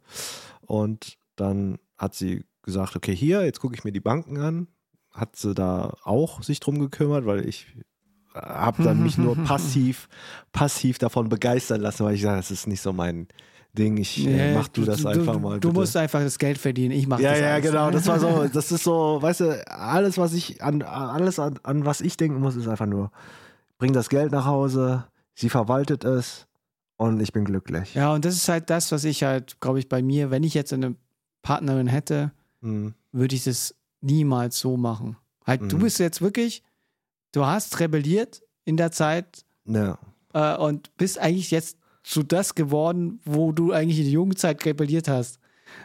Und 0.61 1.19
dann 1.37 1.79
hat 1.97 2.15
sie 2.15 2.45
gesagt, 2.63 2.97
okay, 2.97 3.15
hier, 3.15 3.45
jetzt 3.45 3.61
gucke 3.61 3.75
ich 3.75 3.85
mir 3.85 3.93
die 3.93 4.01
Banken 4.01 4.39
an. 4.39 4.69
Hat 5.17 5.37
sie 5.37 5.55
da 5.55 5.95
auch 6.05 6.43
sich 6.43 6.61
drum 6.61 6.79
gekümmert, 6.79 7.25
weil 7.27 7.49
ich 7.49 7.67
habe 8.35 8.83
dann 8.83 9.03
mich 9.03 9.17
nur 9.17 9.35
passiv, 9.45 10.09
passiv 10.53 10.99
davon 10.99 11.29
begeistern 11.29 11.81
lassen, 11.81 12.05
weil 12.05 12.15
ich 12.15 12.23
sage, 12.23 12.37
das 12.37 12.51
ist 12.51 12.67
nicht 12.67 12.83
so 12.83 12.93
mein 12.93 13.29
Ding. 13.73 13.97
Ich 13.97 14.27
äh, 14.27 14.51
Nee, 14.51 14.55
mach 14.55 14.69
du 14.69 14.85
das 14.85 15.05
einfach 15.07 15.39
mal. 15.41 15.59
Du 15.61 15.69
bitte. 15.69 15.81
musst 15.81 15.97
einfach 15.97 16.21
das 16.21 16.39
Geld 16.39 16.59
verdienen. 16.59 16.93
Ich 16.93 17.07
mach 17.07 17.19
Ja, 17.19 17.31
das 17.31 17.41
ja, 17.41 17.55
alles. 17.55 17.67
genau. 17.67 17.91
Das 17.91 18.07
war 18.07 18.21
so, 18.21 18.47
das 18.53 18.73
ist 18.73 18.85
so, 18.85 19.19
weißt 19.23 19.41
du, 19.41 19.67
alles, 19.71 20.19
was 20.19 20.35
ich 20.35 20.63
an, 20.63 20.83
alles 20.83 21.39
an, 21.39 21.59
an 21.63 21.85
was 21.87 22.01
ich 22.03 22.17
denken 22.19 22.41
muss, 22.41 22.57
ist 22.57 22.69
einfach 22.69 22.87
nur, 22.87 23.11
bring 23.79 23.93
das 23.95 24.09
Geld 24.11 24.33
nach 24.33 24.45
Hause, 24.45 25.05
sie 25.35 25.49
verwaltet 25.49 26.05
es 26.05 26.47
und 26.97 27.21
ich 27.21 27.33
bin 27.33 27.45
glücklich. 27.47 27.95
Ja, 27.95 28.13
und 28.13 28.25
das 28.27 28.35
ist 28.35 28.49
halt 28.51 28.69
das, 28.71 28.93
was 28.93 29.05
ich 29.05 29.23
halt, 29.23 29.61
glaube 29.61 29.79
ich, 29.79 29.89
bei 29.89 30.03
mir, 30.03 30.31
wenn 30.31 30.43
ich 30.43 30.53
jetzt 30.55 30.73
eine 30.75 30.95
Partnerin 31.43 31.87
hätte, 31.87 32.33
Hm. 32.63 32.95
würde 33.13 33.35
ich 33.35 33.45
das 33.45 33.75
niemals 34.01 34.59
so 34.59 34.77
machen. 34.77 35.17
Halt, 35.47 35.71
du 35.71 35.77
Mhm. 35.77 35.83
bist 35.83 35.99
jetzt 35.99 36.21
wirklich, 36.23 36.63
du 37.33 37.47
hast 37.47 37.79
rebelliert 37.81 38.43
in 38.65 38.77
der 38.77 38.91
Zeit 38.93 39.45
Ja. 39.65 39.99
äh, 40.35 40.57
und 40.57 40.95
bist 40.97 41.19
eigentlich 41.19 41.51
jetzt 41.51 41.79
zu 42.03 42.23
das 42.23 42.55
geworden, 42.55 43.21
wo 43.25 43.53
du 43.53 43.73
eigentlich 43.73 43.99
in 43.99 44.05
der 44.05 44.13
Jugendzeit 44.13 44.65
rebelliert 44.65 45.09
hast. 45.09 45.39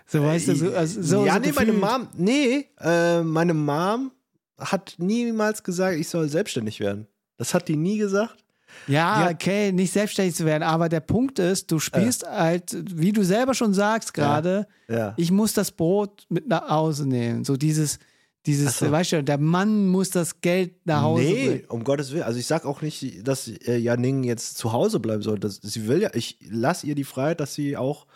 So, 0.06 0.22
weißt 0.24 0.50
du, 0.50 0.56
so, 0.56 0.72
also, 0.74 1.02
so 1.02 1.26
ja, 1.26 1.34
so 1.36 1.40
nee, 1.40 1.52
meine. 1.54 1.74
Mom, 1.74 2.08
nee, 2.16 2.68
äh, 2.80 3.24
meine 3.24 3.54
Mom 3.56 4.12
hat 4.60 4.96
niemals 5.00 5.64
gesagt, 5.64 5.98
ich 5.98 6.08
soll 6.08 6.30
selbstständig 6.30 6.80
werden. 6.80 7.08
Das 7.38 7.54
hat 7.56 7.68
die 7.68 7.76
nie 7.76 7.98
gesagt. 7.98 8.44
Ja, 8.88 9.30
okay, 9.30 9.72
nicht 9.72 9.92
selbstständig 9.94 10.36
zu 10.36 10.46
werden, 10.46 10.64
aber 10.64 10.90
der 10.90 11.00
Punkt 11.02 11.40
ist, 11.40 11.72
du 11.72 11.80
spielst 11.80 12.26
halt, 12.28 12.76
wie 13.00 13.12
du 13.12 13.24
selber 13.24 13.54
schon 13.54 13.74
sagst 13.74 14.14
gerade, 14.14 14.68
Ja. 14.88 15.14
ich 15.18 15.32
muss 15.32 15.54
das 15.54 15.72
Brot 15.72 16.26
mit 16.30 16.48
nach 16.48 16.68
Hause 16.70 17.08
nehmen. 17.08 17.44
So 17.46 17.58
dieses, 17.58 18.00
dieses, 18.48 18.80
so. 18.80 18.90
weißt 18.92 19.12
du, 19.12 19.24
der 19.24 19.38
Mann 19.38 19.88
muss 19.88 20.10
das 20.10 20.42
Geld 20.42 20.74
nach 20.86 21.04
Hause 21.04 21.24
Nee, 21.24 21.48
bringen. 21.48 21.66
um 21.70 21.84
Gottes 21.84 22.12
Willen. 22.12 22.24
Also 22.24 22.40
ich 22.40 22.48
sag 22.48 22.66
auch 22.66 22.82
nicht, 22.82 23.28
dass 23.28 23.48
äh, 23.48 23.78
Janning 23.78 24.24
jetzt 24.24 24.58
zu 24.58 24.72
Hause 24.74 25.00
bleiben 25.00 25.22
soll. 25.22 25.38
Das, 25.38 25.60
sie 25.62 25.88
will 25.88 26.02
ja, 26.02 26.10
ich 26.14 26.40
lasse 26.50 26.88
ihr 26.88 26.96
die 26.96 27.04
Freiheit, 27.04 27.40
dass 27.40 27.54
sie 27.54 27.78
auch 27.78 28.08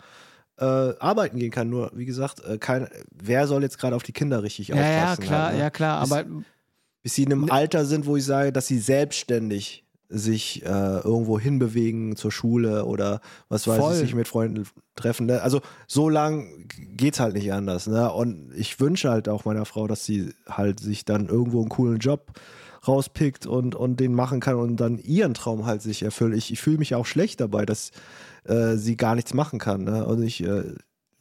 äh, 0.58 0.64
arbeiten 0.64 1.38
gehen 1.38 1.52
kann. 1.52 1.70
Nur, 1.70 1.92
wie 1.94 2.06
gesagt, 2.06 2.42
äh, 2.44 2.58
kein, 2.58 2.88
wer 3.14 3.46
soll 3.46 3.62
jetzt 3.62 3.78
gerade 3.78 3.94
auf 3.94 4.02
die 4.02 4.12
Kinder 4.12 4.42
richtig 4.42 4.68
Ja, 4.68 4.76
ja, 4.76 5.02
aufpassen? 5.04 5.22
klar, 5.24 5.44
halt, 5.46 5.54
ne? 5.54 5.60
ja, 5.60 5.70
klar, 5.70 6.02
Bis- 6.02 6.12
aber 6.12 6.24
Bis 7.02 7.14
sie 7.14 7.22
in 7.22 7.32
einem 7.32 7.50
Alter 7.50 7.84
sind, 7.84 8.06
wo 8.06 8.16
ich 8.16 8.24
sage, 8.24 8.52
dass 8.52 8.66
sie 8.66 8.80
selbstständig 8.80 9.84
sich 10.08 10.64
äh, 10.64 10.98
irgendwo 10.98 11.38
hinbewegen 11.38 12.16
zur 12.16 12.30
Schule 12.30 12.84
oder 12.84 13.20
was 13.48 13.66
weiß 13.66 13.78
Voll. 13.78 13.92
ich, 13.94 13.98
sich 13.98 14.14
mit 14.14 14.28
Freunden 14.28 14.66
treffen. 14.94 15.26
Ne? 15.26 15.42
Also 15.42 15.60
so 15.86 16.08
lang 16.08 16.68
geht's 16.96 17.20
halt 17.20 17.34
nicht 17.34 17.52
anders. 17.52 17.86
Ne? 17.86 18.12
Und 18.12 18.52
ich 18.54 18.78
wünsche 18.80 19.10
halt 19.10 19.28
auch 19.28 19.44
meiner 19.44 19.64
Frau, 19.64 19.86
dass 19.86 20.04
sie 20.04 20.32
halt 20.48 20.80
sich 20.80 21.04
dann 21.04 21.28
irgendwo 21.28 21.60
einen 21.60 21.68
coolen 21.68 21.98
Job 21.98 22.32
rauspickt 22.86 23.46
und, 23.46 23.74
und 23.74 23.98
den 23.98 24.14
machen 24.14 24.40
kann 24.40 24.56
und 24.56 24.76
dann 24.76 24.98
ihren 24.98 25.34
Traum 25.34 25.66
halt 25.66 25.82
sich 25.82 26.02
erfüllt. 26.02 26.36
Ich, 26.36 26.52
ich 26.52 26.60
fühle 26.60 26.78
mich 26.78 26.94
auch 26.94 27.06
schlecht 27.06 27.40
dabei, 27.40 27.66
dass 27.66 27.90
äh, 28.44 28.76
sie 28.76 28.96
gar 28.96 29.14
nichts 29.14 29.34
machen 29.34 29.58
kann. 29.58 29.84
Ne? 29.84 30.04
Und 30.06 30.22
ich, 30.22 30.42
äh, 30.42 30.74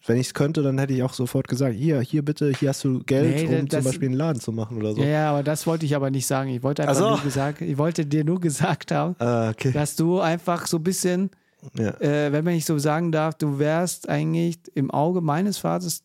wenn 0.07 0.17
ich 0.17 0.27
es 0.27 0.33
könnte, 0.33 0.61
dann 0.63 0.77
hätte 0.77 0.93
ich 0.93 1.03
auch 1.03 1.13
sofort 1.13 1.47
gesagt, 1.47 1.75
hier, 1.75 1.99
hier 2.01 2.23
bitte, 2.23 2.51
hier 2.51 2.69
hast 2.69 2.83
du 2.83 2.99
Geld, 3.03 3.49
Nee, 3.49 3.59
um 3.59 3.67
das- 3.67 3.83
zum 3.83 3.91
Beispiel 3.91 4.09
einen 4.09 4.17
Laden 4.17 4.39
zu 4.41 4.51
machen 4.51 4.77
oder 4.77 4.93
so. 4.93 5.01
ja, 5.01 5.07
ja, 5.07 5.29
aber 5.31 5.43
das 5.43 5.65
wollte 5.67 5.85
ich 5.85 5.95
aber 5.95 6.11
nicht 6.11 6.27
sagen. 6.27 6.49
Ich 6.49 6.63
wollte 6.63 6.83
einfach 6.83 6.95
Ach 6.95 6.99
so. 6.99 7.09
nur 7.09 7.21
gesagt, 7.21 7.61
ich 7.61 7.77
wollte 7.77 8.05
dir 8.05 8.23
nur 8.23 8.39
gesagt 8.39 8.91
haben, 8.91 9.15
Ah, 9.19 9.49
okay. 9.49 9.71
dass 9.71 9.95
du 9.95 10.19
einfach 10.19 10.67
so 10.67 10.77
ein 10.77 10.83
bisschen, 10.83 11.29
Ja. 11.75 11.89
äh, 12.01 12.31
wenn 12.31 12.43
man 12.43 12.53
nicht 12.53 12.65
so 12.65 12.77
sagen 12.77 13.11
darf, 13.11 13.35
du 13.35 13.57
wärst 13.59 14.07
eigentlich 14.09 14.57
im 14.75 14.91
Auge 14.91 15.21
meines 15.21 15.57
Vaters 15.57 16.03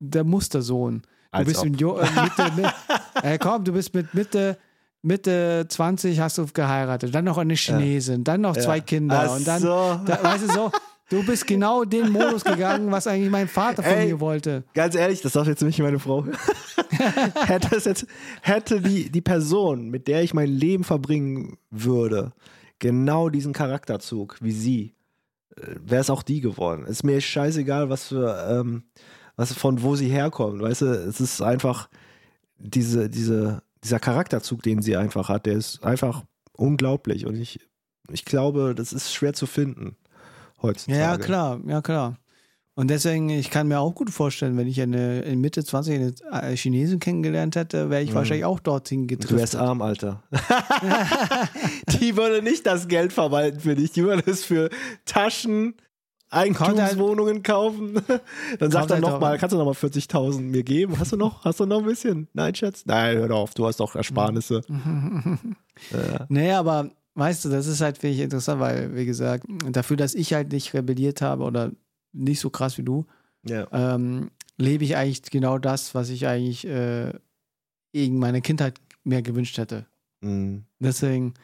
der 0.00 0.24
Mustersohn. 0.24 1.02
Du 1.02 1.08
Als 1.38 1.46
bist 1.48 1.60
ob. 1.60 1.66
in 1.66 1.74
Jo- 1.74 1.98
äh, 1.98 2.06
Mitte, 2.22 2.52
mit, 2.56 2.66
äh, 3.22 3.38
komm, 3.38 3.62
du 3.64 3.72
bist 3.72 3.94
mit 3.94 4.14
Mitte, 4.14 4.56
Mitte 5.02 5.66
20 5.68 6.18
hast 6.20 6.38
du 6.38 6.46
geheiratet, 6.46 7.14
dann 7.14 7.24
noch 7.24 7.38
eine 7.38 7.54
Chinesin, 7.54 8.24
dann 8.24 8.40
noch 8.40 8.56
zwei 8.56 8.78
Ja. 8.78 8.82
Kinder 8.82 9.26
Ach 9.28 9.36
und 9.36 9.46
dann, 9.46 9.62
so. 9.62 10.00
da, 10.06 10.18
weißt 10.22 10.48
du 10.48 10.52
so, 10.52 10.72
du 11.08 11.24
bist 11.24 11.46
genau 11.46 11.84
den 11.84 12.10
Modus 12.10 12.44
gegangen, 12.44 12.90
was 12.90 13.06
eigentlich 13.06 13.30
mein 13.30 13.48
Vater 13.48 13.82
von 13.82 13.92
Ey. 13.92 14.06
mir 14.08 14.20
wollte. 14.20 14.64
Ganz 14.74 14.94
ehrlich, 14.94 15.20
das 15.20 15.32
sagt 15.32 15.46
jetzt 15.46 15.62
nicht 15.62 15.78
meine 15.80 15.98
Frau. 15.98 16.24
hätte 17.46 17.76
jetzt, 17.76 18.06
hätte 18.42 18.80
die, 18.80 19.10
die 19.10 19.20
Person, 19.20 19.90
mit 19.90 20.08
der 20.08 20.22
ich 20.22 20.34
mein 20.34 20.48
Leben 20.48 20.84
verbringen 20.84 21.58
würde, 21.70 22.32
genau 22.78 23.28
diesen 23.28 23.52
Charakterzug 23.52 24.36
wie 24.40 24.52
sie, 24.52 24.94
wäre 25.56 26.00
es 26.00 26.10
auch 26.10 26.22
die 26.22 26.40
geworden. 26.40 26.86
Ist 26.86 27.04
mir 27.04 27.20
scheißegal, 27.20 27.90
was 27.90 28.08
für, 28.08 28.46
ähm, 28.50 28.84
was 29.36 29.52
von 29.52 29.82
wo 29.82 29.96
sie 29.96 30.08
herkommt. 30.08 30.60
Weißt 30.60 30.82
du, 30.82 30.86
es 30.86 31.20
ist 31.20 31.42
einfach 31.42 31.88
diese, 32.58 33.08
diese, 33.08 33.62
dieser 33.82 34.00
Charakterzug, 34.00 34.62
den 34.62 34.82
sie 34.82 34.96
einfach 34.96 35.28
hat, 35.28 35.46
der 35.46 35.54
ist 35.54 35.82
einfach 35.84 36.24
unglaublich. 36.52 37.26
Und 37.26 37.36
ich, 37.36 37.60
ich 38.10 38.24
glaube, 38.24 38.74
das 38.74 38.92
ist 38.92 39.12
schwer 39.12 39.32
zu 39.32 39.46
finden 39.46 39.96
heutzutage. 40.62 40.98
Ja, 41.00 41.12
ja, 41.12 41.18
klar, 41.18 41.60
ja, 41.66 41.80
klar. 41.82 42.16
Und 42.74 42.90
deswegen, 42.90 43.28
ich 43.28 43.50
kann 43.50 43.66
mir 43.66 43.80
auch 43.80 43.92
gut 43.92 44.08
vorstellen, 44.08 44.56
wenn 44.56 44.68
ich 44.68 44.80
eine 44.80 45.22
in 45.22 45.40
Mitte 45.40 45.64
20 45.64 45.94
eine 45.96 46.14
äh, 46.52 46.56
Chinesin 46.56 47.00
kennengelernt 47.00 47.56
hätte, 47.56 47.90
wäre 47.90 48.02
ich 48.02 48.14
wahrscheinlich 48.14 48.44
auch 48.44 48.60
dorthin 48.60 49.00
Mhm. 49.02 49.06
Du 49.08 49.18
wärst 49.18 49.30
getrifft. 49.30 49.56
arm, 49.56 49.82
Alter. 49.82 50.22
die 52.00 52.16
würde 52.16 52.40
nicht 52.42 52.66
das 52.66 52.86
Geld 52.86 53.12
verwalten 53.12 53.58
für 53.58 53.74
dich. 53.74 53.90
Die 53.90 54.04
würde 54.04 54.30
es 54.30 54.44
für 54.44 54.70
Taschen, 55.06 55.74
Eigentumswohnungen 56.30 57.42
kaufen. 57.42 57.94
Dann 58.60 58.70
sagt 58.70 58.90
er 58.90 58.94
halt 58.94 59.02
nochmal, 59.02 59.32
drauf. 59.32 59.40
kannst 59.40 59.54
du 59.54 59.58
nochmal 59.58 59.74
40.000 59.74 60.40
mir 60.42 60.62
geben? 60.62 60.98
Hast 61.00 61.10
du 61.10 61.16
noch? 61.16 61.44
Hast 61.44 61.58
du 61.58 61.66
noch 61.66 61.78
ein 61.78 61.84
bisschen? 61.84 62.28
Nein, 62.32 62.54
Schatz? 62.54 62.84
Nein, 62.86 63.16
hör 63.16 63.30
auf, 63.32 63.54
du 63.54 63.66
hast 63.66 63.80
doch 63.80 63.96
Ersparnisse. 63.96 64.60
Nee, 66.28 66.52
aber 66.52 66.90
weißt 67.18 67.44
du, 67.44 67.48
das 67.48 67.66
ist 67.66 67.80
halt 67.80 68.02
wirklich 68.02 68.20
interessant, 68.20 68.60
weil, 68.60 68.94
wie 68.94 69.04
gesagt, 69.06 69.44
dafür, 69.70 69.96
dass 69.96 70.14
ich 70.14 70.32
halt 70.34 70.52
nicht 70.52 70.72
rebelliert 70.74 71.20
habe 71.22 71.44
oder 71.44 71.72
nicht 72.12 72.40
so 72.40 72.50
krass 72.50 72.78
wie 72.78 72.82
du, 72.82 73.06
Ja. 73.46 73.66
ähm, 73.72 74.30
lebe 74.56 74.84
ich 74.84 74.96
eigentlich 74.96 75.22
genau 75.22 75.58
das, 75.58 75.94
was 75.94 76.08
ich 76.10 76.26
eigentlich 76.26 76.66
äh, 76.66 77.12
in 77.92 78.18
meiner 78.18 78.40
Kindheit 78.40 78.80
mehr 79.04 79.22
gewünscht 79.22 79.58
hätte. 79.58 79.86
Mhm. 80.20 80.64
Deswegen, 80.78 81.34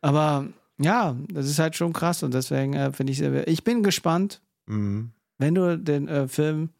aber 0.00 0.46
ja, 0.80 1.16
das 1.32 1.46
ist 1.46 1.58
halt 1.58 1.76
schon 1.76 1.92
krass 1.92 2.22
und 2.22 2.34
deswegen 2.34 2.74
äh, 2.74 2.92
finde 2.92 3.12
ich, 3.12 3.18
sehr- 3.18 3.46
ich 3.48 3.64
bin 3.64 3.82
gespannt, 3.82 4.40
Mhm. 4.66 5.10
wenn 5.38 5.54
du 5.54 5.78
den 5.78 6.08
äh, 6.08 6.28
Film 6.28 6.70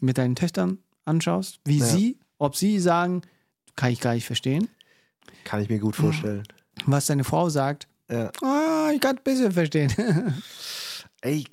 mit 0.00 0.18
deinen 0.18 0.34
Töchtern 0.34 0.78
anschaust, 1.04 1.60
wie 1.64 1.78
Ja. 1.78 1.84
sie, 1.86 2.18
ob 2.38 2.56
sie 2.56 2.78
sagen, 2.80 3.22
kann 3.76 3.92
ich 3.92 4.00
gar 4.00 4.14
nicht 4.14 4.26
verstehen, 4.26 4.68
Kann 5.44 5.62
ich 5.62 5.68
mir 5.68 5.78
gut 5.78 5.96
vorstellen. 5.96 6.42
Was 6.86 7.06
deine 7.06 7.24
Frau 7.24 7.48
sagt, 7.48 7.88
Ja. 8.10 8.30
ah, 8.42 8.90
ich 8.94 9.00
kann 9.00 9.16
ein 9.18 9.22
bisschen 9.22 9.52
verstehen. 9.52 9.92
Ey, 11.22 11.44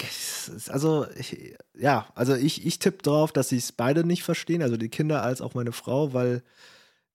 also 0.70 1.06
ich, 1.18 1.56
ja, 1.78 2.08
also 2.16 2.36
ich, 2.36 2.66
ich 2.66 2.80
tippe 2.80 3.04
drauf, 3.04 3.34
dass 3.34 3.50
sie 3.50 3.58
es 3.58 3.74
beide 3.74 4.06
nicht 4.06 4.24
verstehen, 4.24 4.62
also 4.62 4.78
die 4.78 4.88
Kinder 4.90 5.24
als 5.24 5.42
auch 5.42 5.56
meine 5.56 5.74
Frau, 5.74 6.14
weil 6.14 6.42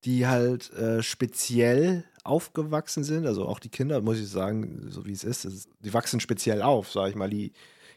die 0.05 0.27
halt 0.27 0.71
äh, 0.75 1.03
speziell 1.03 2.05
aufgewachsen 2.25 3.05
sind, 3.05 3.27
also 3.27 3.47
auch 3.47 3.59
die 3.59 3.71
Kinder, 3.71 4.01
muss 4.03 4.19
ich 4.19 4.29
sagen, 4.29 4.87
so 4.91 5.07
wie 5.07 5.13
es 5.13 5.25
ist, 5.25 5.49
die 5.81 5.95
wachsen 5.95 6.21
speziell 6.21 6.61
auf, 6.61 6.93
sag 6.93 7.09
ich 7.09 7.15
mal, 7.17 7.31
die 7.31 7.53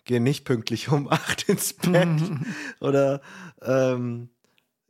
gehen 0.05 0.23
nicht 0.23 0.45
pünktlich 0.45 0.87
um 0.89 1.07
acht 1.11 1.49
ins 1.49 1.73
Bett 1.73 2.07
oder 2.79 3.21
ähm, 3.61 4.29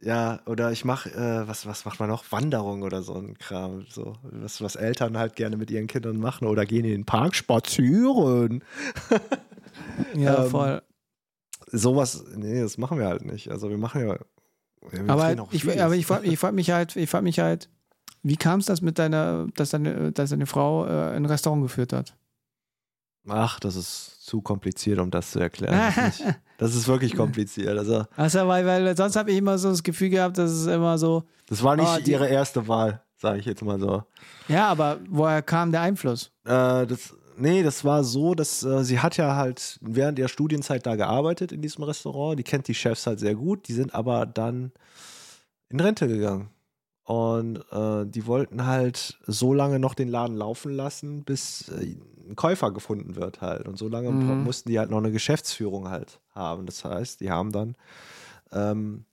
ja, 0.01 0.39
oder 0.45 0.71
ich 0.71 0.85
mache, 0.85 1.09
äh, 1.11 1.47
was, 1.47 1.65
was 1.65 1.85
macht 1.85 1.99
man 1.99 2.09
noch? 2.09 2.31
Wanderung 2.31 2.83
oder 2.83 3.01
so 3.01 3.15
ein 3.15 3.37
Kram. 3.37 3.85
So, 3.89 4.13
was, 4.23 4.61
was 4.61 4.75
Eltern 4.75 5.17
halt 5.17 5.35
gerne 5.35 5.57
mit 5.57 5.71
ihren 5.71 5.87
Kindern 5.87 6.17
machen 6.17 6.47
oder 6.47 6.65
gehen 6.65 6.85
in 6.85 6.91
den 6.91 7.05
Park 7.05 7.35
spazieren. 7.35 8.63
Ja, 10.15 10.43
Ähm, 10.43 10.49
voll. 10.49 10.81
Sowas, 11.67 12.23
nee, 12.35 12.61
das 12.61 12.77
machen 12.77 12.97
wir 12.99 13.07
halt 13.07 13.25
nicht. 13.25 13.49
Also 13.49 13.69
wir 13.69 13.77
machen 13.77 14.01
ja. 14.07 14.17
wir 14.91 15.09
Aber 15.09 15.41
auch 15.41 15.51
ich, 15.53 15.81
aber 15.81 15.95
ich, 15.95 16.05
frag- 16.05 16.25
ich 16.25 16.37
frage 16.37 16.55
mich 16.55 16.71
halt, 16.71 16.95
ich 16.95 17.09
frag 17.09 17.23
mich 17.23 17.39
halt, 17.39 17.69
wie 18.23 18.35
kam 18.37 18.59
es 18.59 18.65
das 18.65 18.81
mit 18.81 18.97
deiner, 18.99 19.47
dass 19.55 19.69
deine, 19.69 20.11
dass 20.11 20.29
deine 20.31 20.47
Frau 20.47 20.85
äh, 20.85 21.15
ein 21.15 21.25
Restaurant 21.25 21.63
geführt 21.63 21.93
hat? 21.93 22.15
Ach, 23.27 23.59
das 23.59 23.75
ist 23.75 24.23
zu 24.25 24.41
kompliziert, 24.41 24.99
um 24.99 25.09
das 25.11 25.31
zu 25.31 25.39
erklären. 25.39 25.73
Das 25.95 26.15
ist, 26.19 26.25
nicht, 26.25 26.35
das 26.57 26.75
ist 26.75 26.87
wirklich 26.87 27.15
kompliziert. 27.15 27.77
Also, 27.77 28.05
Also, 28.15 28.47
weil, 28.47 28.65
weil 28.65 28.95
sonst 28.97 29.15
habe 29.15 29.31
ich 29.31 29.37
immer 29.37 29.57
so 29.57 29.69
das 29.69 29.83
Gefühl 29.83 30.09
gehabt, 30.09 30.37
dass 30.37 30.51
es 30.51 30.65
immer 30.67 30.97
so, 30.97 31.23
das 31.47 31.63
war 31.63 31.75
nicht 31.75 31.87
Oh, 31.87 31.99
die- 32.03 32.11
ihre 32.11 32.27
erste 32.27 32.67
Wahl, 32.67 33.01
sage 33.17 33.39
ich 33.39 33.45
jetzt 33.45 33.63
mal 33.63 33.79
so. 33.79 34.03
ja, 34.47 34.67
aber 34.67 34.99
woher 35.09 35.41
kam 35.41 35.71
der 35.71 35.81
Einfluss? 35.81 36.31
Äh, 36.45 36.85
das, 36.87 37.15
nee, 37.37 37.61
das 37.63 37.83
war 37.83 38.03
so, 38.03 38.33
dass 38.35 38.63
äh, 38.63 38.83
sie 38.83 38.99
hat 38.99 39.17
ja 39.17 39.35
halt 39.35 39.77
während 39.81 40.17
der 40.17 40.27
Studienzeit 40.27 40.85
da 40.85 40.95
gearbeitet 40.95 41.51
in 41.51 41.61
diesem 41.61 41.83
Restaurant. 41.83 42.37
Die 42.39 42.43
kennt 42.43 42.67
die 42.67 42.73
Chefs 42.75 43.05
halt 43.07 43.19
sehr 43.19 43.35
gut. 43.35 43.67
Die 43.67 43.73
sind 43.73 43.93
aber 43.95 44.25
dann 44.25 44.71
in 45.69 45.79
Rente 45.79 46.07
gegangen. 46.07 46.49
Und 47.05 47.57
äh, 47.71 48.05
die 48.07 48.25
wollten 48.25 48.65
halt 48.65 49.19
so 49.27 49.53
lange 49.53 49.77
noch 49.77 49.93
den 49.93 50.09
Laden 50.09 50.35
laufen 50.35 50.71
lassen, 50.73 51.23
bis 51.23 51.69
äh, 51.69 51.95
ein 52.27 52.35
Käufer 52.35 52.71
gefunden 52.71 53.15
wird 53.15 53.41
halt. 53.41 53.67
Und 53.67 53.77
so 53.77 53.87
lange 53.87 54.11
Mhm. 54.11 54.43
mussten 54.43 54.69
die 54.69 54.79
halt 54.79 54.89
noch 54.89 54.97
eine 54.97 55.11
Geschäftsführung 55.11 55.89
halt 55.89 56.19
haben. 56.33 56.65
Das 56.65 56.83
heißt, 56.83 57.21
die 57.21 57.29
haben 57.29 57.51
dann 57.51 57.75
ähm, 58.51 59.05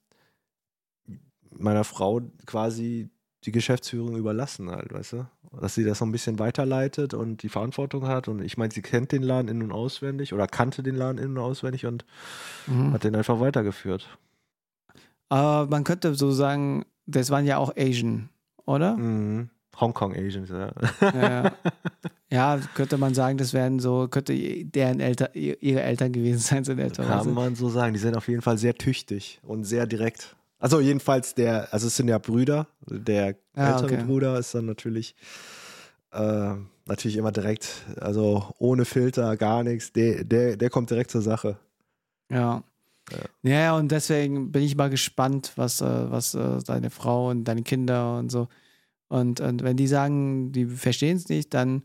meiner 1.50 1.84
Frau 1.84 2.22
quasi 2.46 3.10
die 3.44 3.52
Geschäftsführung 3.52 4.16
überlassen 4.16 4.70
halt, 4.70 4.92
weißt 4.92 5.12
du? 5.14 5.26
Dass 5.60 5.74
sie 5.74 5.84
das 5.84 5.98
so 5.98 6.06
ein 6.06 6.12
bisschen 6.12 6.38
weiterleitet 6.38 7.12
und 7.12 7.42
die 7.42 7.48
Verantwortung 7.50 8.06
hat. 8.06 8.26
Und 8.28 8.40
ich 8.40 8.56
meine, 8.56 8.72
sie 8.72 8.80
kennt 8.82 9.12
den 9.12 9.22
Laden 9.22 9.48
in- 9.48 9.62
und 9.62 9.72
auswendig 9.72 10.32
oder 10.32 10.46
kannte 10.46 10.82
den 10.82 10.94
Laden 10.94 11.18
in- 11.18 11.32
und 11.32 11.38
auswendig 11.38 11.84
und 11.84 12.06
Mhm. 12.66 12.94
hat 12.94 13.04
den 13.04 13.16
einfach 13.16 13.38
weitergeführt. 13.40 14.16
Aber 15.28 15.68
man 15.68 15.84
könnte 15.84 16.14
so 16.14 16.30
sagen, 16.30 16.86
das 17.06 17.30
waren 17.30 17.46
ja 17.46 17.58
auch 17.58 17.74
Asian, 17.76 18.28
oder? 18.66 18.96
Mhm. 18.96 19.50
Hongkong 19.80 20.14
Asians, 20.14 20.50
ja. 20.50 20.70
Ja, 21.14 21.52
ja, 22.30 22.60
könnte 22.74 22.98
man 22.98 23.14
sagen, 23.14 23.38
das 23.38 23.54
wären 23.54 23.80
so, 23.80 24.06
könnte 24.08 24.34
deren 24.66 25.00
Eltern, 25.00 25.28
ihre 25.32 25.82
Eltern 25.82 26.12
gewesen 26.12 26.38
sein, 26.40 26.62
so 26.62 26.72
in 26.72 26.78
etwa. 26.78 27.04
Kann 27.04 27.32
man 27.32 27.54
so 27.54 27.68
sagen. 27.70 27.94
Die 27.94 27.98
sind 27.98 28.16
auf 28.16 28.28
jeden 28.28 28.42
Fall 28.42 28.58
sehr 28.58 28.74
tüchtig 28.74 29.40
und 29.42 29.64
sehr 29.64 29.86
direkt. 29.86 30.36
Also 30.58 30.78
jedenfalls 30.78 31.34
der, 31.34 31.72
also 31.72 31.86
es 31.86 31.96
sind 31.96 32.08
ja 32.08 32.18
Brüder. 32.18 32.66
Der 32.86 33.34
Ah, 33.54 33.70
ältere 33.70 33.94
okay. 33.96 34.04
Bruder 34.04 34.38
ist 34.38 34.54
dann 34.54 34.66
natürlich 34.66 35.16
äh, 36.12 36.54
natürlich 36.86 37.16
immer 37.16 37.32
direkt, 37.32 37.84
also 38.00 38.52
ohne 38.58 38.84
Filter, 38.84 39.36
gar 39.36 39.62
nichts. 39.64 39.92
Der, 39.92 40.22
der, 40.24 40.56
der 40.56 40.70
kommt 40.70 40.90
direkt 40.90 41.10
zur 41.10 41.22
Sache. 41.22 41.56
Ja. 42.30 42.62
Ja. 43.10 43.50
Ja, 43.50 43.76
und 43.76 43.90
deswegen 43.90 44.52
bin 44.52 44.62
ich 44.62 44.76
mal 44.76 44.90
gespannt, 44.90 45.52
was, 45.56 45.80
äh, 45.80 46.10
was 46.10 46.34
äh, 46.34 46.58
deine 46.64 46.90
Frau 46.90 47.30
und 47.30 47.44
deine 47.44 47.62
Kinder 47.62 48.18
und 48.18 48.30
so. 48.30 48.48
Und, 49.08 49.40
und 49.40 49.62
wenn 49.62 49.76
die 49.76 49.86
sagen, 49.88 50.52
die 50.52 50.66
verstehen 50.66 51.16
es 51.16 51.28
nicht, 51.28 51.52
dann 51.52 51.84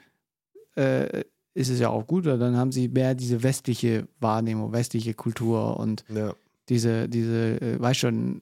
äh, 0.75 1.23
ist 1.53 1.69
es 1.69 1.79
ja 1.79 1.89
auch 1.89 2.05
gut, 2.07 2.25
oder 2.25 2.37
dann 2.37 2.55
haben 2.55 2.71
sie 2.71 2.87
mehr 2.87 3.15
diese 3.15 3.41
westliche 3.43 4.07
Wahrnehmung, 4.19 4.71
westliche 4.73 5.13
Kultur 5.13 5.77
und 5.77 6.05
Ja. 6.07 6.35
diese, 6.69 7.09
diese, 7.09 7.59
äh, 7.61 7.79
weißt 7.79 7.99
schon, 7.99 8.41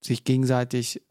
sich 0.00 0.24
gegenseitig 0.24 1.02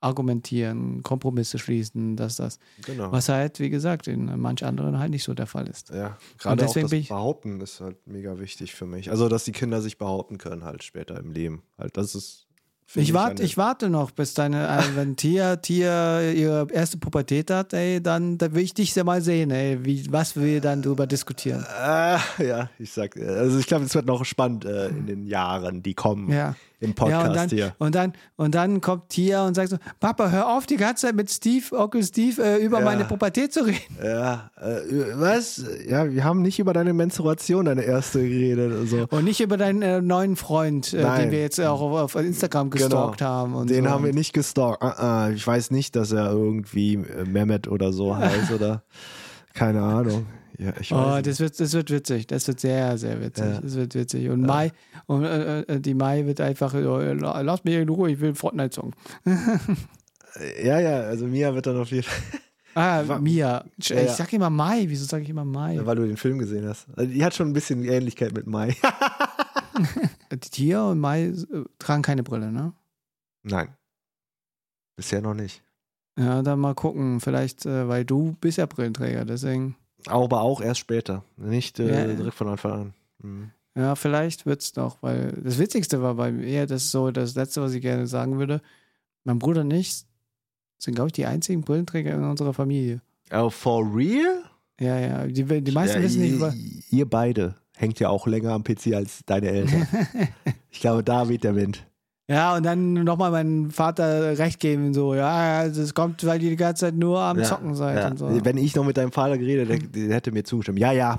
argumentieren, 0.00 1.02
Kompromisse 1.02 1.58
schließen, 1.58 2.16
dass 2.16 2.36
das, 2.36 2.58
Genau. 2.84 3.12
was 3.12 3.28
halt, 3.28 3.60
wie 3.60 3.70
gesagt, 3.70 4.06
in 4.08 4.38
manch 4.40 4.64
anderen 4.64 4.98
halt 4.98 5.10
nicht 5.10 5.24
so 5.24 5.34
der 5.34 5.46
Fall 5.46 5.68
ist. 5.68 5.90
Ja, 5.90 6.16
gerade 6.38 6.64
auch 6.66 6.74
das 6.74 6.90
Behaupten 7.08 7.60
ist 7.60 7.80
halt 7.80 7.96
mega 8.06 8.38
wichtig 8.38 8.74
für 8.74 8.86
mich. 8.86 9.10
Also, 9.10 9.28
dass 9.28 9.44
die 9.44 9.52
Kinder 9.52 9.80
sich 9.80 9.98
behaupten 9.98 10.38
können 10.38 10.64
halt 10.64 10.82
später 10.82 11.18
im 11.18 11.30
Leben. 11.32 11.62
Halt, 11.78 11.96
das 11.96 12.14
ist. 12.14 12.46
Ich 12.96 13.14
warte, 13.14 13.44
ich 13.44 13.56
warte 13.56 13.88
noch, 13.88 14.10
bis 14.10 14.34
deine, 14.34 14.66
äh, 14.66 14.96
wenn 14.96 15.14
Tia, 15.14 15.54
Tia 15.56 16.22
ihre 16.32 16.66
erste 16.72 16.98
Pubertät 16.98 17.48
hat, 17.52 17.72
ey, 17.72 18.02
dann, 18.02 18.36
dann 18.36 18.52
will 18.52 18.64
ich 18.64 18.74
dich 18.74 18.92
ja 18.96 19.04
mal 19.04 19.22
sehen, 19.22 19.52
ey, 19.52 19.84
wie, 19.84 20.10
was 20.10 20.34
wir 20.34 20.60
dann 20.60 20.82
drüber 20.82 21.06
diskutieren. 21.06 21.64
Äh, 21.80 22.18
ja, 22.44 22.68
ich 22.80 22.90
sag, 22.90 23.16
also 23.16 23.60
ich 23.60 23.68
glaube, 23.68 23.84
es 23.84 23.94
wird 23.94 24.06
noch 24.06 24.24
spannend 24.24 24.64
äh, 24.64 24.88
in 24.88 25.06
den 25.06 25.26
Jahren, 25.28 25.84
die 25.84 25.94
kommen 25.94 26.32
Ja. 26.32 26.56
Im 26.80 26.90
Ja, 26.90 26.94
Podcast 26.94 27.28
und 27.28 27.36
dann, 27.36 27.48
hier. 27.50 27.74
und 27.78 27.94
dann, 27.94 28.12
und 28.36 28.54
dann 28.54 28.80
kommt 28.80 29.10
Tia 29.10 29.46
und 29.46 29.54
sagt 29.54 29.68
so, 29.70 29.76
Papa, 30.00 30.30
hör 30.30 30.56
auf, 30.56 30.66
die 30.66 30.76
ganze 30.76 31.06
Zeit 31.06 31.14
mit 31.14 31.30
Steve, 31.30 31.64
Onkel 31.78 32.02
Steve, 32.02 32.42
äh, 32.42 32.56
über 32.64 32.78
Ja. 32.80 32.84
meine 32.84 33.04
Pubertät 33.04 33.52
zu 33.52 33.64
reden. 33.66 33.96
Ja, 34.02 34.50
äh, 34.60 34.80
was? 35.14 35.62
Ja, 35.86 36.10
wir 36.10 36.24
haben 36.24 36.42
nicht 36.42 36.58
über 36.58 36.72
deine 36.72 36.92
Menstruation, 36.94 37.66
deine 37.66 37.82
erste 37.82 38.20
geredet. 38.20 38.72
Also. 38.72 39.06
Und 39.10 39.24
nicht 39.24 39.40
über 39.40 39.56
deinen 39.56 39.82
äh, 39.82 40.00
neuen 40.00 40.36
Freund, 40.36 40.92
äh, 40.94 41.04
den 41.20 41.30
wir 41.30 41.40
jetzt 41.40 41.60
auch 41.60 41.80
auf, 41.80 42.14
auf 42.16 42.22
Instagram 42.22 42.70
gestalkt 42.70 43.18
Genau. 43.18 43.30
haben. 43.30 43.54
Und 43.54 43.70
Den 43.70 43.84
so. 43.84 43.90
haben 43.90 44.04
wir 44.04 44.12
nicht 44.14 44.32
gestalkt. 44.32 44.82
Ah, 44.82 45.26
ah, 45.26 45.30
ich 45.30 45.46
weiß 45.46 45.70
nicht, 45.70 45.94
dass 45.96 46.12
er 46.12 46.30
irgendwie 46.32 46.96
Mehmet 47.26 47.68
oder 47.68 47.92
so 47.92 48.16
heißt 48.16 48.50
oder 48.52 48.82
keine 49.54 49.82
Ahnung. 49.82 50.26
Ja, 50.58 50.72
ich 50.80 50.90
weiß 50.92 51.18
Oh, 51.18 51.22
das 51.22 51.40
wird, 51.40 51.58
das 51.58 51.72
wird 51.72 51.90
witzig. 51.90 52.26
Das 52.26 52.46
wird 52.48 52.60
sehr, 52.60 52.98
sehr 52.98 53.20
witzig. 53.20 53.44
Ja. 53.46 53.60
Das 53.60 53.74
wird 53.74 53.94
witzig. 53.94 54.28
Und 54.28 54.42
Mai, 54.42 54.72
und 55.06 55.24
äh, 55.24 55.60
äh, 55.62 55.80
die 55.80 55.94
Mai 55.94 56.26
wird 56.26 56.40
einfach, 56.40 56.74
äh, 56.74 57.12
la- 57.12 57.40
lass 57.40 57.64
mich 57.64 57.74
in 57.76 57.88
Ruhe, 57.88 58.10
ich 58.10 58.20
will 58.20 58.34
Fortnite-Song. 58.34 58.92
Ja, 60.62 60.78
ja, 60.78 61.00
also 61.00 61.26
Mia 61.26 61.54
wird 61.54 61.66
dann 61.66 61.76
auf 61.78 61.90
jeden 61.90 62.04
Fall, 62.04 62.40
Ah, 62.74 63.18
Mia. 63.18 63.64
Ich 63.78 63.88
Ja, 63.88 64.00
ja. 64.02 64.12
sag 64.12 64.32
immer 64.32 64.48
Mai. 64.48 64.84
Wieso 64.86 65.04
sage 65.04 65.24
ich 65.24 65.30
immer 65.30 65.44
Mai? 65.44 65.78
weil 65.84 65.96
du 65.96 66.06
den 66.06 66.16
Film 66.16 66.38
gesehen 66.38 66.68
hast. 66.68 66.86
Also 66.96 67.10
die 67.10 67.24
hat 67.24 67.34
schon 67.34 67.48
ein 67.48 67.52
bisschen 67.52 67.82
Ähnlichkeit 67.84 68.32
mit 68.32 68.46
Mai. 68.46 68.76
Tia 70.40 70.88
und 70.90 71.00
Mai 71.00 71.24
äh, 71.26 71.34
tragen 71.78 72.02
keine 72.02 72.22
Brille, 72.22 72.52
ne? 72.52 72.72
Nein. 73.42 73.74
Bisher 74.96 75.20
noch 75.20 75.34
nicht. 75.34 75.62
Ja, 76.18 76.42
dann 76.42 76.60
mal 76.60 76.74
gucken. 76.74 77.18
Vielleicht, 77.20 77.66
äh, 77.66 77.88
weil 77.88 78.04
du 78.04 78.36
bist 78.40 78.58
ja 78.58 78.66
Brillenträger, 78.66 79.24
deswegen. 79.24 79.76
Aber 80.06 80.40
auch 80.42 80.60
erst 80.60 80.80
später. 80.80 81.24
Nicht 81.36 81.78
äh, 81.80 82.08
Ja. 82.08 82.14
direkt 82.14 82.34
von 82.36 82.48
Anfang 82.48 82.72
an. 82.72 82.94
Mhm. 83.22 83.50
Ja, 83.76 83.94
vielleicht 83.94 84.46
wird's 84.46 84.74
noch, 84.76 85.02
weil 85.02 85.32
das 85.44 85.58
Witzigste 85.58 86.02
war 86.02 86.14
bei 86.14 86.32
mir, 86.32 86.66
das 86.66 86.84
ist 86.84 86.90
so 86.90 87.10
das 87.10 87.34
Letzte, 87.36 87.62
was 87.62 87.72
ich 87.72 87.80
gerne 87.82 88.06
sagen 88.06 88.38
würde. 88.38 88.60
Mein 89.24 89.38
Bruder 89.38 89.60
und 89.60 89.70
ich 89.70 90.04
sind, 90.78 90.94
glaube 90.94 91.08
ich, 91.08 91.12
die 91.12 91.26
einzigen 91.26 91.60
Brillenträger 91.62 92.12
in 92.14 92.24
unserer 92.24 92.52
Familie. 92.54 93.00
Oh, 93.32 93.48
for 93.50 93.84
real? 93.94 94.42
Ja, 94.80 94.98
ja. 94.98 95.26
Die, 95.26 95.44
die 95.62 95.72
meisten 95.72 95.98
ja, 95.98 96.02
wissen 96.02 96.22
nicht, 96.22 96.40
wa- 96.40 96.54
ihr 96.90 97.08
beide 97.08 97.54
hängt 97.76 98.00
ja 98.00 98.08
auch 98.08 98.26
länger 98.26 98.52
am 98.52 98.64
PC 98.64 98.94
als 98.94 99.20
deine 99.26 99.48
Eltern. 99.50 99.86
ich 100.70 100.80
glaube, 100.80 101.04
da 101.04 101.28
weht 101.28 101.44
der 101.44 101.54
Wind. 101.54 101.86
Ja, 102.30 102.54
und 102.56 102.62
dann 102.64 102.92
nochmal 102.92 103.32
meinem 103.32 103.70
Vater 103.72 104.38
recht 104.38 104.60
geben, 104.60 104.94
so, 104.94 105.14
ja, 105.16 105.58
also 105.58 105.82
es 105.82 105.92
kommt, 105.94 106.24
weil 106.24 106.40
ihr 106.40 106.50
die 106.50 106.56
ganze 106.56 106.86
Zeit 106.86 106.94
nur 106.94 107.18
am 107.18 107.38
Ja, 107.38 107.44
Zocken 107.44 107.74
seid 107.74 107.96
ja. 107.98 108.08
und 108.08 108.18
so. 108.20 108.44
Wenn 108.44 108.56
ich 108.56 108.76
noch 108.76 108.84
mit 108.84 108.96
deinem 108.96 109.10
Vater 109.10 109.36
geredet 109.36 109.68
hätte, 109.68 109.88
der, 109.88 110.14
hätte 110.14 110.30
mir 110.30 110.44
zugestimmt. 110.44 110.78
Ja, 110.78 110.92
ja. 110.92 111.18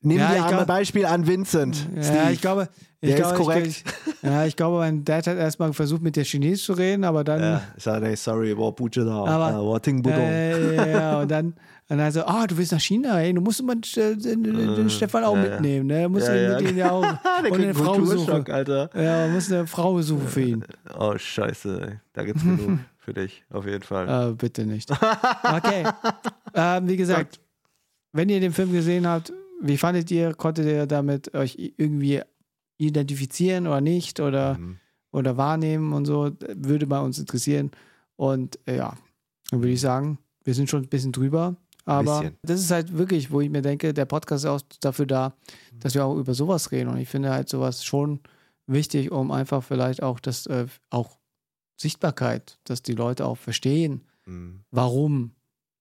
Nimm 0.00 0.18
Ja, 0.18 0.28
dir 0.32 0.46
glaub- 0.48 0.66
Beispiel 0.66 1.06
an 1.06 1.26
Vincent. 1.26 1.88
Ja, 1.96 2.02
Steve. 2.02 2.32
ich 2.32 2.40
glaube, 2.40 2.68
ich 3.00 3.08
Der 3.10 3.18
ist 3.18 3.24
glaube, 3.24 3.36
korrekt. 3.44 3.66
Ich, 3.66 3.84
ja, 4.22 4.44
ich 4.44 4.56
glaube, 4.56 4.78
mein 4.78 5.04
Dad 5.04 5.26
hat 5.26 5.36
erstmal 5.38 5.72
versucht, 5.72 6.02
mit 6.02 6.16
der 6.16 6.24
Chinesisch 6.24 6.66
zu 6.66 6.74
reden, 6.74 7.04
aber 7.04 7.24
dann, 7.24 7.40
Ja, 7.40 7.62
ich 7.76 7.82
sage, 7.82 8.14
sorry, 8.16 8.56
wo 8.56 8.70
Buche 8.70 9.04
da, 9.04 9.24
Aber- 9.24 9.60
wo 9.64 9.78
Ting 9.78 10.02
Budong. 10.02 10.20
äh, 10.20 10.74
ja, 10.76 10.86
ja, 10.86 11.20
und 11.20 11.30
dann, 11.30 11.54
und 11.90 11.98
dann 11.98 12.12
so, 12.12 12.22
ah, 12.24 12.46
du 12.46 12.56
willst 12.58 12.72
nach 12.72 12.80
China, 12.80 13.18
ey, 13.20 13.32
du 13.32 13.40
musst 13.40 13.60
immer 13.60 13.74
den, 13.74 14.20
den, 14.22 14.42
den 14.44 14.90
Stefan 14.90 15.24
auch 15.24 15.36
ja, 15.36 15.42
mitnehmen, 15.42 15.86
ne? 15.86 16.02
Du 16.02 16.08
musst 16.10 16.28
Ja, 16.28 16.34
ja. 16.34 16.60
mit 16.60 16.70
ihm 16.70 16.76
ja 16.76 16.90
auch, 16.90 17.02
und 17.50 17.52
eine 17.54 17.74
Frau 17.74 18.04
suchen. 18.04 18.46
Alter. 18.50 18.90
Ja, 18.94 19.26
man 19.26 19.32
muss 19.34 19.50
eine 19.50 19.66
Frau 19.66 20.00
suchen 20.02 20.28
für 20.28 20.42
ihn. 20.42 20.64
Oh, 20.98 21.16
scheiße, 21.16 21.80
ey. 21.82 22.00
Da 22.12 22.24
gibt's 22.24 22.42
genug 22.42 22.78
für 22.98 23.14
dich, 23.14 23.42
auf 23.50 23.64
jeden 23.66 23.82
Fall. 23.82 24.30
Äh, 24.30 24.34
bitte 24.34 24.66
nicht. 24.66 24.90
Okay. 25.44 25.84
ähm, 26.54 26.88
wie 26.88 26.96
gesagt, 26.96 27.40
wenn 28.12 28.28
ihr 28.28 28.40
den 28.40 28.52
Film 28.52 28.72
gesehen 28.72 29.06
habt, 29.06 29.32
wie 29.62 29.76
fandet 29.78 30.10
ihr, 30.10 30.34
konntet 30.34 30.66
ihr 30.66 30.86
damit 30.86 31.34
euch 31.34 31.56
irgendwie 31.78 32.20
identifizieren 32.76 33.66
oder 33.66 33.80
nicht 33.80 34.20
oder, 34.20 34.54
Mhm. 34.58 34.76
oder 35.10 35.36
wahrnehmen 35.36 35.92
und 35.92 36.04
so, 36.04 36.30
würde 36.54 36.86
bei 36.86 37.00
uns 37.00 37.18
interessieren. 37.18 37.70
Und 38.16 38.58
äh, 38.66 38.76
ja, 38.76 38.94
dann 39.50 39.60
würde 39.60 39.72
ich 39.72 39.80
sagen, 39.80 40.18
wir 40.44 40.54
sind 40.54 40.68
schon 40.70 40.82
ein 40.82 40.88
bisschen 40.88 41.12
drüber. 41.12 41.56
Aber 41.88 42.20
bisschen. 42.20 42.36
das 42.42 42.60
ist 42.60 42.70
halt 42.70 42.96
wirklich, 42.96 43.30
wo 43.30 43.40
ich 43.40 43.50
mir 43.50 43.62
denke, 43.62 43.94
der 43.94 44.04
Podcast 44.04 44.44
ist 44.44 44.50
auch 44.50 44.60
dafür 44.80 45.06
da, 45.06 45.32
dass 45.80 45.94
wir 45.94 46.04
auch 46.04 46.16
über 46.16 46.34
sowas 46.34 46.70
reden. 46.72 46.88
Und 46.90 46.98
ich 46.98 47.08
finde 47.08 47.30
halt 47.30 47.48
sowas 47.48 47.84
schon 47.84 48.20
wichtig, 48.66 49.10
um 49.10 49.30
einfach 49.30 49.62
vielleicht 49.64 50.02
auch 50.02 50.20
das, 50.20 50.46
äh, 50.46 50.66
auch 50.90 51.18
Sichtbarkeit, 51.80 52.58
dass 52.64 52.82
die 52.82 52.94
Leute 52.94 53.24
auch 53.26 53.36
verstehen, 53.38 54.02
Mhm. 54.26 54.60
warum 54.70 55.30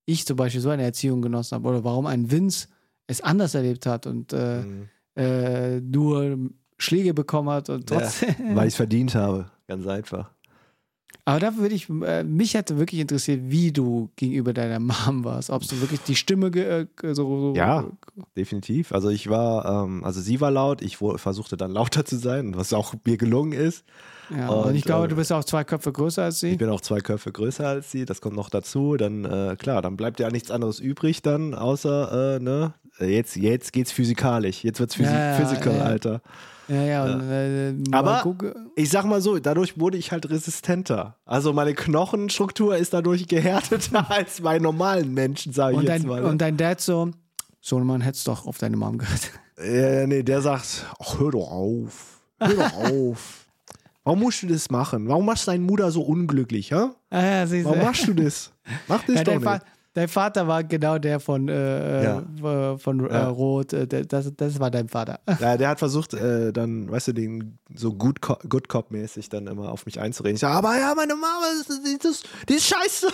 ich 0.06 0.26
zum 0.26 0.38
Beispiel 0.38 0.62
so 0.62 0.70
eine 0.70 0.84
Erziehung 0.84 1.22
genossen 1.22 1.56
habe 1.56 1.68
oder 1.68 1.84
warum 1.84 2.06
ein 2.06 2.32
Vince 2.32 2.68
es 3.08 3.20
anders 3.22 3.56
erlebt 3.56 3.86
hat 3.86 4.08
und 4.08 4.32
äh, 4.32 4.62
Mhm. 4.62 4.90
äh, 5.16 5.82
nur 5.82 6.38
Schläge 6.78 7.14
bekommen 7.14 7.50
hat 7.50 7.70
und 7.70 7.90
Ja, 7.90 8.00
trotzdem. 8.00 8.56
Weil 8.56 8.68
ich 8.68 8.74
es 8.74 8.78
verdient 8.78 9.16
habe. 9.16 9.50
Ganz 9.68 9.86
einfach. 9.88 10.32
Aber 11.28 11.42
da 11.42 11.58
würde 11.58 11.76
ich, 11.76 11.90
äh, 11.90 12.24
mich 12.24 12.54
hätte 12.54 12.78
wirklich 12.78 13.02
interessiert, 13.02 13.42
wie 13.48 13.74
du 13.74 14.10
gegenüber 14.16 14.54
deiner 14.54 14.80
Mom 14.80 15.26
warst. 15.26 15.50
Ob 15.50 15.68
du 15.68 15.82
wirklich 15.82 16.00
die 16.00 16.16
Stimme 16.16 16.48
äh, 16.48 16.86
so, 17.02 17.14
so 17.14 17.54
Ja. 17.54 17.84
Definitiv. 18.38 18.94
Also 18.94 19.10
ich 19.10 19.30
war, 19.30 19.84
ähm, 19.84 20.06
also 20.06 20.22
sie 20.22 20.40
war 20.40 20.52
laut, 20.52 20.82
ich 20.82 20.96
versuchte 20.96 21.58
dann 21.58 21.72
lauter 21.72 22.06
zu 22.06 22.16
sein, 22.16 22.56
was 22.56 22.72
auch 22.72 22.94
mir 23.04 23.18
gelungen 23.18 23.52
ist. 23.52 23.84
Ja, 24.30 24.48
und, 24.48 24.68
Und, 24.70 24.76
ich 24.76 24.86
glaube, 24.86 25.08
äh, 25.08 25.10
du 25.10 25.18
bist 25.18 25.34
auch 25.34 25.44
zwei 25.44 25.66
Köpfe 25.66 25.92
größer 25.92 26.24
als 26.24 26.40
sie. 26.40 26.52
Ich 26.52 26.58
bin 26.58 26.70
auch 26.70 26.80
zwei 26.80 27.02
Köpfe 27.02 27.34
größer 27.34 27.68
als 27.68 27.92
sie, 27.92 28.06
das 28.06 28.22
kommt 28.22 28.38
noch 28.38 28.50
dazu. 28.50 28.96
Dann, 28.96 29.26
äh, 29.26 29.58
klar, 29.60 29.82
dann 29.82 29.98
bleibt 29.98 30.22
ja 30.22 30.30
nichts 30.30 30.50
anderes 30.50 30.80
übrig 30.80 31.24
dann, 31.24 31.54
außer, 31.54 32.38
äh, 32.38 32.40
ne, 32.40 32.74
jetzt, 33.02 33.36
jetzt 33.36 33.74
geht's 33.74 33.92
physikalisch. 33.92 34.64
Jetzt 34.64 34.80
wird's 34.80 34.96
physi 34.96 35.12
Ja, 35.12 35.32
ja, 35.32 35.34
physical, 35.34 35.76
ja. 35.76 35.84
Alter. 35.84 36.22
Ja, 36.68 36.82
ja. 36.84 37.04
Und, 37.06 37.22
äh, 37.30 37.74
Aber- 37.92 38.36
Ich 38.76 38.90
sag 38.90 39.06
mal 39.06 39.22
so, 39.22 39.38
dadurch 39.40 39.80
wurde 39.80 39.98
ich 39.98 40.12
halt 40.12 40.30
resistenter. 40.30 41.16
Also 41.26 41.54
meine 41.54 41.74
Knochenstruktur 41.74 42.76
ist 42.78 42.94
dadurch 42.94 43.28
gehärteter 43.28 44.06
als 44.12 44.42
bei 44.42 44.60
normalen 44.60 45.14
Menschen, 45.14 45.54
sage 45.54 45.74
ich 45.74 45.78
und, 45.80 45.84
jetzt 45.86 46.02
dein, 46.04 46.08
mal. 46.08 46.22
ne? 46.22 46.28
und 46.28 46.40
dein 46.42 46.58
Dad 46.58 46.82
so, 46.82 47.12
Sohnemann, 47.62 48.02
hättest 48.02 48.28
doch 48.28 48.46
auf 48.46 48.58
deine 48.58 48.78
Mom 48.78 48.98
gehört. 48.98 49.32
Ja, 49.60 50.06
nee, 50.06 50.22
der 50.22 50.42
sagt, 50.42 50.86
ach, 51.00 51.20
hör 51.20 51.32
doch 51.32 51.50
auf. 51.50 52.20
Hör 52.40 52.54
doch 52.54 52.74
auf. 52.92 53.48
Warum 54.04 54.20
musst 54.20 54.44
du 54.44 54.48
das 54.48 54.70
machen? 54.70 55.08
Warum 55.08 55.26
machst 55.26 55.48
du 55.48 55.52
deine 55.52 55.64
Mutter 55.64 55.90
so 55.90 56.04
unglücklich, 56.04 56.70
hä? 56.72 56.90
Ah, 57.10 57.22
ja. 57.44 57.64
Warum 57.66 57.80
machst 57.80 58.08
du 58.08 58.14
das? 58.14 58.52
Mach 58.88 59.04
das 59.06 59.16
ja, 59.16 59.24
doch 59.24 59.34
nicht. 59.34 59.44
Fa 59.44 59.60
dein 59.98 60.08
Vater 60.08 60.48
war 60.48 60.64
genau 60.64 61.00
der 61.00 61.20
von, 61.20 61.50
äh, 61.50 62.04
Ja. 62.04 62.74
äh, 62.74 62.78
von 62.78 63.10
äh, 63.10 63.12
Ja. 63.14 63.28
Rot. 63.30 63.74
Äh, 63.74 63.88
das, 64.06 64.32
das 64.38 64.60
war 64.60 64.70
dein 64.70 64.88
Vater. 64.90 65.20
Ja, 65.40 65.58
der 65.58 65.70
hat 65.70 65.80
versucht, 65.80 66.14
äh, 66.14 66.54
dann, 66.54 66.90
weißt 66.92 67.08
du, 67.10 67.14
den 67.14 67.58
so 67.76 67.94
Good, 67.94 68.22
Co 68.22 68.38
Good 68.48 68.70
Cop-mäßig 68.70 69.30
dann 69.30 69.48
immer 69.48 69.72
auf 69.72 69.86
mich 69.88 70.00
einzureden. 70.00 70.36
Ich 70.36 70.42
sage, 70.42 70.56
aber 70.56 70.78
ja, 70.78 70.94
meine 70.96 71.16
Mama, 71.16 71.46
die, 71.86 71.98
das, 71.98 72.22
die 72.48 72.54
ist 72.54 72.68
scheiße. 72.68 73.08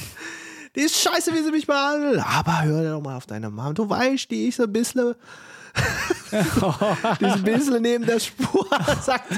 die 0.76 0.80
ist 0.80 0.96
scheiße, 0.96 1.32
wie 1.34 1.42
sie 1.42 1.50
mich 1.50 1.66
behandelt. 1.66 2.22
Aber 2.26 2.64
hör 2.64 2.92
doch 2.94 3.02
mal 3.02 3.16
auf 3.16 3.26
deine 3.26 3.50
Mama. 3.50 3.72
Du 3.74 3.88
weißt, 3.88 4.30
die 4.30 4.48
ist 4.48 4.60
ein 4.60 4.72
bisschen. 4.72 5.14
Die 7.20 7.24
ist 7.24 7.34
ein 7.36 7.42
bisschen 7.42 7.82
neben 7.82 8.06
der 8.06 8.18
Spur, 8.20 8.66
sagt. 9.02 9.30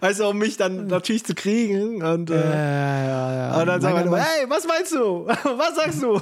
Weißt 0.00 0.20
du, 0.20 0.28
um 0.28 0.38
mich 0.38 0.56
dann 0.56 0.86
natürlich 0.86 1.24
zu 1.24 1.34
kriegen. 1.34 2.02
Und, 2.02 2.30
Ja, 2.30 2.36
äh, 2.36 3.06
ja, 3.06 3.34
ja. 3.34 3.60
und 3.60 3.66
dann 3.66 3.80
sagt 3.80 4.06
man, 4.06 4.20
hey, 4.20 4.46
was 4.48 4.66
meinst 4.66 4.92
du? 4.92 5.26
was 5.26 5.74
sagst 5.76 6.02
du? 6.02 6.20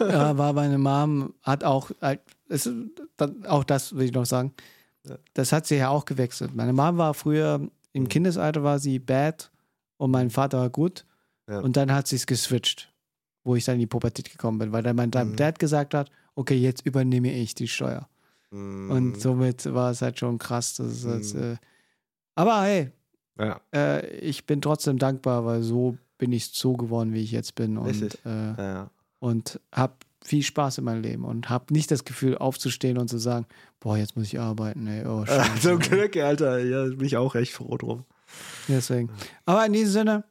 ja, 0.04 0.36
war 0.38 0.52
meine 0.52 0.78
Mom, 0.78 1.34
hat 1.42 1.64
auch, 1.64 1.90
halt, 2.00 2.20
es, 2.48 2.70
dann, 3.16 3.44
auch 3.46 3.64
das 3.64 3.94
will 3.96 4.06
ich 4.06 4.12
noch 4.12 4.24
sagen, 4.26 4.54
das 5.34 5.52
hat 5.52 5.66
sie 5.66 5.76
ja 5.76 5.88
auch 5.90 6.04
gewechselt. 6.04 6.54
Meine 6.54 6.72
Mom 6.72 6.96
war 6.98 7.14
früher, 7.14 7.60
im 7.92 8.02
Mhm. 8.04 8.08
Kindesalter 8.08 8.62
war 8.62 8.78
sie 8.78 8.98
bad 8.98 9.50
und 9.96 10.10
mein 10.10 10.30
Vater 10.30 10.58
war 10.58 10.70
gut. 10.70 11.04
Ja. 11.48 11.60
Und 11.60 11.76
dann 11.76 11.92
hat 11.92 12.06
sie 12.06 12.16
es 12.16 12.26
geswitcht, 12.26 12.92
wo 13.44 13.56
ich 13.56 13.64
dann 13.64 13.74
in 13.74 13.80
die 13.80 13.86
Pubertät 13.86 14.30
gekommen 14.30 14.58
bin, 14.58 14.72
weil 14.72 14.82
dann 14.82 14.96
mein 14.96 15.10
Mhm. 15.10 15.36
Dad 15.36 15.58
gesagt 15.58 15.94
hat, 15.94 16.10
okay, 16.34 16.54
jetzt 16.56 16.84
übernehme 16.86 17.32
ich 17.32 17.54
die 17.54 17.68
Steuer. 17.68 18.08
Mhm. 18.50 18.90
Und 18.90 19.20
somit 19.20 19.72
war 19.74 19.90
es 19.90 20.02
halt 20.02 20.18
schon 20.18 20.38
krass. 20.38 20.74
Das 20.74 20.86
ist 20.88 21.04
jetzt, 21.04 21.34
Mhm. 21.34 21.42
äh, 21.52 21.56
aber 22.34 22.62
hey, 22.62 22.90
Ja, 23.38 23.60
äh, 23.74 24.06
ich 24.18 24.46
bin 24.46 24.60
trotzdem 24.60 24.98
dankbar, 24.98 25.44
weil 25.46 25.62
so 25.62 25.96
bin 26.18 26.32
ich 26.32 26.46
so 26.46 26.72
geworden, 26.76 27.12
wie 27.12 27.22
ich 27.22 27.30
jetzt 27.30 27.54
bin. 27.54 27.78
Und, 27.78 28.18
äh, 28.26 28.54
ja, 28.58 28.90
und 29.20 29.60
habe 29.72 29.94
viel 30.24 30.42
Spaß 30.42 30.78
in 30.78 30.84
meinem 30.84 31.02
Leben 31.02 31.24
und 31.24 31.48
habe 31.48 31.72
nicht 31.72 31.90
das 31.92 32.04
Gefühl, 32.04 32.36
aufzustehen 32.36 32.98
und 32.98 33.06
zu 33.08 33.18
sagen, 33.18 33.46
boah, 33.78 33.96
jetzt 33.96 34.16
muss 34.16 34.26
ich 34.26 34.40
arbeiten. 34.40 34.86
Ey. 34.88 35.06
Oh, 35.06 35.22
Äh, 35.26 35.26
scheiße. 35.26 35.60
Zum 35.60 35.78
Glück, 35.78 36.16
Alter. 36.16 36.58
Ja, 36.58 36.84
bin 36.86 37.04
ich 37.04 37.16
auch 37.16 37.34
echt 37.36 37.52
froh 37.52 37.76
drum. 37.76 38.04
Deswegen. 38.66 39.10
Aber 39.46 39.64
in 39.64 39.72
diesem 39.72 39.92
Sinne 39.92 40.24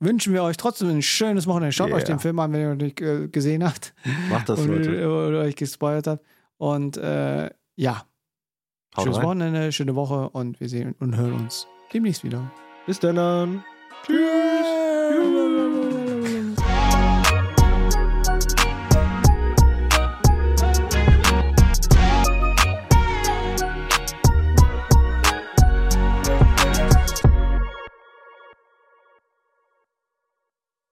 wünschen 0.00 0.32
wir 0.32 0.42
euch 0.42 0.56
trotzdem 0.56 0.88
ein 0.88 1.02
schönes 1.02 1.46
Wochenende. 1.46 1.72
Schaut 1.72 1.88
Yeah. 1.88 1.96
euch 1.96 2.04
den 2.04 2.18
Film 2.18 2.38
an, 2.40 2.52
wenn 2.52 2.60
ihr 2.60 2.66
ihn 2.72 2.76
noch 2.78 2.84
nicht 2.84 3.00
äh, 3.00 3.28
gesehen 3.28 3.64
habt 3.64 3.94
Macht 4.28 4.48
das, 4.48 4.58
und, 4.60 4.68
Leute. 4.68 5.08
oder 5.08 5.40
euch 5.42 5.54
gespoilert 5.56 6.08
habt. 6.08 6.24
Und 6.58 6.96
äh, 6.96 7.50
ja, 7.76 8.04
Haut 8.96 9.04
schönes 9.04 9.18
rein. 9.18 9.24
Wochenende, 9.26 9.72
schöne 9.72 9.94
Woche 9.94 10.28
und 10.30 10.60
wir 10.60 10.68
sehen 10.68 10.94
und 11.00 11.16
hören 11.16 11.34
uns 11.34 11.66
demnächst 11.92 12.24
wieder. 12.24 12.50
Bis 12.86 13.00
dann. 13.00 13.64
Tschüss. 14.06 14.73